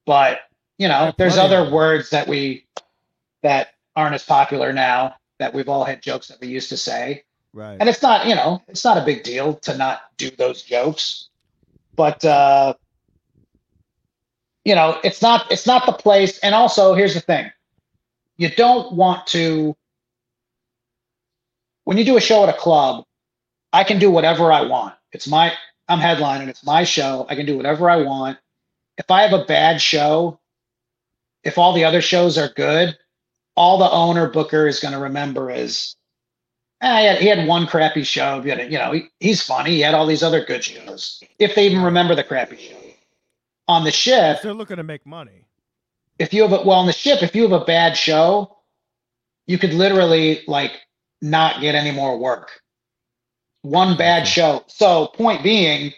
but 0.05 0.39
you 0.83 0.89
know, 0.89 1.13
there's 1.17 1.37
other 1.37 1.71
words 1.71 2.09
that 2.09 2.27
we 2.27 2.65
that 3.41 3.69
aren't 3.95 4.15
as 4.15 4.25
popular 4.25 4.73
now 4.73 5.15
that 5.39 5.53
we've 5.53 5.69
all 5.69 5.85
had 5.85 6.01
jokes 6.01 6.27
that 6.27 6.41
we 6.41 6.49
used 6.49 6.67
to 6.69 6.77
say. 6.77 7.23
Right. 7.53 7.77
and 7.79 7.87
it's 7.87 8.01
not 8.01 8.27
you 8.27 8.35
know 8.35 8.61
it's 8.67 8.83
not 8.83 8.97
a 8.97 9.05
big 9.05 9.23
deal 9.23 9.53
to 9.53 9.77
not 9.77 10.01
do 10.17 10.31
those 10.31 10.63
jokes 10.63 11.29
but 11.95 12.25
uh 12.25 12.73
you 14.65 14.73
know 14.73 14.99
it's 15.03 15.21
not 15.21 15.49
it's 15.51 15.65
not 15.65 15.85
the 15.85 15.93
place. 15.93 16.37
And 16.39 16.53
also 16.53 16.95
here's 16.95 17.13
the 17.13 17.21
thing. 17.21 17.49
You 18.35 18.49
don't 18.49 18.91
want 18.91 19.25
to 19.27 19.77
when 21.85 21.97
you 21.97 22.03
do 22.03 22.17
a 22.17 22.21
show 22.21 22.43
at 22.43 22.49
a 22.49 22.57
club 22.57 23.05
i 23.71 23.85
can 23.85 23.99
do 23.99 24.11
whatever 24.11 24.51
i 24.51 24.63
want. 24.63 24.95
It's 25.13 25.29
my 25.29 25.53
i'm 25.87 25.99
headlining. 25.99 26.49
It's 26.49 26.65
my 26.65 26.83
show. 26.83 27.25
I 27.29 27.35
can 27.35 27.45
do 27.45 27.55
whatever 27.55 27.89
i 27.89 27.95
want. 27.95 28.37
If 28.97 29.09
i 29.09 29.21
have 29.21 29.31
a 29.31 29.45
bad 29.45 29.79
show 29.79 30.39
if 31.43 31.57
all 31.57 31.73
the 31.73 31.85
other 31.85 32.01
shows 32.01 32.37
are 32.37 32.49
good 32.49 32.97
all 33.55 33.77
the 33.77 33.89
owner 33.89 34.27
booker 34.29 34.67
is 34.67 34.79
going 34.79 34.93
to 34.93 34.99
remember 34.99 35.51
is 35.51 35.95
eh, 36.81 37.15
he, 37.17 37.27
had, 37.27 37.47
one 37.47 37.67
crappy 37.67 38.03
show. 38.03 38.41
Had, 38.41 38.71
you 38.71 38.77
know, 38.77 38.91
he, 38.91 39.05
he's 39.19 39.41
funny. 39.41 39.71
He 39.71 39.79
had 39.81 39.93
all 39.93 40.05
these 40.05 40.23
other 40.23 40.43
good 40.43 40.63
shows. 40.63 41.21
If 41.39 41.55
they 41.55 41.65
even 41.67 41.83
remember 41.83 42.15
the 42.15 42.23
crappy 42.23 42.57
show. 42.57 42.77
On 43.67 43.85
the 43.85 43.91
ship, 43.91 44.41
They're 44.41 44.53
looking 44.53 44.77
to 44.77 44.83
make 44.83 45.05
money. 45.05 45.45
if 46.19 46.33
you 46.33 46.41
have 46.41 46.51
a 46.51 46.63
well 46.65 46.79
on 46.79 46.85
the 46.85 46.91
ship, 46.91 47.23
if 47.23 47.33
you 47.33 47.43
have 47.43 47.53
a 47.53 47.63
bad 47.63 47.95
show, 47.95 48.57
you 49.47 49.57
could 49.57 49.73
literally 49.73 50.41
like 50.47 50.73
not 51.21 51.61
get 51.61 51.73
any 51.73 51.91
more 51.91 52.17
work. 52.17 52.61
One 53.61 53.95
bad 53.95 54.27
show. 54.27 54.65
So 54.67 55.07
point 55.07 55.43
being, 55.43 55.93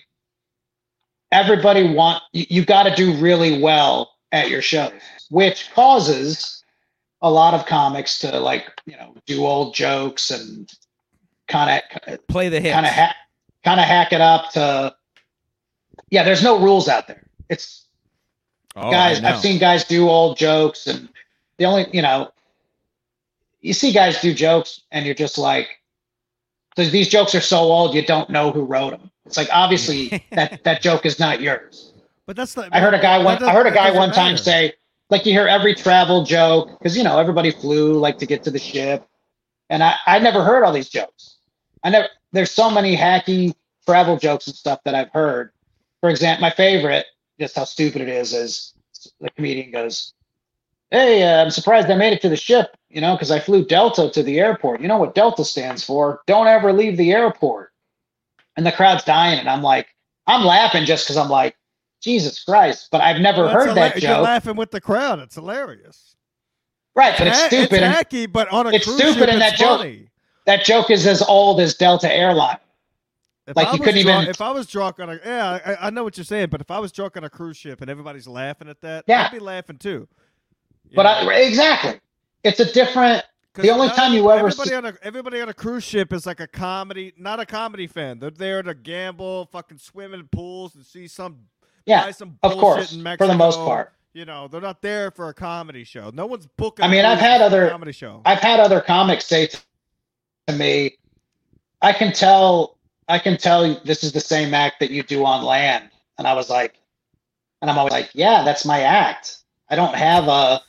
everybody 1.31 1.91
want 1.91 2.21
you, 2.33 2.45
you 2.49 2.65
got 2.65 2.83
to 2.83 2.93
do 2.93 3.15
really 3.15 3.59
well 3.59 4.11
at 4.31 4.51
your 4.51 4.61
shows, 4.61 4.91
which 5.30 5.71
causes 5.73 6.63
a 7.21 7.30
lot 7.30 7.53
of 7.53 7.65
comics 7.65 8.19
to 8.19 8.39
like 8.39 8.69
you 8.86 8.95
know 8.97 9.15
do 9.26 9.45
old 9.45 9.73
jokes 9.73 10.32
and 10.32 10.71
kind 11.47 11.82
of 12.07 12.28
Play 12.28 12.49
the 12.49 12.59
hits. 12.59 12.73
kind 12.73 12.86
of 12.86 12.91
hack 12.91 13.15
kind 13.63 13.80
of 13.80 13.86
hack 13.86 14.11
it 14.13 14.21
up 14.21 14.51
to 14.51 14.95
yeah 16.09 16.23
there's 16.23 16.43
no 16.43 16.59
rules 16.59 16.88
out 16.88 17.07
there 17.07 17.23
it's 17.49 17.82
Oh, 18.78 18.91
guys 18.91 19.23
i've 19.23 19.39
seen 19.39 19.57
guys 19.57 19.86
do 19.86 20.09
old 20.09 20.38
jokes 20.38 20.86
and 20.86 21.07
the 21.57 21.63
only 21.65 21.88
you 21.93 22.01
know 22.01 22.30
you 23.61 23.71
see 23.73 23.93
guys 23.93 24.19
do 24.19 24.34
jokes 24.34 24.82
and 24.91 25.05
you're 25.05 25.15
just 25.15 25.38
like 25.38 25.82
these 26.76 27.07
jokes 27.07 27.34
are 27.34 27.39
so 27.41 27.57
old 27.59 27.95
you 27.95 28.05
don't 28.05 28.30
know 28.30 28.51
who 28.51 28.63
wrote 28.65 28.91
them 28.91 29.09
it's 29.26 29.38
like 29.38 29.47
obviously 29.53 30.21
that 30.32 30.61
that 30.65 30.82
joke 30.82 31.05
is 31.05 31.19
not 31.19 31.39
yours 31.39 31.93
But 32.26 32.36
that's 32.36 32.57
not. 32.57 32.67
i 32.73 32.82
heard 32.82 32.93
a 32.93 32.99
guy 33.01 33.17
one 33.23 33.41
i 33.43 33.53
heard 33.53 33.65
a 33.67 33.71
guy 33.71 33.91
one 33.91 34.11
time 34.11 34.34
matter. 34.34 34.43
say 34.43 34.73
like 35.09 35.25
you 35.25 35.33
hear 35.33 35.47
every 35.47 35.75
travel 35.75 36.23
joke 36.23 36.77
because 36.79 36.97
you 36.97 37.03
know 37.03 37.19
everybody 37.19 37.51
flew 37.51 37.93
like 37.93 38.17
to 38.19 38.25
get 38.25 38.43
to 38.43 38.51
the 38.51 38.59
ship. 38.59 39.07
And 39.69 39.83
i 39.83 39.95
i 40.05 40.19
never 40.19 40.43
heard 40.43 40.63
all 40.63 40.73
these 40.73 40.89
jokes. 40.89 41.37
I 41.83 41.89
never 41.89 42.07
there's 42.31 42.51
so 42.51 42.69
many 42.69 42.95
hacky 42.95 43.53
travel 43.85 44.17
jokes 44.17 44.47
and 44.47 44.55
stuff 44.55 44.79
that 44.85 44.95
i've 44.95 45.11
heard. 45.11 45.51
For 46.01 46.09
example 46.09 46.41
my 46.41 46.51
favorite 46.51 47.05
just 47.39 47.55
how 47.55 47.65
stupid 47.65 48.01
it 48.01 48.09
is 48.09 48.33
is 48.33 48.73
the 49.19 49.29
comedian 49.31 49.71
goes 49.71 50.13
hey 50.89 51.21
uh, 51.21 51.43
i'm 51.43 51.51
surprised 51.51 51.89
i 51.89 51.95
made 51.95 52.13
it 52.13 52.21
to 52.21 52.29
the 52.29 52.35
ship 52.35 52.75
you 52.89 53.01
know 53.01 53.13
because 53.13 53.29
i 53.29 53.39
flew 53.39 53.63
delta 53.65 54.09
to 54.09 54.23
the 54.23 54.39
airport. 54.39 54.81
You 54.81 54.87
know 54.87 54.97
what 54.97 55.15
delta 55.15 55.45
stands 55.45 55.83
for? 55.83 56.21
Don't 56.27 56.47
ever 56.47 56.73
leave 56.73 56.97
the 56.97 57.11
airport. 57.11 57.71
And 58.57 58.65
the 58.65 58.71
crowd's 58.71 59.03
dying 59.03 59.39
and 59.39 59.49
i'm 59.49 59.61
like 59.61 59.87
i'm 60.27 60.45
laughing 60.45 60.85
just 60.85 61.05
because 61.05 61.17
i'm 61.17 61.29
like 61.29 61.55
jesus 62.05 62.43
christ 62.43 62.87
but 62.91 63.01
i've 63.01 63.19
never 63.19 63.43
Well, 63.43 63.53
heard 63.53 63.75
that 63.75 63.95
hila- 63.95 63.99
joke 63.99 64.09
You're 64.09 64.19
laughing 64.19 64.55
with 64.55 64.71
the 64.71 64.79
crowd. 64.79 65.19
It's 65.19 65.35
hilarious. 65.35 66.15
Right, 66.95 67.13
but 67.17 67.27
it's 67.27 67.41
Ha- 67.41 67.47
stupid. 67.47 67.83
and 67.83 67.93
It's 67.93 68.03
hacky, 68.13 68.31
but 68.31 68.47
on 68.53 68.67
a 68.67 68.69
It's 68.69 68.85
cruise 68.85 68.97
stupid 68.99 69.19
ship, 69.19 69.29
and 69.29 69.41
it's 69.41 69.51
that 69.51 69.57
joke- 69.59 70.07
that 70.45 70.63
joke 70.63 70.89
is 70.91 71.05
as 71.05 71.21
old 71.23 71.59
as 71.59 71.73
Delta 71.75 72.09
Airline. 72.09 72.57
If 73.47 73.55
Like, 73.57 73.67
I 73.67 73.73
you 73.73 73.79
couldn't 73.79 74.01
drunk, 74.03 74.21
even- 74.23 74.29
If 74.29 74.39
I 74.39 74.51
was 74.51 74.65
drunk 74.67 74.99
on 75.01 75.09
a, 75.09 75.19
yeah, 75.25 75.59
I, 75.65 75.87
I 75.87 75.89
know 75.89 76.03
what 76.05 76.17
you're 76.17 76.23
saying. 76.23 76.47
But 76.49 76.61
if 76.61 76.71
I 76.71 76.79
was 76.79 76.91
drunk 76.93 77.17
on 77.17 77.23
a 77.25 77.29
cruise 77.29 77.57
ship 77.57 77.81
and 77.81 77.89
everybody's 77.91 78.27
laughing 78.27 78.69
at 78.69 78.79
that, 78.81 79.03
Yeah. 79.07 79.25
I'd 79.25 79.31
be 79.31 79.39
laughing 79.39 79.77
too. 79.77 80.07
You 80.89 80.95
But? 80.95 81.05
I, 81.05 81.33
exactly, 81.41 81.99
it's 82.45 82.59
a 82.61 82.71
different. 82.71 83.23
the 83.55 83.69
only 83.71 83.89
time 83.89 84.13
you 84.13 84.29
ever 84.31 84.47
everybody 84.47 84.69
see- 84.69 84.75
on 84.75 84.85
a 84.85 84.93
everybody 85.01 85.41
on 85.41 85.49
a 85.49 85.53
cruise 85.53 85.83
ship 85.83 86.13
is 86.13 86.25
like 86.25 86.39
a 86.39 86.47
comedy, 86.47 87.11
not 87.17 87.39
a 87.41 87.45
comedy 87.45 87.87
fan. 87.87 88.19
They're 88.19 88.29
there 88.31 88.63
to 88.63 88.73
gamble, 88.73 89.47
fucking 89.51 89.79
swim 89.79 90.13
in 90.13 90.27
pools, 90.29 90.75
and 90.75 90.85
see 90.85 91.07
some 91.07 91.39
Yeah, 91.86 92.11
of 92.43 92.57
course, 92.57 92.95
for 93.17 93.27
the 93.27 93.36
most 93.36 93.57
part. 93.57 93.93
You 94.13 94.23
know, 94.23 94.47
they're 94.47 94.61
not 94.61 94.81
there 94.81 95.11
for 95.11 95.27
a 95.27 95.33
comedy 95.33 95.83
show. 95.83 96.09
No 96.13 96.25
one's 96.25 96.47
booking. 96.47 96.86
I 96.86 96.88
mean, 96.88 97.03
I've 97.03 97.19
had 97.19 97.41
other- 97.41 97.69
comedy 97.69 97.91
show. 97.91 98.21
I've 98.25 98.39
had 98.39 98.61
other 98.61 98.79
comics 98.79 99.25
say 99.25 99.49
to 100.47 100.53
me, 100.53 100.97
"I 101.81 101.91
can 101.91 102.13
tell, 102.13 102.77
I 103.09 103.19
can 103.19 103.38
tell 103.38 103.77
this 103.83 104.05
is 104.05 104.13
the 104.13 104.21
same 104.21 104.53
act 104.53 104.79
that 104.79 104.89
you 104.89 105.03
do 105.03 105.25
on 105.25 105.43
land," 105.43 105.89
and 106.17 106.25
I 106.27 106.33
was 106.33 106.49
like, 106.49 106.75
and 107.61 107.69
I'm 107.69 107.77
always 107.77 107.91
like, 107.91 108.09
"Yeah, 108.13 108.43
that's 108.43 108.63
my 108.63 108.81
act. 108.81 109.39
I 109.69 109.75
don't 109.75 109.95
have 109.95 110.29
a, 110.29 110.61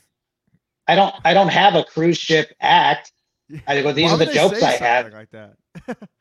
I 0.88 0.96
don't, 0.96 1.14
I 1.24 1.32
don't 1.32 1.48
have 1.50 1.76
a 1.76 1.84
cruise 1.84 2.18
ship 2.18 2.52
act. 2.60 3.12
I 3.68 3.80
go, 3.80 3.92
these 3.92 4.06
Why 4.06 4.14
are 4.14 4.18
the 4.18 4.26
jokes 4.26 4.60
I 4.60 4.72
have." 4.72 5.12
Like 5.12 5.30
that. 5.30 5.56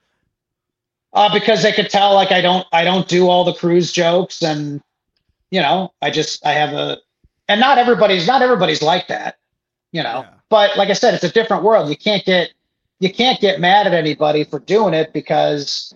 Uh, 1.16 1.34
because 1.34 1.64
they 1.64 1.72
could 1.72 1.90
tell 1.90 2.14
like 2.14 2.32
I 2.32 2.42
don't 2.42 2.68
I 2.74 2.84
don't 2.84 3.08
do 3.08 3.30
all 3.30 3.44
the 3.46 3.54
cruise 3.54 3.92
jokes 3.92 4.42
and 4.42 4.82
you 5.50 5.62
know, 5.62 5.94
I 6.02 6.12
just 6.12 6.46
I 6.46 6.52
have 6.52 6.74
a 6.74 6.98
and 7.48 7.60
not 7.60 7.78
everybody's 7.78 8.28
not 8.28 8.42
everybody's 8.42 8.82
like 8.82 9.08
that, 9.08 9.38
you 9.92 10.04
know. 10.04 10.22
Yeah. 10.28 10.34
But 10.50 10.78
like 10.78 10.90
I 10.90 10.94
said, 10.94 11.14
it's 11.14 11.24
a 11.24 11.32
different 11.32 11.64
world. 11.64 11.90
You 11.90 11.96
can't 11.96 12.26
get 12.26 12.52
you 13.00 13.12
can't 13.14 13.40
get 13.40 13.60
mad 13.60 13.88
at 13.88 13.94
anybody 13.94 14.44
for 14.44 14.60
doing 14.60 14.94
it 14.94 15.14
because 15.14 15.94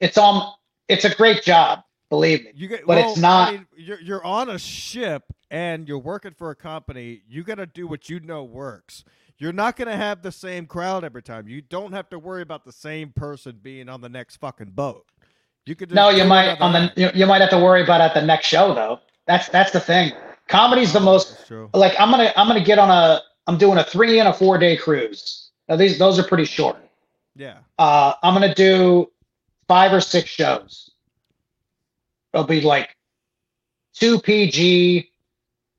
it's 0.00 0.18
um 0.18 0.50
it's 0.88 1.04
a 1.04 1.14
great 1.14 1.42
job, 1.42 1.84
believe 2.10 2.44
me. 2.44 2.50
You 2.54 2.68
get, 2.68 2.86
But 2.86 2.96
well, 2.96 3.10
it's 3.12 3.20
not- 3.20 3.48
I 3.48 3.52
mean, 3.52 3.66
you're 3.76 4.00
you're 4.00 4.24
on 4.24 4.50
a 4.50 4.58
ship 4.58 5.22
and 5.50 5.86
you're 5.88 5.98
working 5.98 6.32
for 6.32 6.50
a 6.50 6.56
company. 6.56 7.22
You 7.28 7.44
got 7.44 7.56
to 7.56 7.66
do 7.66 7.86
what 7.86 8.10
you 8.10 8.18
know 8.18 8.42
works. 8.42 9.04
You're 9.38 9.52
not 9.52 9.76
going 9.76 9.88
to 9.88 9.96
have 9.96 10.22
the 10.22 10.32
same 10.32 10.66
crowd 10.66 11.04
every 11.04 11.22
time. 11.22 11.48
You 11.48 11.60
don't 11.60 11.92
have 11.92 12.08
to 12.10 12.18
worry 12.18 12.42
about 12.42 12.64
the 12.64 12.72
same 12.72 13.10
person 13.10 13.58
being 13.62 13.88
on 13.88 14.00
the 14.00 14.08
next 14.08 14.36
fucking 14.36 14.70
boat. 14.70 15.06
You 15.66 15.74
could 15.74 15.88
just 15.88 15.96
No, 15.96 16.10
you 16.10 16.24
might 16.24 16.60
on 16.60 16.72
the 16.72 16.92
you, 16.96 17.10
you 17.14 17.26
might 17.26 17.40
have 17.40 17.50
to 17.50 17.58
worry 17.58 17.82
about 17.82 18.00
it 18.00 18.04
at 18.04 18.14
the 18.14 18.22
next 18.22 18.46
show 18.46 18.74
though. 18.74 19.00
That's 19.26 19.48
that's 19.48 19.70
the 19.70 19.80
thing. 19.80 20.12
Comedy's 20.46 20.92
the 20.92 21.00
most 21.00 21.30
That's 21.30 21.48
true. 21.48 21.70
like 21.72 21.98
I'm 21.98 22.10
gonna 22.10 22.32
I'm 22.36 22.46
gonna 22.46 22.62
get 22.62 22.78
on 22.78 22.90
a 22.90 23.22
I'm 23.46 23.56
doing 23.56 23.78
a 23.78 23.84
three 23.84 24.18
and 24.18 24.28
a 24.28 24.32
four 24.32 24.58
day 24.58 24.76
cruise. 24.76 25.50
Now 25.68 25.76
these 25.76 25.98
those 25.98 26.18
are 26.18 26.22
pretty 26.24 26.44
short. 26.44 26.76
Yeah. 27.34 27.58
Uh, 27.78 28.12
I'm 28.22 28.34
gonna 28.34 28.54
do 28.54 29.10
five 29.66 29.92
or 29.92 30.02
six 30.02 30.28
shows. 30.28 30.90
It'll 32.34 32.46
be 32.46 32.60
like 32.60 32.94
two 33.94 34.20
PG 34.20 35.10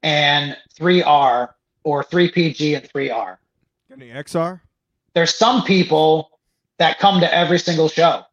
and 0.01 0.58
three 0.74 1.03
R, 1.03 1.56
or 1.84 2.03
three 2.03 2.32
PG 2.32 2.74
and 2.74 2.89
three 2.89 3.12
R. 3.12 3.39
Any 3.96 4.10
XR? 4.10 4.60
There's 5.14 5.34
some 5.34 5.64
people 5.64 6.39
that 6.80 7.00
come 7.00 7.22
to 7.22 7.34
every 7.34 7.60
single 7.60 7.88
show. 7.88 8.24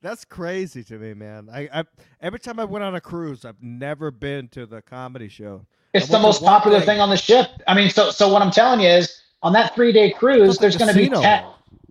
That's 0.00 0.24
crazy 0.24 0.82
to 0.84 0.94
me, 0.94 1.12
man. 1.12 1.48
I, 1.52 1.68
I 1.72 1.84
every 2.20 2.38
time 2.38 2.58
I 2.58 2.64
went 2.64 2.84
on 2.84 2.94
a 2.94 3.00
cruise, 3.00 3.44
I've 3.44 3.60
never 3.60 4.10
been 4.10 4.48
to 4.48 4.64
the 4.64 4.80
comedy 4.80 5.28
show. 5.28 5.66
It's 5.92 6.08
the 6.08 6.18
most 6.18 6.42
popular 6.42 6.78
thing- 6.78 6.86
thing 6.86 7.00
on 7.00 7.10
the 7.10 7.16
ship. 7.16 7.48
I 7.66 7.74
mean, 7.74 7.90
so 7.90 8.10
so 8.10 8.32
what 8.32 8.40
I'm 8.40 8.52
telling 8.52 8.80
you 8.80 8.88
is 8.88 9.20
on 9.42 9.52
that 9.54 9.74
three 9.74 9.92
day 9.92 10.12
cruise, 10.12 10.56
there's 10.58 10.76
going 10.76 10.92
to 10.92 10.98
be 10.98 11.08
ten. 11.08 11.44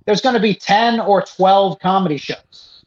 There's 0.06 0.22
going 0.22 0.36
to 0.36 0.42
be 0.42 0.56
ten 0.56 1.00
or 1.00 1.22
twelve 1.22 1.80
comedy 1.80 2.18
shows. 2.18 2.86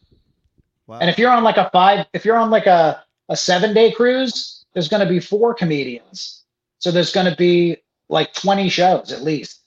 Wow. 0.87 0.99
And 1.01 1.11
if 1.11 1.19
you're 1.19 1.31
on 1.31 1.45
like 1.45 1.59
a 1.59 1.69
five, 1.71 2.07
if 2.15 2.25
you're 2.25 2.37
on 2.37 2.51
like 2.51 2.67
a, 2.67 3.05
a 3.29 3.37
seven 3.37 3.75
day 3.75 3.93
cruise, 3.93 4.65
there's 4.73 4.89
going 4.89 5.07
to 5.07 5.09
be 5.09 5.21
four 5.21 5.55
comedians. 5.55 6.45
So 6.79 6.91
there's 6.91 7.13
going 7.13 7.31
to 7.31 7.37
be 7.37 7.77
like 8.11 8.35
20 8.35 8.69
shows 8.69 9.13
at 9.13 9.23
least. 9.23 9.60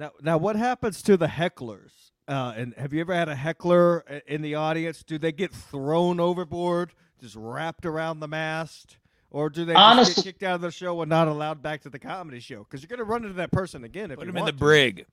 Now, 0.00 0.12
now, 0.22 0.38
what 0.38 0.56
happens 0.56 1.02
to 1.02 1.18
the 1.18 1.26
hecklers? 1.26 1.92
Uh, 2.26 2.54
and 2.56 2.74
have 2.78 2.94
you 2.94 3.02
ever 3.02 3.14
had 3.14 3.28
a 3.28 3.34
heckler 3.34 4.00
in 4.26 4.40
the 4.40 4.54
audience? 4.54 5.02
Do 5.02 5.18
they 5.18 5.30
get 5.30 5.52
thrown 5.52 6.18
overboard, 6.18 6.92
just 7.20 7.36
wrapped 7.36 7.84
around 7.84 8.20
the 8.20 8.28
mast, 8.28 8.96
or 9.30 9.50
do 9.50 9.66
they 9.66 9.74
just 9.74 10.16
get 10.16 10.24
kicked 10.24 10.42
out 10.42 10.54
of 10.54 10.60
the 10.62 10.70
show 10.70 11.02
and 11.02 11.10
not 11.10 11.28
allowed 11.28 11.60
back 11.60 11.82
to 11.82 11.90
the 11.90 11.98
comedy 11.98 12.40
show? 12.40 12.60
Because 12.60 12.80
you're 12.80 12.88
going 12.88 12.98
to 12.98 13.04
run 13.04 13.24
into 13.24 13.34
that 13.34 13.52
person 13.52 13.84
again 13.84 14.10
if 14.10 14.16
Put 14.16 14.24
you 14.24 14.30
him 14.30 14.38
in 14.38 14.46
the 14.46 14.52
to. 14.52 14.56
brig. 14.56 15.04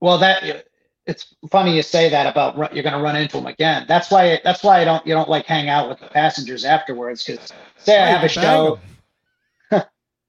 Well, 0.00 0.18
that 0.18 0.66
it's 1.06 1.32
funny 1.48 1.76
you 1.76 1.82
say 1.82 2.08
that 2.08 2.26
about 2.26 2.58
ru- 2.58 2.68
you're 2.72 2.82
going 2.82 2.96
to 2.96 3.02
run 3.02 3.14
into 3.14 3.36
them 3.36 3.46
again. 3.46 3.84
That's 3.86 4.10
why 4.10 4.40
that's 4.42 4.64
why 4.64 4.80
I 4.80 4.84
don't 4.84 5.06
you 5.06 5.14
don't 5.14 5.28
like 5.28 5.46
hang 5.46 5.68
out 5.68 5.88
with 5.88 6.00
the 6.00 6.08
passengers 6.08 6.64
afterwards 6.64 7.22
because 7.22 7.52
say 7.76 8.00
I 8.00 8.06
have 8.06 8.24
a 8.24 8.28
show 8.28 8.80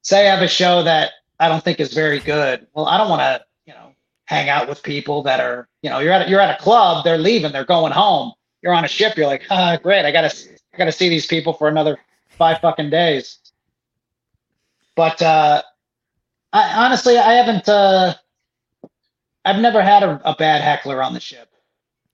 say 0.04 0.28
I 0.28 0.36
have 0.36 0.44
a 0.44 0.48
show 0.48 0.84
that 0.84 1.14
I 1.40 1.48
don't 1.48 1.64
think 1.64 1.80
is 1.80 1.96
very 1.96 2.20
good. 2.20 2.68
Well, 2.76 2.86
I 2.86 3.00
don't 3.00 3.10
want 3.10 3.22
to 3.22 3.26
you 3.32 3.38
know 3.38 3.51
hang 4.32 4.50
out 4.50 4.68
with 4.68 4.82
people 4.82 5.22
that 5.24 5.40
are 5.40 5.68
you 5.82 5.90
know 5.90 6.00
you're 6.00 6.14
at 6.14 6.28
a, 6.28 6.30
you're 6.30 6.40
at 6.40 6.60
a 6.60 6.64
club 6.64 7.04
they're 7.04 7.18
leaving 7.18 7.52
they're 7.52 7.66
going 7.66 7.92
home 7.92 8.32
you're 8.62 8.74
on 8.74 8.86
a 8.86 8.88
ship 8.88 9.16
you're 9.18 9.28
like 9.28 9.44
ah 9.50 9.78
great 9.84 10.06
I 10.06 10.12
gotta 10.12 10.34
I 10.74 10.78
gotta 10.78 10.92
see 10.92 11.10
these 11.10 11.26
people 11.26 11.54
for 11.54 11.68
another 11.68 12.00
five 12.42 12.60
fucking 12.60 12.90
days. 12.90 13.38
But 14.96 15.22
uh, 15.22 15.62
I 16.54 16.86
honestly 16.86 17.18
I 17.18 17.34
haven't. 17.34 17.68
Uh, 17.68 18.16
I've 19.46 19.62
never 19.62 19.82
had 19.82 20.04
a, 20.04 20.22
a 20.24 20.36
bad 20.36 20.62
heckler 20.62 21.04
on 21.04 21.14
the 21.14 21.20
ship. 21.20 21.50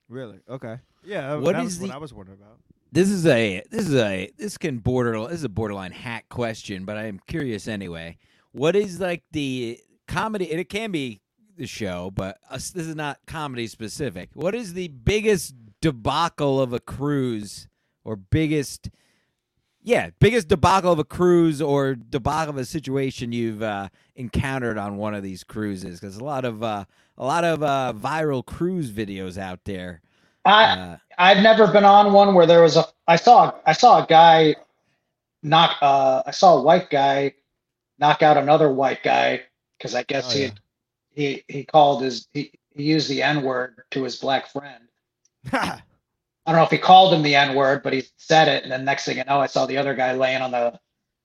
Really? 0.09 0.39
Okay. 0.49 0.77
Yeah. 1.05 1.35
What 1.35 1.53
that 1.53 1.63
is 1.63 1.79
was 1.79 1.89
what 1.89 1.95
I 1.95 1.99
was 1.99 2.13
wondering 2.13 2.39
about. 2.39 2.59
This 2.91 3.09
is 3.09 3.25
a 3.25 3.63
this 3.69 3.87
is 3.87 3.95
a 3.95 4.29
this 4.37 4.57
can 4.57 4.79
border 4.79 5.19
this 5.27 5.39
is 5.39 5.43
a 5.43 5.49
borderline 5.49 5.91
hack 5.91 6.29
question, 6.29 6.85
but 6.85 6.97
I'm 6.97 7.19
curious 7.27 7.67
anyway. 7.67 8.17
What 8.51 8.75
is 8.75 8.99
like 8.99 9.23
the 9.31 9.79
comedy? 10.07 10.49
And 10.51 10.59
it 10.59 10.69
can 10.69 10.91
be 10.91 11.21
the 11.57 11.67
show, 11.67 12.11
but 12.13 12.37
us, 12.49 12.69
this 12.71 12.87
is 12.87 12.95
not 12.95 13.19
comedy 13.27 13.67
specific. 13.67 14.29
What 14.33 14.55
is 14.55 14.73
the 14.73 14.87
biggest 14.89 15.55
debacle 15.81 16.61
of 16.61 16.73
a 16.73 16.79
cruise, 16.79 17.67
or 18.03 18.15
biggest, 18.15 18.89
yeah, 19.81 20.09
biggest 20.19 20.47
debacle 20.47 20.91
of 20.91 20.99
a 20.99 21.03
cruise, 21.03 21.61
or 21.61 21.95
debacle 21.95 22.51
of 22.51 22.57
a 22.57 22.65
situation 22.65 23.31
you've 23.31 23.61
uh, 23.63 23.89
encountered 24.15 24.77
on 24.77 24.97
one 24.97 25.13
of 25.15 25.23
these 25.23 25.43
cruises? 25.43 25.99
Because 25.99 26.17
a 26.17 26.23
lot 26.23 26.45
of 26.45 26.63
uh, 26.63 26.85
a 27.17 27.25
lot 27.25 27.43
of 27.43 27.63
uh, 27.63 27.93
viral 27.95 28.45
cruise 28.45 28.91
videos 28.91 29.37
out 29.37 29.59
there. 29.65 30.01
I 30.45 30.63
Uh, 30.65 30.97
I've 31.17 31.43
never 31.43 31.67
been 31.67 31.83
on 31.83 32.13
one 32.13 32.33
where 32.35 32.45
there 32.45 32.61
was 32.61 32.77
a. 32.77 32.85
I 33.07 33.15
saw 33.17 33.53
I 33.65 33.73
saw 33.73 34.03
a 34.03 34.07
guy 34.07 34.55
knock. 35.43 35.77
Uh, 35.81 36.23
I 36.25 36.31
saw 36.31 36.57
a 36.57 36.61
white 36.61 36.89
guy 36.89 37.33
knock 37.99 38.21
out 38.21 38.37
another 38.37 38.71
white 38.71 39.03
guy 39.03 39.41
because 39.77 39.95
I 39.95 40.03
guess 40.03 40.31
Oh, 40.31 40.37
he 40.37 40.43
yeah. 40.43 40.49
He 41.17 41.43
he 41.47 41.63
called 41.65 42.03
his 42.03 42.27
he, 42.31 42.51
he 42.75 42.83
used 42.83 43.09
the 43.09 43.23
N 43.23 43.41
word 43.41 43.81
to 43.91 44.03
his 44.03 44.17
black 44.17 44.47
friend. 44.51 44.83
I 45.51 45.81
don't 46.45 46.55
know 46.55 46.63
if 46.63 46.69
he 46.69 46.77
called 46.77 47.13
him 47.13 47.23
the 47.23 47.35
N 47.35 47.55
word, 47.55 47.81
but 47.83 47.91
he 47.91 48.03
said 48.17 48.47
it, 48.47 48.63
and 48.63 48.71
then 48.71 48.85
next 48.85 49.05
thing 49.05 49.17
you 49.17 49.23
know, 49.25 49.39
I 49.41 49.47
saw 49.47 49.65
the 49.65 49.77
other 49.77 49.95
guy 49.95 50.13
laying 50.13 50.41
on 50.41 50.51
the 50.51 50.79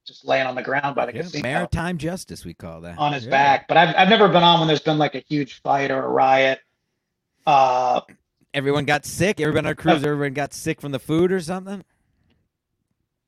just 0.07 0.24
laying 0.24 0.47
on 0.47 0.55
the 0.57 0.62
ground 0.62 0.97
by 0.97 1.07
the 1.07 1.14
yeah, 1.14 1.22
casino 1.22 1.43
maritime 1.45 1.97
justice, 1.99 2.45
we 2.45 2.55
call 2.55 2.80
that. 2.80 2.99
on 2.99 3.12
his 3.12 3.24
Yeah. 3.24 3.30
back. 3.30 3.68
But 3.68 3.76
I've 3.76 3.95
I've 3.97 4.09
never 4.09 4.28
been 4.28 4.43
on 4.43 4.59
when 4.61 4.66
there's 4.66 4.80
been 4.80 4.99
like 4.99 5.14
a 5.14 5.22
huge 5.28 5.61
fight 5.61 5.90
or 5.90 6.03
a 6.03 6.09
riot. 6.09 6.61
Uh, 7.47 8.01
Everyone 8.55 8.84
got 8.84 9.05
sick. 9.07 9.40
Everyone 9.40 9.66
on 9.66 9.72
a 9.72 9.74
cruise. 9.74 10.03
Everyone 10.05 10.32
got 10.32 10.53
sick 10.55 10.80
from 10.80 10.93
the 10.93 10.99
food 10.99 11.30
or 11.32 11.40
something. 11.40 11.84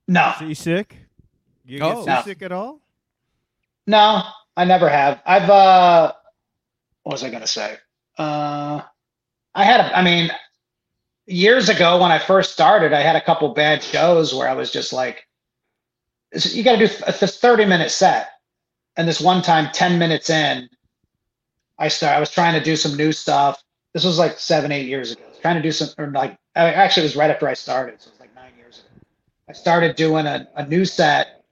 no, 0.09 0.33
Seasick? 0.39 0.97
You 1.65 1.81
Oh. 1.83 2.05
get 2.05 2.07
No. 2.07 2.17
seasick 2.23 2.43
at 2.43 2.53
all? 2.53 2.81
No, 3.87 4.23
I 4.57 4.65
never 4.65 4.89
have. 4.89 5.21
I've 5.27 5.49
uh 5.51 6.13
what 7.05 7.13
was 7.13 7.23
I 7.23 7.31
gonna 7.31 7.47
say? 7.47 7.77
Uh 8.19 8.83
I 9.55 9.65
had 9.65 9.81
a, 9.81 9.97
I 9.97 10.03
mean 10.03 10.31
years 11.27 11.69
ago 11.69 12.01
when 12.01 12.11
I 12.11 12.19
first 12.19 12.53
started, 12.53 12.93
I 12.93 13.01
had 13.01 13.17
a 13.17 13.21
couple 13.21 13.49
bad 13.55 13.83
shows 13.83 14.35
where 14.35 14.49
I 14.49 14.55
was 14.55 14.71
just 14.71 14.93
like 14.93 15.27
you 16.35 16.65
gotta 16.65 16.79
do 16.79 16.89
th- 16.89 17.21
this 17.21 17.39
30 17.39 17.65
minute 17.67 17.91
set. 17.91 18.31
And 18.97 19.09
this 19.09 19.21
one 19.21 19.43
time, 19.43 19.71
10 19.73 19.99
minutes 19.99 20.31
in, 20.31 20.69
I 21.79 21.89
start 21.89 22.17
I 22.17 22.21
was 22.21 22.31
trying 22.31 22.55
to 22.55 22.65
do 22.65 22.77
some 22.77 22.97
new 22.97 23.13
stuff. 23.13 23.63
This 23.93 24.05
was 24.05 24.19
like 24.19 24.39
seven, 24.39 24.73
eight 24.73 24.87
years 24.87 25.13
ago. 25.13 25.23
Trying 25.41 25.57
to 25.57 25.63
do 25.63 25.73
some 25.73 25.89
or 25.99 26.11
like 26.11 26.39
actually 26.57 27.03
it 27.03 27.07
was 27.07 27.17
right 27.17 27.31
after 27.31 27.49
I 27.49 27.55
started, 27.55 28.01
so 28.01 28.09
it 28.09 28.13
was 28.13 28.21
like 28.21 28.35
nine 28.35 28.53
years 28.57 28.79
ago. 28.79 29.07
I 29.49 29.53
started 29.53 29.97
doing 29.97 30.27
a, 30.27 30.49
a 30.57 30.67
new 30.67 30.85
set 30.85 31.45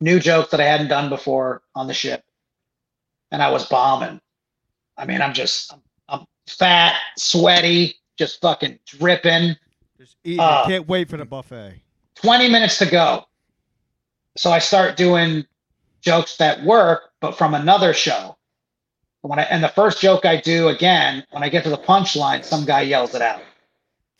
new 0.00 0.20
joke 0.20 0.50
that 0.50 0.60
I 0.60 0.64
hadn't 0.64 0.88
done 0.88 1.08
before 1.08 1.62
on 1.74 1.86
the 1.86 1.94
ship, 1.94 2.22
and 3.30 3.42
I 3.42 3.50
was 3.50 3.66
bombing. 3.66 4.20
I 4.96 5.06
mean, 5.06 5.20
I'm 5.20 5.34
just 5.34 5.72
I'm, 5.72 5.80
I'm 6.08 6.26
fat, 6.46 6.96
sweaty, 7.16 7.96
just 8.16 8.40
fucking 8.40 8.78
dripping. 8.86 9.56
Just 9.98 10.16
eat. 10.24 10.38
Uh, 10.38 10.62
I 10.64 10.68
can't 10.68 10.88
wait 10.88 11.08
for 11.08 11.16
the 11.16 11.24
buffet. 11.24 11.80
20 12.16 12.48
minutes 12.48 12.78
to 12.78 12.86
go. 12.86 13.24
So 14.36 14.50
I 14.50 14.58
start 14.58 14.96
doing 14.96 15.44
jokes 16.00 16.36
that 16.36 16.62
work, 16.64 17.10
but 17.20 17.36
from 17.36 17.54
another 17.54 17.92
show. 17.92 18.36
When 19.22 19.38
I 19.40 19.42
and 19.42 19.62
the 19.62 19.68
first 19.68 20.00
joke 20.00 20.24
I 20.24 20.40
do 20.40 20.68
again, 20.68 21.24
when 21.30 21.42
I 21.42 21.48
get 21.48 21.64
to 21.64 21.70
the 21.70 21.78
punchline, 21.78 22.44
some 22.44 22.64
guy 22.64 22.82
yells 22.82 23.14
it 23.14 23.22
out. 23.22 23.42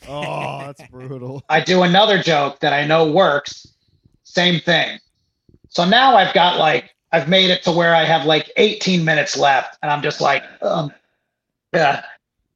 Oh, 0.08 0.58
that's 0.66 0.82
brutal. 0.90 1.44
I 1.48 1.60
do 1.60 1.82
another 1.82 2.20
joke 2.20 2.58
that 2.60 2.72
I 2.72 2.86
know 2.86 3.10
works, 3.12 3.68
same 4.24 4.60
thing. 4.60 4.98
So 5.68 5.84
now 5.84 6.16
I've 6.16 6.34
got 6.34 6.58
like 6.58 6.95
I've 7.12 7.28
made 7.28 7.50
it 7.50 7.62
to 7.64 7.72
where 7.72 7.94
I 7.94 8.04
have 8.04 8.24
like 8.26 8.50
18 8.56 9.04
minutes 9.04 9.36
left, 9.36 9.78
and 9.82 9.90
I'm 9.90 10.02
just 10.02 10.20
like, 10.20 10.42
um, 10.62 10.92
yeah. 11.72 12.04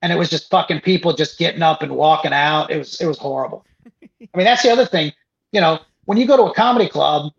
And 0.02 0.12
it 0.12 0.16
was 0.16 0.30
just 0.30 0.50
fucking 0.50 0.80
people 0.80 1.12
just 1.12 1.38
getting 1.38 1.62
up 1.62 1.82
and 1.82 1.94
walking 1.94 2.32
out. 2.32 2.70
It 2.70 2.78
was 2.78 3.00
it 3.00 3.06
was 3.06 3.18
horrible. 3.18 3.64
I 4.02 4.08
mean, 4.36 4.44
that's 4.44 4.62
the 4.62 4.70
other 4.70 4.86
thing. 4.86 5.12
You 5.52 5.60
know, 5.60 5.78
when 6.06 6.16
you 6.18 6.26
go 6.26 6.36
to 6.36 6.44
a 6.44 6.54
comedy 6.54 6.88
club, 6.88 7.32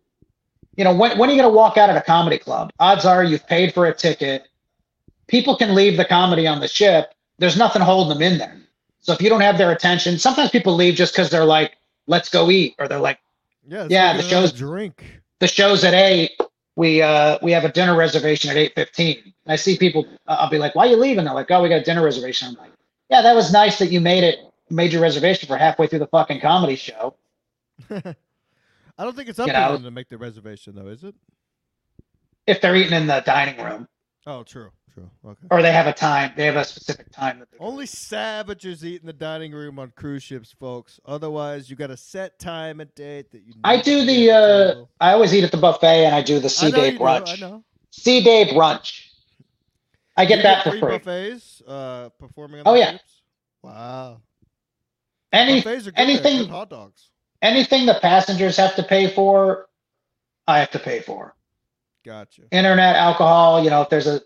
you 0.76 0.84
know, 0.84 0.96
when 0.96 1.18
when 1.18 1.30
are 1.30 1.34
you 1.34 1.42
gonna 1.42 1.54
walk 1.54 1.78
out 1.78 1.90
at 1.90 1.98
a 1.98 2.02
comedy 2.02 2.38
club? 2.38 2.72
Odds 2.80 3.04
are 3.06 3.24
you've 3.24 3.48
paid 3.48 3.74
for 3.74 3.88
a 3.88 3.94
ticket. 3.94 4.48
People 5.28 5.56
can 5.56 5.74
leave 5.74 5.98
the 5.98 6.06
comedy 6.06 6.46
on 6.46 6.60
the 6.60 6.68
ship. 6.68 7.14
There's 7.40 7.58
nothing 7.58 7.82
holding 7.82 8.10
them 8.18 8.22
in 8.22 8.38
there. 8.38 8.58
So 9.00 9.14
if 9.14 9.22
you 9.22 9.30
don't 9.30 9.42
have 9.42 9.58
their 9.58 9.72
attention, 9.72 10.20
sometimes 10.20 10.52
people 10.52 10.76
leave 10.76 10.94
just 10.94 11.14
because 11.14 11.30
they're 11.32 11.46
like, 11.46 11.76
let's 12.06 12.30
go 12.30 12.52
eat, 12.52 12.76
or 12.78 12.88
they're 12.88 13.00
like, 13.00 13.18
Yeah, 13.68 13.88
Yeah, 13.90 14.18
the 14.18 14.22
show's- 14.24 14.52
drink. 14.52 15.22
the 15.40 15.48
show's 15.48 15.84
at 15.84 15.94
eight. 15.96 16.32
We 16.76 17.02
uh 17.02 17.38
we 17.42 17.52
have 17.52 17.66
a 17.66 17.72
dinner 17.72 17.96
reservation 17.96 18.50
at 18.50 18.58
eight 18.58 18.74
fifteen. 18.76 19.34
I 19.48 19.56
see 19.58 19.78
people. 19.78 20.06
uh, 20.28 20.38
I'll 20.40 20.50
be 20.50 20.58
like, 20.58 20.74
"Why 20.74 20.86
are 20.86 20.90
you 20.90 20.98
leaving?" 20.98 21.26
They're 21.26 21.34
like, 21.34 21.52
"Oh, 21.52 21.62
we 21.62 21.70
got 21.70 21.82
a 21.82 21.84
dinner 21.84 22.04
reservation." 22.04 22.48
I'm 22.50 22.56
like, 22.56 22.72
"Yeah, 23.10 23.22
that 23.22 23.36
was 23.36 23.52
nice 23.52 23.78
that 23.80 23.92
you 23.92 24.00
made 24.00 24.24
it, 24.24 24.40
made 24.70 24.94
your 24.94 25.02
reservation 25.02 25.48
for 25.48 25.58
halfway 25.58 25.88
through 25.88 26.00
the 26.00 26.08
fucking 26.08 26.40
comedy 26.40 26.76
show." 26.78 27.16
I 27.90 29.04
don't 29.04 29.16
think 29.16 29.30
it's 29.30 29.40
up 29.40 29.48
You 29.48 29.54
to 29.54 29.60
know- 29.60 29.74
them 29.74 29.84
to 29.84 29.92
make 29.92 30.10
the 30.10 30.18
reservation, 30.18 30.76
though, 30.76 30.88
is 30.88 31.04
it? 31.04 31.16
If 32.48 32.62
they're 32.62 32.76
eating 32.76 32.94
in 32.94 33.08
the 33.08 33.22
dining 33.26 33.64
room, 33.64 33.88
Oh, 34.26 34.44
true, 34.44 34.72
true. 34.94 35.10
Okay. 35.26 35.48
or 35.52 35.62
they 35.62 35.72
have 35.72 35.88
a 35.88 35.94
time, 35.94 36.32
they 36.36 36.46
have 36.46 36.56
a 36.56 36.64
specific 36.64 37.12
time 37.12 37.40
that 37.40 37.50
they're 37.52 37.62
Only 37.62 37.86
savages 37.86 38.86
eat 38.86 39.02
in 39.02 39.08
the 39.08 39.14
dining 39.14 39.52
room 39.52 39.80
on 39.80 39.92
cruise 39.96 40.24
ships, 40.24 40.52
folks. 40.60 41.00
Otherwise, 41.06 41.70
you 41.70 41.76
got 41.76 41.90
a 41.92 41.98
set 41.98 42.40
time 42.40 42.80
and 42.82 42.94
date 42.96 43.32
that 43.32 43.42
you. 43.46 43.54
I 43.64 43.82
do 43.82 44.06
the. 44.06 44.32
uh. 44.32 44.86
I 45.00 45.14
always 45.14 45.34
eat 45.34 45.44
at 45.44 45.52
the 45.52 45.58
buffet, 45.58 46.06
and 46.06 46.14
I 46.16 46.22
do 46.22 46.40
the 46.40 46.50
sea 46.50 46.72
day 46.72 46.92
do, 46.92 47.00
brunch. 47.00 47.34
I 47.34 47.36
know. 47.50 47.64
Sea 47.92 48.24
day 48.24 48.46
brunch. 48.54 49.08
I 50.18 50.26
get 50.26 50.38
You 50.38 50.44
that 50.44 50.64
for 50.64 50.72
free 50.72 50.80
buffets. 50.82 51.62
Uh, 51.66 52.10
performing 52.20 52.60
on 52.62 52.68
Oh, 52.68 52.74
the 52.74 52.80
yeah. 52.80 52.92
ships? 52.92 53.22
Wow. 53.64 54.22
Any 55.32 55.62
buffets 55.62 55.88
are 55.88 55.92
good. 55.92 56.00
Anything- 56.00 56.48
hot 56.50 56.70
dogs. 56.70 57.10
anything 57.42 57.86
the 57.86 57.96
passengers 58.02 58.58
have 58.58 58.76
to 58.76 58.84
pay 58.84 59.08
for, 59.08 59.68
I 60.48 60.60
have 60.60 60.72
to 60.72 60.80
pay 60.80 61.00
for. 61.00 61.36
Gotcha. 62.04 62.42
internet 62.52 62.96
alcohol 62.96 63.64
you 63.64 63.70
know 63.70 63.84
if 63.84 63.90
there's 63.90 64.08
a 64.08 64.22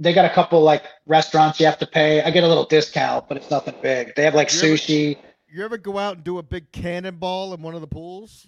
they 0.00 0.12
got 0.12 0.24
a 0.24 0.30
couple 0.30 0.60
like 0.62 0.82
restaurants 1.06 1.60
you 1.60 1.66
have 1.66 1.78
to 1.78 1.86
pay 1.86 2.22
i 2.22 2.30
get 2.30 2.42
a 2.42 2.48
little 2.48 2.64
discount 2.64 3.28
but 3.28 3.36
it's 3.36 3.50
nothing 3.50 3.74
big 3.82 4.14
they 4.16 4.24
have 4.24 4.34
like 4.34 4.52
You 4.52 4.58
ever- 4.60 4.66
sushi 4.76 5.18
You 5.48 5.64
ever 5.64 5.78
go 5.78 5.98
out 5.98 6.16
and 6.16 6.24
do 6.24 6.38
a 6.38 6.42
big 6.42 6.72
cannonball 6.72 7.52
in 7.54 7.60
one 7.62 7.74
of 7.74 7.80
the 7.80 7.86
pools? 7.86 8.46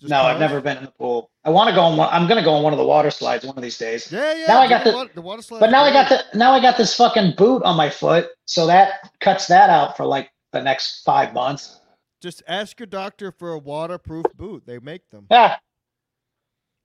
Just 0.00 0.10
no 0.10 0.22
i've 0.22 0.38
never 0.38 0.60
been 0.60 0.76
in 0.76 0.84
the 0.84 0.90
pool 0.90 1.30
i 1.44 1.48
want 1.50 1.70
to 1.70 1.74
go 1.74 1.80
on 1.80 1.96
one 1.96 2.08
i'm 2.12 2.28
gonna 2.28 2.44
go 2.44 2.52
on 2.52 2.62
one 2.62 2.74
of 2.74 2.78
the 2.78 2.84
water 2.84 3.10
slides 3.10 3.44
one 3.46 3.56
of 3.56 3.62
these 3.62 3.78
days 3.78 4.12
Yeah, 4.12 4.34
yeah. 4.34 4.46
Now 4.48 4.60
I 4.60 4.68
got 4.68 4.84
the, 4.84 4.90
the- 4.90 4.96
water, 4.96 5.10
the 5.14 5.22
water 5.22 5.42
slide. 5.42 5.60
but 5.60 5.70
now 5.70 5.82
i 5.84 5.90
got 5.92 6.08
the 6.10 6.22
now 6.38 6.52
i 6.52 6.60
got 6.60 6.76
this 6.76 6.94
fucking 6.94 7.34
boot 7.36 7.62
on 7.62 7.76
my 7.76 7.88
foot 7.88 8.28
so 8.44 8.66
that 8.66 9.10
cuts 9.20 9.46
that 9.46 9.70
out 9.70 9.96
for 9.96 10.04
like 10.04 10.30
the 10.52 10.60
next 10.62 11.02
five 11.04 11.32
months 11.32 11.80
Just 12.20 12.42
ask 12.46 12.78
your 12.78 12.86
doctor 12.86 13.30
for 13.32 13.52
a 13.52 13.58
waterproof 13.58 14.26
boot. 14.34 14.64
They 14.66 14.78
make 14.78 15.08
them. 15.10 15.26
yeah 15.30 15.56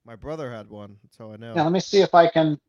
My 0.05 0.15
brother 0.15 0.51
had 0.51 0.69
one. 0.69 0.97
That's 1.03 1.17
how 1.17 1.31
I 1.31 1.37
know. 1.37 1.53
yeah 1.55 1.63
let 1.63 1.71
me 1.73 1.79
see 1.81 1.99
if 2.01 2.13
i 2.15 2.27
can 2.29 2.59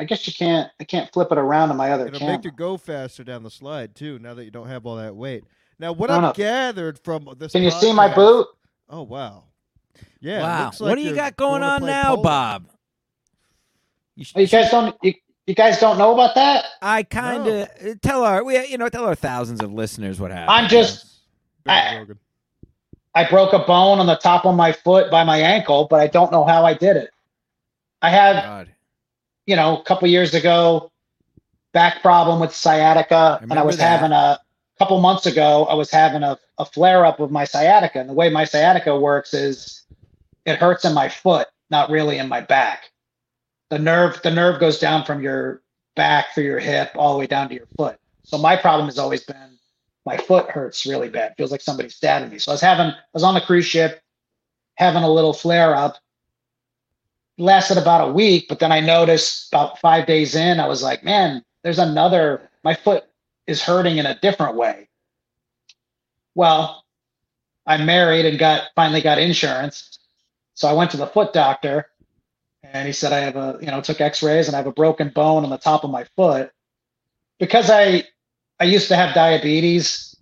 i 0.00 0.04
guess 0.04 0.26
you 0.26 0.32
can't 0.32 0.70
i 0.80 0.84
can't 0.84 1.12
flip 1.12 1.30
it 1.30 1.38
around 1.38 1.70
on 1.70 1.76
my 1.76 1.92
other 1.92 2.06
It'll 2.06 2.18
camera 2.18 2.36
make 2.36 2.44
you 2.44 2.50
go 2.50 2.76
faster 2.76 3.22
down 3.22 3.42
the 3.42 3.50
slide 3.50 3.94
too. 3.94 4.18
Now 4.18 4.34
that 4.34 4.44
you 4.44 4.50
don't 4.50 4.66
have 4.68 4.86
all 4.86 4.96
that 4.96 5.14
weight. 5.14 5.44
Now, 5.78 5.92
what 5.92 6.10
I've 6.10 6.22
no. 6.22 6.32
gathered 6.32 6.98
from 6.98 7.28
this. 7.38 7.52
can 7.52 7.62
you 7.62 7.70
see 7.70 7.92
my 7.92 8.12
boot 8.12 8.46
Oh 8.88 9.02
wow. 9.02 9.44
Yeah. 10.20 10.42
wow. 10.42 10.64
looks 10.66 10.80
what 10.80 10.94
do 10.96 11.02
you 11.02 11.14
got 11.14 11.36
going 11.36 11.60
to 11.62 11.68
on 11.68 11.82
now, 11.82 12.16
polo. 12.16 12.22
Bob? 12.22 12.66
You, 14.16 14.24
sh- 14.24 14.32
oh, 14.36 14.40
you 14.40 14.46
guys 14.46 14.70
don't 14.70 14.96
you, 15.02 15.14
you 15.46 15.54
guys 15.54 15.78
don't 15.78 15.96
know 15.98 16.12
about 16.14 16.34
that 16.34 16.64
I 16.82 17.02
kind 17.02 17.46
of 17.46 17.68
uh, 17.84 17.94
tell 18.02 18.24
our 18.24 18.42
we 18.42 18.66
you 18.66 18.78
know 18.78 18.88
tell 18.88 19.04
our 19.04 19.14
thousands 19.14 19.60
of 19.60 19.72
listeners 19.72 20.18
what 20.18 20.30
happened. 20.30 20.50
I'm 20.50 20.68
just- 20.68 21.06
I- 21.66 22.06
I 23.14 23.28
broke 23.28 23.52
a 23.52 23.58
bone 23.60 23.98
on 23.98 24.06
the 24.06 24.16
top 24.16 24.46
of 24.46 24.54
my 24.54 24.72
foot 24.72 25.10
by 25.10 25.24
my 25.24 25.38
ankle, 25.38 25.88
but 25.90 26.00
I 26.00 26.06
don't 26.06 26.30
know 26.30 26.44
how 26.44 26.64
I 26.64 26.74
did 26.74 26.96
it. 26.96 27.10
I 28.02 28.08
had, 28.10 28.42
God. 28.42 28.72
You 29.50 29.56
know, 29.56 29.76
a 29.76 29.82
couple 29.82 30.06
years 30.06 30.32
ago, 30.32 30.92
back 31.72 32.02
problem 32.02 32.38
with 32.38 32.54
sciatica, 32.54 33.40
and 33.42 33.52
I 33.52 33.64
was 33.64 33.78
that. 33.78 33.98
having 33.98 34.12
a 34.12 34.38
couple 34.78 35.00
months 35.00 35.26
ago. 35.26 35.64
I 35.64 35.74
was 35.74 35.90
having 35.90 36.22
a, 36.22 36.38
a 36.58 36.64
flare 36.64 37.04
up 37.04 37.18
of 37.18 37.32
my 37.32 37.42
sciatica, 37.42 37.98
and 37.98 38.08
the 38.08 38.14
way 38.14 38.30
my 38.30 38.44
sciatica 38.44 38.96
works 38.96 39.34
is 39.34 39.82
it 40.46 40.58
hurts 40.58 40.84
in 40.84 40.94
my 40.94 41.08
foot, 41.08 41.48
not 41.68 41.90
really 41.90 42.18
in 42.18 42.28
my 42.28 42.40
back. 42.40 42.90
The 43.70 43.80
nerve, 43.80 44.22
the 44.22 44.30
nerve 44.30 44.60
goes 44.60 44.78
down 44.78 45.04
from 45.04 45.20
your 45.20 45.62
back 45.96 46.32
through 46.32 46.44
your 46.44 46.60
hip 46.60 46.92
all 46.94 47.12
the 47.12 47.18
way 47.18 47.26
down 47.26 47.48
to 47.48 47.54
your 47.56 47.66
foot. 47.76 47.98
So 48.22 48.38
my 48.38 48.54
problem 48.54 48.86
has 48.86 49.00
always 49.00 49.24
been 49.24 49.58
my 50.06 50.16
foot 50.16 50.48
hurts 50.48 50.86
really 50.86 51.08
bad. 51.08 51.34
Feels 51.36 51.50
like 51.50 51.60
somebody's 51.60 51.96
stabbing 51.96 52.30
me. 52.30 52.38
So 52.38 52.52
I 52.52 52.54
was 52.54 52.60
having, 52.60 52.86
I 52.86 52.94
was 53.12 53.24
on 53.24 53.34
the 53.34 53.40
cruise 53.40 53.66
ship, 53.66 54.00
having 54.76 55.02
a 55.02 55.10
little 55.12 55.32
flare 55.32 55.74
up. 55.74 55.96
Lasted 57.40 57.78
about 57.78 58.08
a 58.08 58.12
week, 58.12 58.46
but 58.48 58.58
then 58.58 58.70
I 58.70 58.80
noticed 58.80 59.52
about 59.52 59.78
five 59.78 60.06
days 60.06 60.34
in, 60.34 60.60
I 60.60 60.68
was 60.68 60.82
like, 60.82 61.02
man, 61.02 61.42
there's 61.64 61.78
another, 61.78 62.50
my 62.62 62.74
foot 62.74 63.04
is 63.46 63.62
hurting 63.62 63.96
in 63.96 64.06
a 64.06 64.18
different 64.20 64.56
way. 64.56 64.88
Well, 66.34 66.84
I'm 67.66 67.86
married 67.86 68.26
and 68.26 68.38
got 68.38 68.64
finally 68.74 69.00
got 69.00 69.18
insurance. 69.18 69.98
So 70.54 70.68
I 70.68 70.72
went 70.72 70.90
to 70.92 70.96
the 70.96 71.06
foot 71.06 71.32
doctor 71.32 71.86
and 72.62 72.86
he 72.86 72.92
said 72.92 73.12
I 73.12 73.20
have 73.20 73.36
a, 73.36 73.58
you 73.60 73.68
know, 73.68 73.80
took 73.80 74.00
x-rays 74.00 74.46
and 74.46 74.54
I 74.54 74.58
have 74.58 74.66
a 74.66 74.72
broken 74.72 75.08
bone 75.08 75.44
on 75.44 75.50
the 75.50 75.58
top 75.58 75.84
of 75.84 75.90
my 75.90 76.04
foot. 76.16 76.50
Because 77.38 77.70
I 77.70 78.04
I 78.58 78.64
used 78.64 78.88
to 78.88 78.96
have 78.96 79.14
diabetes 79.14 80.14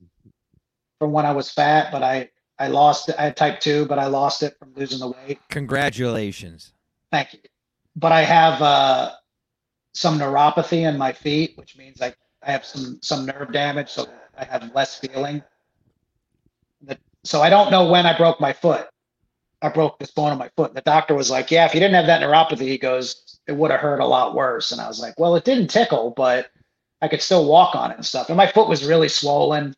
from 0.99 1.13
when 1.13 1.27
I 1.27 1.33
was 1.33 1.51
fat, 1.51 1.91
but 1.91 2.03
I 2.03 2.31
I 2.59 2.69
lost 2.69 3.09
it. 3.09 3.17
I 3.19 3.25
had 3.25 3.37
type 3.37 3.61
2, 3.61 3.87
but 3.87 3.99
I 3.99 4.07
lost 4.07 4.43
it 4.43 4.57
from 4.59 4.73
losing 4.75 4.99
the 4.99 5.09
weight. 5.09 5.39
Congratulations. 5.49 6.73
Thank 7.11 7.35
you. 7.35 7.41
But 7.97 8.13
I 8.13 8.23
have 8.23 8.63
uh, 8.63 9.13
some 9.95 10.19
neuropathy 10.19 10.89
in 10.89 10.99
my 10.99 11.13
feet, 11.13 11.57
which 11.57 11.77
means 11.77 12.01
I, 12.01 12.15
I 12.43 12.53
have 12.53 12.65
some 12.65 12.99
some 13.03 13.27
nerve 13.27 13.53
damage, 13.53 13.89
so 13.89 14.07
I 14.37 14.45
have 14.45 14.73
less 14.75 14.99
feeling. 14.99 15.43
So 17.25 17.43
I 17.43 17.51
don't 17.51 17.71
know 17.71 17.89
when 17.91 18.07
I 18.07 18.17
broke 18.17 18.41
my 18.41 18.53
foot. 18.53 18.89
I 19.61 19.69
broke 19.69 19.99
this 19.99 20.13
bone 20.13 20.33
in 20.33 20.39
my 20.39 20.49
foot. 20.57 20.71
And 20.71 20.77
the 20.77 20.83
doctor 20.83 21.15
was 21.15 21.31
like, 21.31 21.51
"Yeah, 21.51 21.67
if 21.67 21.75
you 21.75 21.81
didn't 21.81 21.97
have 21.97 22.07
that 22.07 22.23
neuropathy, 22.23 22.69
he 22.69 22.79
goes, 22.79 23.41
it 23.47 23.53
would 23.53 23.71
have 23.71 23.81
hurt 23.81 24.01
a 24.01 24.07
lot 24.07 24.35
worse." 24.35 24.71
And 24.71 24.81
I 24.81 24.87
was 24.87 25.01
like, 25.01 25.19
"Well, 25.19 25.35
it 25.37 25.45
didn't 25.45 25.69
tickle, 25.69 26.11
but 26.11 26.51
I 27.03 27.09
could 27.09 27.23
still 27.23 27.45
walk 27.47 27.75
on 27.75 27.91
it 27.91 27.97
and 27.97 28.07
stuff." 28.07 28.29
And 28.29 28.37
my 28.37 28.47
foot 28.47 28.69
was 28.69 28.85
really 28.85 29.09
swollen. 29.09 29.75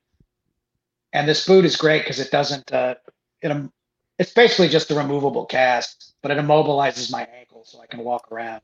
And 1.13 1.27
this 1.29 1.47
boot 1.47 1.65
is 1.65 1.77
great 1.77 2.03
because 2.03 2.21
it 2.21 2.31
doesn't. 2.31 2.73
Uh, 2.73 2.97
it 3.43 3.51
um, 3.51 3.73
it's 4.19 4.33
basically 4.35 4.69
just 4.69 4.91
a 4.91 4.95
removable 4.95 5.47
cast, 5.47 6.10
but 6.23 6.31
it 6.31 6.39
immobilizes 6.39 7.11
my 7.11 7.27
ankle 7.39 7.65
so 7.65 7.81
I 7.81 7.87
can 7.87 8.01
walk 8.01 8.31
around. 8.31 8.61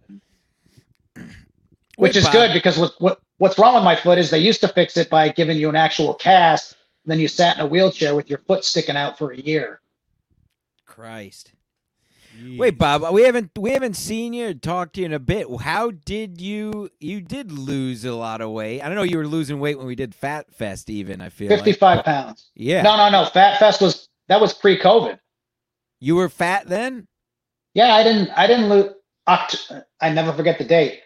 Which 1.97 2.17
is 2.17 2.29
good 2.29 2.53
because 2.53 2.79
what, 2.79 2.95
what 2.99 3.21
what's 3.39 3.59
wrong 3.59 3.75
with 3.75 3.85
my 3.85 3.97
foot 3.97 4.19
is 4.19 4.31
they 4.31 4.39
used 4.39 4.61
to 4.61 4.69
fix 4.69 4.97
it 4.97 5.09
by 5.09 5.31
giving 5.31 5.57
you 5.57 5.69
an 5.69 5.77
actual 5.77 6.15
cast, 6.15 6.77
then 7.07 7.19
you 7.19 7.29
sat 7.29 7.57
in 7.57 7.63
a 7.63 7.67
wheelchair 7.67 8.15
with 8.15 8.29
your 8.29 8.41
foot 8.41 8.65
sticking 8.65 8.97
out 8.97 9.17
for 9.17 9.33
a 9.33 9.39
year. 9.39 9.81
Christ. 10.85 11.53
Wait, 12.59 12.77
Bob, 12.77 13.15
we 13.15 13.23
haven't 13.23 13.51
we 13.59 13.71
haven't 13.71 13.97
seen 13.97 14.35
you 14.35 14.49
or 14.49 14.55
talked 14.55 14.95
to 14.95 15.01
you 15.01 15.07
in 15.07 15.13
a 15.13 15.19
bit. 15.19 15.47
How 15.61 15.91
did 15.91 16.41
you 16.41 16.91
you 17.01 17.21
did 17.21 17.51
lose 17.51 18.05
a 18.05 18.15
lot 18.15 18.41
of 18.41 18.51
weight? 18.51 18.83
I 18.83 18.89
don't 18.89 18.95
know 18.95 19.03
you 19.03 19.17
were 19.17 19.27
losing 19.27 19.59
weight 19.59 19.79
when 19.79 19.87
we 19.87 19.95
did 19.95 20.15
Fat 20.15 20.53
Fest 20.55 20.91
even, 20.91 21.21
I 21.21 21.31
feel 21.31 21.49
55 21.49 21.97
like. 21.97 22.05
pounds. 22.05 22.51
Yeah. 22.55 22.83
No, 22.83 22.97
no, 22.97 23.09
no. 23.09 23.25
Fat 23.25 23.59
Fest 23.59 23.81
was 23.81 24.09
that 24.29 24.41
was 24.41 24.53
pre 24.53 24.79
COVID. 24.79 25.19
You 25.99 26.17
were 26.17 26.29
fat 26.29 26.67
then? 26.67 27.09
Yeah, 27.77 27.95
I 27.95 28.03
didn't 28.03 28.31
I 28.31 28.47
didn't 28.47 28.71
lose. 28.71 28.95
Oct- 29.29 29.85
I 30.01 30.09
never 30.09 30.33
forget 30.33 30.57
the 30.57 30.65
date. 30.65 31.03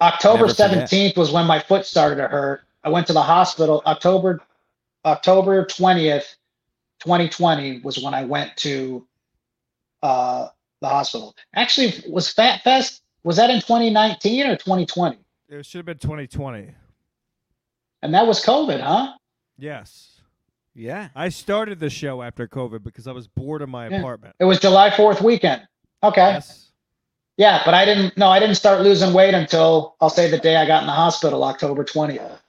October 0.00 0.48
seventeenth 0.48 1.18
was 1.18 1.30
when 1.30 1.46
my 1.46 1.60
foot 1.60 1.84
started 1.84 2.16
to 2.16 2.28
hurt. 2.28 2.62
I 2.82 2.88
went 2.88 3.06
to 3.08 3.12
the 3.12 3.20
hospital. 3.20 3.82
October 3.84 4.40
October 5.04 5.66
twentieth, 5.66 6.34
twenty 6.98 7.28
twenty 7.28 7.80
was 7.80 8.02
when 8.02 8.14
I 8.14 8.24
went 8.24 8.56
to 8.58 9.06
uh, 10.02 10.48
the 10.80 10.88
hospital. 10.88 11.36
Actually, 11.54 11.92
was 12.08 12.32
Fat 12.32 12.62
Fest 12.62 13.02
was 13.22 13.36
that 13.36 13.50
in 13.50 13.60
twenty 13.60 13.90
nineteen 13.90 14.46
or 14.46 14.56
twenty 14.56 14.86
twenty? 14.86 15.18
It 15.50 15.66
should 15.66 15.80
have 15.80 15.84
been 15.84 15.98
2020. 15.98 16.70
And 18.00 18.14
that 18.14 18.26
was 18.26 18.42
COVID, 18.42 18.80
huh? 18.80 19.12
Yes. 19.58 20.22
Yeah. 20.74 21.08
I 21.14 21.28
started 21.28 21.80
the 21.80 21.90
show 21.90 22.22
after 22.22 22.48
COVID 22.48 22.82
because 22.82 23.06
I 23.06 23.12
was 23.12 23.28
bored 23.28 23.60
in 23.60 23.68
my 23.68 23.88
Yeah. 23.88 23.98
apartment. 23.98 24.36
It 24.40 24.46
was 24.46 24.58
July 24.58 24.90
fourth 24.96 25.20
weekend. 25.20 25.68
Okay. 26.02 26.32
Yes. 26.32 26.70
Yeah, 27.36 27.62
but 27.64 27.74
I 27.74 27.84
didn't. 27.84 28.16
No, 28.16 28.28
I 28.28 28.38
didn't 28.38 28.56
start 28.56 28.82
losing 28.82 29.12
weight 29.14 29.34
until 29.34 29.96
I'll 30.00 30.10
say 30.10 30.30
the 30.30 30.38
day 30.38 30.56
I 30.56 30.66
got 30.66 30.82
in 30.82 30.86
the 30.86 30.92
hospital, 30.92 31.42
October 31.44 31.82
twentieth. 31.84 32.40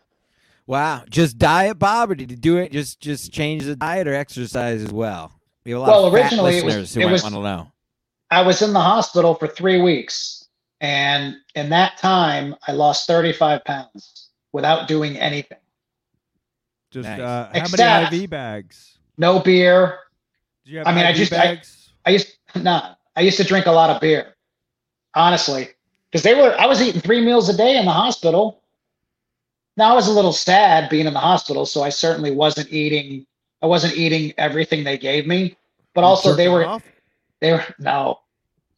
Wow. 0.67 1.03
Just 1.09 1.37
diet, 1.37 1.79
Bob, 1.79 2.11
or 2.11 2.15
did 2.15 2.31
you 2.31 2.37
do 2.37 2.57
it 2.57 2.71
just 2.71 2.99
just 2.99 3.31
change 3.31 3.63
the 3.63 3.75
diet 3.75 4.07
or 4.07 4.13
exercise 4.13 4.81
as 4.83 4.91
well? 4.91 5.31
We 5.65 5.71
have 5.71 5.79
a 5.79 5.83
lot 5.83 5.89
Well, 5.89 6.05
of 6.07 6.13
fat 6.13 6.21
originally 6.23 6.57
it 6.57 6.65
was- 6.65 6.93
who 6.93 7.01
it 7.01 7.05
might 7.05 7.11
was- 7.13 7.23
want 7.23 7.35
to 7.35 7.41
know. 7.41 7.71
I 8.31 8.41
was 8.41 8.61
in 8.61 8.73
the 8.73 8.81
hospital 8.81 9.35
for 9.35 9.47
three 9.47 9.79
weeks, 9.81 10.45
and 10.81 11.35
in 11.55 11.69
that 11.69 11.97
time, 11.97 12.55
I 12.67 12.71
lost 12.73 13.07
35 13.07 13.63
pounds 13.63 14.29
without 14.51 14.87
doing 14.87 15.17
anything. 15.17 15.59
Just 16.91 17.07
Nice. 17.07 17.19
uh, 17.21 17.49
how 17.53 17.59
Except- 17.59 17.79
many 17.79 18.23
IV 18.23 18.29
bags? 18.29 18.97
No 19.17 19.39
beer. 19.39 19.99
Do 20.65 20.71
you 20.71 20.77
have 20.79 20.87
I 20.87 20.93
mean, 20.93 21.05
I 21.05 21.09
IV 21.11 21.15
just- 21.17 21.33
I- 21.33 21.37
bags? 21.37 21.89
I 22.05 22.09
used 22.09 22.27
nah. 22.55 22.95
I 23.15 23.21
used 23.21 23.37
to 23.37 23.43
drink 23.43 23.65
a 23.65 23.71
lot 23.71 23.89
of 23.89 24.01
beer, 24.01 24.35
honestly, 25.15 25.69
because 26.11 26.23
they 26.23 26.33
were. 26.33 26.55
I 26.59 26.65
was 26.65 26.81
eating 26.81 27.01
three 27.01 27.21
meals 27.21 27.49
a 27.49 27.55
day 27.55 27.77
in 27.77 27.85
the 27.85 27.91
hospital. 27.91 28.61
Now 29.77 29.91
I 29.91 29.93
was 29.93 30.07
a 30.07 30.11
little 30.11 30.33
sad 30.33 30.89
being 30.89 31.07
in 31.07 31.13
the 31.13 31.19
hospital, 31.19 31.65
so 31.65 31.83
I 31.83 31.89
certainly 31.89 32.31
wasn't 32.31 32.71
eating. 32.71 33.25
I 33.61 33.67
wasn't 33.67 33.95
eating 33.95 34.33
everything 34.37 34.83
they 34.83 34.97
gave 34.97 35.25
me, 35.25 35.55
but 35.93 36.01
You 36.01 36.07
also 36.07 36.35
they 36.35 36.49
were. 36.49 36.65
off? 36.65 36.83
They 37.39 37.53
were 37.53 37.65
no. 37.79 38.19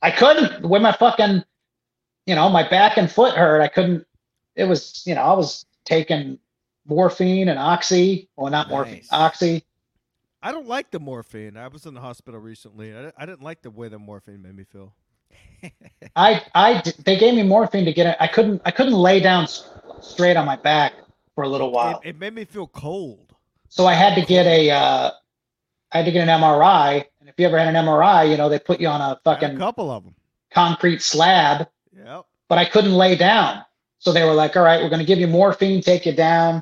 I 0.02 0.12
couldn't 0.12 0.68
when 0.68 0.82
my 0.82 0.92
fucking, 0.92 1.44
you 2.26 2.36
know, 2.36 2.50
my 2.50 2.68
back 2.68 2.98
and 2.98 3.12
foot 3.12 3.36
hurt. 3.36 3.62
I 3.62 3.68
couldn't. 3.68 4.06
It 4.56 4.66
was, 4.66 5.04
you 5.06 5.16
know, 5.16 5.22
I 5.22 5.34
was 5.34 5.66
taking 5.86 6.40
morphine 6.88 7.50
and 7.50 7.60
oxy. 7.60 8.30
Well, 8.36 8.52
not 8.52 8.70
morphine, 8.70 9.04
oxy. 9.12 9.64
I 10.46 10.52
don't 10.52 10.68
like 10.68 10.92
the 10.92 11.00
morphine. 11.00 11.58
I 11.58 11.68
was 11.70 11.88
in 11.88 11.96
the 11.96 12.02
hospital 12.02 12.40
recently. 12.40 12.96
I, 12.96 13.12
I 13.18 13.26
didn't 13.26 13.42
like 13.42 13.64
the 13.64 13.72
way 13.72 13.88
the 13.88 13.98
morphine 13.98 14.44
made 14.44 14.56
me 14.56 14.64
feel. 14.64 14.94
I 16.16 16.44
I 16.54 16.84
they 17.04 17.18
gave 17.18 17.34
me 17.34 17.42
morphine 17.42 17.84
to 17.86 17.92
get 17.92 18.06
it. 18.06 18.18
I 18.20 18.28
couldn't, 18.28 18.62
I 18.64 18.70
couldn't 18.70 18.94
lay 18.94 19.20
down 19.20 19.48
straight 20.02 20.38
on 20.38 20.46
my 20.46 20.56
back 20.56 20.94
for 21.34 21.44
a 21.44 21.50
little 21.50 21.72
while. 21.72 22.00
It, 22.04 22.10
it 22.10 22.20
made 22.20 22.36
me 22.36 22.46
feel 22.46 22.68
cold. 22.68 23.34
So 23.70 23.88
I 23.88 23.96
had 23.96 24.14
to 24.16 24.22
get 24.22 24.46
a, 24.46 24.70
uh, 24.70 25.12
I 25.92 25.98
had 25.98 26.06
to 26.06 26.12
get 26.12 26.28
an 26.28 26.42
MRI. 26.42 27.06
And 27.20 27.28
if 27.28 27.34
you 27.40 27.48
ever 27.48 27.58
had 27.58 27.74
an 27.74 27.84
MRI, 27.84 28.30
you 28.30 28.38
know, 28.38 28.48
they 28.48 28.60
put 28.60 28.80
you 28.80 28.88
on 28.88 29.02
a 29.02 29.08
had 29.08 29.18
a 29.18 29.20
fucking 29.24 29.58
couple 29.58 29.90
of 29.90 30.04
them. 30.04 30.14
concrete 30.52 31.02
slab 31.02 31.68
Yep. 31.98 32.26
but 32.50 32.60
I 32.60 32.66
couldn't 32.66 32.94
lay 32.94 33.16
down. 33.16 33.66
So 33.98 34.14
they 34.14 34.24
were 34.24 34.34
like, 34.34 34.56
all 34.56 34.64
right, 34.64 34.84
we're 34.84 34.90
going 34.90 35.00
to 35.00 35.06
give 35.06 35.18
you 35.18 35.28
morphine, 35.28 35.82
take 35.82 36.06
you 36.06 36.14
down. 36.14 36.62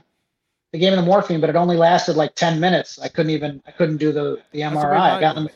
They 0.74 0.80
gave 0.80 0.92
me 0.92 0.96
the 0.98 1.04
morphine, 1.06 1.40
but 1.40 1.50
it 1.52 1.56
only 1.56 1.78
lasted 1.78 2.16
like 2.18 2.34
10 2.36 2.60
minutes. 2.60 3.00
I 3.00 3.08
couldn't 3.08 3.30
even, 3.30 3.62
I 3.68 3.72
couldn't 3.72 3.98
do 3.98 4.12
the, 4.12 4.42
the 4.52 4.62
That's 4.62 4.74
the 4.74 4.80
way 4.80 4.84
MRI. 4.84 5.00
I 5.12 5.20
got 5.22 5.36
the. 5.36 5.50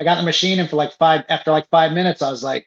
I 0.00 0.04
got 0.04 0.16
the 0.16 0.22
machine 0.24 0.58
in 0.58 0.66
for 0.66 0.74
like 0.76 0.92
five, 0.92 1.24
after 1.28 1.50
like 1.52 1.68
five 1.70 1.92
minutes, 1.92 2.20
I 2.22 2.28
was 2.30 2.42
like, 2.42 2.66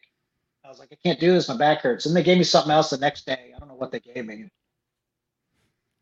I 0.64 0.70
was 0.70 0.80
like, 0.80 0.90
I 0.94 0.96
can't 1.04 1.20
do 1.20 1.32
this. 1.34 1.50
My 1.50 1.58
back 1.58 1.80
hurts. 1.82 2.06
And 2.06 2.16
they 2.16 2.24
gave 2.24 2.38
me 2.38 2.44
something 2.46 2.72
else 2.72 2.90
the 2.90 2.98
next 2.98 3.26
day. 3.26 3.52
I 3.56 3.60
don't 3.60 3.68
know 3.68 3.76
what 3.76 3.92
they 3.92 4.00
gave 4.00 4.26
me. 4.26 4.50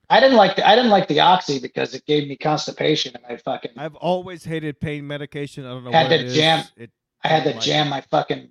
I 0.08 0.20
didn't 0.20 0.38
like 0.38 0.56
the, 0.56 0.68
I 0.68 0.76
didn't 0.76 0.92
like 0.92 1.08
the 1.08 1.20
oxy 1.22 1.58
because 1.60 1.96
it 1.96 2.06
gave 2.06 2.28
me 2.28 2.36
constipation 2.36 3.16
and 3.16 3.26
I 3.26 3.38
fucking, 3.38 3.72
I've 3.76 3.96
always 3.96 4.44
hated 4.46 4.80
pain 4.80 5.08
medication. 5.08 5.66
I 5.66 5.70
don't 5.70 5.84
know 5.84 5.92
Had 5.92 6.04
what 6.04 6.10
to 6.10 6.16
it 6.16 6.26
is. 6.28 6.36
jam- 6.36 6.64
It, 6.78 6.92
I 7.24 7.28
had 7.28 7.44
to 7.46 7.52
like- 7.52 7.62
jam 7.62 7.90
my 7.90 8.02
fucking 8.02 8.50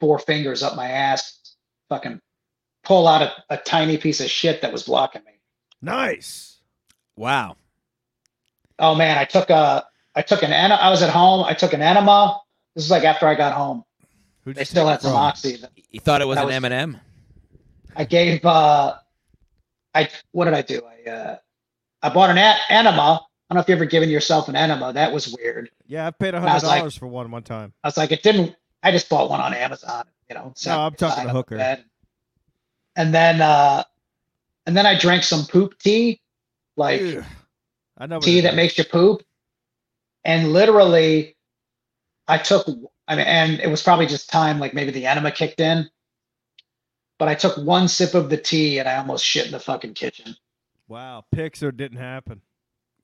four 0.00 0.18
fingers 0.18 0.62
up 0.62 0.74
my 0.74 0.88
ass, 0.88 1.54
fucking 1.90 2.20
pull 2.82 3.06
out 3.08 3.20
a, 3.22 3.32
a 3.50 3.56
tiny 3.58 3.98
piece 3.98 4.20
of 4.22 4.30
shit 4.30 4.62
that 4.62 4.72
was 4.72 4.84
blocking 4.84 5.22
me. 5.26 5.35
Nice. 5.82 6.58
Wow. 7.16 7.56
Oh 8.78 8.94
man, 8.94 9.16
I 9.18 9.24
took 9.24 9.48
a, 9.50 9.84
I 10.14 10.22
took 10.22 10.42
an, 10.42 10.52
enema. 10.52 10.74
I 10.80 10.90
was 10.90 11.02
at 11.02 11.10
home. 11.10 11.44
I 11.44 11.54
took 11.54 11.72
an 11.72 11.82
enema. 11.82 12.40
This 12.74 12.84
is 12.84 12.90
like 12.90 13.04
after 13.04 13.26
I 13.26 13.34
got 13.34 13.52
home. 13.54 13.84
Who'd 14.44 14.56
They 14.56 14.60
you 14.62 14.64
still 14.66 14.84
take 14.84 14.92
had 14.92 15.02
some 15.02 15.12
from? 15.12 15.20
oxy. 15.20 15.58
You 15.90 16.00
thought 16.00 16.20
it 16.20 16.26
was 16.28 16.36
That 16.36 16.42
an 16.42 16.46
was- 16.48 16.54
M&M? 16.72 17.00
I 17.98 18.04
gave, 18.04 18.44
uh, 18.44 18.94
I, 19.94 20.08
what 20.32 20.44
did 20.44 20.52
I 20.54 20.60
do? 20.62 20.82
I, 20.84 21.10
uh, 21.10 21.36
I 22.02 22.08
bought 22.10 22.28
an 22.28 22.36
a- 22.36 22.56
enema. 22.68 23.00
I 23.48 23.54
don't 23.54 23.56
know 23.56 23.60
if 23.60 23.68
you 23.68 23.74
ever 23.74 23.86
given 23.86 24.10
yourself 24.10 24.48
an 24.50 24.56
enema. 24.56 24.92
That 24.92 25.12
was 25.12 25.34
weird. 25.34 25.70
Yeah, 25.86 26.06
I've 26.06 26.18
paid 26.18 26.34
a 26.34 26.40
hundred 26.40 26.52
was 26.54 26.64
like- 26.64 26.80
dollars 26.80 26.96
for 26.96 27.06
one 27.06 27.30
one 27.30 27.42
time. 27.42 27.72
I 27.82 27.88
was 27.88 27.96
like, 27.96 28.12
it 28.12 28.22
didn't. 28.22 28.54
I 28.82 28.90
just 28.92 29.08
bought 29.08 29.30
one 29.30 29.40
on 29.40 29.54
Amazon. 29.54 30.04
You 30.28 30.34
know. 30.34 30.52
sat 30.54 30.76
I'm 30.78 30.92
talking 30.94 31.14
beside 31.24 31.26
a 31.26 31.32
hooker. 31.32 31.78
And 32.96 33.14
then, 33.14 33.40
uh, 33.40 33.84
and 34.66 34.76
then 34.76 34.84
I 34.86 34.98
drank 34.98 35.22
some 35.22 35.46
poop 35.46 35.78
tea, 35.78 36.20
like. 36.76 37.00
I 37.98 38.06
know 38.06 38.20
tea 38.20 38.40
that 38.42 38.50
is. 38.52 38.56
makes 38.56 38.76
you 38.76 38.84
poop. 38.84 39.22
And 40.24 40.52
literally, 40.52 41.36
I 42.28 42.36
took. 42.38 42.66
I 43.08 43.16
mean, 43.16 43.26
and 43.26 43.60
it 43.60 43.68
was 43.70 43.82
probably 43.82 44.06
just 44.06 44.28
time. 44.28 44.58
Like 44.58 44.74
maybe 44.74 44.90
the 44.90 45.06
enema 45.06 45.30
kicked 45.30 45.60
in. 45.60 45.88
but 47.18 47.28
I 47.28 47.34
took 47.34 47.56
one 47.56 47.88
sip 47.88 48.12
of 48.14 48.28
the 48.28 48.36
tea 48.36 48.78
and 48.78 48.86
I 48.88 48.96
almost 48.96 49.24
shit 49.24 49.46
in 49.46 49.52
the 49.52 49.60
fucking 49.60 49.94
kitchen. 49.94 50.36
Wow, 50.88 51.24
Pixar 51.34 51.74
didn't 51.74 51.98
happen. 51.98 52.42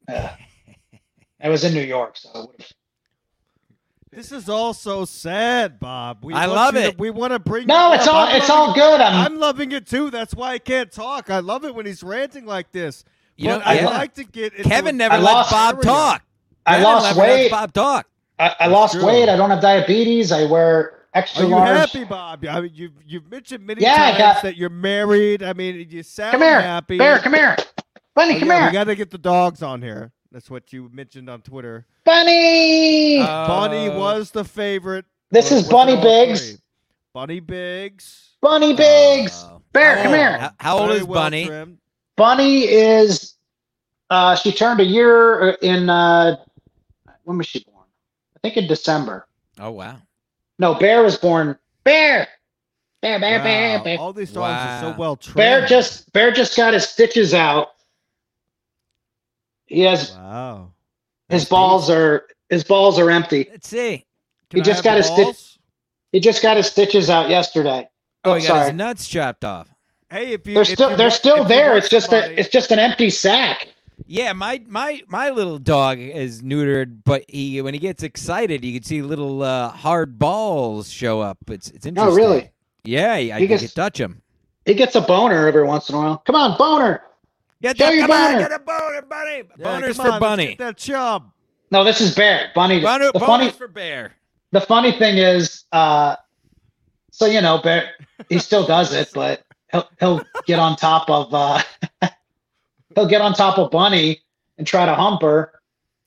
I 0.08 1.48
was 1.48 1.64
in 1.64 1.72
New 1.74 1.82
York, 1.82 2.16
so 2.18 2.28
it 2.34 2.48
would've- 2.48 2.72
This 4.12 4.30
is 4.30 4.48
all 4.50 4.74
so 4.74 5.06
sad, 5.06 5.80
Bob. 5.80 6.18
We 6.22 6.34
I 6.34 6.44
love 6.44 6.74
you 6.74 6.82
to- 6.82 6.88
it. 6.88 6.98
we 6.98 7.08
want 7.08 7.32
to 7.32 7.38
bring. 7.38 7.66
no, 7.66 7.94
it's 7.94 8.06
up. 8.06 8.12
all 8.14 8.26
I'm 8.26 8.36
it's 8.36 8.48
loving- 8.48 8.68
all 8.68 8.74
good. 8.74 9.00
I'm, 9.00 9.26
I'm 9.32 9.38
loving 9.38 9.72
it 9.72 9.86
too. 9.86 10.10
That's 10.10 10.34
why 10.34 10.52
I 10.52 10.58
can't 10.58 10.92
talk. 10.92 11.30
I 11.30 11.38
love 11.38 11.64
it 11.64 11.74
when 11.74 11.86
he's 11.86 12.02
ranting 12.02 12.44
like 12.44 12.70
this. 12.72 13.04
You 13.36 13.48
but 13.48 13.58
know, 13.58 13.62
I'd 13.64 13.80
yeah. 13.80 13.86
like 13.88 14.14
to 14.14 14.24
get. 14.24 14.52
Into 14.52 14.68
Kevin 14.68 14.98
never 14.98 15.16
let 15.16 15.48
Bob 15.50 15.80
talk. 15.80 16.22
I 16.66 16.72
Kevin 16.72 16.84
lost 16.84 17.16
weight. 17.18 17.50
Bob 17.50 17.72
talk. 17.72 18.06
I, 18.38 18.54
I 18.60 18.66
lost 18.66 18.94
true. 18.94 19.06
weight. 19.06 19.30
I 19.30 19.36
don't 19.36 19.48
have 19.48 19.62
diabetes. 19.62 20.30
I 20.30 20.44
wear 20.44 21.06
extra 21.14 21.44
Are 21.44 21.48
you 21.48 21.54
large. 21.54 21.78
happy, 21.78 22.04
Bob? 22.04 22.44
I 22.44 22.60
mean, 22.60 22.70
you've 22.74 22.92
you've 23.06 23.30
mentioned 23.30 23.64
many 23.66 23.80
Yeah, 23.80 23.94
I 23.94 23.96
times 24.10 24.18
got- 24.18 24.42
that 24.42 24.56
you're 24.58 24.68
married. 24.68 25.42
I 25.42 25.54
mean, 25.54 25.86
you 25.88 26.02
sound 26.02 26.32
Come 26.32 26.42
here, 26.42 26.60
happy. 26.60 26.98
Bear. 26.98 27.18
Come 27.18 27.32
here, 27.32 27.56
Bunny. 28.14 28.36
Oh, 28.36 28.38
come 28.40 28.48
yeah, 28.48 28.58
here, 28.58 28.66
We 28.66 28.72
got 28.74 28.84
to 28.84 28.94
get 28.94 29.10
the 29.10 29.16
dogs 29.18 29.62
on 29.62 29.80
here. 29.80 30.12
That's 30.32 30.50
what 30.50 30.72
you 30.72 30.88
mentioned 30.92 31.28
on 31.28 31.42
Twitter. 31.42 31.86
Bunny. 32.04 33.18
Uh, 33.20 33.46
Bunny 33.46 33.88
Oh. 33.88 33.98
was 33.98 34.30
the 34.30 34.44
favorite. 34.44 35.04
this 35.30 35.52
Or 35.52 35.56
is 35.56 35.68
Bunny 35.68 35.96
Biggs. 35.96 36.50
three? 36.50 36.58
Bunny 37.14 37.40
Biggs. 37.40 38.30
Bunny 38.40 38.74
Biggs. 38.74 39.44
Oh. 39.46 39.60
Bear, 39.72 39.96
How 39.96 40.02
come 40.04 40.12
here. 40.14 40.38
How, 40.38 40.50
how 40.58 40.78
old 40.78 40.88
Very 40.88 41.00
is 41.00 41.04
well 41.06 41.22
Bunny? 41.22 41.46
trimmed. 41.46 41.78
Bunny 42.16 42.62
is. 42.64 43.34
Uh, 44.10 44.34
she 44.36 44.52
turned 44.52 44.80
a 44.80 44.84
year 44.84 45.50
in. 45.62 45.88
Uh, 45.88 46.36
when 47.24 47.38
was 47.38 47.46
she 47.46 47.64
born? 47.64 47.86
I 48.36 48.40
think 48.40 48.56
in 48.56 48.66
December. 48.66 49.26
Oh 49.60 49.70
wow. 49.70 49.98
No, 50.58 50.74
Bear 50.74 51.02
was 51.02 51.16
born. 51.16 51.58
Bear. 51.84 52.28
Bear, 53.00 53.18
bear, 53.18 53.42
bear, 53.42 53.78
Wow, 53.78 53.84
bear. 53.84 53.98
All 53.98 54.12
these 54.12 54.30
dogs 54.32 54.84
are 54.86 54.92
so 54.92 54.98
well 54.98 55.16
trimmed. 55.16 55.36
Bear 55.36 55.66
just 55.66 56.12
Bear 56.12 56.30
just 56.30 56.56
got 56.56 56.72
his 56.74 56.88
stitches 56.88 57.32
out. 57.34 57.68
He 59.72 59.80
has 59.82 60.12
Wow. 60.12 60.72
his 61.28 61.44
balls 61.46 61.88
are 61.90 62.26
his 62.50 62.62
balls 62.64 62.98
are 62.98 63.10
empty. 63.10 63.48
Let's 63.50 63.68
see. 63.68 64.04
Can 64.50 64.58
He 64.58 64.60
I 64.60 64.64
just 64.64 64.84
got 64.84 64.96
his 64.98 65.06
stitch- 65.06 65.24
balls? 65.24 65.58
He 66.12 66.20
just 66.20 66.42
got 66.42 66.58
his 66.58 66.66
stitches 66.66 67.08
out 67.08 67.30
yesterday. 67.30 67.88
Oh, 68.24 68.32
Oh, 68.32 68.34
he 68.34 68.42
got 68.42 68.48
sorry. 68.48 68.64
his 68.66 68.74
nuts 68.74 69.08
chopped 69.08 69.44
off. 69.44 69.68
Hey, 70.10 70.34
if 70.34 70.46
you 70.46 70.52
They're 70.54 70.62
if 70.62 70.68
still 70.68 70.90
you 70.90 70.96
they're 70.96 71.06
want- 71.06 71.12
still 71.14 71.44
there. 71.44 71.76
It's 71.78 71.88
just 71.88 72.10
somebody- 72.10 72.34
a 72.34 72.36
it's 72.38 72.50
just 72.50 72.70
an 72.70 72.78
empty 72.78 73.08
sack. 73.08 73.68
Yeah, 74.06 74.32
my 74.34 74.60
my 74.68 75.00
my 75.08 75.30
little 75.30 75.58
dog 75.58 75.98
is 75.98 76.42
neutered, 76.42 76.98
but 77.04 77.24
he 77.28 77.62
when 77.62 77.72
he 77.72 77.80
gets 77.80 78.02
excited, 78.02 78.62
you 78.64 78.74
can 78.74 78.82
see 78.82 79.00
little 79.00 79.42
uh, 79.42 79.70
hard 79.70 80.18
balls 80.18 80.90
show 80.90 81.20
up. 81.22 81.38
It's 81.48 81.70
it's 81.70 81.86
interesting. 81.86 82.12
Oh, 82.12 82.28
really? 82.28 82.50
Yeah, 82.84 83.12
I, 83.12 83.16
I 83.16 83.20
He 83.40 83.46
can 83.46 83.58
gets- 83.58 83.72
touch 83.72 83.98
him. 83.98 84.20
He 84.66 84.74
gets 84.74 84.94
a 84.96 85.00
boner 85.00 85.48
every 85.48 85.64
once 85.64 85.88
in 85.88 85.94
a 85.94 85.98
while. 85.98 86.18
Come 86.18 86.34
on, 86.36 86.58
boner. 86.58 87.02
Get 87.62 87.78
Show 87.78 87.86
that, 87.86 87.94
your 87.94 88.06
come 88.08 88.10
on, 88.10 88.32
boner. 88.34 88.48
get 88.48 88.52
a 88.52 88.58
boner, 88.58 89.02
bunny. 89.02 89.42
Yeah, 89.56 89.66
Boners 89.80 89.96
for 89.96 90.02
on, 90.02 90.08
let's 90.08 90.20
bunny. 90.20 90.46
get 90.48 90.58
that 90.58 90.76
chub. 90.76 91.30
No, 91.70 91.84
this 91.84 92.00
is 92.00 92.14
Bear. 92.14 92.50
Bunny. 92.54 92.80
Boner, 92.80 93.10
the 93.12 93.20
boners 93.20 93.26
funny 93.26 93.50
for 93.50 93.68
bear. 93.68 94.12
the 94.50 94.60
funny 94.60 94.92
thing 94.92 95.16
is, 95.18 95.64
uh, 95.72 96.16
so 97.12 97.26
you 97.26 97.40
know, 97.40 97.58
Bear 97.58 97.90
he 98.28 98.38
still 98.38 98.66
does 98.66 98.92
it, 98.92 99.10
but 99.14 99.44
he'll 99.70 99.88
he'll 100.00 100.22
get 100.46 100.58
on 100.58 100.76
top 100.76 101.08
of 101.08 101.32
uh, 101.32 101.62
he'll 102.94 103.06
get 103.06 103.20
on 103.20 103.32
top 103.32 103.58
of 103.58 103.70
Bunny 103.70 104.20
and 104.58 104.66
try 104.66 104.84
to 104.84 104.94
hump 104.94 105.22
her, 105.22 105.52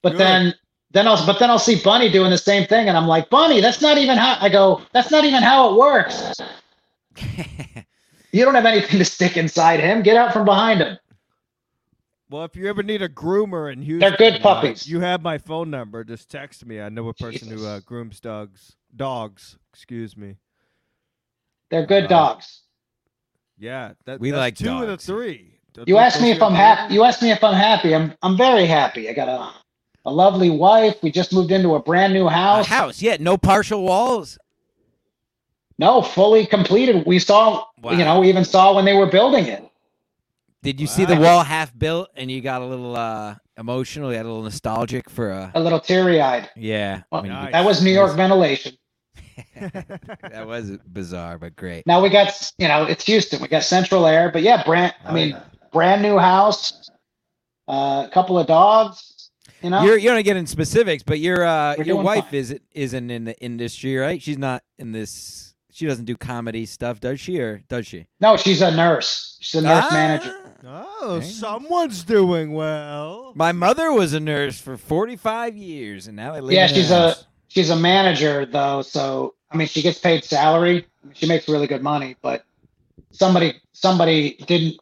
but 0.04 0.12
Good. 0.12 0.20
then 0.20 0.54
then 0.92 1.08
I'll 1.08 1.26
but 1.26 1.40
then 1.40 1.50
I'll 1.50 1.58
see 1.60 1.82
Bunny 1.82 2.10
doing 2.12 2.32
the 2.32 2.38
same 2.38 2.68
thing, 2.68 2.88
and 2.90 2.98
I'm 2.98 3.08
like, 3.08 3.30
Bunny, 3.30 3.62
that's 3.62 3.82
not 3.82 3.98
even 3.98 4.18
how 4.18 4.38
I 4.42 4.50
go. 4.50 4.82
That's 4.94 5.10
not 5.12 5.24
even 5.26 5.42
how 5.42 5.72
it 5.72 5.78
works. 5.78 6.34
You 8.32 8.44
don't 8.44 8.56
have 8.56 8.66
anything 8.66 9.00
to 9.00 9.06
stick 9.06 9.38
inside 9.38 9.80
him. 9.80 10.02
Get 10.04 10.18
out 10.18 10.34
from 10.34 10.44
behind 10.44 10.82
him. 10.82 10.98
Well, 12.30 12.44
if 12.44 12.56
you 12.56 12.68
ever 12.68 12.82
need 12.82 13.02
a 13.04 13.10
groomer 13.10 13.72
in 13.72 13.82
Houston, 13.84 14.00
They're 14.00 14.18
good 14.18 14.40
uh, 14.42 14.44
puppies. 14.44 14.88
you 14.88 15.00
have 15.00 15.22
my 15.22 15.38
phone 15.38 15.70
number. 15.70 16.04
Just 16.04 16.30
text 16.30 16.66
me. 16.66 16.82
I 16.82 16.90
know 16.90 17.08
a 17.10 17.14
person 17.14 17.50
who 17.50 17.66
uh, 17.66 17.82
grooms 17.86 18.20
dogs. 18.20 18.76
Dogs, 18.96 19.58
excuse 19.74 20.18
me. 20.18 20.36
They're 21.70 21.86
good 21.86 22.06
Uh, 22.06 22.08
dogs. 22.08 22.62
Yeah, 23.58 23.94
that, 24.06 24.20
We 24.20 24.32
that's 24.32 24.40
like 24.40 24.56
two 24.56 24.82
of 24.82 24.88
the 24.88 24.98
three. 24.98 25.60
Th- 25.76 25.88
You 25.88 25.98
asked 25.98 26.22
me 26.22 26.32
if 26.32 26.42
I'm 26.42 26.54
happy. 26.54 26.94
You 26.94 27.04
asked 27.04 27.22
me 27.22 27.32
if 27.32 27.44
I'm 27.44 27.54
happy. 27.54 27.94
I'm 27.94 28.14
I'm 28.22 28.36
very 28.38 28.66
happy. 28.66 29.10
I 29.10 29.14
got 29.14 29.28
a 29.30 29.52
a 30.08 30.12
lovely 30.12 30.50
wife. 30.50 30.96
We 31.02 31.12
just 31.12 31.32
moved 31.34 31.52
into 31.52 31.76
a 31.76 31.82
brand 31.82 32.14
new 32.14 32.28
A 32.28 32.32
house. 32.32 32.68
house, 32.68 33.02
yeah, 33.02 33.18
no 33.20 33.38
partial 33.38 33.84
walls. 33.84 34.38
No, 35.80 36.02
fully 36.02 36.46
completed. 36.46 37.06
We 37.06 37.20
saw, 37.20 37.66
Wow. 37.82 37.92
you 37.92 37.98
know, 38.06 38.20
we 38.22 38.30
even 38.30 38.46
saw 38.46 38.74
when 38.76 38.86
they 38.86 38.94
were 38.94 39.08
building 39.08 39.46
it. 39.46 39.68
Did 40.66 40.82
you 40.82 40.88
see 40.88 41.06
the 41.06 41.16
wall 41.16 41.44
half 41.44 41.78
built 41.78 42.10
and 42.16 42.30
you 42.32 42.42
got 42.42 42.62
a 42.62 42.66
little 42.66 42.96
uh 42.98 43.36
emotional, 43.58 44.12
you 44.12 44.18
got 44.18 44.26
a 44.26 44.30
little 44.30 44.44
nostalgic 44.44 45.10
for 45.10 45.32
uh 45.32 45.52
A 45.54 45.60
little 45.62 45.80
teary 45.80 46.20
eyed. 46.20 46.50
yeah. 46.56 47.04
Well, 47.12 47.22
when 47.22 47.32
you- 47.32 47.38
Nice. 47.38 47.52
That 47.52 47.64
was 47.66 47.84
New 47.84 47.92
York 47.92 48.16
ventilation. 48.16 48.74
that 49.56 50.46
was 50.48 50.72
bizarre 50.92 51.38
but 51.38 51.56
great. 51.56 51.86
Now 51.86 52.02
we 52.02 52.10
got, 52.10 52.52
you 52.58 52.68
know, 52.68 52.84
it's 52.84 53.06
Houston. 53.06 53.42
We 53.42 53.48
got 53.48 53.64
central 53.64 54.06
air, 54.08 54.32
but 54.32 54.42
yeah, 54.42 54.64
brand. 54.64 54.94
I 55.06 55.14
mean, 55.14 55.38
brand 55.72 56.02
new 56.02 56.18
house. 56.18 56.90
uh, 57.68 58.08
A 58.08 58.10
couple 58.12 58.40
of 58.40 58.48
dogs. 58.48 59.12
You 59.62 59.70
know, 59.70 59.84
You're 59.84 59.98
you 59.98 60.10
don't 60.10 60.24
get 60.24 60.36
in 60.38 60.48
specifics, 60.48 61.04
but 61.04 61.20
your 61.20 61.44
uh 61.46 61.76
We're 61.78 61.84
your 61.86 62.02
wife 62.04 62.26
fine. 62.26 62.36
is 62.36 62.60
isn't 62.74 63.10
in 63.12 63.24
the 63.26 63.38
industry, 63.40 63.96
right? 63.98 64.22
She's 64.22 64.38
not 64.38 64.64
in 64.80 64.92
this 64.92 65.45
she 65.76 65.86
doesn't 65.86 66.06
do 66.06 66.16
comedy 66.16 66.66
stuff, 66.66 67.00
does 67.02 67.20
she 67.20 67.40
or 67.40 67.62
does 67.68 67.86
she? 67.86 68.08
no, 68.22 68.38
she's 68.38 68.62
a 68.62 68.72
nurse. 68.72 69.38
She's 69.42 69.62
a 69.62 69.68
nurse 69.68 69.86
Ah, 69.90 69.94
manager. 69.94 70.36
Oh, 70.66 71.20
Dang. 71.20 71.30
someone's 71.30 72.04
doing 72.04 72.54
well. 72.54 73.34
My 73.36 73.52
mother 73.52 73.92
was 73.92 74.14
a 74.14 74.20
nurse 74.20 74.60
for 74.60 74.78
45 74.78 75.56
years 75.58 76.08
and 76.08 76.16
now 76.16 76.34
I 76.34 76.40
live 76.40 76.54
Yeah, 76.54 76.68
in 76.68 76.74
she's 76.74 76.92
a 76.92 76.96
a 76.96 77.00
house. 77.10 77.26
she's 77.50 77.70
a 77.70 77.76
manager 77.76 78.46
though, 78.46 78.82
so 78.82 79.36
I 79.52 79.58
mean, 79.58 79.68
she 79.68 79.82
gets 79.82 80.00
paid 80.00 80.24
salary. 80.24 80.88
She 81.14 81.28
makes 81.28 81.48
really 81.48 81.68
good 81.68 81.84
money, 81.84 82.16
but 82.22 82.46
somebody 83.12 83.62
somebody 83.74 84.38
didn't 84.48 84.78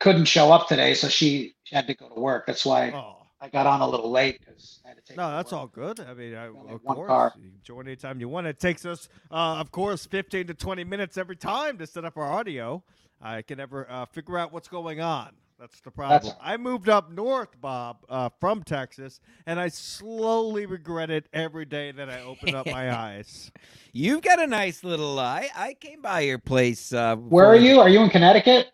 couldn't 0.00 0.24
show 0.26 0.52
up 0.52 0.68
today, 0.68 0.92
so 0.94 1.08
she, 1.08 1.54
she 1.62 1.74
had 1.74 1.86
to 1.86 1.94
go 1.94 2.08
to 2.08 2.20
work. 2.20 2.46
That's 2.46 2.66
why 2.66 2.90
Oh. 2.90 3.26
I 3.40 3.48
got 3.48 3.66
on 3.66 3.80
a 3.80 3.88
little 3.88 4.10
late 4.10 4.40
because 4.40 4.50
I 4.50 4.52
had 4.52 4.66
to 4.66 4.73
take. 5.14 5.30
No, 5.30 5.36
that's 5.36 5.52
all 5.52 5.66
good. 5.66 6.00
I 6.00 6.14
mean, 6.14 6.34
I, 6.34 6.46
of 6.46 6.84
course, 6.84 7.08
car. 7.08 7.32
you 7.36 7.50
can 7.50 7.60
join 7.62 7.86
anytime 7.86 8.20
you 8.20 8.28
want. 8.28 8.46
It 8.46 8.58
takes 8.60 8.84
us, 8.84 9.08
uh, 9.30 9.56
of 9.56 9.70
course, 9.70 10.06
15 10.06 10.46
to 10.48 10.54
20 10.54 10.84
minutes 10.84 11.16
every 11.16 11.36
time 11.36 11.78
to 11.78 11.86
set 11.86 12.04
up 12.04 12.16
our 12.16 12.30
audio. 12.30 12.82
I 13.20 13.42
can 13.42 13.58
never 13.58 13.90
uh, 13.90 14.04
figure 14.06 14.36
out 14.38 14.52
what's 14.52 14.68
going 14.68 15.00
on. 15.00 15.30
That's 15.58 15.80
the 15.80 15.90
problem. 15.90 16.20
That's- 16.20 16.36
I 16.42 16.56
moved 16.56 16.88
up 16.88 17.10
north, 17.10 17.58
Bob, 17.60 17.98
uh, 18.08 18.28
from 18.40 18.64
Texas, 18.64 19.20
and 19.46 19.58
I 19.60 19.68
slowly 19.68 20.66
regret 20.66 21.10
it 21.10 21.28
every 21.32 21.64
day 21.64 21.92
that 21.92 22.10
I 22.10 22.22
open 22.22 22.54
up 22.54 22.66
my 22.66 22.94
eyes. 22.96 23.52
You've 23.92 24.20
got 24.20 24.42
a 24.42 24.46
nice 24.46 24.82
little 24.82 25.18
uh, 25.18 25.22
I 25.22 25.48
I 25.54 25.74
came 25.74 26.02
by 26.02 26.20
your 26.20 26.38
place 26.38 26.92
uh 26.92 27.14
Where 27.16 27.46
are 27.46 27.56
you? 27.56 27.78
Are 27.80 27.88
you 27.88 28.00
in 28.00 28.10
Connecticut? 28.10 28.72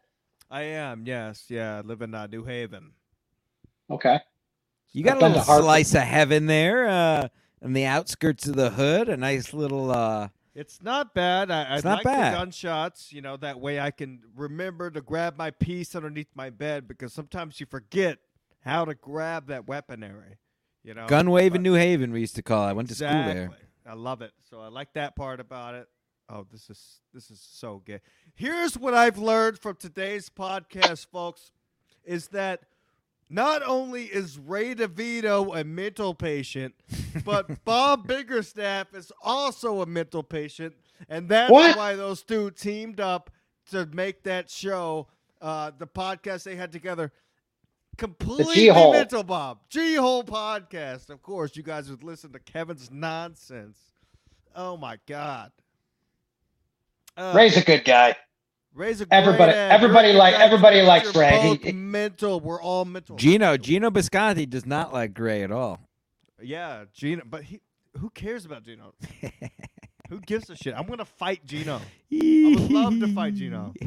I 0.51 0.63
am, 0.63 1.05
yes, 1.07 1.45
yeah. 1.49 1.77
I 1.79 1.81
live 1.83 2.03
in 2.03 2.13
uh, 2.13 2.27
New 2.27 2.43
Haven. 2.45 2.91
Okay. 3.89 4.19
You 4.93 5.05
got 5.05 5.13
I've 5.13 5.19
a 5.19 5.21
been 5.21 5.33
to 5.33 5.39
little 5.39 5.45
Hartford. 5.45 5.65
slice 5.65 5.95
of 5.95 6.03
heaven 6.03 6.47
there 6.47 6.89
uh 6.89 7.29
on 7.63 7.73
the 7.75 7.85
outskirts 7.85 8.47
of 8.47 8.57
the 8.57 8.71
hood, 8.71 9.09
a 9.09 9.17
nice 9.17 9.53
little 9.53 9.91
uh 9.91 10.29
It's 10.55 10.83
not 10.83 11.15
bad. 11.15 11.51
I, 11.51 11.63
I 11.65 11.75
It's 11.77 11.85
not 11.85 11.99
like 11.99 12.05
bad. 12.05 12.33
the 12.35 12.39
gunshots. 12.39 13.13
You 13.13 13.21
know, 13.23 13.37
that 13.39 13.61
way 13.61 13.79
I 13.81 13.91
can 13.91 14.21
remember 14.35 14.91
to 14.91 15.01
grab 15.01 15.37
my 15.37 15.51
piece 15.51 15.95
underneath 15.95 16.29
my 16.35 16.51
bed 16.51 16.89
because 16.89 17.13
sometimes 17.13 17.61
you 17.61 17.67
forget 17.67 18.19
how 18.63 18.85
to 18.85 18.95
grab 18.95 19.47
that 19.49 19.67
weaponry. 19.69 20.39
You 20.83 20.95
know, 20.95 21.07
gun 21.07 21.31
wave 21.31 21.55
in 21.55 21.63
New 21.63 21.75
Haven 21.75 22.11
we 22.13 22.21
used 22.21 22.37
to 22.37 22.43
call 22.43 22.67
it. 22.67 22.71
I 22.71 22.73
went 22.73 22.89
to 22.89 22.95
school 22.95 23.09
there. 23.09 23.51
I 23.87 23.95
love 23.95 24.23
it. 24.23 24.33
So 24.49 24.61
I 24.61 24.69
like 24.69 24.93
that 24.95 25.15
part 25.17 25.41
about 25.41 25.75
it. 25.75 25.89
Oh, 26.29 26.47
this 26.51 26.71
is 26.71 27.01
this 27.13 27.31
is 27.31 27.41
so 27.41 27.83
good. 27.85 28.01
Here's 28.35 28.79
what 28.79 28.95
I've 28.95 29.19
learned 29.19 29.59
from 29.59 29.77
today's 29.77 30.31
podcast, 30.31 31.07
folks, 31.13 31.51
is 32.05 32.29
that 32.29 32.63
not 33.31 33.63
only 33.65 34.05
is 34.05 34.39
Ray 34.39 34.75
DeVito 34.75 35.59
a 35.59 35.65
mental 35.65 36.15
patient, 36.15 36.75
but 37.25 37.65
Bob 37.65 38.07
Biggerstaff 38.09 38.95
is 38.95 39.13
also 39.23 39.81
a 39.83 39.87
mental 39.87 40.23
patient, 40.23 40.75
and 41.09 41.29
that's 41.29 41.51
What? 41.51 41.77
why 41.77 41.95
those 41.95 42.23
two 42.23 42.51
teamed 42.51 43.01
up 43.01 43.31
to 43.71 43.87
make 43.87 44.25
that 44.25 44.51
show, 44.51 45.07
uh, 45.41 45.71
the 45.79 45.87
podcast 45.87 46.43
they 46.43 46.57
had 46.57 46.73
together. 46.73 47.13
Completely 47.97 48.71
mental, 48.71 49.23
Bob. 49.23 49.59
G 49.69 49.95
Hole 49.95 50.25
podcast. 50.25 51.11
Of 51.11 51.23
course, 51.23 51.55
you 51.55 51.63
guys 51.63 51.91
would 51.91 52.03
listen 52.03 52.33
to 52.33 52.39
Kevin's 52.39 52.91
nonsense. 52.91 53.79
Oh 54.57 54.77
my 54.77 54.99
God. 55.07 55.53
Uh, 57.17 57.33
Ray's 57.37 57.57
a 57.57 57.63
good 57.65 57.85
guy. 57.85 58.17
Ray's 58.75 59.01
a 59.01 59.07
Everybody- 59.11 59.53
ad. 59.53 59.73
everybody 59.73 60.09
You're 60.09 60.17
like- 60.19 60.35
good 60.35 60.43
everybody 60.43 60.83
likes 60.83 61.13
You're 61.13 61.23
Ray. 61.23 61.43
both 61.43 61.63
He- 61.63 61.73
mental. 61.73 62.41
We're 62.41 62.63
all 62.63 62.85
mental. 62.85 63.17
Geno 63.17 63.57
Geno 63.57 63.91
Bisconte 63.91 64.47
does 64.47 64.65
not 64.67 64.93
like 64.93 65.13
Gray 65.15 65.43
at 65.43 65.51
all. 65.51 65.81
Yeah, 66.41 66.85
Geno. 66.93 67.23
But 67.29 67.45
he, 67.45 67.61
who 67.99 68.11
cares 68.11 68.45
about 68.45 68.63
Geno? 68.65 68.95
Who 70.09 70.19
gives 70.21 70.51
a 70.51 70.57
shit? 70.57 70.75
I'm 70.77 70.87
gonna 70.89 71.05
fight 71.05 71.45
Geno. 71.47 71.81
I 72.13 72.57
would 72.59 72.71
love 72.73 72.99
to 72.99 73.09
fight 73.15 73.35
Geno. 73.35 73.73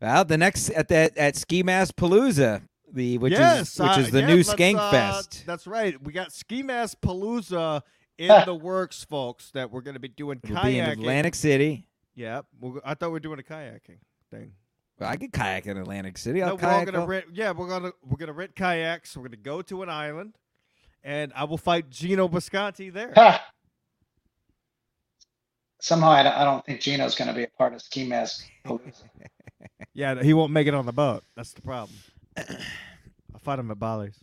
Well, 0.00 0.24
the 0.24 0.36
next 0.36 0.70
at 0.70 0.88
that 0.88 1.16
at 1.16 1.36
Ski 1.36 1.62
Mask 1.62 1.94
Palooza, 1.94 2.62
the 2.92 3.18
which 3.18 3.32
yes, 3.32 3.74
is 3.74 3.78
which 3.80 3.88
uh, 3.90 4.00
is 4.00 4.10
the 4.10 4.20
yeah, 4.20 4.26
new 4.26 4.36
let's, 4.38 4.52
Skank 4.52 4.76
uh, 4.76 4.90
Fest. 4.90 5.44
That's 5.46 5.66
right. 5.66 6.00
We 6.02 6.12
got 6.12 6.32
Ski 6.32 6.62
Mask 6.64 6.98
Palooza 7.00 7.82
in 8.18 8.28
the 8.44 8.54
works, 8.54 9.04
folks. 9.04 9.52
That 9.52 9.70
we're 9.70 9.80
gonna 9.82 10.00
be 10.00 10.08
doing 10.08 10.40
It'll 10.42 10.60
be 10.62 10.78
in 10.80 10.86
kayaking. 10.86 10.92
Atlantic 10.92 11.34
City. 11.36 11.86
Yeah, 12.14 12.42
we're, 12.60 12.80
I 12.84 12.94
thought 12.94 13.08
we 13.08 13.12
were 13.14 13.20
doing 13.20 13.38
a 13.40 13.42
kayaking 13.42 13.98
thing. 14.30 14.52
Well, 14.98 15.08
I 15.10 15.16
could 15.16 15.32
kayak 15.32 15.66
in 15.66 15.76
Atlantic 15.78 16.18
City. 16.18 16.42
I'll 16.42 16.50
No, 16.50 16.54
we're 16.56 16.68
all 16.68 16.74
kayak. 16.74 16.86
gonna 16.86 17.00
all- 17.00 17.06
rent. 17.06 17.24
Yeah, 17.32 17.52
we're 17.52 17.68
gonna 17.68 17.92
we're 18.04 18.18
gonna 18.18 18.32
rent 18.34 18.54
kayaks. 18.54 19.16
We're 19.16 19.24
gonna 19.24 19.36
go 19.36 19.62
to 19.62 19.82
an 19.82 19.88
island, 19.88 20.36
and 21.02 21.32
I 21.34 21.44
will 21.44 21.58
fight 21.58 21.88
Geno 21.90 22.28
Bisconte 22.28 22.90
there. 22.90 23.12
Ha! 23.14 23.44
Somehow 25.80 26.10
I 26.10 26.22
don't, 26.22 26.32
I 26.34 26.44
don't 26.44 26.64
think 26.64 26.80
Geno's 26.80 27.14
going 27.16 27.26
to 27.28 27.34
be 27.34 27.42
a 27.42 27.48
part 27.58 27.74
of 27.74 27.82
Ski 27.82 28.06
Mask. 28.06 28.46
Palooza. 28.64 29.02
Yeah, 29.94 30.22
he 30.22 30.32
won't 30.32 30.52
make 30.52 30.66
it 30.66 30.74
on 30.74 30.86
the 30.86 30.92
boat. 30.92 31.22
That's 31.36 31.52
the 31.52 31.60
problem. 31.60 31.96
I'll 32.38 33.40
fight 33.42 33.58
him 33.58 33.70
at 33.70 33.78
Bally's. 33.78 34.18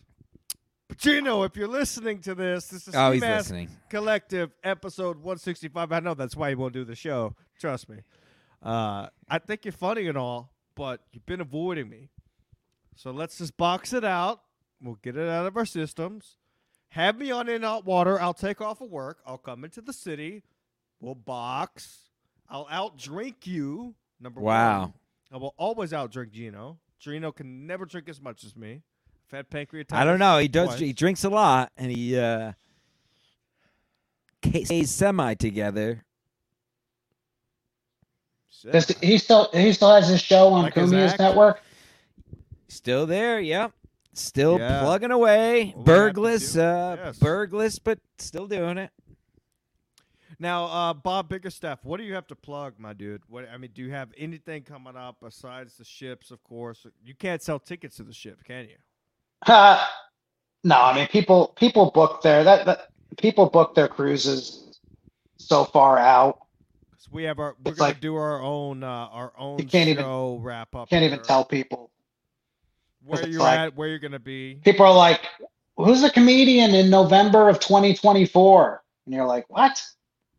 But 0.88 0.98
Geno, 0.98 1.44
if 1.44 1.54
you're 1.56 1.68
listening 1.68 2.20
to 2.22 2.34
this, 2.34 2.66
this 2.66 2.88
is 2.88 2.94
Oh, 2.94 3.08
Ski 3.10 3.14
he's 3.14 3.20
Mask 3.20 3.50
listening. 3.50 3.68
Collective 3.88 4.50
episode 4.64 5.16
165. 5.18 5.92
I 5.92 6.00
know 6.00 6.14
that's 6.14 6.34
why 6.34 6.48
he 6.48 6.54
won't 6.56 6.72
do 6.74 6.84
the 6.84 6.96
show. 6.96 7.34
Trust 7.60 7.88
me. 7.88 7.98
Uh, 8.62 9.08
I 9.28 9.38
think 9.38 9.64
you're 9.64 9.72
funny 9.72 10.06
and 10.06 10.16
all, 10.16 10.50
but 10.74 11.00
you've 11.12 11.26
been 11.26 11.40
avoiding 11.40 11.88
me. 11.88 12.08
So 12.96 13.10
let's 13.10 13.38
just 13.38 13.56
box 13.56 13.92
it 13.92 14.04
out. 14.04 14.40
We'll 14.82 14.98
get 15.02 15.16
it 15.16 15.28
out 15.28 15.46
of 15.46 15.56
our 15.56 15.66
systems. 15.66 16.36
Have 16.88 17.18
me 17.18 17.30
on 17.30 17.48
in 17.48 17.62
out 17.64 17.84
water. 17.84 18.20
I'll 18.20 18.34
take 18.34 18.60
off 18.60 18.80
of 18.80 18.90
work. 18.90 19.18
I'll 19.26 19.38
come 19.38 19.62
into 19.64 19.80
the 19.80 19.92
city. 19.92 20.42
We'll 21.00 21.14
box. 21.14 22.08
I'll 22.48 22.66
outdrink 22.66 23.46
you. 23.46 23.94
Number 24.20 24.40
Wow. 24.40 24.80
one. 24.80 24.92
I 25.32 25.36
will 25.36 25.54
always 25.56 25.92
outdrink 25.92 26.32
Geno. 26.32 26.78
Geno 26.98 27.30
can 27.30 27.66
never 27.66 27.86
drink 27.86 28.08
as 28.08 28.20
much 28.20 28.42
as 28.44 28.56
me. 28.56 28.82
I've 29.32 29.36
had 29.36 29.50
pancreatitis. 29.50 29.92
I 29.92 30.04
don't 30.04 30.18
know. 30.18 30.38
He 30.38 30.48
does. 30.48 30.68
twice. 30.70 30.80
He 30.80 30.92
drinks 30.92 31.22
a 31.24 31.30
lot, 31.30 31.70
and 31.76 31.90
he 31.92 32.18
uh, 32.18 32.52
stays 34.64 34.90
semi 34.90 35.34
together. 35.34 36.04
Shit. 38.50 38.72
Does 38.72 38.88
he 38.88 39.18
still 39.18 39.48
he 39.52 39.72
still 39.72 39.94
has 39.94 40.08
his 40.08 40.20
show 40.20 40.48
on 40.48 40.64
Like 40.64 40.74
Cumia's 40.74 41.18
network? 41.18 41.62
Still 42.68 43.06
there. 43.06 43.40
Yep. 43.40 43.72
Still 44.12 44.58
Yeah. 44.58 44.80
plugging 44.82 45.10
away. 45.10 45.58
What 45.58 45.62
we 45.62 45.68
have 45.70 45.74
to 45.76 45.82
Burgless. 45.84 46.56
Uh, 46.56 46.96
Yes. 46.98 47.18
Burgless, 47.18 47.78
but 47.78 47.98
still 48.18 48.46
doing 48.46 48.78
it. 48.78 48.90
Now, 50.38 50.64
uh, 50.64 50.94
Bob 50.94 51.28
Biggerstaff, 51.28 51.78
what 51.82 51.98
do 51.98 52.04
you 52.04 52.14
have 52.14 52.26
to 52.28 52.34
plug, 52.34 52.74
my 52.78 52.94
dude? 52.94 53.20
What 53.28 53.46
I 53.52 53.58
mean, 53.58 53.72
do 53.74 53.82
you 53.82 53.90
have 53.90 54.08
anything 54.16 54.62
coming 54.62 54.96
up 54.96 55.16
besides 55.22 55.76
the 55.76 55.84
ships? 55.84 56.30
Of 56.30 56.42
course, 56.44 56.86
you 57.04 57.14
can't 57.14 57.42
sell 57.42 57.58
tickets 57.58 57.96
to 57.96 58.04
the 58.04 58.14
ship, 58.14 58.42
can 58.44 58.66
you? 58.66 58.76
Uh, 59.46 59.84
no, 60.64 60.76
I 60.80 60.94
mean 60.94 61.08
people 61.08 61.48
people 61.56 61.90
book 61.90 62.22
their 62.22 62.42
that, 62.44 62.64
that 62.66 62.88
people 63.18 63.50
book 63.50 63.74
their 63.74 63.88
cruises 63.88 64.80
so 65.38 65.64
far 65.64 65.98
out. 65.98 66.40
We 67.10 67.24
have 67.24 67.38
our 67.38 67.56
we're 67.64 67.72
It's 67.72 67.78
gonna 67.80 67.90
like- 67.92 68.00
do 68.00 68.14
our 68.16 68.40
own 68.40 68.82
uh, 68.82 68.86
our 68.86 69.32
own 69.36 69.58
can't 69.66 69.88
even- 69.88 70.04
show 70.04 70.38
wrap 70.42 70.74
up. 70.74 70.88
Can't 70.90 71.04
even 71.04 71.22
tell 71.22 71.44
people. 71.44 71.90
where 73.04 73.26
you're 73.26 73.40
like- 73.40 73.58
at, 73.58 73.74
where 73.76 73.88
you're 73.88 73.98
gonna 73.98 74.18
be. 74.18 74.56
People 74.56 74.84
are 74.86 74.94
like, 74.94 75.26
"Who's 75.76 76.02
the 76.02 76.10
comedian 76.10 76.74
in 76.74 76.90
November 76.90 77.48
of 77.48 77.58
2024?" 77.60 78.82
And 79.06 79.14
you're 79.14 79.26
like, 79.26 79.46
"What?" 79.48 79.82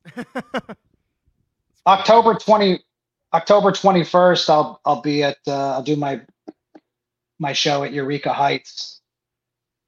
October 1.88 2.36
20 2.36 2.80
October 3.34 3.72
21st 3.72 4.50
I'll 4.50 4.80
I'll 4.86 5.02
be 5.02 5.24
at 5.24 5.38
uh, 5.48 5.72
I'll 5.72 5.84
do 5.84 5.96
my 5.96 6.22
my 7.40 7.54
show 7.54 7.84
at 7.84 7.92
Eureka 7.92 8.32
Heights 8.32 9.02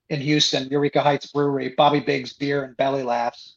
in 0.10 0.20
Houston, 0.20 0.68
Eureka 0.70 1.02
Heights 1.02 1.28
Brewery, 1.32 1.70
Bobby 1.78 2.00
Biggs 2.00 2.34
beer 2.34 2.64
and 2.64 2.76
belly 2.78 3.04
laughs. 3.04 3.56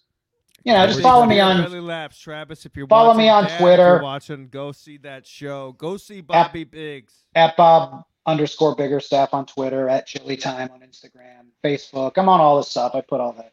You 0.67 0.73
know, 0.73 0.85
just 0.89 1.01
follow 1.01 1.27
me 1.27 1.39
on 1.39 1.62
Belly 1.62 1.79
Laps, 1.79 2.19
Travis. 2.19 2.67
If 2.67 2.77
you're 2.77 2.89
Follow 2.89 3.11
watching, 3.11 3.19
me 3.23 3.29
on 3.29 3.45
Dad, 3.45 3.61
Twitter. 3.61 3.83
you're 3.85 4.03
watching, 4.03 4.49
go 4.49 4.73
see 4.73 4.97
that 4.99 5.25
show. 5.25 5.77
Go 5.79 5.97
see 5.97 6.21
Bobby 6.21 6.64
Biggs. 6.64 7.14
at 7.37 7.57
Bob 7.57 8.05
underscore 8.27 8.75
Biggerstaff 8.75 9.29
on 9.33 9.47
Twitter, 9.47 9.89
at 9.89 10.09
Chili 10.09 10.37
Time 10.37 10.69
on 10.75 10.81
Instagram, 10.81 11.47
Facebook. 11.64 12.14
I'm 12.17 12.29
on 12.29 12.41
all 12.41 12.57
this 12.57 12.67
stuff. 12.67 12.97
I 12.97 13.01
put 13.01 13.21
all 13.21 13.33
that. 13.35 13.53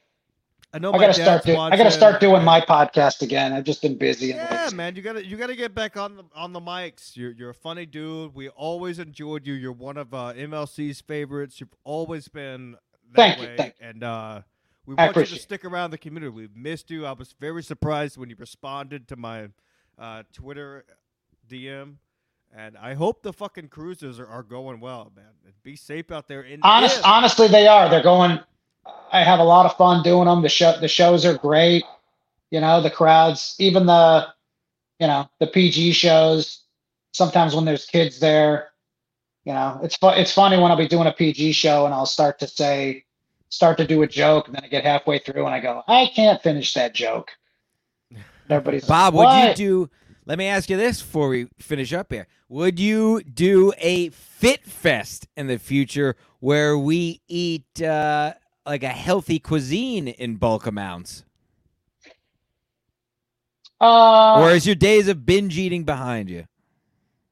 I 0.74 0.80
know. 0.80 0.91
I 0.91 0.97
gotta 0.97 1.14
start 1.14 1.43
doing 1.45 1.59
I 1.59 1.78
gotta 1.78 1.91
start 1.91 2.20
doing 2.20 2.43
my 2.43 2.59
podcast 2.59 3.22
again. 3.22 3.53
I've 3.53 3.64
just 3.64 3.84
been 3.84 3.95
busy 3.95 4.30
Yeah, 4.30 4.72
man, 4.74 4.95
you 4.95 5.03
gotta 5.03 5.24
you 5.24 5.38
gotta 5.38 5.55
get 5.55 5.76
back 5.76 5.95
on 5.97 6.16
the 6.16 6.24
on 6.34 6.51
the 6.51 6.61
mics. 6.61 7.16
You're 7.16 7.30
you're 7.34 7.51
a 7.51 7.53
funny 7.53 7.86
dude. 7.86 8.34
We 8.34 8.49
always 8.49 8.97
enjoyed 8.97 9.45
you. 9.45 9.53
You're 9.53 9.72
one 9.72 9.97
of 9.97 10.16
uh, 10.16 10.34
MLC's 10.36 10.99
favorites. 10.99 11.59
You've 11.59 11.76
always 11.84 12.28
been 12.28 12.72
that 13.11 13.16
Thank 13.16 13.38
you, 13.39 13.47
way, 13.49 13.55
thank 13.55 13.76
and 13.80 14.03
uh, 14.03 14.41
we 14.86 14.95
want 14.95 15.15
you 15.15 15.25
to 15.25 15.41
stick 15.41 15.65
around 15.65 15.91
the 15.91 15.97
community. 15.97 16.29
We've 16.29 16.55
missed 16.55 16.91
you. 16.91 17.05
I 17.05 17.13
was 17.13 17.34
very 17.39 17.63
surprised 17.63 18.17
when 18.17 18.29
you 18.29 18.36
responded 18.38 19.07
to 19.09 19.15
my 19.15 19.47
uh, 19.97 20.23
Twitter 20.34 20.86
DM. 21.49 21.95
And 22.55 22.77
I 22.77 22.93
hope 22.93 23.23
the 23.23 23.34
fucking 23.34 23.69
cruises 23.69 24.19
are, 24.19 24.27
are 24.27 24.43
going 24.43 24.79
well, 24.79 25.11
man. 25.15 25.25
Be 25.63 25.75
safe 25.75 26.11
out 26.11 26.27
there. 26.27 26.41
And 26.41 26.59
Honest, 26.63 27.01
honestly, 27.03 27.47
they 27.47 27.67
are. 27.67 27.89
They're 27.89 28.03
going. 28.03 28.39
I 29.11 29.23
have 29.23 29.39
a 29.39 29.43
lot 29.43 29.65
of 29.65 29.75
fun 29.77 30.03
doing 30.03 30.25
them. 30.25 30.41
The 30.41 30.49
show, 30.49 30.77
the 30.79 30.88
shows 30.88 31.25
are 31.25 31.38
great. 31.38 31.84
You 32.51 32.59
know, 32.59 32.81
the 32.81 32.91
crowds, 32.91 33.55
even 33.57 33.86
the, 33.88 34.27
you 34.99 35.07
know, 35.07 35.27
the 35.39 35.47
PG 35.47 35.93
shows. 35.93 36.63
Sometimes 37.13 37.55
when 37.55 37.65
there's 37.65 37.86
kids 37.86 38.19
there, 38.19 38.69
you 39.45 39.53
know, 39.53 39.79
it's 39.81 39.95
fu- 39.95 40.09
It's 40.09 40.31
funny 40.31 40.57
when 40.57 40.69
I'll 40.69 40.77
be 40.77 40.88
doing 40.88 41.07
a 41.07 41.11
PG 41.11 41.53
show 41.53 41.86
and 41.86 41.93
I'll 41.93 42.05
start 42.05 42.39
to 42.39 42.47
say, 42.47 43.05
start 43.53 43.77
to 43.77 43.85
do 43.85 44.01
a 44.01 44.07
joke, 44.07 44.47
and 44.47 44.55
then 44.55 44.63
I 44.63 44.67
get 44.67 44.83
halfway 44.83 45.19
through 45.19 45.45
and 45.45 45.53
I 45.53 45.59
go, 45.59 45.83
I 45.87 46.09
can't 46.15 46.41
finish 46.41 46.73
that 46.73 46.93
joke. 46.93 47.31
And 48.09 48.23
everybody's 48.49 48.85
Bob, 48.85 49.13
like, 49.13 49.27
would 49.27 49.59
you 49.59 49.85
do? 49.85 49.89
Let 50.25 50.37
me 50.37 50.47
ask 50.47 50.69
you 50.69 50.77
this 50.77 51.01
before 51.01 51.27
we 51.29 51.47
finish 51.59 51.93
up 51.93 52.11
here. 52.11 52.27
Would 52.49 52.79
you 52.79 53.21
do 53.23 53.73
a 53.77 54.09
fit 54.09 54.65
fest 54.65 55.27
in 55.35 55.47
the 55.47 55.59
future 55.59 56.15
where 56.39 56.77
we 56.77 57.21
eat 57.27 57.81
uh, 57.81 58.33
like 58.65 58.83
a 58.83 58.89
healthy 58.89 59.39
cuisine 59.39 60.07
in 60.07 60.35
bulk 60.37 60.65
amounts, 60.65 61.23
Uh, 63.81 64.41
or 64.41 64.51
is 64.51 64.65
your 64.65 64.75
days 64.75 65.07
of 65.09 65.25
binge 65.25 65.57
eating 65.57 65.83
behind 65.83 66.29
you? 66.29 66.45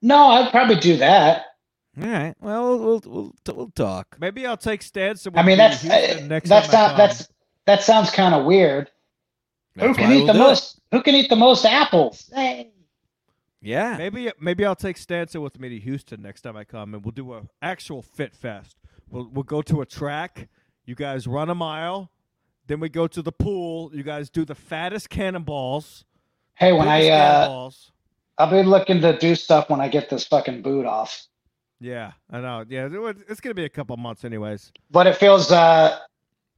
no, 0.01 0.17
I'd 0.32 0.51
probably 0.51 0.76
do 0.78 0.97
that. 0.97 1.45
All 2.00 2.08
right. 2.08 2.36
Well, 2.39 2.80
we'll 2.80 3.02
we'll, 3.06 3.36
we'll 3.54 3.72
talk. 3.72 4.18
Maybe 4.20 4.46
I'll 4.46 4.58
take 4.58 4.82
Stanson. 4.82 5.38
I 5.38 5.44
mean, 5.44 5.58
that's 5.58 5.84
uh, 5.84 6.22
next 6.26 6.48
that's 6.48 6.68
time 6.68 6.92
not 6.92 6.98
that's 6.98 7.28
that 7.66 7.84
sounds 7.84 8.12
kind 8.12 8.34
of 8.34 8.46
weird. 8.46 8.89
Who 9.80 9.94
can 9.94 10.12
eat 10.12 10.18
we'll 10.18 10.28
the 10.28 10.34
do 10.34 10.39
it. 10.39 10.42
most? 10.42 10.82
Who 10.92 11.02
can 11.02 11.16
eat 11.16 11.30
the 11.30 11.36
most 11.36 11.66
apples? 11.66 12.30
Hey. 12.34 12.72
Yeah. 13.62 13.98
Maybe 13.98 14.32
maybe 14.39 14.66
I'll 14.66 14.76
take 14.76 14.98
Stanson 14.98 15.42
with 15.42 15.60
me 15.60 15.70
to 15.70 15.80
Houston 15.80 16.22
next 16.22 16.42
time 16.42 16.56
I 16.56 16.64
come, 16.64 16.94
and 16.94 17.04
we'll 17.04 17.12
do 17.12 17.34
a 17.34 17.44
actual 17.62 18.02
fit 18.02 18.36
fest. 18.36 18.78
We'll 19.10 19.30
we'll 19.32 19.44
go 19.44 19.62
to 19.62 19.82
a 19.82 19.86
track. 19.86 20.48
You 20.86 20.96
guys 20.96 21.28
run 21.28 21.50
a 21.50 21.56
mile. 21.56 22.10
Then 22.68 22.80
we 22.80 22.89
go 22.89 23.08
to 23.08 23.22
the 23.22 23.32
pool. 23.32 23.92
You 23.94 24.04
guys 24.04 24.30
do 24.30 24.46
the 24.46 24.56
fattest 24.56 25.10
cannonballs. 25.10 26.06
Hey, 26.56 26.72
when 26.72 26.88
I 26.88 27.10
uh. 27.10 27.70
I'll 28.38 28.50
be 28.50 28.64
looking 28.64 29.02
to 29.02 29.18
do 29.18 29.36
stuff 29.36 29.70
when 29.70 29.82
I 29.82 29.88
get 29.88 30.10
this 30.10 30.26
fucking 30.26 30.64
boot 30.64 30.86
off. 30.86 31.28
Yeah, 31.82 32.12
I 32.30 32.40
know. 32.40 32.64
Yeah, 32.70 32.88
it's 33.28 33.42
gonna 33.42 33.56
be 33.56 33.66
a 33.66 33.70
couple 33.70 33.98
months, 33.98 34.24
anyways. 34.24 34.72
But 34.92 35.08
it 35.08 35.18
feels. 35.18 35.52
uh 35.52 35.98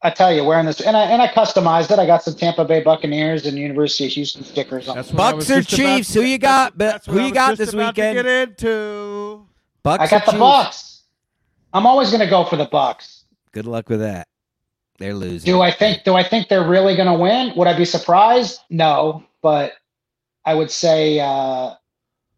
I 0.06 0.10
tell 0.10 0.34
you, 0.34 0.44
wearing 0.44 0.66
this, 0.66 0.82
and 0.82 0.98
I 0.98 1.04
and 1.06 1.22
I 1.22 1.30
customized 1.30 1.90
it. 1.90 1.98
I 1.98 2.06
got 2.06 2.24
some 2.24 2.36
Tampa 2.36 2.66
Bay 2.66 2.84
Buccaneers 2.84 3.46
and 3.46 3.58
University 3.58 4.06
of 4.06 4.12
Houston 4.12 4.44
stickers 4.44 4.90
on. 4.90 4.98
It. 4.98 5.16
Bucks 5.16 5.50
or 5.50 5.62
just 5.62 5.74
about 5.74 5.96
Chiefs? 5.98 6.12
to- 6.14 6.22
Who 6.22 6.28
you 6.28 6.38
got? 6.38 6.78
But 6.78 6.86
that's 6.92 7.06
who 7.06 7.22
you 7.22 7.34
got 7.34 7.58
this 7.58 7.72
about 7.72 7.96
weekend? 7.96 8.18
Get 8.18 8.26
into. 8.26 9.48
Bucks 9.82 10.04
I 10.04 10.08
got 10.08 10.26
the 10.26 10.32
Chiefs? 10.32 10.40
Bucks. 10.40 11.02
I'm 11.74 11.88
always 11.88 12.10
going 12.10 12.20
to 12.20 12.30
go 12.30 12.44
for 12.44 12.58
the 12.58 12.66
Bucks. 12.66 13.24
Good 13.54 13.66
luck 13.66 13.88
with 13.88 14.02
that. 14.02 14.28
They're 15.00 15.14
losing. 15.14 15.46
Do 15.46 15.62
I 15.62 15.72
think? 15.72 16.04
Do 16.04 16.16
I 16.16 16.24
think 16.24 16.50
they're 16.50 16.68
really 16.68 16.98
going 16.98 17.08
to 17.08 17.18
win? 17.18 17.54
Would 17.56 17.68
I 17.70 17.78
be 17.78 17.86
surprised? 17.86 18.60
No, 18.70 19.24
but 19.42 19.72
I 20.46 20.54
would 20.54 20.70
say 20.70 21.22
uh, 21.22 21.76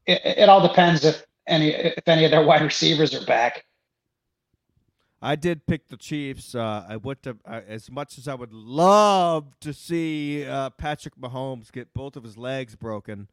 it, 0.06 0.22
it 0.24 0.50
all 0.50 0.66
depends 0.66 1.04
if 1.04 1.26
any 1.48 1.70
if 1.70 2.08
any 2.08 2.26
of 2.26 2.32
their 2.32 2.43
wide 2.46 2.62
receivers 2.62 3.14
are 3.14 3.26
back. 3.26 3.66
I 5.22 5.36
did 5.36 5.66
pick 5.66 5.88
the 5.88 5.98
Chiefs. 5.98 6.54
Uh, 6.54 6.86
I 6.88 6.98
went 6.98 7.24
to 7.24 7.38
uh, 7.46 7.62
as 7.68 7.89
much 7.89 8.18
as 8.18 8.28
I 8.28 8.36
would 8.36 8.54
love 8.54 9.60
to 9.62 9.74
see 9.74 10.46
uh, 10.46 10.70
Patrick 10.72 11.16
Mahomes 11.18 11.72
get 11.72 11.93
both 11.93 12.16
of 12.16 12.24
his 12.24 12.38
legs 12.38 12.76
broken. 12.76 13.28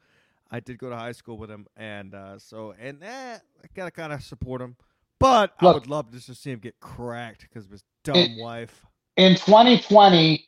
I 0.50 0.60
did 0.60 0.78
go 0.78 0.88
to 0.90 0.96
high 0.96 1.12
school 1.12 1.36
with 1.38 1.50
him, 1.50 1.66
and 1.76 2.14
uh, 2.14 2.38
so 2.38 2.74
and 2.80 3.02
eh, 3.02 3.34
I 3.36 3.66
gotta 3.74 3.90
kind 3.90 4.12
of 4.12 4.22
support 4.22 4.60
him. 4.60 4.76
But 5.18 5.52
I 5.60 5.66
would 5.72 5.86
love 5.86 6.10
just 6.12 6.26
to 6.26 6.34
see 6.34 6.50
him 6.50 6.58
get 6.58 6.80
cracked 6.80 7.42
because 7.42 7.64
of 7.66 7.70
his 7.72 7.84
dumb 8.04 8.16
It- 8.16 8.40
wife. 8.40 8.84
in 9.16 9.34
2020, 9.34 10.46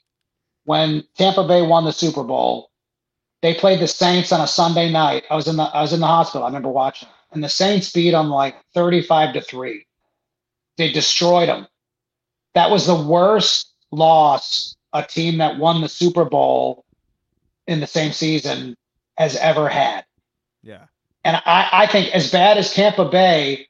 when 0.64 1.04
Tampa 1.16 1.46
Bay 1.46 1.62
won 1.62 1.84
the 1.84 1.92
Super 1.92 2.22
Bowl, 2.24 2.70
They 3.42 3.54
played 3.54 3.80
the 3.80 3.86
Saints 3.88 4.32
on 4.32 4.40
a 4.40 4.46
Sunday 4.46 4.90
night. 4.90 5.24
I 5.30 5.36
was 5.36 5.46
in 5.48 5.56
the 5.56 5.64
I 5.64 5.82
was 5.82 5.92
in 5.92 6.00
the 6.00 6.06
hospital. 6.06 6.44
I 6.44 6.48
remember 6.48 6.70
watching, 6.70 7.08
and 7.34 7.42
the 7.42 7.48
Saints 7.48 7.92
beat 7.92 8.12
them 8.12 8.30
like 8.30 8.56
thirty-five 8.74 9.34
to 9.34 9.40
three. 9.40 9.86
They 10.76 10.92
destroyed 10.92 11.48
them. 11.48 11.66
That 12.54 12.70
was 12.70 12.86
the 12.86 12.94
worst 12.94 13.72
loss 13.90 14.76
a 14.92 15.02
team 15.02 15.38
that 15.38 15.58
won 15.58 15.80
the 15.80 15.88
Super 15.88 16.24
Bowl 16.24 16.84
in 17.66 17.80
the 17.80 17.86
same 17.86 18.12
season 18.12 18.76
has 19.18 19.36
ever 19.36 19.68
had. 19.68 20.04
Yeah. 20.62 20.84
And 21.24 21.36
I, 21.44 21.68
I 21.72 21.86
think 21.86 22.14
as 22.14 22.30
bad 22.30 22.58
as 22.58 22.72
Tampa 22.72 23.04
Bay 23.06 23.68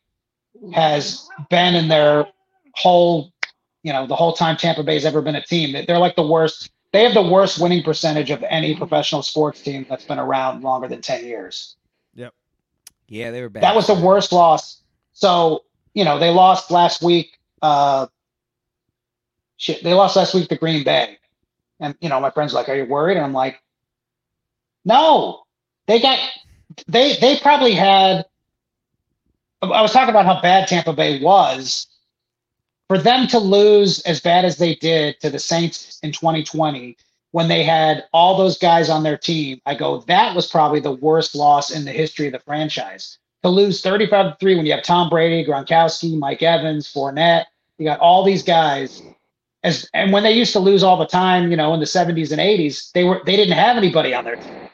has 0.73 1.29
been 1.51 1.75
in 1.75 1.89
their 1.89 2.27
whole, 2.75 3.33
you 3.83 3.93
know, 3.93 4.07
the 4.07 4.17
whole 4.17 4.33
time 4.33 4.57
Tampa 4.57 4.83
Bay's 4.83 5.05
ever 5.05 5.23
been 5.23 5.37
a 5.37 5.45
team, 5.45 5.85
they're 5.87 5.99
like 5.99 6.17
the 6.17 6.27
worst. 6.27 6.71
They 6.93 7.03
have 7.03 7.15
the 7.15 7.23
worst 7.23 7.59
winning 7.59 7.83
percentage 7.83 8.31
of 8.31 8.45
any 8.49 8.77
professional 8.77 9.23
sports 9.23 9.61
team 9.63 9.85
that's 9.89 10.05
been 10.05 10.19
around 10.19 10.63
longer 10.63 10.87
than 10.87 11.01
10 11.01 11.25
years. 11.25 11.77
Yeah, 13.15 13.31
they 13.31 13.43
were 13.43 13.49
bad. 13.49 13.63
That 13.63 13.77
was 13.77 13.87
the 13.87 13.95
worst 13.95 14.33
loss. 14.33 14.83
So, 15.13 15.63
you 15.95 16.05
know, 16.05 16.19
they 16.19 16.31
lost 16.31 16.73
last 16.73 17.01
week. 17.01 17.39
Uh, 17.63 18.09
shit, 19.57 19.85
they 19.85 19.95
lost 19.95 20.17
last 20.17 20.35
week 20.35 20.49
to 20.49 20.57
Green 20.57 20.83
Bay. 20.83 21.19
And, 21.79 21.95
you 22.01 22.09
know, 22.09 22.19
my 22.19 22.31
friend's 22.31 22.53
like, 22.53 22.69
Are 22.69 22.75
you 22.75 22.87
worried? 22.87 23.17
And 23.17 23.25
I'm 23.25 23.33
like, 23.33 23.63
No, 24.85 25.45
they 25.87 26.01
got, 26.01 26.19
they, 26.89 27.15
they 27.15 27.39
probably 27.39 27.73
had, 27.73 28.25
I 29.63 29.81
was 29.81 29.93
talking 29.93 30.11
about 30.11 30.27
how 30.27 30.43
bad 30.43 30.67
Tampa 30.67 30.93
Bay 30.93 31.23
was. 31.23 31.87
For 32.89 32.99
them 32.99 33.29
to 33.29 33.39
lose 33.39 34.01
as 34.01 34.21
bad 34.21 34.45
as 34.45 34.57
they 34.57 34.75
did 34.75 35.21
to 35.21 35.31
the 35.31 35.39
Saints 35.39 36.01
in 36.03 36.11
2020, 36.11 36.97
when 37.35 37.49
they 37.49 37.65
had 37.65 38.05
all 38.13 38.39
those 38.39 38.57
guys 38.59 38.89
on 38.89 39.03
their 39.03 39.19
team, 39.19 39.61
I 39.67 39.75
go, 39.75 39.99
that 40.03 40.37
was 40.37 40.47
probably 40.47 40.79
the 40.79 40.93
worst 40.93 41.35
loss 41.35 41.73
in 41.73 41.85
the 41.85 41.91
history 41.91 42.27
of 42.29 42.33
the 42.33 42.39
franchise. 42.39 43.19
To 43.43 43.49
lose 43.49 43.81
35 43.83 44.35
to 44.35 44.37
3 44.39 44.55
when 44.55 44.65
you 44.67 44.71
have 44.71 44.85
Tom 44.85 45.11
Brady, 45.11 45.45
Gronkowski, 45.45 46.17
Mike 46.17 46.45
Evans, 46.45 46.87
Fournette, 46.87 47.47
you 47.77 47.85
got 47.87 47.99
all 47.99 48.23
these 48.25 48.45
guys. 48.45 49.03
As 49.65 49.91
and 49.95 50.13
when 50.13 50.23
they 50.23 50.31
used 50.31 50.53
to 50.53 50.61
lose 50.61 50.85
all 50.85 50.97
the 50.97 51.07
time, 51.09 51.51
you 51.51 51.57
know, 51.57 51.75
in 51.75 51.81
the 51.81 51.87
70s 51.87 52.31
and 52.31 52.41
80s, 52.41 52.93
they 52.93 53.03
were 53.03 53.21
they 53.27 53.35
didn't 53.35 53.59
have 53.59 53.77
anybody 53.77 54.15
on 54.15 54.23
their 54.25 54.37
team. 54.37 54.69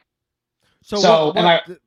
So, 0.83 0.97
So, 0.99 1.27
what, 1.29 1.37
am 1.39 1.45
what- 1.45 1.63
I- 1.63 1.67
th- 1.67 1.79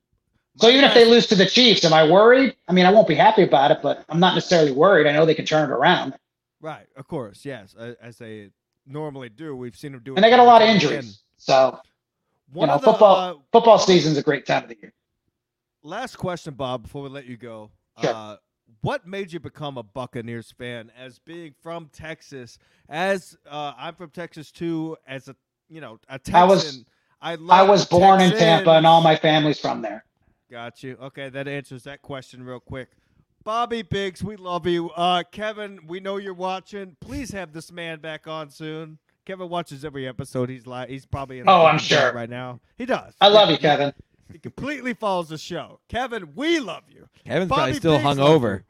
So 0.58 0.70
even 0.70 0.86
if 0.86 0.96
they 0.96 1.06
lose 1.06 1.28
to 1.28 1.36
the 1.36 1.46
Chiefs, 1.46 1.86
am 1.86 1.94
I 1.94 2.10
worried? 2.10 2.56
I 2.68 2.74
mean, 2.74 2.88
I 2.88 2.92
won't 2.92 3.08
be 3.08 3.14
happy 3.16 3.44
about 3.44 3.70
it, 3.70 3.78
but 3.84 4.04
I'm 4.10 4.20
not 4.20 4.34
necessarily 4.34 4.72
worried. 4.72 5.06
I 5.06 5.12
know 5.12 5.24
they 5.28 5.36
can 5.36 5.46
turn 5.46 5.70
it 5.70 5.74
around. 5.74 6.16
right, 6.62 6.88
of 6.96 7.08
course, 7.08 7.46
yes, 7.46 7.76
as 8.02 8.18
they 8.18 8.50
normally 8.86 9.30
do. 9.30 9.56
We've 9.56 9.76
seen 9.76 9.92
them 9.94 10.02
do, 10.04 10.14
it 10.14 10.18
And 10.18 10.24
they 10.24 10.30
got 10.30 10.40
a 10.40 10.44
lot 10.44 10.62
of 10.62 10.68
injuries. 10.68 10.92
again. 11.00 11.12
So 11.38 11.80
One 12.52 12.68
know, 12.68 12.78
the, 12.78 12.84
football- 12.86 13.16
uh, 13.16 13.34
football 13.52 13.78
season's 13.80 14.18
a 14.18 14.24
great 14.24 14.46
time 14.46 14.64
of 14.64 14.70
the 14.70 14.78
year. 14.82 14.94
last 15.84 16.18
question, 16.18 16.54
Bob, 16.54 16.84
before 16.84 17.04
we 17.04 17.10
let 17.10 17.26
you 17.26 17.38
go. 17.38 17.72
Sure. 18.02 18.14
Uh, 18.14 18.36
what 18.82 19.06
made 19.08 19.32
you 19.32 19.40
become 19.40 19.78
a 19.78 19.84
Buccaneers 19.84 20.52
fan? 20.58 20.92
As 20.98 21.20
being 21.20 21.54
from 21.62 21.90
Texas, 21.94 22.58
as 22.90 23.38
uh, 23.50 23.74
I'm 23.78 23.96
from 23.96 24.10
Texas 24.10 24.52
too, 24.52 24.98
as 25.08 25.28
a 25.30 25.36
you 25.70 25.80
know 25.82 26.00
a 26.10 26.18
Texan. 26.20 26.36
I 26.36 26.44
was- 26.44 26.86
I, 27.26 27.36
love 27.36 27.58
I 27.58 27.64
was 27.64 27.86
born 27.86 28.20
in 28.20 28.32
Tampa 28.32 28.72
and 28.72 28.86
all 28.86 29.00
my 29.00 29.16
family's 29.16 29.58
from 29.58 29.82
there. 29.82 30.04
Got 30.52 30.84
you. 30.84 30.98
Okay, 31.02 31.30
that 31.30 31.48
answers 31.48 31.84
that 31.84 32.02
question 32.02 32.44
real 32.44 32.60
quick. 32.60 32.90
Bobby 33.44 33.82
Biggs, 33.82 34.24
we 34.24 34.36
love 34.38 34.66
you. 34.68 34.90
Uh, 34.92 35.24
Kevin, 35.32 35.80
we 35.88 36.00
know 36.00 36.18
you're 36.18 36.34
watching. 36.34 36.96
Please 37.02 37.32
have 37.32 37.52
this 37.52 37.72
man 37.72 38.00
back 38.00 38.28
on 38.28 38.50
soon. 38.50 39.00
Kevin 39.26 39.50
watches 39.50 39.84
every 39.84 40.08
episode. 40.08 40.50
He's 40.50 40.66
like, 40.68 40.90
he's 40.90 41.06
probably 41.06 41.40
in. 41.40 41.48
a 41.48 41.52
Oh, 41.52 41.66
I'm 41.66 41.78
sure. 41.78 42.14
right 42.14 42.30
now. 42.30 42.60
He 42.78 42.86
does. 42.86 43.14
I 43.20 43.28
love 43.28 43.50
Yeah, 43.50 43.54
you, 43.54 43.58
Kevin. 43.60 43.94
He, 44.28 44.34
he 44.34 44.40
completely 44.40 44.94
follows 44.94 45.30
the 45.30 45.38
show. 45.38 45.80
Kevin, 45.90 46.34
we 46.36 46.60
love 46.60 46.84
you. 46.90 47.08
Kevin's 47.26 47.50
Bobby 47.50 47.60
probably 47.60 47.74
still 47.76 47.94
Biggs 47.94 48.04
hung 48.04 48.20
over. 48.20 48.64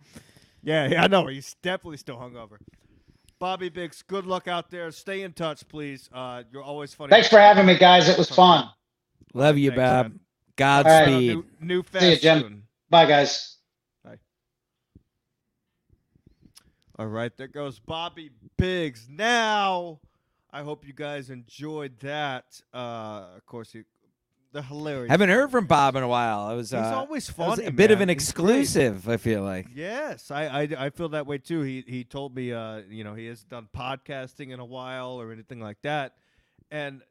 Yeah, 0.63 0.87
yeah, 0.87 1.03
I 1.03 1.07
know. 1.07 1.27
He's 1.27 1.55
definitely 1.61 1.97
still 1.97 2.17
hungover. 2.17 2.57
Bobby 3.39 3.69
Biggs, 3.69 4.01
good 4.03 4.25
luck 4.25 4.47
out 4.47 4.71
there. 4.71 4.89
Stay 4.91 5.21
in 5.23 5.33
touch, 5.33 5.67
please. 5.67 6.09
Uh, 6.13 6.43
you're 6.51 6.63
always 6.63 6.93
funny. 6.93 7.09
Thanks 7.09 7.27
for 7.27 7.37
having 7.39 7.65
me, 7.65 7.77
guys. 7.77 8.07
It 8.09 8.17
was 8.17 8.29
fun. 8.29 8.69
Love 9.33 9.57
you, 9.57 9.71
Thanks, 9.71 9.81
Bob. 9.81 10.05
man. 10.07 10.19
Godspeed. 10.55 11.35
New, 11.35 11.45
new 11.59 11.83
fest 11.83 12.03
See 12.05 12.11
you, 12.11 12.17
Jim. 12.17 12.39
soon. 12.41 12.63
Bye, 12.89 13.05
guys. 13.05 13.52
All 16.99 17.07
right, 17.07 17.35
there 17.37 17.47
goes 17.47 17.79
Bobby 17.79 18.29
Biggs. 18.57 19.07
Now, 19.09 19.99
I 20.51 20.61
hope 20.61 20.85
you 20.85 20.93
guys 20.93 21.29
enjoyed 21.31 21.99
that. 22.01 22.61
Uh, 22.73 23.25
of 23.35 23.45
course, 23.47 23.71
he, 23.71 23.81
the 24.51 24.61
hilarious. 24.61 25.09
Haven't 25.09 25.29
heard 25.29 25.49
from 25.49 25.65
Bob 25.65 25.95
in 25.95 26.03
a 26.03 26.07
while. 26.07 26.51
It 26.51 26.55
was, 26.55 26.69
He's 26.69 26.79
uh, 26.79 26.95
always 26.95 27.27
it 27.29 27.35
was 27.37 27.55
funny. 27.55 27.65
a 27.67 27.71
bit 27.71 27.89
of 27.89 27.99
an 28.01 28.09
He's 28.09 28.31
great. 28.31 28.59
exclusive. 28.59 29.09
I 29.09 29.17
feel 29.17 29.41
like. 29.41 29.67
Yes, 29.73 30.29
I, 30.29 30.45
I 30.45 30.61
I 30.85 30.89
feel 30.91 31.09
that 31.09 31.25
way 31.25 31.39
too. 31.39 31.61
He 31.61 31.83
he 31.87 32.03
told 32.03 32.35
me, 32.35 32.53
uh, 32.53 32.81
you 32.87 33.03
know, 33.03 33.15
he 33.15 33.25
hasn't 33.25 33.49
done 33.49 33.67
podcasting 33.75 34.51
in 34.51 34.59
a 34.59 34.65
while 34.65 35.19
or 35.19 35.31
anything 35.31 35.59
like 35.59 35.81
that, 35.81 36.13
and 36.69 37.01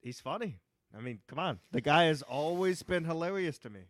he's 0.00 0.20
funny. 0.20 0.60
I 0.96 1.00
mean, 1.00 1.18
come 1.26 1.40
on, 1.40 1.58
the 1.72 1.80
guy 1.80 2.04
has 2.04 2.22
always 2.22 2.84
been 2.84 3.04
hilarious 3.04 3.58
to 3.60 3.70
me. 3.70 3.80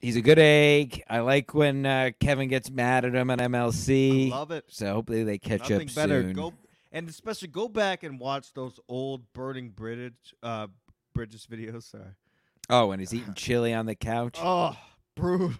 He's 0.00 0.16
a 0.16 0.22
good 0.22 0.38
egg. 0.38 1.02
I 1.10 1.20
like 1.20 1.52
when 1.54 1.84
uh, 1.84 2.10
Kevin 2.20 2.48
gets 2.48 2.70
mad 2.70 3.04
at 3.04 3.14
him 3.14 3.30
on 3.30 3.38
MLC. 3.38 4.32
I 4.32 4.36
love 4.36 4.50
it. 4.50 4.64
so 4.68 4.92
hopefully 4.94 5.24
they 5.24 5.36
catch 5.38 5.68
Nothing 5.68 5.88
up 5.88 5.94
better. 5.94 6.22
soon. 6.22 6.32
Go 6.32 6.54
and 6.92 7.08
especially 7.08 7.48
go 7.48 7.68
back 7.68 8.02
and 8.02 8.18
watch 8.18 8.52
those 8.54 8.80
old 8.88 9.30
burning 9.34 9.68
bridge 9.70 10.14
uh 10.42 10.68
bridges 11.14 11.46
videos. 11.50 11.82
Sorry. 11.90 12.04
Oh, 12.70 12.86
when 12.86 12.98
he's 13.00 13.12
eating 13.12 13.34
chili 13.34 13.74
on 13.74 13.84
the 13.86 13.94
couch, 13.94 14.36
Oh, 14.42 14.74
brutal. 15.16 15.52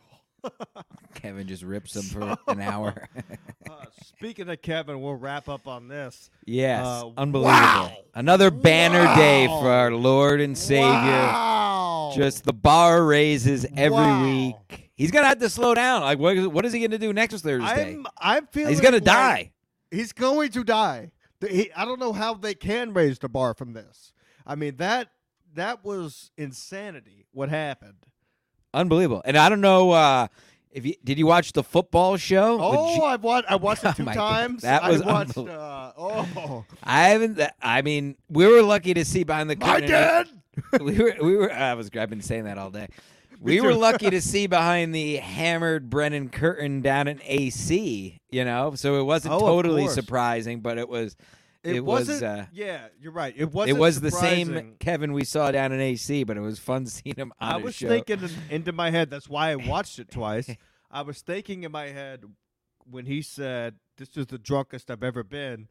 Kevin 1.15 1.47
just 1.47 1.63
rips 1.63 1.95
him 1.95 2.03
for 2.05 2.37
an 2.51 2.61
hour. 2.61 3.09
Uh, 3.71 3.85
speaking 4.05 4.49
of 4.49 4.61
Kevin, 4.63 5.01
we'll 5.01 5.15
wrap 5.15 5.49
up 5.49 5.69
on 5.69 5.87
this. 5.87 6.29
yes, 6.45 6.85
Uh, 6.85 7.09
unbelievable. 7.17 7.53
wow. 7.53 7.97
Another 8.15 8.51
banner 8.51 9.05
day 9.15 9.47
for 9.47 9.71
our 9.71 9.93
Lord 9.93 10.41
and 10.41 10.59
Savior. 10.59 10.89
Wow. 10.89 11.70
Just 12.15 12.45
the 12.45 12.53
bar 12.53 13.05
raises 13.05 13.65
every 13.77 13.91
Wow. 13.97 14.23
week. 14.25 14.91
He's 14.95 15.11
gonna 15.11 15.27
have 15.29 15.39
to 15.39 15.49
slow 15.51 15.75
down. 15.75 16.03
Like, 16.03 16.19
what 16.19 16.37
is, 16.37 16.47
what 16.49 16.65
is 16.67 16.73
he 16.73 16.81
gonna 16.81 16.99
do 16.99 17.13
next 17.13 17.41
Thursday? 17.41 17.65
I'm 17.95 18.07
I'm 18.19 18.47
feeling 18.49 18.71
He's 18.71 18.81
gonna 18.81 18.97
like 18.99 19.05
die. 19.05 19.53
He's 19.91 20.13
going 20.13 20.51
to 20.53 20.63
die. 20.63 21.11
The- 21.41 21.49
he- 21.49 21.73
I 21.75 21.85
don't 21.85 21.99
know 21.99 22.13
how 22.13 22.35
they 22.35 22.55
can 22.55 22.93
raise 22.93 23.19
the 23.19 23.29
bar 23.29 23.55
from 23.55 23.73
this. 23.73 24.13
I 24.47 24.55
mean 24.55 24.77
that 24.77 25.09
that 25.55 25.85
was 25.85 26.31
insanity. 26.37 27.27
What 27.33 27.49
happened? 27.49 28.07
Unbelievable. 28.73 29.23
And 29.25 29.37
I 29.37 29.49
don't 29.49 29.61
know 29.61 29.91
uh, 29.91 30.29
if 30.71 30.87
you 30.87 30.95
did 31.03 31.19
you 31.19 31.27
watch 31.27 31.53
the 31.53 31.65
football 31.65 32.17
show? 32.17 32.59
Oh, 32.61 32.95
G- 32.95 33.03
I 33.03 33.17
watched. 33.17 33.51
I 33.51 33.57
watched 33.57 33.85
Oh 33.87 33.89
it 33.91 33.97
two 33.97 34.05
my 34.05 34.15
God. 34.15 34.31
times. 34.31 34.63
That 34.63 34.89
was 34.89 35.03
I 35.03 35.07
watched. 35.13 35.37
Uh, 35.39 35.93
oh, 35.99 36.65
I 36.85 37.09
haven't. 37.09 37.41
I 37.61 37.83
mean, 37.83 38.17
we 38.29 38.47
were 38.47 38.63
lucky 38.63 38.95
to 38.95 39.05
see 39.05 39.25
behind 39.25 39.51
the 39.51 39.57
my 39.57 39.67
curtain. 39.81 39.89
dad. 39.91 40.29
we 40.81 40.99
were. 40.99 41.15
We 41.23 41.37
were. 41.37 41.53
I 41.53 41.75
was. 41.75 41.91
I've 41.97 42.11
been 42.11 42.21
saying 42.23 42.45
that 42.45 42.59
all 42.59 42.71
day. 42.71 42.89
We 43.43 43.63
were 43.63 43.73
lucky 43.73 44.11
to 44.11 44.21
see 44.33 44.47
behind 44.49 44.95
the 44.95 45.17
hammered 45.17 45.89
Brennan 45.89 46.29
curtain 46.29 46.83
down 46.83 47.09
in 47.09 47.23
AC. 47.25 48.19
You 48.29 48.45
know, 48.45 48.75
so 48.75 49.01
it 49.01 49.05
wasn't 49.05 49.33
Oh, 49.33 49.41
totally 49.41 49.85
course. 49.85 49.95
surprising, 49.95 50.61
but 50.61 50.77
it 50.77 50.87
was. 50.91 51.17
It, 51.63 51.77
It 51.77 51.81
was, 51.85 52.11
uh, 52.23 52.45
yeah, 52.53 52.89
you're 53.01 53.13
right. 53.13 53.33
It 53.35 53.51
was. 53.51 53.69
it 53.71 53.79
was 53.79 54.01
the 54.03 54.11
same. 54.11 54.75
Kevin 54.79 55.15
we 55.15 55.25
saw 55.25 55.51
down 55.51 55.73
in 55.73 55.81
AC, 55.81 56.25
but 56.25 56.37
it 56.37 56.41
was 56.41 56.59
fun 56.59 56.85
seeing 56.87 57.17
him 57.17 57.33
on 57.41 57.53
I 57.55 57.57
was 57.57 57.79
thinking 57.79 58.21
into 58.51 58.73
my 58.73 58.91
head. 58.91 59.09
That's 59.09 59.29
why 59.29 59.53
I 59.53 59.57
watched 59.57 59.99
it 59.99 60.11
twice. 60.11 60.51
I 60.91 61.01
was 61.01 61.23
thinking 61.23 61.63
in 61.63 61.73
my 61.73 61.87
head 61.87 62.25
when 62.91 63.07
he 63.07 63.23
said, 63.23 63.77
"This 63.97 64.19
is 64.19 64.27
the 64.27 64.39
drunkest 64.39 64.91
I've 64.91 65.03
ever 65.03 65.23
been." 65.23 65.69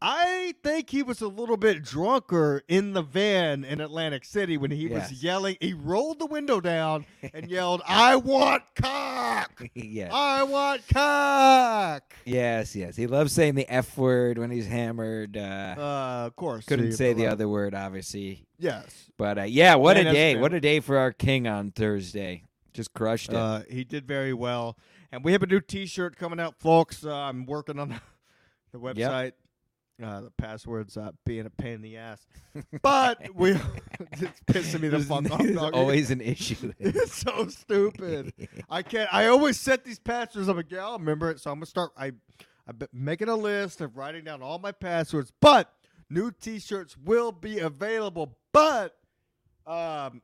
I 0.00 0.54
think 0.62 0.90
he 0.90 1.02
was 1.02 1.20
a 1.20 1.26
little 1.28 1.56
bit 1.56 1.82
drunker 1.82 2.62
in 2.68 2.92
the 2.92 3.02
van 3.02 3.64
in 3.64 3.80
Atlantic 3.80 4.24
City 4.24 4.56
when 4.56 4.70
he 4.70 4.88
Yes. 4.88 5.10
was 5.10 5.22
yelling. 5.22 5.56
He 5.60 5.72
rolled 5.72 6.20
the 6.20 6.26
window 6.26 6.60
down 6.60 7.04
and 7.34 7.50
yelled, 7.50 7.82
"I 7.86 8.14
want 8.16 8.62
cock! 8.76 9.62
yeah. 9.74 10.10
I 10.12 10.44
want 10.44 10.86
cock!" 10.88 12.14
Yes, 12.24 12.76
yes. 12.76 12.94
He 12.96 13.06
loves 13.08 13.32
saying 13.32 13.56
the 13.56 13.68
F 13.72 13.96
word 13.98 14.38
when 14.38 14.50
he's 14.50 14.66
hammered. 14.68 15.36
Uh, 15.36 15.74
Uh, 15.76 16.26
of 16.26 16.36
course, 16.36 16.64
couldn't 16.66 16.92
say 16.92 17.12
the 17.12 17.26
other 17.26 17.48
word, 17.48 17.74
obviously. 17.74 18.46
Yes, 18.60 19.10
But 19.16 19.38
uh, 19.38 19.42
yeah, 19.42 19.74
what 19.76 19.96
Man, 19.96 20.06
a 20.08 20.12
day! 20.12 20.36
What 20.36 20.52
a 20.54 20.60
day 20.60 20.80
for 20.80 20.96
our 20.98 21.12
king 21.12 21.46
on 21.48 21.70
Thursday. 21.70 22.44
Just 22.72 22.92
crushed 22.92 23.30
it. 23.30 23.36
uh, 23.36 23.62
he 23.68 23.82
did 23.84 24.06
very 24.06 24.32
well, 24.32 24.76
and 25.10 25.24
we 25.24 25.32
have 25.32 25.42
a 25.42 25.46
new 25.46 25.60
T-shirt 25.60 26.16
coming 26.16 26.38
out, 26.38 26.54
folks. 26.60 27.04
Uh, 27.04 27.12
I'm 27.12 27.46
working 27.46 27.78
on 27.80 28.00
the 28.72 28.78
website. 28.78 29.32
Uh, 30.02 30.20
the 30.20 30.30
password's 30.38 30.96
uh, 30.96 31.10
being 31.26 31.44
a 31.44 31.50
pain 31.50 31.72
in 31.74 31.82
the 31.82 31.96
ass, 31.96 32.24
but 32.82 33.20
we 33.34 33.50
it's 34.12 34.40
pissing 34.46 34.80
me 34.80 34.88
the 34.88 34.98
There's- 34.98 35.06
fuck 35.08 35.28
off. 35.32 35.44
dog. 35.54 35.74
always 35.74 36.12
an 36.12 36.20
issue. 36.20 36.72
it's 36.78 37.14
so 37.20 37.48
stupid. 37.48 38.32
I 38.70 38.82
can't. 38.82 39.12
I 39.12 39.26
always 39.26 39.58
set 39.58 39.84
these 39.84 39.98
passwords. 39.98 40.46
I'm 40.48 40.56
like, 40.56 40.70
yeah, 40.70 40.84
I'll 40.84 40.98
remember 41.00 41.30
it. 41.30 41.40
So 41.40 41.50
I'm 41.50 41.56
gonna 41.56 41.66
start. 41.66 41.90
I, 41.96 42.12
I've 42.68 42.78
been 42.78 42.88
making 42.92 43.28
a 43.28 43.34
list 43.34 43.80
of 43.80 43.96
writing 43.96 44.22
down 44.22 44.40
all 44.40 44.60
my 44.60 44.70
passwords. 44.70 45.32
But 45.40 45.72
new 46.08 46.30
T-shirts 46.30 46.96
will 46.96 47.32
be 47.32 47.58
available. 47.58 48.36
But 48.52 48.94
Um, 49.66 50.22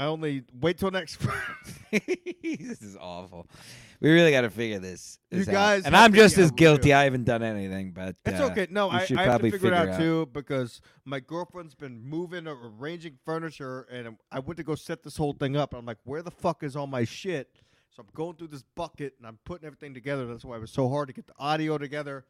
I 0.00 0.06
only 0.06 0.44
wait 0.58 0.78
till 0.78 0.90
next. 0.90 1.18
this 1.92 2.80
is 2.80 2.96
awful. 2.98 3.46
We 4.00 4.10
really 4.10 4.30
got 4.30 4.40
to 4.40 4.50
figure 4.50 4.78
this. 4.78 5.18
You 5.30 5.40
this 5.40 5.48
out. 5.48 5.52
guys 5.52 5.84
and 5.84 5.94
I'm 5.94 6.14
just 6.14 6.38
as 6.38 6.50
guilty. 6.50 6.94
I 6.94 7.04
haven't 7.04 7.24
done 7.24 7.42
anything, 7.42 7.92
but 7.92 8.16
It's 8.24 8.40
uh, 8.40 8.44
okay. 8.44 8.66
No, 8.70 8.88
I, 8.88 9.04
should 9.04 9.18
I 9.18 9.24
have 9.24 9.26
to 9.26 9.30
probably 9.32 9.50
figure 9.50 9.68
it 9.68 9.74
out 9.74 9.88
out. 9.88 9.98
too 9.98 10.26
because 10.32 10.80
my 11.04 11.20
girlfriend's 11.20 11.74
been 11.74 12.02
moving 12.02 12.48
or 12.48 12.56
arranging 12.80 13.18
furniture, 13.26 13.82
and 13.92 14.16
I 14.32 14.38
went 14.38 14.56
to 14.56 14.62
go 14.62 14.74
set 14.74 15.02
this 15.02 15.18
whole 15.18 15.34
thing 15.34 15.54
up. 15.54 15.74
I'm 15.74 15.84
like, 15.84 15.98
where 16.04 16.22
the 16.22 16.30
fuck 16.30 16.62
is 16.62 16.76
all 16.76 16.86
my 16.86 17.04
shit? 17.04 17.60
So 17.90 18.00
I'm 18.00 18.08
going 18.14 18.36
through 18.36 18.48
this 18.48 18.64
bucket 18.74 19.16
and 19.18 19.26
I'm 19.26 19.38
putting 19.44 19.66
everything 19.66 19.92
together. 19.92 20.24
That's 20.24 20.46
why 20.46 20.56
it 20.56 20.60
was 20.62 20.70
so 20.70 20.88
hard 20.88 21.08
to 21.08 21.12
get 21.12 21.26
the 21.26 21.34
audio 21.38 21.76
together. 21.76 22.24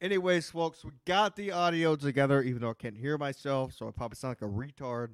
Anyways, 0.00 0.48
folks, 0.48 0.84
we 0.84 0.92
got 1.06 1.34
the 1.34 1.50
audio 1.50 1.96
together, 1.96 2.40
even 2.40 2.60
though 2.62 2.70
I 2.70 2.74
can't 2.74 2.96
hear 2.96 3.18
myself, 3.18 3.72
so 3.72 3.88
I 3.88 3.90
probably 3.90 4.14
sound 4.14 4.36
like 4.40 4.48
a 4.48 4.52
retard. 4.52 5.08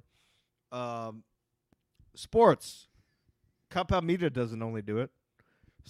Um, 0.71 1.23
sports. 2.17 2.89
Compound 3.71 4.07
Media 4.07 4.31
doesn't 4.31 4.63
only 4.63 4.83
do 4.83 4.99
it. 4.99 5.11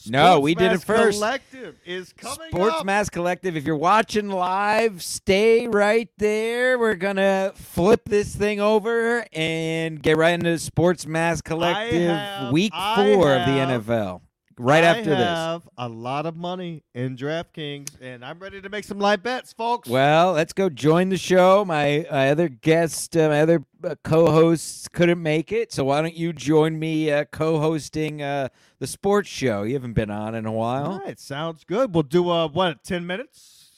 No, 0.06 0.40
we 0.40 0.54
did 0.54 0.72
it 0.72 0.82
Sports 0.82 0.88
Mask 0.88 1.04
first. 1.06 1.18
Collective 1.18 1.76
is 1.86 2.12
coming 2.12 2.50
Sports 2.50 2.76
up. 2.80 2.84
Mask 2.84 3.12
Collective. 3.12 3.56
If 3.56 3.64
you're 3.64 3.76
watching 3.76 4.28
live, 4.28 5.02
stay 5.02 5.66
right 5.68 6.10
there. 6.18 6.78
We're 6.78 6.96
gonna 6.96 7.52
flip 7.54 8.02
this 8.04 8.34
thing 8.36 8.60
over 8.60 9.24
and 9.32 10.02
get 10.02 10.18
right 10.18 10.34
into 10.34 10.58
Sports 10.58 11.06
Mask 11.06 11.44
Collective 11.46 12.10
have- 12.10 12.52
week 12.52 12.74
four 12.74 13.34
of 13.34 13.46
the 13.46 13.52
NFL. 13.58 14.20
Right 14.58 14.84
I 14.84 14.86
after 14.86 15.10
this. 15.10 15.18
I 15.18 15.52
have 15.52 15.68
a 15.76 15.86
lot 15.86 16.24
of 16.24 16.34
money 16.34 16.82
in 16.94 17.14
DraftKings, 17.14 17.90
and 18.00 18.24
I'm 18.24 18.38
ready 18.38 18.62
to 18.62 18.70
make 18.70 18.84
some 18.84 18.98
live 18.98 19.22
bets, 19.22 19.52
folks. 19.52 19.86
Well, 19.86 20.32
let's 20.32 20.54
go 20.54 20.70
join 20.70 21.10
the 21.10 21.18
show. 21.18 21.62
My, 21.66 22.06
my 22.10 22.30
other 22.30 22.48
guest, 22.48 23.14
uh, 23.18 23.28
my 23.28 23.42
other 23.42 23.64
uh, 23.84 23.96
co-hosts 24.02 24.88
couldn't 24.88 25.22
make 25.22 25.52
it, 25.52 25.74
so 25.74 25.84
why 25.84 26.00
don't 26.00 26.14
you 26.16 26.32
join 26.32 26.78
me 26.78 27.10
uh, 27.10 27.24
co-hosting 27.26 28.22
uh, 28.22 28.48
the 28.78 28.86
sports 28.86 29.28
show? 29.28 29.62
You 29.62 29.74
haven't 29.74 29.92
been 29.92 30.10
on 30.10 30.34
in 30.34 30.46
a 30.46 30.52
while. 30.52 30.92
all 30.92 30.98
right, 31.00 31.20
sounds 31.20 31.62
good. 31.64 31.92
We'll 31.92 32.02
do 32.04 32.30
uh 32.30 32.48
what 32.48 32.82
ten 32.82 33.06
minutes? 33.06 33.70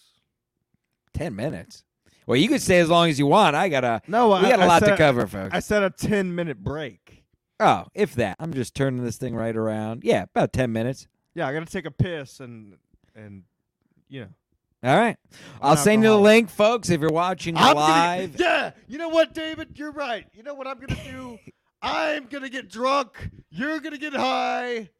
Ten 1.13 1.35
minutes. 1.35 1.83
Well, 2.25 2.37
you 2.37 2.47
can 2.49 2.61
stay 2.61 2.79
as 2.79 2.89
long 2.89 3.09
as 3.09 3.19
you 3.19 3.27
want. 3.27 3.57
I 3.57 3.69
gotta. 3.69 4.01
No, 4.07 4.29
We 4.29 4.43
got 4.43 4.61
a 4.61 4.63
I 4.63 4.67
lot 4.67 4.85
to 4.85 4.97
cover, 4.97 5.27
folks. 5.27 5.51
I 5.53 5.59
said 5.59 5.83
a 5.83 5.91
ten 5.91 6.35
minute 6.37 6.63
break. 6.63 7.18
Oh, 7.61 7.87
if 7.95 8.15
that. 8.15 8.37
I'm 8.39 8.53
just 8.53 8.75
turning 8.75 9.03
this 9.05 9.17
thing 9.17 9.35
right 9.35 9.57
around. 9.57 10.05
Yeah, 10.05 10.25
about 10.25 10.53
10 10.53 10.73
minutes. 10.73 11.09
Yeah, 11.35 11.47
I 11.49 11.53
gotta 11.53 11.67
take 11.67 11.85
a 11.87 11.91
piss 11.91 12.41
and 12.41 12.77
and 13.15 13.43
you 14.09 14.21
know. 14.23 14.29
All 14.85 14.97
right. 14.97 15.17
I'll 15.61 15.77
send 15.77 16.03
you 16.05 16.11
the 16.11 16.17
link, 16.19 16.51
folks, 16.51 16.89
if 16.89 17.01
you're 17.01 17.11
watching 17.13 17.57
I'm 17.57 17.75
live. 17.77 18.37
Gonna, 18.37 18.45
yeah, 18.49 18.71
you 18.87 18.97
know 18.99 19.09
what, 19.09 19.35
David? 19.35 19.71
You're 19.77 19.91
right. 19.93 20.25
You 20.33 20.43
know 20.45 20.55
what 20.55 20.67
I'm 20.69 20.79
gonna 20.79 21.01
do? 21.05 21.39
I'm 21.83 22.27
gonna 22.27 22.49
get 22.49 22.69
drunk. 22.71 23.31
You're 23.51 23.79
gonna 23.81 23.99
get 23.99 24.15
high, 24.15 24.91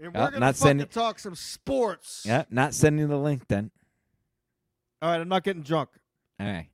and 0.00 0.12
we're 0.14 0.20
Oh, 0.20 0.24
gonna 0.26 0.38
not 0.40 0.54
fucking 0.56 0.66
sending- 0.68 0.86
talk 0.88 1.18
some 1.20 1.34
sports. 1.36 2.22
Yeah, 2.26 2.44
not 2.50 2.74
sending 2.74 3.08
the 3.08 3.18
link 3.18 3.46
then. 3.48 3.70
All 5.02 5.10
right, 5.10 5.20
I'm 5.20 5.28
not 5.28 5.42
getting 5.44 5.62
drunk. 5.62 5.90
All 6.38 6.46
right. 6.46 6.68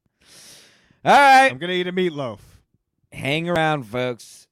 All 1.05 1.13
right. 1.13 1.51
I'm 1.51 1.59
gonna 1.59 1.73
eat 1.75 1.87
a 1.87 1.93
meatloaf. 1.93 2.41
Hang 3.13 3.49
around, 3.49 3.85
folks. 3.85 4.46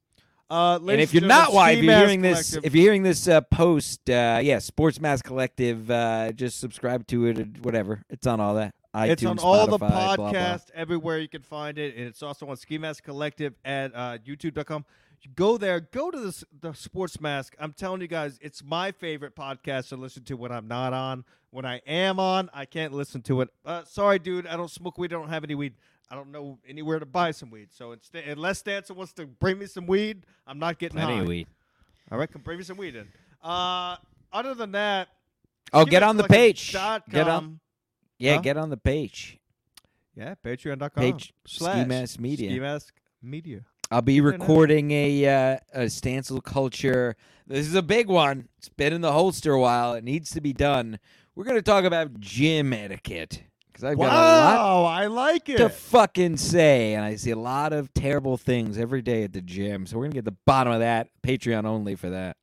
Uh, 0.49 0.79
and 0.87 1.01
if 1.01 1.13
you're 1.13 1.25
not 1.25 1.53
why, 1.53 1.71
if 1.71 1.83
you're 1.83 1.97
hearing 1.97 2.21
this, 2.21 2.51
Collective. 2.51 2.65
if 2.67 2.75
you're 2.75 2.83
hearing 2.83 3.03
this 3.03 3.27
uh, 3.27 3.41
post, 3.41 4.07
uh, 4.09 4.39
yeah, 4.43 4.59
Sports 4.59 5.01
Mask 5.01 5.25
Collective, 5.25 5.89
uh, 5.89 6.31
just 6.33 6.59
subscribe 6.59 7.07
to 7.07 7.25
it 7.25 7.39
or 7.39 7.43
whatever. 7.61 8.03
It's 8.09 8.27
on 8.27 8.39
all 8.39 8.55
that. 8.55 8.75
iTunes, 8.93 9.09
it's 9.09 9.25
on 9.25 9.39
all 9.39 9.65
the 9.65 9.79
podcast 9.79 10.15
blah, 10.15 10.31
blah. 10.31 10.57
everywhere 10.75 11.19
you 11.19 11.27
can 11.27 11.41
find 11.41 11.79
it, 11.79 11.95
and 11.95 12.05
it's 12.05 12.21
also 12.21 12.47
on 12.47 12.57
Ski 12.57 12.77
Mask 12.77 13.03
Collective 13.03 13.55
at 13.65 13.91
uh, 13.95 14.17
YouTube.com. 14.25 14.85
You 15.21 15.31
Go 15.35 15.57
there, 15.57 15.79
go 15.79 16.11
to 16.11 16.19
the, 16.19 16.45
the 16.61 16.73
Sports 16.73 17.19
Mask. 17.19 17.55
I'm 17.59 17.73
telling 17.73 18.01
you 18.01 18.07
guys, 18.07 18.37
it's 18.41 18.63
my 18.63 18.91
favorite 18.91 19.35
podcast 19.35 19.89
to 19.89 19.95
listen 19.95 20.23
to 20.25 20.35
when 20.37 20.51
I'm 20.51 20.67
not 20.67 20.93
on. 20.93 21.25
When 21.55 21.63
I 21.65 21.77
am 21.87 22.19
on, 22.19 22.49
I 22.53 22.65
can't 22.65 22.91
listen 22.91 23.21
to 23.21 23.39
it. 23.39 23.47
Uh, 23.65 23.85
sorry, 23.85 24.19
dude, 24.19 24.45
I 24.45 24.57
don't 24.57 24.69
smoke 24.69 24.97
weed. 24.97 25.13
I 25.13 25.15
don't 25.15 25.29
have 25.29 25.45
any 25.45 25.55
weed. 25.55 25.75
I 26.09 26.15
don't 26.15 26.29
know 26.29 26.59
anywhere 26.67 26.99
to 26.99 27.05
buy 27.05 27.31
some 27.31 27.49
weed. 27.49 27.69
So 27.71 27.93
instead, 27.93 28.27
unless 28.27 28.59
Stanson 28.59 28.97
wants 28.97 29.13
to 29.13 29.25
bring 29.25 29.57
me 29.59 29.65
some 29.65 29.87
weed, 29.87 30.25
I'm 30.45 30.59
not 30.59 30.79
getting 30.79 30.97
Plenty 30.97 31.13
high. 31.13 31.21
of 31.21 31.27
weed. 31.29 31.47
All 32.11 32.17
right, 32.17 32.29
come 32.29 32.41
bring 32.41 32.57
me 32.57 32.65
some 32.65 32.75
weed 32.75 32.97
in. 32.97 33.07
Uh, 33.41 33.95
other 34.33 34.53
than 34.53 34.73
that, 34.73 35.07
Oh, 35.71 35.85
get 35.85 36.03
on 36.03 36.17
the 36.17 36.25
page. 36.25 36.73
Dot 36.73 37.09
Get 37.09 37.25
on. 37.29 37.61
Yeah, 38.19 38.35
Huh? 38.35 38.41
get 38.41 38.57
on 38.57 38.69
the 38.69 38.75
page. 38.75 39.39
Yeah, 40.13 40.35
patreon.com. 40.43 41.01
Page 41.01 41.33
slash 41.47 41.79
Ski 41.79 41.87
Mask 41.87 42.19
Media. 42.19 42.49
Ski 42.49 42.59
Mask 42.59 42.93
Media. 43.21 43.61
I'll 43.89 44.01
be 44.01 44.19
recording 44.19 44.91
a 44.91 45.25
uh, 45.25 45.57
a 45.73 45.79
Stancil 45.85 46.43
culture. 46.43 47.15
This 47.47 47.65
is 47.65 47.75
a 47.75 47.81
big 47.81 48.09
one. 48.09 48.49
It's 48.57 48.67
been 48.67 48.91
in 48.91 48.99
the 48.99 49.13
holster 49.13 49.53
a 49.53 49.59
while. 49.61 49.93
It 49.93 50.03
needs 50.03 50.31
to 50.31 50.41
be 50.41 50.51
done. 50.51 50.99
We're 51.35 51.43
gonna 51.43 51.61
talk 51.61 51.83
about 51.85 52.19
gym 52.19 52.71
etiquette 52.73 53.43
because 53.67 53.83
I've 53.83 53.97
got 53.97 54.05
a 54.05 54.15
lot 54.15 54.85
I 54.85 55.07
like 55.07 55.49
it. 55.49 55.57
to 55.57 55.67
fucking 55.69 56.37
say, 56.37 56.93
and 56.93 57.03
I 57.03 57.15
see 57.15 57.31
a 57.31 57.37
lot 57.37 57.73
of 57.73 57.93
terrible 57.93 58.37
things 58.37 58.77
every 58.77 59.01
day 59.01 59.23
at 59.23 59.33
the 59.33 59.41
gym. 59.41 59.85
So 59.85 59.97
we're 59.97 60.05
gonna 60.05 60.13
get 60.15 60.25
the 60.25 60.37
bottom 60.45 60.71
of 60.71 60.79
that. 60.79 61.09
Patreon 61.23 61.65
only 61.65 61.95
for 61.95 62.09
that. 62.09 62.37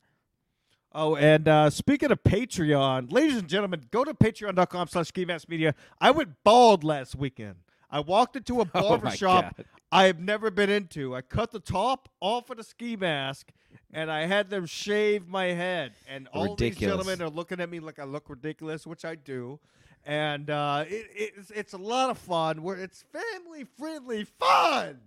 oh, 0.94 1.16
and 1.16 1.48
uh, 1.48 1.70
speaking 1.70 2.10
of 2.12 2.22
Patreon, 2.22 3.10
ladies 3.10 3.38
and 3.38 3.48
gentlemen, 3.48 3.82
go 3.90 4.04
to 4.04 4.12
patreon.com 4.12 4.88
slash 4.88 5.10
media. 5.48 5.74
I 6.00 6.10
went 6.10 6.34
bald 6.44 6.84
last 6.84 7.14
weekend. 7.16 7.56
I 7.90 8.00
walked 8.00 8.36
into 8.36 8.60
a 8.60 8.66
Oh 8.74 8.80
barber 8.88 9.06
my 9.06 9.14
shop 9.14 9.56
God. 9.56 9.66
I 9.92 10.04
have 10.04 10.18
never 10.18 10.50
been 10.50 10.70
into. 10.70 11.14
I 11.14 11.20
cut 11.20 11.50
the 11.50 11.60
top 11.60 12.08
off 12.18 12.48
of 12.48 12.56
the 12.56 12.64
ski 12.64 12.96
mask 12.96 13.52
and 13.92 14.10
I 14.10 14.24
had 14.24 14.48
them 14.48 14.64
shave 14.64 15.28
my 15.28 15.46
head. 15.46 15.92
And 16.08 16.28
all 16.32 16.56
these 16.56 16.76
gentlemen 16.76 17.20
are 17.20 17.28
looking 17.28 17.60
at 17.60 17.68
me 17.68 17.78
like 17.78 17.98
I 17.98 18.04
look 18.04 18.30
ridiculous, 18.30 18.86
which 18.86 19.04
I 19.04 19.16
do. 19.16 19.60
And 20.04 20.48
uh, 20.48 20.86
it, 20.88 21.06
it's 21.14 21.50
it's 21.50 21.72
a 21.74 21.78
lot 21.78 22.10
of 22.10 22.18
fun. 22.18 22.62
Where 22.62 22.76
it's 22.76 23.04
family 23.12 23.66
friendly 23.78 24.24
fun. 24.24 24.98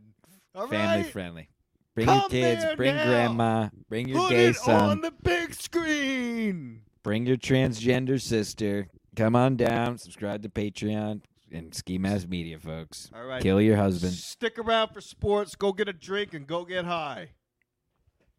All 0.53 0.67
Family 0.67 1.03
right? 1.03 1.11
friendly. 1.11 1.49
Bring 1.95 2.07
Come 2.07 2.19
your 2.21 2.29
kids. 2.29 2.65
Bring 2.77 2.95
now. 2.95 3.05
grandma. 3.05 3.69
Bring 3.89 4.07
your 4.07 4.19
Put 4.19 4.29
gay 4.29 4.45
it 4.47 4.55
son. 4.55 4.89
on 4.89 5.01
the 5.01 5.11
big 5.11 5.53
screen. 5.53 6.81
Bring 7.03 7.25
your 7.25 7.37
transgender 7.37 8.21
sister. 8.21 8.87
Come 9.15 9.35
on 9.35 9.57
down. 9.57 9.97
Subscribe 9.97 10.43
to 10.43 10.49
Patreon 10.49 11.21
and 11.51 11.73
Ski 11.73 11.97
Mask 11.97 12.27
Media, 12.27 12.59
folks. 12.59 13.09
All 13.15 13.25
right. 13.25 13.41
Kill 13.41 13.61
your 13.61 13.77
husband. 13.77 14.13
Stick 14.13 14.57
around 14.57 14.89
for 14.89 15.01
sports. 15.01 15.55
Go 15.55 15.73
get 15.73 15.87
a 15.87 15.93
drink 15.93 16.33
and 16.33 16.47
go 16.47 16.65
get 16.65 16.85
high. 16.85 17.31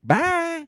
Bye. 0.02 0.66